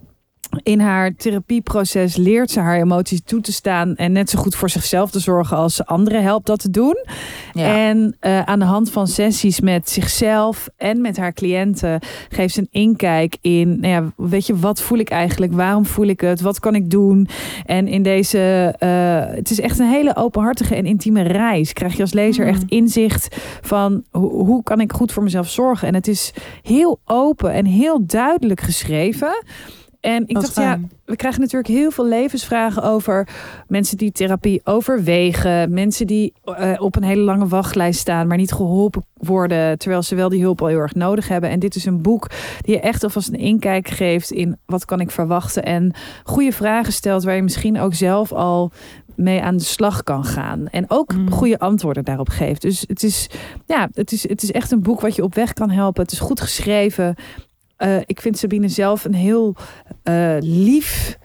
in 0.62 0.80
haar 0.80 1.14
therapieproces 1.16 2.16
leert 2.16 2.50
ze 2.50 2.60
haar 2.60 2.80
emoties 2.80 3.20
toe 3.24 3.40
te 3.40 3.52
staan 3.52 3.96
en 3.96 4.12
net 4.12 4.30
zo 4.30 4.38
goed 4.38 4.54
voor 4.54 4.70
zichzelf 4.70 5.10
te 5.10 5.18
zorgen 5.20 5.56
als 5.56 5.74
ze 5.74 5.86
anderen 5.86 6.22
helpt 6.22 6.46
dat 6.46 6.58
te 6.58 6.70
doen. 6.70 6.96
ja. 7.52 7.76
En 7.88 8.16
eh, 8.20 8.42
aan 8.42 8.58
de 8.58 8.64
hand 8.64 8.90
van 8.90 9.06
sessies 9.06 9.60
met 9.60 9.90
zichzelf 9.90 10.68
en 10.76 11.00
met 11.00 11.16
haar 11.16 11.32
cliënten 11.32 12.00
geeft 12.28 12.54
ze 12.54 12.60
een 12.60 12.68
inkijk 12.70 13.36
in, 13.40 13.80
nou 13.80 13.92
ja, 13.92 14.12
weet 14.16 14.46
je, 14.46 14.56
wat 14.58 14.80
voel 14.82 14.98
ik 14.98 15.10
eigenlijk? 15.10 15.52
Waarom 15.52 15.86
voel 15.86 16.06
ik 16.06 16.20
het? 16.20 16.40
Wat 16.40 16.60
kan 16.60 16.74
ik 16.74 16.90
doen? 16.90 17.28
En 17.64 17.88
in 17.88 18.02
deze, 18.02 18.74
eh, 18.78 19.36
het 19.36 19.50
is 19.50 19.60
echt 19.60 19.78
een 19.78 19.88
hele 19.90 20.16
openhartige 20.16 20.74
en 20.74 20.86
intieme 20.86 21.22
reis. 21.22 21.72
Krijg 21.72 21.94
je 21.96 22.02
als 22.02 22.12
lezer 22.12 22.44
Mm. 22.44 22.50
echt 22.50 22.62
inzicht 22.66 23.36
van 23.62 24.04
hoe 24.10 24.62
kan 24.62 24.80
ik 24.80 24.92
goed 24.92 25.12
voor 25.12 25.22
mezelf 25.22 25.48
zorgen? 25.50 25.88
En 25.88 25.94
het 25.94 26.08
is 26.08 26.32
heel 26.62 26.98
open 27.04 27.52
en 27.52 27.64
heel 27.66 28.06
duidelijk 28.06 28.60
geschreven. 28.60 29.42
En 30.04 30.22
ik 30.26 30.34
dacht, 30.34 30.54
ja, 30.56 30.80
we 31.04 31.16
krijgen 31.16 31.40
natuurlijk 31.40 31.72
heel 31.72 31.90
veel 31.90 32.06
levensvragen 32.06 32.82
over 32.82 33.28
mensen 33.68 33.96
die 33.96 34.12
therapie 34.12 34.60
overwegen. 34.64 35.72
Mensen 35.72 36.06
die 36.06 36.32
eh, 36.44 36.72
op 36.78 36.96
een 36.96 37.02
hele 37.02 37.22
lange 37.22 37.46
wachtlijst 37.46 38.00
staan, 38.00 38.26
maar 38.26 38.36
niet 38.36 38.52
geholpen 38.52 39.04
worden. 39.14 39.78
Terwijl 39.78 40.02
ze 40.02 40.14
wel 40.14 40.28
die 40.28 40.40
hulp 40.42 40.60
al 40.60 40.66
heel 40.66 40.78
erg 40.78 40.94
nodig 40.94 41.28
hebben. 41.28 41.50
En 41.50 41.58
dit 41.58 41.74
is 41.74 41.84
een 41.84 42.02
boek 42.02 42.30
die 42.60 42.74
je 42.74 42.80
echt 42.80 43.04
alvast 43.04 43.28
een 43.28 43.38
inkijk 43.38 43.88
geeft 43.88 44.30
in 44.30 44.56
wat 44.66 44.84
kan 44.84 45.00
ik 45.00 45.10
verwachten. 45.10 45.62
En 45.64 45.92
goede 46.24 46.52
vragen 46.52 46.92
stelt 46.92 47.24
waar 47.24 47.36
je 47.36 47.42
misschien 47.42 47.80
ook 47.80 47.94
zelf 47.94 48.32
al 48.32 48.70
mee 49.16 49.42
aan 49.42 49.56
de 49.56 49.62
slag 49.64 50.02
kan 50.02 50.24
gaan. 50.24 50.68
En 50.68 50.84
ook 50.88 51.14
Mm. 51.14 51.30
goede 51.30 51.58
antwoorden 51.58 52.04
daarop 52.04 52.28
geeft. 52.28 52.62
Dus 52.62 52.84
het 52.86 53.02
is, 53.02 53.28
ja, 53.66 53.88
het, 53.92 54.12
is, 54.12 54.28
het 54.28 54.42
is 54.42 54.50
echt 54.52 54.70
een 54.70 54.82
boek 54.82 55.00
wat 55.00 55.14
je 55.16 55.22
op 55.22 55.34
weg 55.34 55.52
kan 55.52 55.70
helpen. 55.70 56.02
Het 56.02 56.12
is 56.12 56.20
goed 56.20 56.40
geschreven. 56.40 57.14
Eh, 57.76 57.96
ik 58.06 58.20
vind 58.20 58.38
Sabine 58.38 58.68
zelf 58.68 59.04
een 59.04 59.14
heel 59.14 59.56
eh, 60.02 60.36
lief 60.40 61.18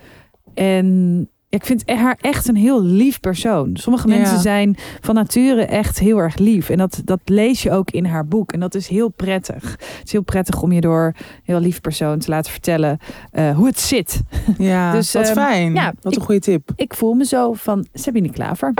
en 0.53 1.29
ik 1.49 1.65
vind 1.65 1.89
haar 1.91 2.17
echt 2.21 2.47
een 2.47 2.55
heel 2.55 2.83
lief 2.83 3.19
persoon. 3.19 3.69
Sommige 3.73 4.07
Ja. 4.07 4.17
mensen 4.17 4.39
zijn 4.39 4.75
van 5.01 5.15
nature 5.15 5.65
echt 5.65 5.99
heel 5.99 6.17
erg 6.17 6.37
lief. 6.37 6.69
En 6.69 6.77
dat, 6.77 7.01
dat 7.05 7.19
lees 7.25 7.63
je 7.63 7.71
ook 7.71 7.91
in 7.91 8.05
haar 8.05 8.27
boek. 8.27 8.51
En 8.51 8.59
dat 8.59 8.75
is 8.75 8.87
heel 8.87 9.09
prettig. 9.09 9.71
Het 9.71 10.01
is 10.05 10.11
heel 10.11 10.21
prettig 10.23 10.61
om 10.61 10.71
je 10.71 10.81
door 10.81 11.05
een 11.05 11.25
heel 11.43 11.59
lief 11.59 11.81
persoon 11.81 12.19
te 12.19 12.29
laten 12.29 12.51
vertellen 12.51 12.97
eh, 13.31 13.55
hoe 13.55 13.67
het 13.67 13.79
zit. 13.79 14.21
ja, 14.57 14.91
dus, 14.95 15.13
wat 15.13 15.25
ehm, 15.25 15.33
fijn. 15.33 15.73
ja, 15.73 15.93
wat 16.01 16.13
een 16.13 16.19
ik- 16.19 16.25
goede 16.25 16.41
tip. 16.41 16.69
Ik 16.75 16.93
voel 16.93 17.13
me 17.13 17.25
zo 17.25 17.53
van 17.53 17.85
Sabine 17.93 18.29
Klaver. 18.31 18.73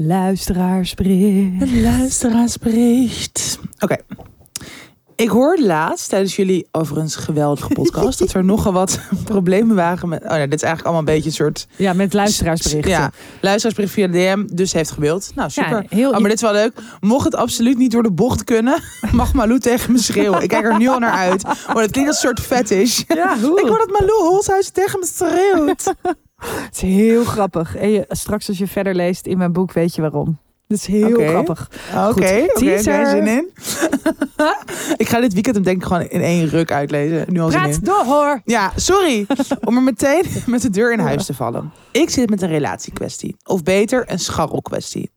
Het 0.00 0.08
luisteraarsbericht. 0.08 1.62
Een 1.62 1.82
luisteraarsbericht. 1.82 3.58
Oké. 3.78 3.96
Ik 5.20 5.28
hoorde 5.28 5.66
laatst 5.66 6.08
tijdens 6.08 6.36
jullie 6.36 6.68
overigens 6.72 7.16
geweldige 7.16 7.68
podcast 7.68 8.18
dat 8.18 8.32
er 8.32 8.44
nogal 8.44 8.72
wat 8.72 9.00
problemen 9.24 9.76
waren 9.76 10.08
met. 10.08 10.22
Oh 10.22 10.30
nee, 10.30 10.48
dit 10.48 10.54
is 10.54 10.62
eigenlijk 10.62 10.84
allemaal 10.84 10.98
een 10.98 11.14
beetje 11.14 11.28
een 11.28 11.44
soort. 11.44 11.66
Ja, 11.76 11.92
met 11.92 12.12
luisteraarsberichten. 12.12 12.90
Ja, 12.90 13.10
luisteraarsbericht 13.40 13.92
via 13.92 14.06
DM, 14.06 14.46
dus 14.54 14.72
heeft 14.72 14.90
gewild. 14.90 15.32
Nou, 15.34 15.50
super. 15.50 15.82
Ja, 15.82 15.96
heel 15.96 16.10
Oh, 16.10 16.18
maar 16.18 16.28
dit 16.28 16.32
is 16.32 16.40
wel 16.40 16.52
leuk. 16.52 16.72
Mocht 17.00 17.24
het 17.24 17.34
absoluut 17.34 17.78
niet 17.78 17.90
door 17.90 18.02
de 18.02 18.12
bocht 18.12 18.44
kunnen, 18.44 18.82
mag 19.12 19.32
Malou 19.32 19.58
tegen 19.58 19.92
me 19.92 19.98
schreeuwen. 19.98 20.42
Ik 20.42 20.48
kijk 20.48 20.64
er 20.64 20.78
nu 20.78 20.88
al 20.88 20.98
naar 20.98 21.12
uit. 21.12 21.42
Maar 21.42 21.82
het 21.82 21.90
klinkt 21.90 22.10
als 22.10 22.22
een 22.22 22.28
soort 22.28 22.40
fetish. 22.40 23.02
Ja, 23.08 23.38
hoe? 23.42 23.60
Ik 23.60 23.66
hoor 23.66 23.78
dat 23.78 24.00
Malou 24.00 24.28
Holshuis 24.28 24.70
tegen 24.70 24.98
me 24.98 25.06
schreeuwt. 25.06 25.94
Het 26.40 26.74
is 26.74 26.80
heel 26.80 27.24
grappig. 27.24 27.76
En 27.76 27.90
je, 27.90 28.04
straks 28.08 28.48
als 28.48 28.58
je 28.58 28.66
verder 28.66 28.94
leest 28.94 29.26
in 29.26 29.38
mijn 29.38 29.52
boek, 29.52 29.72
weet 29.72 29.94
je 29.94 30.00
waarom. 30.00 30.38
Het 30.70 30.78
is 30.78 30.86
heel 30.86 31.28
grappig. 31.28 31.70
Oké, 31.90 32.08
oké, 32.08 32.08
oké, 32.08 32.46
teaser. 32.54 33.06
zin 33.06 33.26
in. 33.26 33.50
ik 35.02 35.08
ga 35.08 35.20
dit 35.20 35.32
weekend 35.32 35.54
hem 35.54 35.64
denk 35.64 35.76
ik 35.76 35.86
gewoon 35.86 36.02
in 36.02 36.20
één 36.20 36.48
ruk 36.48 36.72
uitlezen. 36.72 37.24
Nu 37.28 37.40
al 37.40 37.50
zin 37.50 37.64
in. 37.64 37.78
Door 37.82 38.04
hoor. 38.04 38.40
Ja, 38.44 38.72
sorry. 38.76 39.26
Om 39.64 39.76
er 39.76 39.82
meteen 39.82 40.24
met 40.46 40.62
de 40.62 40.70
deur 40.70 40.92
in 40.92 40.98
huis 40.98 41.26
te 41.26 41.34
vallen. 41.34 41.72
Ik 41.92 42.10
zit 42.10 42.30
met 42.30 42.42
een 42.42 42.48
relatiekwestie. 42.48 43.36
Of 43.44 43.62
beter, 43.62 44.04
een 44.06 44.18
scharrelkwestie. 44.18 45.10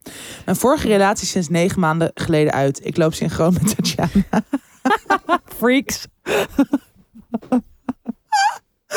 Mijn 0.45 0.57
vorige 0.57 0.87
relatie 0.87 1.23
is 1.23 1.31
sinds 1.31 1.49
negen 1.49 1.79
maanden 1.79 2.11
geleden 2.13 2.53
uit. 2.53 2.85
Ik 2.85 2.97
loop 2.97 3.13
synchroon 3.13 3.53
met 3.53 3.75
Tatjana. 3.75 4.43
Freaks. 5.57 6.07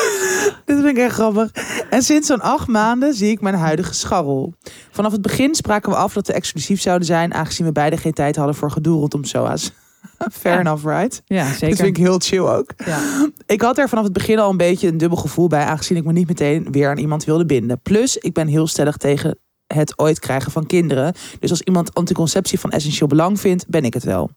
Dit 0.65 0.75
vind 0.75 0.85
ik 0.85 0.97
echt 0.97 1.13
grappig. 1.13 1.51
En 1.89 2.01
sinds 2.01 2.27
zo'n 2.27 2.41
acht 2.41 2.67
maanden 2.67 3.13
zie 3.13 3.31
ik 3.31 3.41
mijn 3.41 3.55
huidige 3.55 3.93
scharrel. 3.93 4.53
Vanaf 4.91 5.11
het 5.11 5.21
begin 5.21 5.55
spraken 5.55 5.89
we 5.91 5.95
af 5.97 6.13
dat 6.13 6.27
we 6.27 6.33
exclusief 6.33 6.81
zouden 6.81 7.07
zijn... 7.07 7.33
aangezien 7.33 7.65
we 7.65 7.71
beide 7.71 7.97
geen 7.97 8.13
tijd 8.13 8.35
hadden 8.35 8.55
voor 8.55 8.71
gedoe 8.71 8.99
rondom 8.99 9.23
SOA's. 9.23 9.71
Fair 10.31 10.53
Ja. 10.55 10.59
enough, 10.61 10.85
right? 10.85 11.21
Ja, 11.25 11.47
Dat 11.49 11.57
zeker. 11.57 11.75
vind 11.75 11.87
ik 11.87 11.97
heel 12.03 12.19
chill 12.19 12.39
ook. 12.39 12.71
Ja. 12.85 13.29
Ik 13.45 13.61
had 13.61 13.77
er 13.77 13.89
vanaf 13.89 14.03
het 14.03 14.13
begin 14.13 14.39
al 14.39 14.49
een 14.49 14.57
beetje 14.57 14.87
een 14.87 14.97
dubbel 14.97 15.17
gevoel 15.17 15.47
bij, 15.47 15.63
aangezien 15.63 15.97
ik 15.97 16.03
me 16.05 16.11
niet 16.11 16.27
meteen 16.27 16.67
weer 16.71 16.89
aan 16.89 16.97
iemand 16.97 17.23
wilde 17.23 17.45
binden. 17.45 17.79
Plus, 17.81 18.17
ik 18.17 18.33
ben 18.33 18.47
heel 18.47 18.67
stellig 18.67 18.97
tegen 18.97 19.37
het 19.67 19.99
ooit 19.99 20.19
krijgen 20.19 20.51
van 20.51 20.65
kinderen. 20.65 21.13
Dus 21.39 21.49
als 21.49 21.61
iemand 21.61 21.93
anticonceptie 21.93 22.59
van 22.59 22.71
essentieel 22.71 23.07
belang 23.07 23.39
vindt, 23.39 23.67
ben 23.67 23.83
ik 23.83 23.93
het 23.93 24.03
wel. 24.03 24.29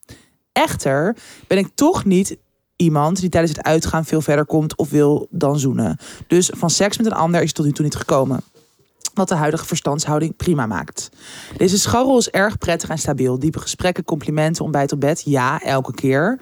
Echter 0.53 1.17
ben 1.47 1.59
ik 1.59 1.69
toch 1.75 2.05
niet 2.05 2.37
iemand 2.81 3.21
die 3.21 3.29
tijdens 3.29 3.57
het 3.57 3.67
uitgaan 3.67 4.05
veel 4.05 4.21
verder 4.21 4.47
komt 4.47 4.77
of 4.77 4.91
wil 4.91 5.27
dan 5.31 5.59
zoenen. 5.59 5.97
Dus 6.27 6.51
van 6.57 6.71
seks 6.71 6.97
met 6.97 7.07
een 7.07 7.13
ander 7.13 7.43
is 7.43 7.53
tot 7.53 7.65
nu 7.65 7.73
toe 7.73 7.85
niet 7.85 7.95
gekomen. 7.97 8.41
Wat 9.15 9.29
de 9.29 9.35
huidige 9.35 9.67
verstandshouding 9.67 10.37
prima 10.37 10.67
maakt. 10.67 11.09
Deze 11.57 11.79
scharrel 11.79 12.19
is 12.19 12.31
erg 12.31 12.59
prettig 12.59 12.89
en 12.89 12.99
stabiel. 12.99 13.39
Diepe 13.39 13.61
gesprekken, 13.61 14.05
complimenten, 14.05 14.63
ontbijt 14.65 14.93
op 14.93 15.01
bed. 15.01 15.23
Ja, 15.25 15.61
elke 15.61 15.95
keer. 15.95 16.39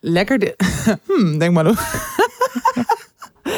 Lekker. 0.00 0.38
di- 0.38 0.54
hmm, 1.08 1.38
denk 1.38 1.52
maar. 1.52 1.64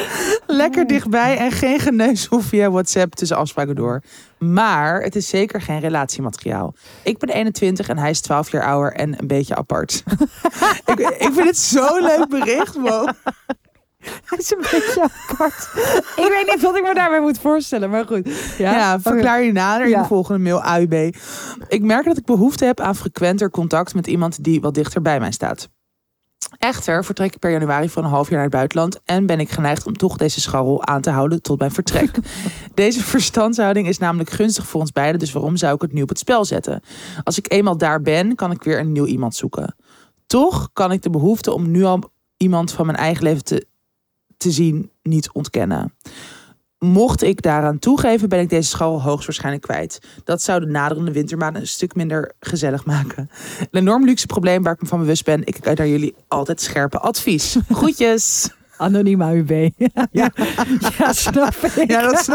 Lekker 0.47 0.87
dichtbij 0.87 1.37
en 1.37 1.51
geen 1.51 1.79
geneuzel 1.79 2.39
via 2.39 2.69
WhatsApp 2.69 3.15
tussen 3.15 3.37
afspraken 3.37 3.75
door. 3.75 4.01
Maar 4.37 5.01
het 5.01 5.15
is 5.15 5.27
zeker 5.27 5.61
geen 5.61 5.79
relatiemateriaal. 5.79 6.73
Ik 7.03 7.17
ben 7.17 7.29
21 7.29 7.87
en 7.87 7.97
hij 7.97 8.09
is 8.09 8.21
12 8.21 8.51
jaar 8.51 8.63
ouder 8.63 8.93
en 8.93 9.19
een 9.19 9.27
beetje 9.27 9.55
apart. 9.55 10.03
ik, 10.91 10.99
ik 10.99 11.29
vind 11.33 11.47
het 11.47 11.57
zo'n 11.57 12.01
leuk 12.01 12.29
bericht. 12.29 12.75
Wow. 12.75 13.09
Hij 14.25 14.37
is 14.37 14.51
een 14.51 14.65
beetje 14.71 15.01
apart. 15.01 15.69
ik 16.15 16.27
weet 16.29 16.53
niet 16.53 16.61
wat 16.61 16.75
ik 16.75 16.83
me 16.83 16.93
daarbij 16.93 17.21
moet 17.21 17.39
voorstellen, 17.39 17.89
maar 17.89 18.05
goed. 18.05 18.29
Ja, 18.57 18.99
verklaar 18.99 19.43
je 19.43 19.51
nader 19.51 19.87
in 19.87 19.99
de 19.99 20.05
volgende 20.05 20.39
mail 20.39 20.61
AUB. 20.61 21.15
Ik 21.67 21.81
merk 21.81 22.05
dat 22.05 22.17
ik 22.17 22.25
behoefte 22.25 22.65
heb 22.65 22.79
aan 22.79 22.95
frequenter 22.95 23.49
contact 23.49 23.93
met 23.93 24.07
iemand 24.07 24.43
die 24.43 24.61
wat 24.61 24.73
dichter 24.73 25.01
bij 25.01 25.19
mij 25.19 25.31
staat. 25.31 25.69
Echter 26.57 27.05
vertrek 27.05 27.33
ik 27.33 27.39
per 27.39 27.51
januari 27.51 27.89
voor 27.89 28.03
een 28.03 28.09
half 28.09 28.25
jaar 28.27 28.35
naar 28.35 28.43
het 28.43 28.53
buitenland 28.53 28.99
en 29.05 29.25
ben 29.25 29.39
ik 29.39 29.49
geneigd 29.49 29.85
om 29.85 29.97
toch 29.97 30.17
deze 30.17 30.41
scharrel 30.41 30.85
aan 30.85 31.01
te 31.01 31.09
houden 31.09 31.41
tot 31.41 31.59
mijn 31.59 31.71
vertrek. 31.71 32.11
deze 32.73 33.03
verstandshouding 33.03 33.87
is 33.87 33.97
namelijk 33.97 34.29
gunstig 34.29 34.67
voor 34.67 34.79
ons 34.81 34.91
beiden, 34.91 35.19
dus 35.19 35.31
waarom 35.31 35.57
zou 35.57 35.75
ik 35.75 35.81
het 35.81 35.93
nu 35.93 36.01
op 36.01 36.09
het 36.09 36.19
spel 36.19 36.45
zetten? 36.45 36.81
Als 37.23 37.37
ik 37.37 37.51
eenmaal 37.51 37.77
daar 37.77 38.01
ben, 38.01 38.35
kan 38.35 38.51
ik 38.51 38.63
weer 38.63 38.79
een 38.79 38.91
nieuw 38.91 39.05
iemand 39.05 39.35
zoeken. 39.35 39.75
Toch 40.27 40.69
kan 40.73 40.91
ik 40.91 41.01
de 41.01 41.09
behoefte 41.09 41.53
om 41.53 41.71
nu 41.71 41.83
al 41.83 42.11
iemand 42.37 42.71
van 42.71 42.85
mijn 42.85 42.97
eigen 42.97 43.23
leven 43.23 43.43
te, 43.43 43.67
te 44.37 44.51
zien 44.51 44.91
niet 45.01 45.31
ontkennen. 45.31 45.93
Mocht 46.83 47.23
ik 47.23 47.41
daaraan 47.41 47.79
toegeven, 47.79 48.29
ben 48.29 48.39
ik 48.39 48.49
deze 48.49 48.69
school 48.69 49.01
hoogstwaarschijnlijk 49.01 49.63
kwijt. 49.63 49.99
Dat 50.23 50.41
zou 50.41 50.59
de 50.59 50.65
naderende 50.65 51.11
wintermaanden 51.11 51.61
een 51.61 51.67
stuk 51.67 51.95
minder 51.95 52.31
gezellig 52.39 52.85
maken. 52.85 53.29
Een 53.59 53.67
enorm 53.71 54.05
luxe 54.05 54.25
probleem 54.25 54.63
waar 54.63 54.73
ik 54.73 54.81
me 54.81 54.87
van 54.87 54.99
bewust 54.99 55.25
ben. 55.25 55.45
Ik 55.45 55.57
kijk 55.61 55.77
naar 55.77 55.87
jullie 55.87 56.15
altijd 56.27 56.61
scherpe 56.61 56.99
advies. 56.99 57.57
Groetjes. 57.69 58.49
Anoniem 58.77 59.21
AUB. 59.21 59.49
ja. 60.11 60.31
ja, 60.97 61.13
snap 61.13 61.55
ik. 61.55 61.91
Ja, 61.91 62.01
dat 62.01 62.19
is... 62.19 62.27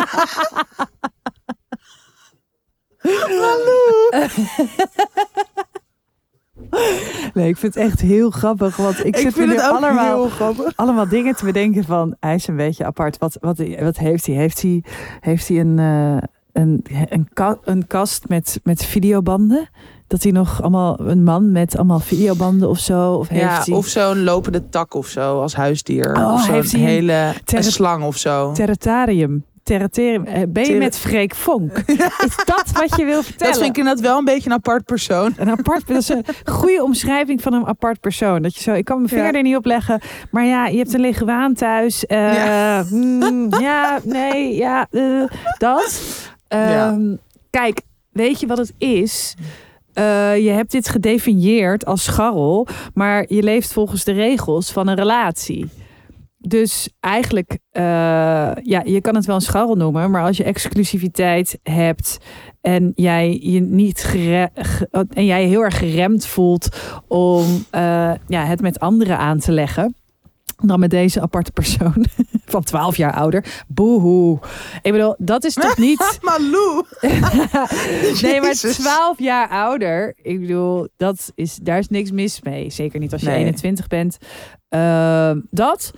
Nee, 7.34 7.48
ik 7.48 7.56
vind 7.56 7.74
het 7.74 7.84
echt 7.84 8.00
heel 8.00 8.30
grappig, 8.30 8.76
want 8.76 8.98
ik, 8.98 9.04
Ik 9.04 9.16
zit 9.16 9.32
vind 9.32 9.46
nu 9.48 9.54
het 9.56 9.64
ook 9.64 9.70
allemaal, 9.76 10.04
heel 10.16 10.28
grappig. 10.28 10.72
allemaal 10.76 11.08
dingen 11.08 11.36
te 11.36 11.44
bedenken 11.44 11.84
van, 11.84 12.16
hij 12.20 12.34
is 12.34 12.46
een 12.48 12.56
beetje 12.56 12.84
apart. 12.84 13.18
Wat, 13.18 13.36
wat, 13.40 13.62
wat 13.80 13.96
heeft 13.98 14.26
hij? 14.26 14.34
Heeft 14.34 14.62
hij, 14.62 14.82
heeft 15.20 15.48
hij 15.48 15.60
een, 15.60 15.78
eh, 15.78 16.16
een, 16.52 16.84
een, 17.08 17.28
ka- 17.32 17.58
een 17.64 17.86
kast 17.86 18.28
met, 18.28 18.60
met 18.62 18.84
videobanden? 18.84 19.68
Dat 20.06 20.22
hij 20.22 20.32
nog 20.32 20.62
allemaal, 20.62 21.00
een 21.00 21.22
man 21.22 21.52
met 21.52 21.76
allemaal 21.76 22.00
videobanden 22.00 22.68
of 22.68 22.78
zo? 22.78 23.12
Of 23.12 23.28
heeft 23.28 23.42
Ja, 23.42 23.62
hij 23.64 23.74
of 23.74 23.86
zo'n 23.86 24.22
lopende 24.22 24.68
tak 24.68 24.94
of 24.94 25.06
zo 25.06 25.40
als 25.40 25.54
huisdier. 25.54 26.16
Oh, 26.16 26.32
of 26.32 26.44
zo'n 26.44 26.54
heeft 26.54 26.72
hij 26.72 26.80
een 26.80 26.86
hele 26.86 27.32
een 27.44 27.64
slang 27.64 28.04
of 28.04 28.16
zo. 28.16 28.52
territorium? 28.52 29.44
Territorium. 29.68 30.24
Eh, 30.24 30.42
Ben 30.48 30.64
je 30.64 30.74
met 30.78 30.98
Freek 30.98 31.34
Vonk? 31.34 31.78
Is 32.26 32.36
dat 32.44 32.70
wat 32.72 32.96
je 32.96 33.04
wil 33.04 33.22
vertellen? 33.22 33.52
Dat 33.52 33.62
vind 33.62 33.76
ik 33.76 33.78
inderdaad 33.78 34.04
wel 34.04 34.18
een 34.18 34.24
beetje 34.24 34.50
een 34.50 34.56
apart 34.56 34.84
persoon. 34.84 35.34
Een 35.36 35.50
apart, 35.50 35.86
dat 35.86 35.96
is 35.96 36.08
een 36.08 36.24
goede 36.44 36.82
omschrijving 36.82 37.42
van 37.42 37.52
een 37.52 37.66
apart 37.66 38.00
persoon. 38.00 38.42
Dat 38.42 38.54
je 38.54 38.62
zo, 38.62 38.72
ik 38.72 38.84
kan 38.84 38.96
mijn 38.96 39.08
vinger 39.08 39.24
Ja. 39.24 39.32
er 39.32 39.42
niet 39.42 39.56
op 39.56 39.64
leggen, 39.64 40.00
maar 40.30 40.44
ja, 40.44 40.66
je 40.66 40.76
hebt 40.78 40.94
een 40.94 41.00
leguaan 41.00 41.54
thuis. 41.54 42.06
eh, 42.06 42.34
Ja. 42.34 42.84
mm, 42.90 43.48
ja, 43.60 43.98
nee, 44.04 44.54
ja, 44.56 44.86
eh, 44.90 45.22
dat. 45.58 46.02
Ja. 46.48 46.88
Ehm, 46.88 47.14
Kijk, 47.50 47.80
weet 48.12 48.40
je 48.40 48.46
wat 48.46 48.58
het 48.58 48.72
is? 48.78 49.34
Je 50.42 50.50
hebt 50.54 50.70
dit 50.70 50.88
gedefinieerd 50.88 51.84
als 51.86 52.04
scharrel, 52.04 52.66
maar 52.94 53.24
je 53.28 53.42
leeft 53.42 53.72
volgens 53.72 54.04
de 54.04 54.12
regels 54.12 54.72
van 54.72 54.88
een 54.88 54.96
relatie. 54.96 55.68
Dus 56.49 56.88
eigenlijk, 57.01 57.59
eh, 57.70 57.82
ja, 58.62 58.82
je 58.84 59.01
kan 59.01 59.14
het 59.14 59.26
wel 59.26 59.34
een 59.34 59.40
scharrel 59.40 59.74
noemen, 59.74 60.11
maar 60.11 60.22
als 60.22 60.36
je 60.36 60.44
exclusiviteit 60.44 61.59
hebt 61.62 62.18
en 62.61 62.92
jij 62.94 63.38
je 63.42 63.61
niet 63.61 64.01
gere- 64.05 64.51
ge- 64.55 65.07
en 65.11 65.24
jij 65.24 65.44
heel 65.44 65.62
erg 65.62 65.78
geremd 65.78 66.26
voelt 66.26 66.68
om 67.09 67.64
eh, 67.70 68.12
ja, 68.28 68.44
het 68.44 68.61
met 68.61 68.80
anderen 68.80 69.18
aan 69.18 69.38
te 69.38 69.53
leggen. 69.53 69.94
Dan 70.62 70.80
met 70.80 70.90
deze 70.90 71.20
aparte 71.20 71.53
persoon 71.53 72.07
van 72.46 72.62
12 72.62 72.96
jaar 72.96 73.12
ouder. 73.14 73.64
Boehoe. 73.68 74.38
Ik 74.82 74.92
bedoel, 74.92 75.14
dat 75.18 75.44
is 75.44 75.55
toch 75.55 75.76
niet. 75.78 76.18
Malou. 76.22 76.84
nee, 78.22 78.40
maar 78.40 78.49
Jezus. 78.49 78.76
12 78.76 79.18
jaar 79.18 79.49
ouder. 79.49 80.14
Ik 80.22 80.40
bedoel, 80.40 80.88
dat 80.96 81.32
is, 81.34 81.57
daar 81.62 81.78
is 81.78 81.88
niks 81.88 82.11
mis 82.11 82.42
mee. 82.42 82.70
Zeker 82.70 83.01
niet 83.01 83.12
als 83.12 83.20
je 83.22 83.28
Nee. 83.28 83.38
21 83.38 83.86
bent. 83.86 84.16
Eh, 84.68 85.30
dat. 85.51 85.90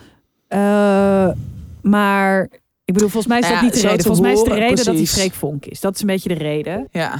Eh, 0.50 1.28
maar 1.82 2.42
ik 2.84 2.94
bedoel, 2.94 3.08
volgens 3.08 3.26
mij 3.26 3.38
is 3.38 3.48
dat 3.48 3.54
Ja, 3.56 3.62
niet 3.62 3.74
de 3.74 3.80
reden. 3.80 4.00
Volgens 4.04 4.20
mij 4.26 4.32
is 4.32 4.42
de 4.42 4.54
reden 4.54 4.76
dat 4.76 4.84
hij 4.84 4.94
precies. 4.94 5.12
Freek 5.18 5.32
Vonk 5.32 5.66
is. 5.66 5.80
Dat 5.80 5.94
is 5.94 6.00
een 6.00 6.06
beetje 6.06 6.28
de 6.28 6.34
reden. 6.34 6.88
Ja. 6.90 7.14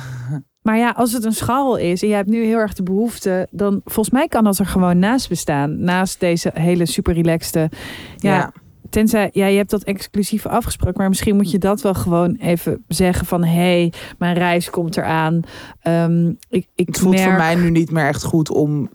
Maar 0.62 0.78
ja, 0.78 0.90
als 0.90 1.12
het 1.12 1.24
een 1.24 1.32
scharrel 1.32 1.76
is 1.76 2.02
en 2.02 2.08
jij 2.08 2.16
hebt 2.16 2.28
nu 2.28 2.44
heel 2.44 2.58
erg 2.58 2.74
de 2.74 2.82
behoefte, 2.82 3.46
dan 3.50 3.80
volgens 3.84 4.10
mij 4.14 4.28
kan 4.28 4.44
dat 4.44 4.58
er 4.58 4.66
gewoon 4.66 4.98
naast 4.98 5.28
bestaan. 5.28 5.80
Naast 5.84 6.20
deze 6.20 6.50
hele 6.54 6.86
super 6.86 7.14
relaxte. 7.14 7.70
Ja, 8.16 8.34
Ja. 8.36 8.52
tenzij 8.90 9.30
ja, 9.32 9.46
je 9.46 9.56
hebt 9.56 9.70
dat 9.70 9.82
exclusief 9.82 10.46
afgesproken, 10.46 10.98
maar 10.98 11.08
misschien 11.08 11.36
moet 11.36 11.50
je 11.50 11.58
dat 11.58 11.80
wel 11.80 11.94
gewoon 11.94 12.36
even 12.40 12.84
zeggen 12.88 13.26
van 13.26 13.44
hé, 13.44 13.52
hey, 13.52 13.92
mijn 14.18 14.34
reis 14.34 14.70
komt 14.70 14.96
eraan. 14.96 15.40
Ehm 15.80 16.28
ik, 16.48 16.66
ik 16.74 16.86
Het 16.86 16.98
voelt 16.98 17.14
merk 17.14 17.28
voor 17.28 17.38
mij 17.38 17.54
nu 17.54 17.70
niet 17.70 17.90
meer 17.90 18.06
echt 18.06 18.22
goed 18.24 18.50
om 18.50 18.90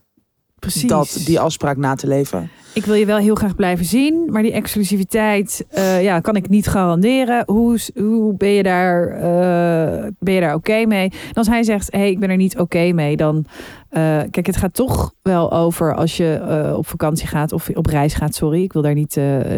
precies 0.59 0.89
dat, 0.89 1.21
die 1.25 1.39
afspraak 1.39 1.77
na 1.77 1.95
te 1.95 2.07
leven. 2.07 2.49
ik 2.73 2.85
wil 2.85 2.95
je 2.95 3.05
wel 3.05 3.17
heel 3.17 3.35
graag 3.35 3.55
blijven 3.55 3.85
zien, 3.85 4.23
maar 4.31 4.41
die 4.41 4.51
exclusiviteit 4.51 5.65
eh, 5.69 6.03
ja, 6.03 6.19
kan 6.19 6.35
ik 6.35 6.49
niet 6.49 6.67
garanderen. 6.67 7.43
Hoe, 7.45 7.79
hoe 7.95 8.37
ben 8.37 8.49
je 8.49 8.63
daar, 8.63 9.07
eh, 9.07 10.11
ben 10.19 10.33
je 10.33 10.39
daar 10.39 10.55
oké 10.55 10.85
mee? 10.85 11.09
En 11.09 11.33
als 11.33 11.47
hij 11.47 11.63
zegt, 11.63 11.91
hé, 11.91 11.99
hey, 11.99 12.09
ik 12.09 12.19
ben 12.19 12.29
er 12.29 12.37
niet 12.37 12.59
oké 12.59 12.91
mee, 12.91 13.17
dan... 13.17 13.45
eh, 13.89 14.01
kijk, 14.31 14.45
het 14.45 14.57
gaat 14.57 14.73
toch 14.73 15.13
wel 15.21 15.51
over 15.51 15.95
als 15.95 16.17
je 16.17 16.73
op 16.77 16.87
vakantie 16.87 17.27
gaat 17.27 17.51
of 17.51 17.69
op 17.69 17.85
reis 17.85 18.13
gaat. 18.13 18.35
Sorry, 18.35 18.63
ik 18.63 18.73
wil 18.73 18.81
daar 18.81 18.93
niet... 18.93 19.15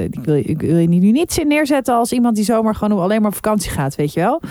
ik, 0.10 0.20
wil, 0.24 0.36
ik 0.36 0.62
wil 0.62 0.78
je 0.78 0.88
nu 0.88 1.12
niet 1.12 1.44
neerzetten 1.48 1.96
als 1.96 2.12
iemand 2.12 2.36
die 2.36 2.46
zomaar 2.46 2.76
gewoon 2.76 3.00
alleen 3.00 3.22
maar 3.22 3.30
op 3.30 3.36
vakantie 3.36 3.72
gaat, 3.72 3.96
weet 3.96 4.14
je 4.14 4.20
wel? 4.20 4.42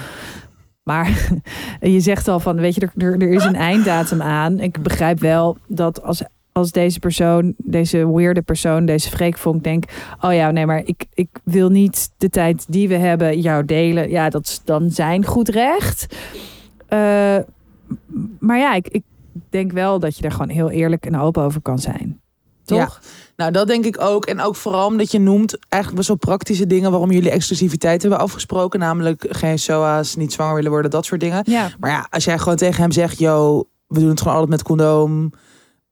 Maar 0.87 1.31
je 1.81 2.01
zegt 2.01 2.29
al 2.29 2.41
van, 2.41 2.57
weet 2.57 2.75
je, 2.75 2.89
er, 2.97 3.13
er 3.21 3.33
is 3.33 3.45
een 3.45 3.55
einddatum 3.55 4.23
aan. 4.23 4.61
Ik 4.61 4.83
begrijp 4.83 5.21
wel 5.21 5.57
dat 5.67 6.03
als, 6.03 6.23
als 6.57 6.71
deze 6.71 6.99
persoon, 6.99 7.55
deze 7.57 8.13
weirde 8.13 8.43
persoon, 8.43 8.87
deze 8.87 9.11
freekvonk 9.11 9.63
denkt... 9.63 9.93
oh 10.21 10.35
ja, 10.35 10.51
nee, 10.51 10.67
maar 10.67 10.83
ik, 10.85 11.05
ik 11.15 11.29
wil 11.45 11.69
niet 11.69 12.11
de 12.17 12.29
tijd 12.29 12.65
die 12.69 12.89
we 12.89 12.95
hebben 12.95 13.41
jou 13.41 13.65
delen. 13.65 14.11
Ja, 14.11 14.29
dat 14.29 14.47
is 14.47 14.61
dan 14.65 14.91
zijn 14.91 15.25
goed 15.25 15.49
recht. 15.49 16.07
Eh, 16.87 17.37
maar 18.39 18.59
ja, 18.59 18.75
ik, 18.75 18.89
ik 18.89 19.03
denk 19.51 19.73
wel 19.73 19.99
dat 19.99 20.17
je 20.17 20.23
daar 20.23 20.31
gewoon 20.31 20.49
heel 20.49 20.71
eerlijk 20.71 21.07
en 21.07 21.19
open 21.19 21.43
over 21.43 21.61
kan 21.61 21.79
zijn. 21.79 22.21
Toch? 22.65 23.01
Nou, 23.37 23.53
dat 23.53 23.67
denk 23.67 23.85
ik 23.85 24.01
ook. 24.01 24.27
En 24.27 24.41
ook 24.41 24.57
vooral 24.57 24.87
omdat 24.87 25.11
je 25.11 25.21
noemt 25.21 25.59
eigenlijk 25.69 25.95
best 25.95 26.09
wel 26.09 26.35
praktische 26.35 26.67
dingen 26.67 26.91
waarom 26.91 27.11
jullie 27.11 27.31
exclusiviteit 27.31 28.03
hebben 28.03 28.21
afgesproken. 28.21 28.81
Namelijk 28.81 29.27
geen 29.29 29.59
SOA's, 29.59 30.17
niet 30.17 30.33
zwanger 30.33 30.55
willen 30.55 30.71
worden, 30.71 30.91
dat 30.91 31.05
soort 31.05 31.21
dingen. 31.21 31.43
Ja. 31.47 31.71
Maar 31.79 31.91
ja, 31.91 32.07
als 32.11 32.25
jij 32.25 32.39
gewoon 32.39 32.57
tegen 32.57 32.83
hem 32.83 32.93
zegt, 32.93 33.19
yo, 33.19 33.65
we 33.87 34.01
doen 34.01 34.09
het 34.09 34.19
gewoon 34.19 34.35
altijd 34.35 34.53
met 34.53 34.63
condoom. 34.63 35.33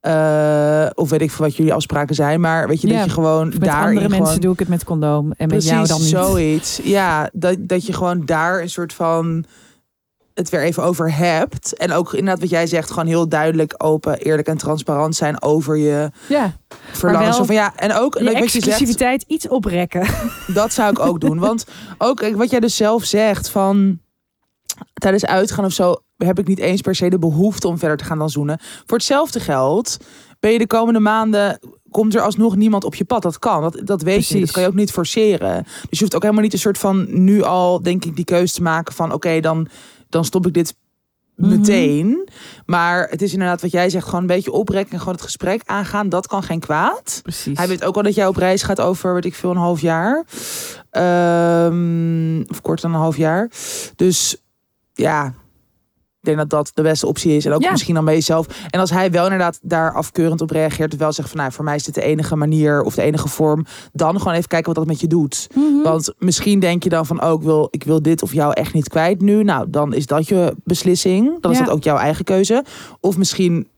Eh, 0.05 0.87
of 0.95 1.11
weet 1.11 1.21
ik 1.21 1.33
wat 1.33 1.57
jullie 1.57 1.73
afspraken 1.73 2.15
zijn. 2.15 2.41
Maar 2.41 2.69
weet 2.69 2.81
je, 2.81 2.89
Ja, 2.89 2.97
dat 2.97 3.05
je 3.05 3.11
gewoon 3.11 3.49
Met 3.49 3.61
daar 3.61 3.85
andere 3.85 4.09
mensen 4.09 4.27
gewoon... 4.27 4.41
doe 4.41 4.53
ik 4.53 4.59
het 4.59 4.69
met 4.69 4.85
condoom. 4.85 5.33
En 5.37 5.49
met 5.49 5.65
jou 5.65 5.87
dan 5.87 6.01
niet. 6.01 6.09
zoiets. 6.09 6.81
Ja, 6.83 7.31
dat, 7.33 7.57
dat 7.61 7.87
je 7.87 7.93
gewoon 7.93 8.25
daar 8.25 8.61
een 8.61 8.71
soort 8.71 8.93
van 8.93 9.45
het 10.35 10.49
weer 10.49 10.63
even 10.63 10.83
over 10.83 11.15
hebt. 11.15 11.77
En 11.77 11.93
ook 11.93 12.13
inderdaad 12.13 12.41
wat 12.41 12.51
jij 12.51 12.67
zegt, 12.67 12.91
gewoon 12.91 13.07
heel 13.07 13.29
duidelijk, 13.29 13.75
open, 13.77 14.19
eerlijk 14.19 14.49
en 14.49 14.57
transparant 14.57 15.15
zijn 15.17 15.43
over 15.43 15.77
je 15.77 16.11
Ja, 16.29 16.53
verlangen. 16.93 17.25
wel 17.29 17.35
Zo 17.37 17.45
van 17.45 17.55
ja, 17.55 17.73
en 17.77 17.93
ook 17.95 18.19
je 18.19 18.25
zegt, 18.25 18.37
exclusiviteit 18.43 19.25
iets 19.27 19.49
oprekken. 19.49 20.07
dat 20.55 20.73
zou 20.73 20.91
ik 20.91 20.99
ook 20.99 21.21
doen. 21.21 21.39
Want 21.39 21.65
ook 21.99 22.31
wat 22.35 22.51
jij 22.51 22.61
dus 22.61 22.77
zelf 22.77 23.05
zegt 23.05 23.49
van 23.49 23.99
tijdens 24.95 25.27
uitgaan 25.27 25.65
of 25.65 25.73
zo 25.73 25.97
heb 26.17 26.39
ik 26.39 26.47
niet 26.47 26.59
eens 26.59 26.81
per 26.81 26.95
se 26.95 27.09
de 27.11 27.19
behoefte 27.19 27.69
om 27.69 27.79
verder 27.79 27.97
te 27.97 28.05
gaan 28.05 28.19
dan 28.19 28.31
zoenen. 28.31 28.59
Voor 28.87 28.97
hetzelfde 28.97 29.41
geld 29.41 29.97
ben 30.41 30.51
je 30.53 30.59
de 30.59 30.67
komende 30.67 31.01
maanden 31.01 31.59
komt 31.91 32.15
er 32.15 32.21
alsnog 32.21 32.57
niemand 32.57 32.85
op 32.85 32.95
je 32.95 33.05
pad. 33.05 33.23
Dat 33.23 33.39
kan, 33.39 33.63
dat, 33.63 33.81
dat 33.85 34.03
weet 34.03 34.27
je. 34.29 34.35
niet. 34.35 34.45
Dat 34.45 34.53
kan 34.55 34.63
je 34.63 34.69
ook 34.69 34.75
niet 34.75 34.91
forceren. 34.93 35.63
Dus 35.65 35.89
je 35.91 35.99
hoeft 35.99 36.15
ook 36.15 36.23
helemaal 36.23 36.43
niet 36.43 36.53
een 36.53 36.59
soort 36.59 36.79
van 36.79 37.25
nu 37.25 37.43
al 37.43 37.83
denk 37.83 38.05
ik 38.05 38.17
die 38.17 38.25
keuze 38.25 38.55
te 38.55 38.63
maken 38.63 38.95
van 38.95 39.13
oké 39.13 39.41
dan 39.41 39.69
dan 40.09 40.25
stop 40.25 40.47
ik 40.47 40.55
dit 40.55 40.75
Mhm. 41.37 41.49
meteen. 41.49 42.29
Maar 42.67 43.09
het 43.11 43.23
is 43.23 43.33
inderdaad 43.33 43.61
wat 43.61 43.71
jij 43.71 43.91
zegt, 43.91 44.05
gewoon 44.05 44.21
een 44.21 44.27
beetje 44.27 44.53
oprekken 44.53 44.93
en 44.93 44.99
gewoon 44.99 45.15
het 45.15 45.23
gesprek 45.23 45.63
aangaan. 45.65 46.09
Dat 46.09 46.27
kan 46.27 46.43
geen 46.43 46.61
kwaad. 46.61 47.21
Precies. 47.23 47.59
Hij 47.59 47.69
weet 47.69 47.85
ook 47.85 47.95
wel 47.95 48.03
dat 48.03 48.15
jij 48.15 48.27
op 48.27 48.37
reis 48.37 48.63
gaat 48.63 48.81
over, 48.81 49.15
weet 49.15 49.25
ik 49.25 49.35
veel, 49.35 49.51
een 49.51 49.57
half 49.57 49.81
jaar. 49.81 50.25
Ehm, 50.91 52.41
of 52.51 52.61
korter 52.61 52.87
dan 52.87 52.95
een 52.95 53.01
half 53.03 53.17
jaar. 53.17 53.51
Dus 53.97 54.37
ja, 54.95 55.35
denk 56.25 56.37
dat 56.37 56.51
dat 56.51 56.71
de 56.75 56.83
beste 56.83 57.07
optie 57.07 57.37
is. 57.37 57.45
En 57.45 57.53
ook 57.53 57.63
Ja. 57.63 57.71
misschien 57.71 57.95
dan 57.95 58.05
bij 58.05 58.15
jezelf. 58.15 58.47
En 58.71 58.81
als 58.81 58.91
hij 58.91 59.11
wel 59.11 59.23
inderdaad 59.25 59.59
daar 59.63 59.93
afkeurend 59.95 60.41
op 60.41 60.51
reageert. 60.51 60.97
Wel 60.97 61.13
zegt 61.13 61.29
van, 61.29 61.39
nou, 61.39 61.53
voor 61.53 61.65
mij 61.65 61.75
is 61.75 61.83
dit 61.85 61.95
de 61.95 62.03
enige 62.03 62.37
manier 62.37 62.83
of 62.83 62.95
de 62.95 63.03
enige 63.03 63.29
vorm. 63.29 63.67
Dan 63.93 64.19
gewoon 64.19 64.35
even 64.35 64.49
kijken 64.49 64.67
wat 64.67 64.77
dat 64.77 64.87
met 64.87 65.01
je 65.01 65.07
doet. 65.07 65.47
Mhm. 65.55 65.83
Want 65.83 66.15
misschien 66.19 66.61
denk 66.61 66.83
je 66.83 66.89
dan 66.89 67.07
van, 67.07 67.25
oh, 67.25 67.33
ik 67.33 67.43
wil, 67.47 67.69
ik 67.71 67.85
wil 67.85 68.03
dit 68.03 68.23
of 68.23 68.33
jou 68.33 68.53
echt 68.53 68.73
niet 68.75 68.89
kwijt 68.89 69.21
nu. 69.21 69.43
Nou, 69.43 69.71
dan 69.71 69.93
is 69.95 70.07
dat 70.07 70.29
je 70.29 70.55
beslissing. 70.65 71.41
Dan 71.41 71.51
is 71.51 71.59
Ja. 71.59 71.65
dat 71.65 71.75
ook 71.75 71.85
jouw 71.85 71.97
eigen 71.97 72.25
keuze. 72.25 72.65
Of 73.01 73.17
misschien 73.17 73.69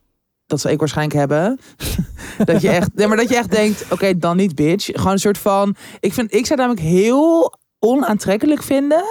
dat 0.46 0.60
zal 0.60 0.70
ik 0.70 0.78
waarschijnlijk 0.78 1.18
hebben. 1.18 1.58
dat 2.44 2.60
je 2.60 2.68
echt, 2.68 2.90
nee, 2.94 3.06
maar 3.06 3.16
dat 3.16 3.28
je 3.28 3.36
echt 3.36 3.50
denkt, 3.50 3.84
oké, 3.90 4.18
dan 4.18 4.36
niet 4.36 4.54
bitch. 4.54 4.86
Gewoon 4.86 5.12
een 5.12 5.18
soort 5.18 5.38
van, 5.38 5.74
ik 6.00 6.12
vind, 6.12 6.34
ik 6.34 6.46
zou 6.46 6.58
namelijk 6.58 6.82
heel 6.86 7.54
onaantrekkelijk 7.78 8.62
vinden 8.62 9.04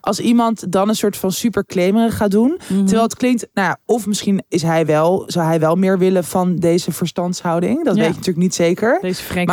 als 0.00 0.20
iemand 0.20 0.72
dan 0.72 0.88
een 0.88 0.96
soort 0.96 1.16
van 1.16 1.32
super 1.32 1.66
claimerig 1.66 2.16
gaat 2.16 2.30
doen. 2.30 2.60
Mhm. 2.68 2.78
Terwijl 2.78 3.02
het 3.02 3.16
klinkt, 3.16 3.46
nou 3.54 3.68
ja, 3.68 3.78
of 3.86 4.06
misschien 4.06 4.42
is 4.48 4.62
hij 4.62 4.86
wel, 4.86 5.24
zou 5.26 5.46
hij 5.46 5.60
wel 5.60 5.74
meer 5.76 5.98
willen 5.98 6.24
van 6.24 6.56
deze 6.56 6.92
verstandshouding. 6.92 7.84
Dat 7.84 7.94
Ja. 7.94 8.00
weet 8.00 8.10
je 8.10 8.16
natuurlijk 8.16 8.44
niet 8.44 8.54
zeker. 8.54 8.98
Deze 9.00 9.22
Freek. 9.22 9.46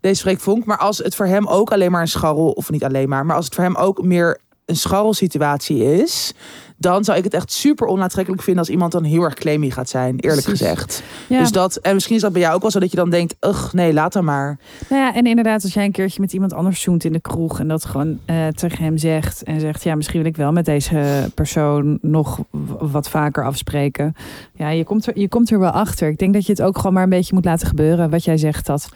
Deze 0.00 0.22
Freek 0.22 0.40
Vonk. 0.40 0.64
Maar 0.64 0.78
als 0.78 0.98
het 0.98 1.14
voor 1.14 1.26
hem 1.26 1.46
ook 1.46 1.72
alleen 1.72 1.90
maar 1.90 2.00
een 2.00 2.08
scharrel, 2.08 2.50
of 2.50 2.70
niet 2.70 2.84
alleen 2.84 3.08
maar, 3.08 3.26
maar 3.26 3.36
als 3.36 3.44
het 3.44 3.54
voor 3.54 3.64
hem 3.64 3.76
ook 3.76 4.02
meer 4.02 4.40
een 4.64 4.76
scharrelsituatie 4.76 5.84
is, 6.02 6.32
dan 6.78 7.04
zou 7.04 7.18
ik 7.18 7.24
het 7.24 7.34
echt 7.34 7.52
super 7.52 7.86
onaantrekkelijk 7.86 8.42
vinden 8.42 8.62
als 8.62 8.72
iemand 8.72 8.92
dan 8.92 9.04
heel 9.04 9.22
erg 9.22 9.34
claimy 9.34 9.70
gaat 9.70 9.88
zijn, 9.88 10.18
eerlijk 10.18 10.42
Precies. 10.42 10.60
gezegd. 10.60 11.02
Ja. 11.26 11.38
Dus 11.38 11.52
dat, 11.52 11.76
en 11.76 11.94
misschien 11.94 12.16
is 12.16 12.22
dat 12.22 12.32
bij 12.32 12.40
jou 12.40 12.54
ook 12.54 12.62
wel 12.62 12.70
zo 12.70 12.78
dat 12.78 12.90
je 12.90 12.96
dan 12.96 13.10
denkt, 13.10 13.36
ugh, 13.40 13.72
nee, 13.72 13.92
laat 13.92 14.12
dan 14.12 14.24
maar. 14.24 14.58
Nou 14.88 15.02
ja, 15.02 15.14
en 15.14 15.24
inderdaad, 15.24 15.62
als 15.62 15.74
jij 15.74 15.84
een 15.84 15.92
keertje 15.92 16.20
met 16.20 16.32
iemand 16.32 16.52
anders 16.52 16.80
zoent 16.80 17.04
in 17.04 17.12
de 17.12 17.20
kroeg 17.20 17.60
en 17.60 17.68
dat 17.68 17.84
gewoon 17.84 18.18
eh, 18.24 18.46
tegen 18.46 18.84
hem 18.84 18.98
zegt 18.98 19.42
en 19.42 19.60
zegt, 19.60 19.82
ja, 19.82 19.94
misschien 19.94 20.20
wil 20.20 20.30
ik 20.30 20.36
wel 20.36 20.52
met 20.52 20.64
deze 20.64 21.30
persoon 21.34 21.98
nog 22.02 22.38
wat 22.78 23.08
vaker 23.08 23.44
afspreken. 23.44 24.14
Ja, 24.54 24.68
je 24.68 24.84
komt, 24.84 25.06
er, 25.06 25.18
je 25.18 25.28
komt 25.28 25.50
er 25.50 25.58
wel 25.58 25.70
achter. 25.70 26.08
Ik 26.08 26.18
denk 26.18 26.34
dat 26.34 26.46
je 26.46 26.52
het 26.52 26.62
ook 26.62 26.76
gewoon 26.76 26.92
maar 26.92 27.02
een 27.02 27.08
beetje 27.08 27.34
moet 27.34 27.44
laten 27.44 27.66
gebeuren. 27.66 28.10
Wat 28.10 28.24
jij 28.24 28.36
zegt, 28.36 28.66
dat. 28.66 28.88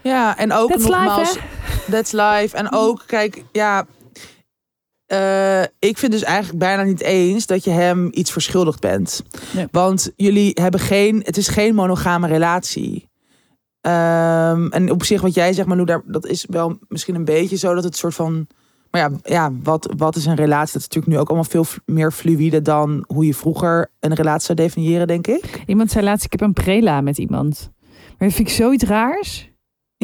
Ja, 0.00 0.38
en 0.38 0.52
ook 0.52 0.70
That's 0.70 0.88
life, 0.88 1.38
that's 1.90 2.12
life. 2.12 2.56
En 2.56 2.72
ook, 2.72 3.02
kijk, 3.06 3.44
ja, 3.52 3.86
eh, 5.12 5.62
ik 5.78 5.98
vind 5.98 6.12
dus 6.12 6.22
eigenlijk 6.22 6.58
bijna 6.58 6.82
niet 6.82 7.00
eens 7.00 7.46
dat 7.46 7.64
je 7.64 7.70
hem 7.70 8.08
iets 8.12 8.32
verschuldigd 8.32 8.80
bent. 8.80 9.22
Nee. 9.54 9.66
Want 9.70 10.12
jullie 10.16 10.50
hebben 10.54 10.80
geen, 10.80 11.22
het 11.24 11.36
is 11.36 11.48
geen 11.48 11.74
monogame 11.74 12.26
relatie. 12.26 13.08
Ehm, 13.80 14.66
en 14.66 14.90
op 14.90 15.04
zich 15.04 15.20
wat 15.20 15.34
jij 15.34 15.52
zegt, 15.52 15.68
Manu, 15.68 15.84
daar, 15.84 16.02
dat 16.06 16.26
is 16.26 16.46
wel 16.48 16.78
misschien 16.88 17.14
een 17.14 17.24
beetje 17.24 17.56
zo 17.56 17.74
dat 17.74 17.84
het 17.84 17.96
soort 17.96 18.14
van... 18.14 18.46
Maar 18.90 19.00
ja, 19.00 19.10
ja 19.22 19.52
wat, 19.62 19.94
wat 19.96 20.16
is 20.16 20.26
een 20.26 20.34
relatie? 20.34 20.72
Dat 20.72 20.82
is 20.82 20.88
natuurlijk 20.88 21.12
nu 21.14 21.18
ook 21.18 21.28
allemaal 21.28 21.50
veel 21.50 21.66
meer 21.84 22.12
fluïde 22.12 22.62
dan 22.62 23.04
hoe 23.06 23.26
je 23.26 23.34
vroeger 23.34 23.90
een 24.00 24.14
relatie 24.14 24.44
zou 24.44 24.58
definiëren, 24.58 25.06
denk 25.06 25.26
ik. 25.26 25.62
Iemand 25.66 25.90
zei 25.90 26.04
laatst, 26.04 26.24
ik 26.24 26.32
heb 26.32 26.40
een 26.40 26.52
prela 26.52 27.00
met 27.00 27.18
iemand. 27.18 27.70
Maar 28.18 28.28
dat 28.28 28.32
vind 28.32 28.48
ik 28.48 28.54
zoiets 28.54 28.84
raars. 28.84 29.51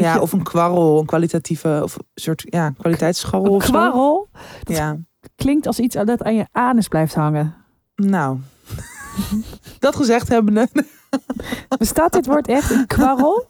Ja, 0.02 0.18
of 0.18 0.32
een 0.32 0.42
kwarrel, 0.42 0.98
een 1.00 1.06
kwalitatieve, 1.06 1.80
of 1.82 1.96
een 1.96 2.04
soort 2.14 2.42
ja, 2.46 2.70
kwaliteitsscharrel 2.78 3.60
zo. 3.60 3.68
Kwarrel 3.68 4.28
Ja, 4.60 4.96
klinkt 5.36 5.66
als 5.66 5.78
iets 5.78 5.94
dat 6.04 6.22
aan 6.22 6.34
je 6.34 6.46
anus 6.52 6.88
blijft 6.88 7.14
hangen. 7.14 7.54
nou. 7.94 8.38
dat 9.78 9.96
gezegd 9.96 10.28
hebbende. 10.28 10.68
Bestaat 11.78 12.12
dit 12.12 12.26
woord 12.26 12.48
echt? 12.48 12.70
Een 12.70 12.86
kwarrel? 12.86 13.48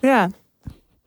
ja, 0.00 0.28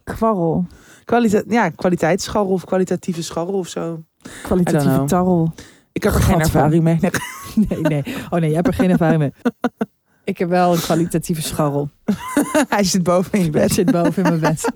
Kwarrel. 0.03 0.65
kwalite 1.05 1.43
ja, 1.47 1.69
kwaliteitsscharrel 1.69 2.51
of 2.51 2.65
kwalitatieve 2.65 3.23
scharrel 3.23 3.53
of 3.53 3.67
zo. 3.67 4.03
Kwalitatieve 4.43 5.03
tarrel. 5.03 5.53
Ik 5.91 6.03
heb 6.03 6.13
er 6.13 6.21
geen 6.21 6.39
ervaring 6.39 6.83
mee. 6.83 6.97
Nee. 7.01 7.11
Nee, 7.69 7.81
nee. 7.81 8.03
Oh 8.29 8.39
nee, 8.39 8.47
jij 8.47 8.55
hebt 8.55 8.67
er 8.67 8.73
geen 8.73 8.89
ervaring 8.89 9.19
mee. 9.19 9.31
Ik 10.29 10.37
heb 10.37 10.49
wel 10.49 10.73
een 10.73 10.81
kwalitatieve 10.81 11.41
scharrel. 11.41 11.89
Hij 12.69 12.83
zit 12.83 13.03
boven 13.03 13.31
in 13.31 13.43
je 13.43 13.49
bed. 13.49 13.71
zit 13.71 13.91
boven 13.91 14.23
in 14.23 14.29
mijn 14.29 14.39
bed. 14.39 14.61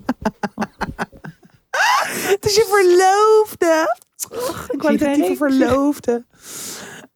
Het 2.32 2.44
is 2.44 2.54
je 2.54 2.66
verloofde. 2.68 3.96
Een 4.68 4.78
kwalitatieve 4.78 5.30
er 5.30 5.36
verloofde. 5.36 6.24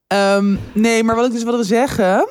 Ehm, 0.06 0.56
nee, 0.72 1.04
maar 1.04 1.16
wat 1.16 1.26
ik 1.26 1.32
dus 1.32 1.42
wilde 1.42 1.64
zeggen... 1.64 2.28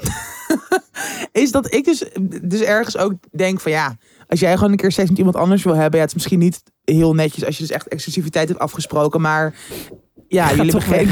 is 1.31 1.51
dat 1.51 1.73
ik 1.73 1.85
dus, 1.85 2.03
dus 2.41 2.61
ergens 2.61 2.97
ook 2.97 3.13
denk 3.31 3.59
van 3.59 3.71
ja... 3.71 3.97
als 4.27 4.39
jij 4.39 4.55
gewoon 4.55 4.71
een 4.71 4.77
keer 4.77 4.91
seks 4.91 5.09
met 5.09 5.17
iemand 5.17 5.35
anders 5.35 5.63
wil 5.63 5.75
hebben... 5.75 5.95
ja, 5.95 6.05
het 6.05 6.09
is 6.09 6.13
misschien 6.13 6.39
niet 6.39 6.63
heel 6.83 7.13
netjes... 7.13 7.45
als 7.45 7.57
je 7.57 7.63
dus 7.63 7.71
echt 7.71 7.87
exclusiviteit 7.87 8.47
hebt 8.47 8.59
afgesproken... 8.59 9.21
maar 9.21 9.55
ja, 10.27 10.49
jullie 10.53 10.71
hebben 10.71 10.81
geen... 10.81 11.09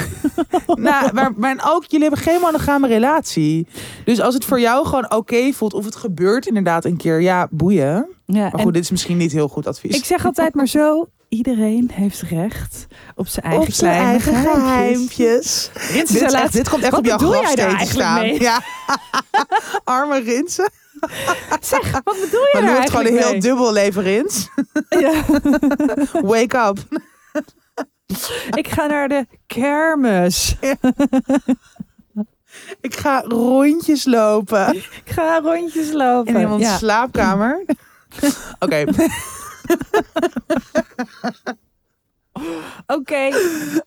nou, 0.84 1.14
maar, 1.14 1.32
maar 1.36 1.62
ook, 1.66 1.84
jullie 1.86 2.08
hebben 2.08 2.24
geen 2.24 2.40
monogame 2.42 2.88
relatie. 2.88 3.68
Dus 4.06 4.22
als 4.22 4.34
het 4.34 4.46
voor 4.46 4.60
jou 4.60 4.86
gewoon 4.86 5.12
oké 5.12 5.52
voelt... 5.54 5.74
of 5.74 5.86
het 5.86 5.96
gebeurt 5.96 6.46
inderdaad 6.48 6.86
een 6.86 6.98
keer... 6.98 7.22
ja, 7.22 7.48
boeien. 7.52 8.08
Ja, 8.26 8.50
Maar 8.52 8.62
goed, 8.62 8.74
dit 8.74 8.84
is 8.84 8.92
misschien 8.92 9.18
niet 9.18 9.32
heel 9.32 9.48
goed 9.48 9.68
advies. 9.68 9.96
ik 9.98 10.06
zeg 10.06 10.26
altijd 10.26 10.54
maar 10.54 10.68
zo. 10.68 11.08
Iedereen 11.30 11.92
heeft 11.94 12.22
recht 12.22 12.88
op 13.16 13.28
zijn 13.28 13.46
eigen 13.46 13.68
op 13.68 13.74
zijn 13.74 13.92
kleine 13.92 14.10
eigen 14.10 14.34
geheimpjes. 14.34 15.70
geheimpjes. 15.74 15.94
Rinsen 15.96 16.20
Dit, 16.20 16.34
echt- 16.34 16.70
komt 16.70 16.82
echt 16.84 16.92
wat 16.92 17.00
op 17.00 17.06
jouw 17.06 17.18
grafsteen 17.18 17.88
staan. 17.88 18.20
mee? 18.22 18.40
Ja. 18.42 18.62
Arme 19.84 20.20
Rinsen. 20.20 20.70
Zeg, 21.62 21.92
wat 21.92 22.04
bedoel 22.04 22.42
je 22.42 22.50
Maar 22.54 22.64
nu 22.64 22.70
heeft 22.78 22.90
gewoon 22.90 23.06
een 23.06 23.18
heel 23.18 23.40
dubbel 23.40 23.74
leven 23.74 24.04
Rins. 24.04 24.50
Ja. 24.90 25.12
Wake 26.22 26.58
up. 26.58 27.02
Ik 28.62 28.68
ga 28.68 28.86
naar 28.86 29.08
de 29.08 29.28
kermis. 29.48 30.56
Ik 32.82 32.96
ga 32.96 33.24
rondjes 33.28 34.06
lopen. 34.06 34.76
Ik 34.76 35.02
ga 35.06 35.40
rondjes 35.40 35.92
lopen. 35.92 36.34
In 36.36 36.40
iemands 36.42 36.66
Ja. 36.66 36.78
slaapkamer. 36.78 37.66
Oké. 38.60 38.84
Oké. 42.88 43.30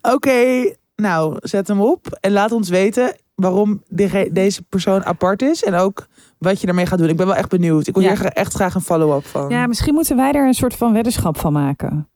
Oké. 0.03 0.73
Nou, 0.97 1.37
zet 1.41 1.69
hem 1.69 1.81
op. 1.81 2.17
En 2.21 2.33
laat 2.33 2.53
ons 2.53 2.69
weten 2.69 3.17
waarom 3.35 3.83
deze 4.31 4.63
persoon 4.69 5.05
apart 5.05 5.43
is. 5.43 5.65
En 5.65 5.75
ook 5.75 6.07
wat 6.39 6.61
je 6.61 6.67
ermee 6.67 6.87
gaat 6.87 6.99
doen. 6.99 7.09
Ik 7.09 7.17
ben 7.17 7.27
wel 7.27 7.37
echt 7.37 7.49
benieuwd. 7.49 7.87
Ik 7.87 7.95
wil 7.95 8.03
Ja. 8.03 8.15
hier 8.15 8.25
echt 8.27 8.55
graag 8.55 8.75
een 8.75 8.81
follow-up 8.81 9.27
van. 9.27 9.49
Ja, 9.49 9.67
misschien 9.67 9.95
moeten 9.95 10.17
wij 10.17 10.33
er 10.33 10.47
een 10.47 10.55
soort 10.55 10.75
van 10.75 10.93
weddenschap 10.93 11.39
van 11.39 11.53
maken. 11.53 12.09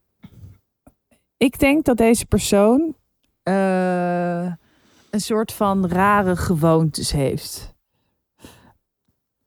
Ik 1.42 1.58
denk 1.58 1.84
dat 1.84 1.96
deze 1.96 2.26
persoon 2.26 2.94
eh, 3.42 4.44
een 5.10 5.20
soort 5.20 5.52
van 5.52 5.86
rare 5.86 6.36
gewoontes 6.36 7.10
heeft. 7.10 7.74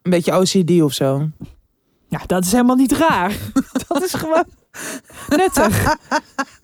Een 0.01 0.11
beetje 0.11 0.37
OCD 0.39 0.81
of 0.81 0.93
zo. 0.93 1.29
Ja, 2.07 2.21
dat 2.25 2.45
is 2.45 2.51
helemaal 2.51 2.75
niet 2.75 2.91
raar. 2.91 3.37
dat 3.87 4.03
is 4.03 4.13
gewoon 4.13 4.45
nuttig. 5.27 5.97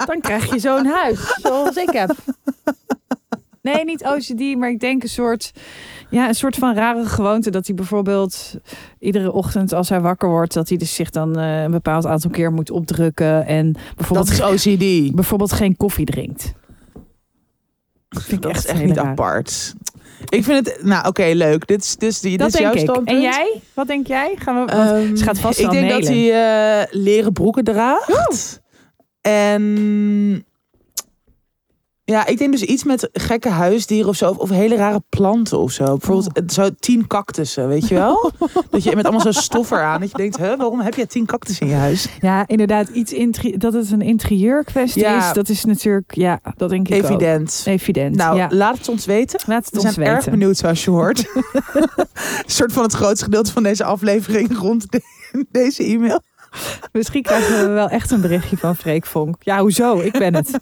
Dan 0.06 0.22
krijg 0.22 0.54
je 0.54 0.60
zo'n 0.60 0.86
huis, 0.86 1.38
zoals 1.42 1.76
ik 1.76 1.92
heb. 1.92 2.16
Nee, 3.62 3.84
niet 3.86 4.04
OCD, 4.06 4.56
maar 4.58 4.70
ik 4.70 4.80
denk 4.80 5.04
een 5.04 5.10
soort, 5.10 5.52
ja, 6.10 6.28
een 6.28 6.36
soort 6.36 6.56
van 6.56 6.76
rare 6.76 7.06
gewoonte. 7.06 7.50
Dat 7.52 7.66
hij 7.68 7.76
bijvoorbeeld 7.76 8.54
iedere 9.00 9.32
ochtend 9.32 9.74
als 9.74 9.90
hij 9.90 10.02
wakker 10.02 10.30
wordt, 10.30 10.54
dat 10.54 10.70
hij 10.70 10.78
dus 10.78 10.96
zich 10.96 11.10
dan 11.10 11.40
eh, 11.40 11.62
een 11.64 11.72
bepaald 11.72 12.06
aantal 12.06 12.32
keer 12.32 12.52
moet 12.52 12.72
opdrukken. 12.72 13.46
En 13.46 13.74
Dat 13.74 13.96
bijvoorbeeld, 13.96 14.30
is 14.32 14.42
OCD. 14.66 15.16
bijvoorbeeld 15.16 15.52
geen 15.52 15.78
koffie 15.78 16.06
drinkt. 16.06 16.54
Vind 18.10 18.32
ik 18.32 18.42
Dat 18.42 18.52
echt, 18.52 18.64
is 18.66 18.72
echt 18.72 18.84
niet 18.84 18.96
raar. 18.98 19.06
apart. 19.06 19.74
Ik 20.30 20.44
vind 20.44 20.66
het, 20.68 20.84
nou 20.84 21.08
oké, 21.08 21.32
leuk. 21.34 21.68
Dit 21.68 21.84
is, 21.84 21.96
dit 21.96 22.10
is, 22.10 22.20
dit 22.20 22.40
Dat 22.40 22.48
is 22.48 22.54
denk 22.54 22.66
jouw 22.66 22.74
ik. 22.74 22.80
standpunt. 22.80 23.10
En 23.18 23.22
jij? 23.22 23.62
Wat 23.74 23.88
denk 23.88 24.08
jij? 24.08 24.36
Gaan 24.38 24.66
we, 24.66 24.72
Ehm, 24.72 25.16
ze 25.16 25.24
gaat 25.24 25.40
vast 25.40 25.60
ik 25.60 25.70
denk 25.70 25.90
dat 25.90 26.08
hij 26.08 26.32
eh, 26.82 26.88
leren 26.92 27.34
broeken 27.34 27.64
draagt. 27.64 28.62
En 29.22 30.46
ja, 32.12 32.26
ik 32.26 32.38
denk 32.38 32.52
dus 32.52 32.62
iets 32.64 32.84
met 32.84 33.10
gekke 33.14 33.50
huisdieren 33.50 34.10
of 34.10 34.16
zo. 34.16 34.30
Of, 34.30 34.38
of 34.38 34.50
hele 34.50 34.76
rare 34.76 35.02
planten 35.10 35.60
of 35.60 35.72
zo. 35.72 35.84
Bijvoorbeeld 35.86 36.38
Oh. 36.38 36.48
zo 36.66 36.70
tien 36.80 37.08
cactussen, 37.08 37.68
weet 37.68 37.88
je 37.88 37.96
wel? 37.96 38.32
dat 38.70 38.84
je 38.84 38.96
met 38.96 39.04
allemaal 39.06 39.22
zo'n 39.22 39.34
stof 39.44 39.72
eraan. 39.72 40.00
Dat 40.00 40.12
je 40.12 40.18
denkt, 40.18 40.38
hè, 40.38 40.58
waarom 40.58 40.80
heb 40.80 40.94
je 40.96 41.08
tien 41.08 41.26
cactussen 41.26 41.66
in 41.66 41.72
je 41.72 41.78
huis? 41.78 42.08
Ja, 42.20 42.48
inderdaad. 42.48 42.90
Iets 42.90 43.14
dat 43.58 43.74
het 43.74 43.92
een 43.92 44.02
interieurkwestie 44.02 45.02
Ja. 45.02 45.28
is, 45.28 45.34
dat 45.34 45.50
is 45.50 45.66
natuurlijk, 45.66 46.16
ja, 46.16 46.40
dat 46.58 46.70
denk 46.70 46.88
ik 46.88 46.96
ook. 46.96 47.10
Evident. 47.10 47.62
Evident. 47.66 48.16
Nou, 48.16 48.38
ja. 48.38 48.48
laat 48.52 48.78
het 48.78 48.90
ons 48.90 49.06
weten. 49.06 49.40
Laat 49.46 49.66
het 49.66 49.74
We 49.76 49.82
ons 49.82 49.94
zijn 49.94 50.06
erg 50.08 50.16
weten. 50.16 50.32
benieuwd 50.32 50.58
zoals 50.58 50.84
je 50.84 50.90
hoort. 50.92 51.20
een 51.34 52.44
soort 52.46 52.74
van 52.74 52.84
het 52.84 52.94
grootste 52.94 53.24
gedeelte 53.26 53.52
van 53.52 53.64
deze 53.64 53.84
aflevering 53.84 54.58
rond 54.58 54.92
de- 54.92 55.46
deze 55.52 55.84
e-mail. 55.84 56.22
Misschien 56.92 57.22
krijgen 57.22 57.60
we 57.60 57.68
wel 57.74 57.90
echt 57.90 58.12
een 58.12 58.22
berichtje 58.22 58.58
van 58.58 58.76
Freek 58.76 59.06
Vonk. 59.06 59.36
Ja, 59.40 59.60
hoezo? 59.60 60.00
Ik 60.00 60.12
ben 60.18 60.36
het. 60.36 60.52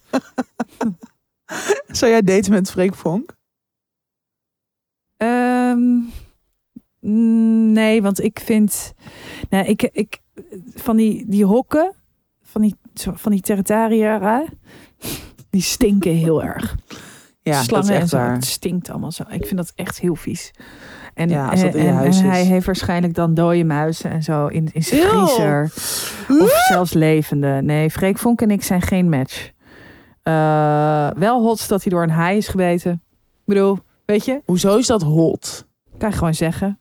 Zou 2.00 2.12
jij 2.12 2.22
daten 2.22 2.52
met 2.52 2.72
Freek 2.72 2.96
Vonk? 2.96 3.38
Ehm, 5.18 5.80
mm, 7.00 7.72
nee, 7.72 8.02
want 8.02 8.24
ik 8.24 8.40
vind, 8.40 8.94
nou, 9.50 9.66
ik, 9.66 9.82
ik 9.82 10.20
van 10.76 10.98
die, 10.98 11.26
die 11.28 11.46
hokken, 11.46 11.94
van 12.42 12.62
die, 12.62 12.76
van 12.94 13.32
die 13.32 13.42
territaria, 13.42 14.44
die 15.50 15.62
stinken 15.62 16.16
heel 16.16 16.44
erg. 16.54 16.76
Ja, 17.42 17.64
Slangen 17.64 17.88
dat 17.88 17.96
is 17.96 17.96
en 17.96 18.02
echt 18.02 18.10
zo. 18.10 18.18
waar. 18.18 18.34
Het 18.34 18.46
stinkt 18.46 18.90
allemaal 18.90 19.12
zo. 19.12 19.24
Ik 19.30 19.46
vind 19.46 19.58
dat 19.58 19.72
echt 19.76 20.00
heel 20.00 20.16
vies. 20.16 20.52
En, 21.14 21.30
Ja, 21.30 21.50
als 21.50 21.62
dat 21.62 21.76
in 21.76 21.82
je 21.84 21.88
en, 21.88 21.96
huis 21.96 22.20
en 22.20 22.26
is. 22.26 22.32
hij 22.32 22.44
heeft 22.44 22.66
waarschijnlijk 22.66 23.14
dan 23.14 23.34
dode 23.34 23.64
muizen 23.64 24.12
en 24.12 24.24
zo 24.24 24.48
in, 24.48 24.70
in 24.74 24.84
zijn 24.84 25.02
vriezer. 25.02 25.64
Of 26.42 26.66
zelfs 26.68 26.94
levende. 26.94 27.62
Nee, 27.64 27.90
Freek 27.90 28.18
Vonk 28.18 28.42
en 28.42 28.52
ik 28.52 28.64
zijn 28.64 28.82
geen 28.82 29.10
match. 29.10 29.52
Eh, 30.30 31.10
wel 31.20 31.42
hot 31.42 31.68
dat 31.68 31.84
hij 31.84 31.92
door 31.92 32.04
een 32.04 32.10
haai 32.10 32.38
is 32.38 32.48
gebeten. 32.48 32.92
Ik 32.92 33.46
bedoel, 33.46 33.80
weet 34.06 34.26
je, 34.26 34.42
Hoezo 34.46 34.78
is 34.78 34.88
dat 34.88 35.02
hot? 35.02 35.68
kan 35.98 36.10
je 36.10 36.16
gewoon 36.16 36.34
zeggen. 36.34 36.80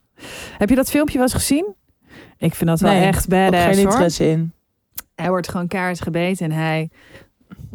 Heb 0.57 0.69
je 0.69 0.75
dat 0.75 0.89
filmpje 0.89 1.13
wel 1.13 1.23
eens 1.23 1.33
gezien? 1.33 1.75
Ik 2.37 2.55
vind 2.55 2.69
dat 2.69 2.79
wel 2.79 2.91
Nee, 2.91 3.05
echt 3.05 3.27
badass 3.27 3.65
geen 3.65 3.75
hoor. 3.77 3.85
interesse 3.91 4.29
in. 4.29 4.53
Hij 5.15 5.29
wordt 5.29 5.47
gewoon 5.49 5.67
kaart 5.67 6.01
gebeten 6.01 6.45
en 6.45 6.51
hij 6.51 6.89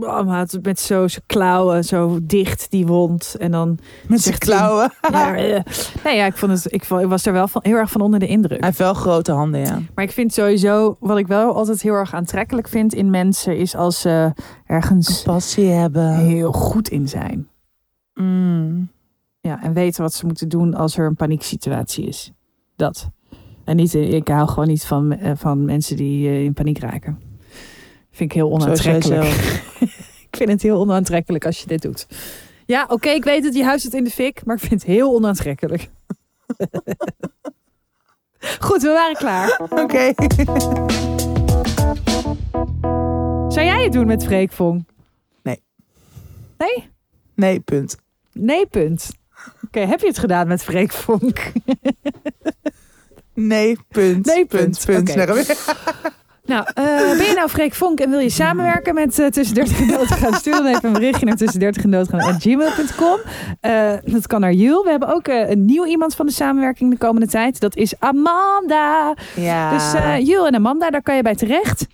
houdt 0.00 0.58
met 0.62 0.80
zo 0.80 1.08
zijn 1.08 1.24
klauwen 1.26 1.84
zo 1.84 2.18
dicht 2.22 2.70
die 2.70 2.86
wond. 2.86 3.34
En 3.38 3.50
dan 3.50 3.78
Met 4.08 4.20
zijn 4.20 4.38
klauwen. 4.38 4.92
ja, 5.12 5.32
nee, 6.04 6.16
ja, 6.16 6.26
ik 6.26 6.36
vond 6.36 6.52
het, 6.52 6.72
ik, 6.72 6.84
vond, 6.84 7.02
ik 7.02 7.08
was 7.08 7.26
er 7.26 7.32
wel 7.32 7.48
van, 7.48 7.60
heel 7.64 7.76
erg 7.76 7.90
van 7.90 8.00
onder 8.00 8.20
de 8.20 8.26
indruk. 8.26 8.58
Hij 8.58 8.66
heeft 8.68 8.78
wel 8.78 8.94
grote 8.94 9.32
handen, 9.32 9.60
ja. 9.60 9.78
Maar 9.94 10.04
ik 10.04 10.10
vind 10.12 10.32
sowieso, 10.32 10.96
wat 11.00 11.18
ik 11.18 11.26
wel 11.26 11.54
altijd 11.54 11.82
heel 11.82 11.94
erg 11.94 12.14
aantrekkelijk 12.14 12.68
vind 12.68 12.94
in 12.94 13.10
mensen, 13.10 13.56
is 13.56 13.76
als 13.76 14.00
ze 14.00 14.32
ergens 14.66 15.22
Passie 15.22 15.68
hebben. 15.68 16.14
heel 16.14 16.52
goed 16.52 16.88
in 16.88 17.08
zijn. 17.08 17.48
Mm. 18.14 18.88
Ja, 19.40 19.62
en 19.62 19.72
weten 19.72 20.02
wat 20.02 20.12
ze 20.14 20.26
moeten 20.26 20.48
doen 20.48 20.74
als 20.74 20.96
er 20.98 21.06
een 21.06 21.16
panieksituatie 21.16 22.06
is. 22.06 22.32
Dat. 22.76 23.10
En 23.64 23.76
niet, 23.76 23.94
ik 23.94 24.28
hou 24.28 24.48
gewoon 24.48 24.68
niet 24.68 24.84
van, 24.84 25.12
eh, 25.12 25.32
van 25.36 25.64
mensen 25.64 25.96
die 25.96 26.28
eh, 26.28 26.44
in 26.44 26.52
paniek 26.52 26.78
raken. 26.78 27.18
Vind 28.14 28.30
ik 28.30 28.32
heel 28.32 28.52
onaantrekkelijk. 28.52 29.24
Ik 30.30 30.36
vind 30.40 30.50
het 30.50 30.62
heel 30.62 30.80
onaantrekkelijk 30.80 31.46
als 31.46 31.60
je 31.60 31.66
dit 31.66 31.82
doet. 31.82 32.06
Ja, 32.66 32.86
oké, 32.88 33.08
ik 33.08 33.24
weet 33.24 33.44
het, 33.44 33.54
je 33.54 33.64
huis 33.64 33.82
zit 33.82 33.94
in 33.94 34.04
de 34.04 34.10
fik, 34.10 34.44
maar 34.44 34.54
ik 34.56 34.60
vind 34.60 34.72
het 34.72 34.84
heel 34.90 35.14
onaantrekkelijk. 35.14 35.90
Goed, 38.60 38.82
we 38.82 38.88
waren 38.88 39.16
klaar. 39.16 39.60
Oké. 39.68 40.12
Zou 43.52 43.66
jij 43.66 43.82
het 43.82 43.92
doen 43.92 44.06
met 44.06 44.24
Freekvong? 44.24 44.86
Nee. 45.42 45.62
Nee? 46.58 46.88
Nee, 47.34 47.60
punt. 47.60 47.96
Nee, 48.32 48.66
punt. 48.66 49.10
Oké, 49.64 49.80
heb 49.80 50.00
je 50.00 50.06
het 50.06 50.18
gedaan 50.18 50.46
met 50.46 50.64
Freekvonk? 50.64 51.52
Nee, 53.34 53.78
punt. 53.88 54.26
Nee, 54.26 54.46
punt. 54.46 54.84
Punt. 54.84 55.14
Punt. 55.14 55.64
Nou, 56.44 56.66
eh, 56.74 56.84
ben 57.16 57.26
je 57.26 57.32
nou 57.34 57.48
Freek 57.48 57.74
Vonk 57.74 58.00
en 58.00 58.10
wil 58.10 58.18
je 58.18 58.30
samenwerken 58.30 58.94
met 58.94 59.18
eh, 59.18 59.26
Tussen 59.26 59.54
30 59.54 59.80
en 59.80 59.88
Doodgaan? 59.88 60.34
Stuur 60.34 60.52
dan 60.52 60.66
even 60.66 60.84
een 60.84 60.92
berichtje 60.92 61.26
naar 61.26 61.36
tussen 61.36 61.60
30 61.60 61.84
en 61.84 61.90
Doodgaan 61.90 62.40
gmail.com. 62.40 63.18
Eh, 63.60 63.92
dat 64.04 64.26
kan 64.26 64.40
naar 64.40 64.52
Jules. 64.52 64.84
We 64.84 64.90
hebben 64.90 65.14
ook 65.14 65.26
een 65.26 65.64
nieuw 65.64 65.84
iemand 65.84 66.14
van 66.14 66.26
de 66.26 66.32
samenwerking 66.32 66.90
de 66.90 66.98
komende 66.98 67.26
tijd. 67.26 67.60
Dat 67.60 67.76
is 67.76 67.94
Amanda. 67.98 69.14
Ja. 69.34 69.70
Dus 69.70 69.92
Jules 70.26 70.46
en 70.48 70.54
Amanda, 70.54 70.90
daar 70.90 71.02
kan 71.02 71.16
je 71.16 71.22
bij 71.22 71.34
terecht. 71.34 71.86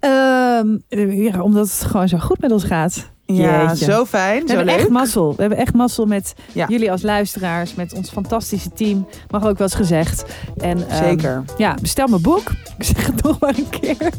Ehm, 0.00 0.76
eh, 0.88 1.24
ja, 1.24 1.42
omdat 1.42 1.66
het 1.66 1.84
gewoon 1.84 2.08
zo 2.08 2.18
goed 2.18 2.40
met 2.40 2.52
ons 2.52 2.64
gaat. 2.64 3.14
Ja, 3.26 3.66
Jeetje. 3.66 3.84
zo 3.84 4.04
fijn. 4.04 4.42
We 4.42 4.48
Zo 4.48 4.56
hebben 4.56 4.74
echt 4.74 4.88
mazzel. 4.88 5.34
We 5.36 5.40
hebben 5.40 5.58
echt 5.58 5.74
mazzel 5.74 6.06
met 6.06 6.34
Ja. 6.52 6.66
jullie 6.68 6.90
als 6.90 7.02
luisteraars, 7.02 7.74
met 7.74 7.92
ons 7.94 8.10
fantastische 8.10 8.70
team. 8.72 9.06
Mag 9.30 9.46
ook 9.46 9.58
wel 9.58 9.66
eens 9.66 9.76
gezegd. 9.76 10.24
En, 10.56 10.88
ehm, 10.88 11.04
Zeker. 11.04 11.44
ja, 11.56 11.74
bestel 11.80 12.06
mijn 12.06 12.22
boek. 12.22 12.50
Ik 12.78 12.84
zeg 12.84 13.06
het 13.06 13.22
nog 13.22 13.38
maar 13.40 13.54
een 13.58 13.68
keer. 13.68 13.96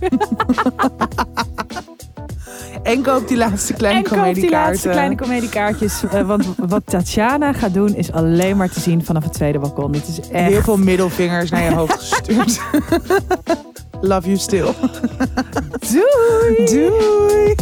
En 2.84 3.02
koop 3.02 3.28
die 3.28 3.38
laatste 3.38 3.74
kleine 3.74 4.04
en 4.10 4.22
koop 4.24 4.34
die 4.34 4.50
laatste 4.50 4.90
kleine 4.90 5.16
comediekaartjes. 5.16 6.04
eh, 6.12 6.28
want 6.28 6.46
wat 6.58 6.82
Tatjana 6.86 7.54
gaat 7.54 7.74
doen 7.74 7.96
is 7.96 8.12
alleen 8.12 8.58
maar 8.58 8.70
te 8.70 8.80
zien 8.80 9.06
vanaf 9.06 9.24
het 9.24 9.34
tweede 9.34 9.60
balkon. 9.60 9.92
Dit 9.92 10.08
is 10.08 10.20
echt... 10.30 10.52
Heel 10.52 10.62
veel 10.62 10.78
middelvingers 10.78 11.50
naar 11.50 11.64
je 11.64 11.74
hoofd 11.74 11.94
gestuurd. 12.00 12.60
Love 14.04 14.28
you 14.28 14.38
still. 14.38 14.74
Do 15.82 16.06
Doei. 16.70 17.56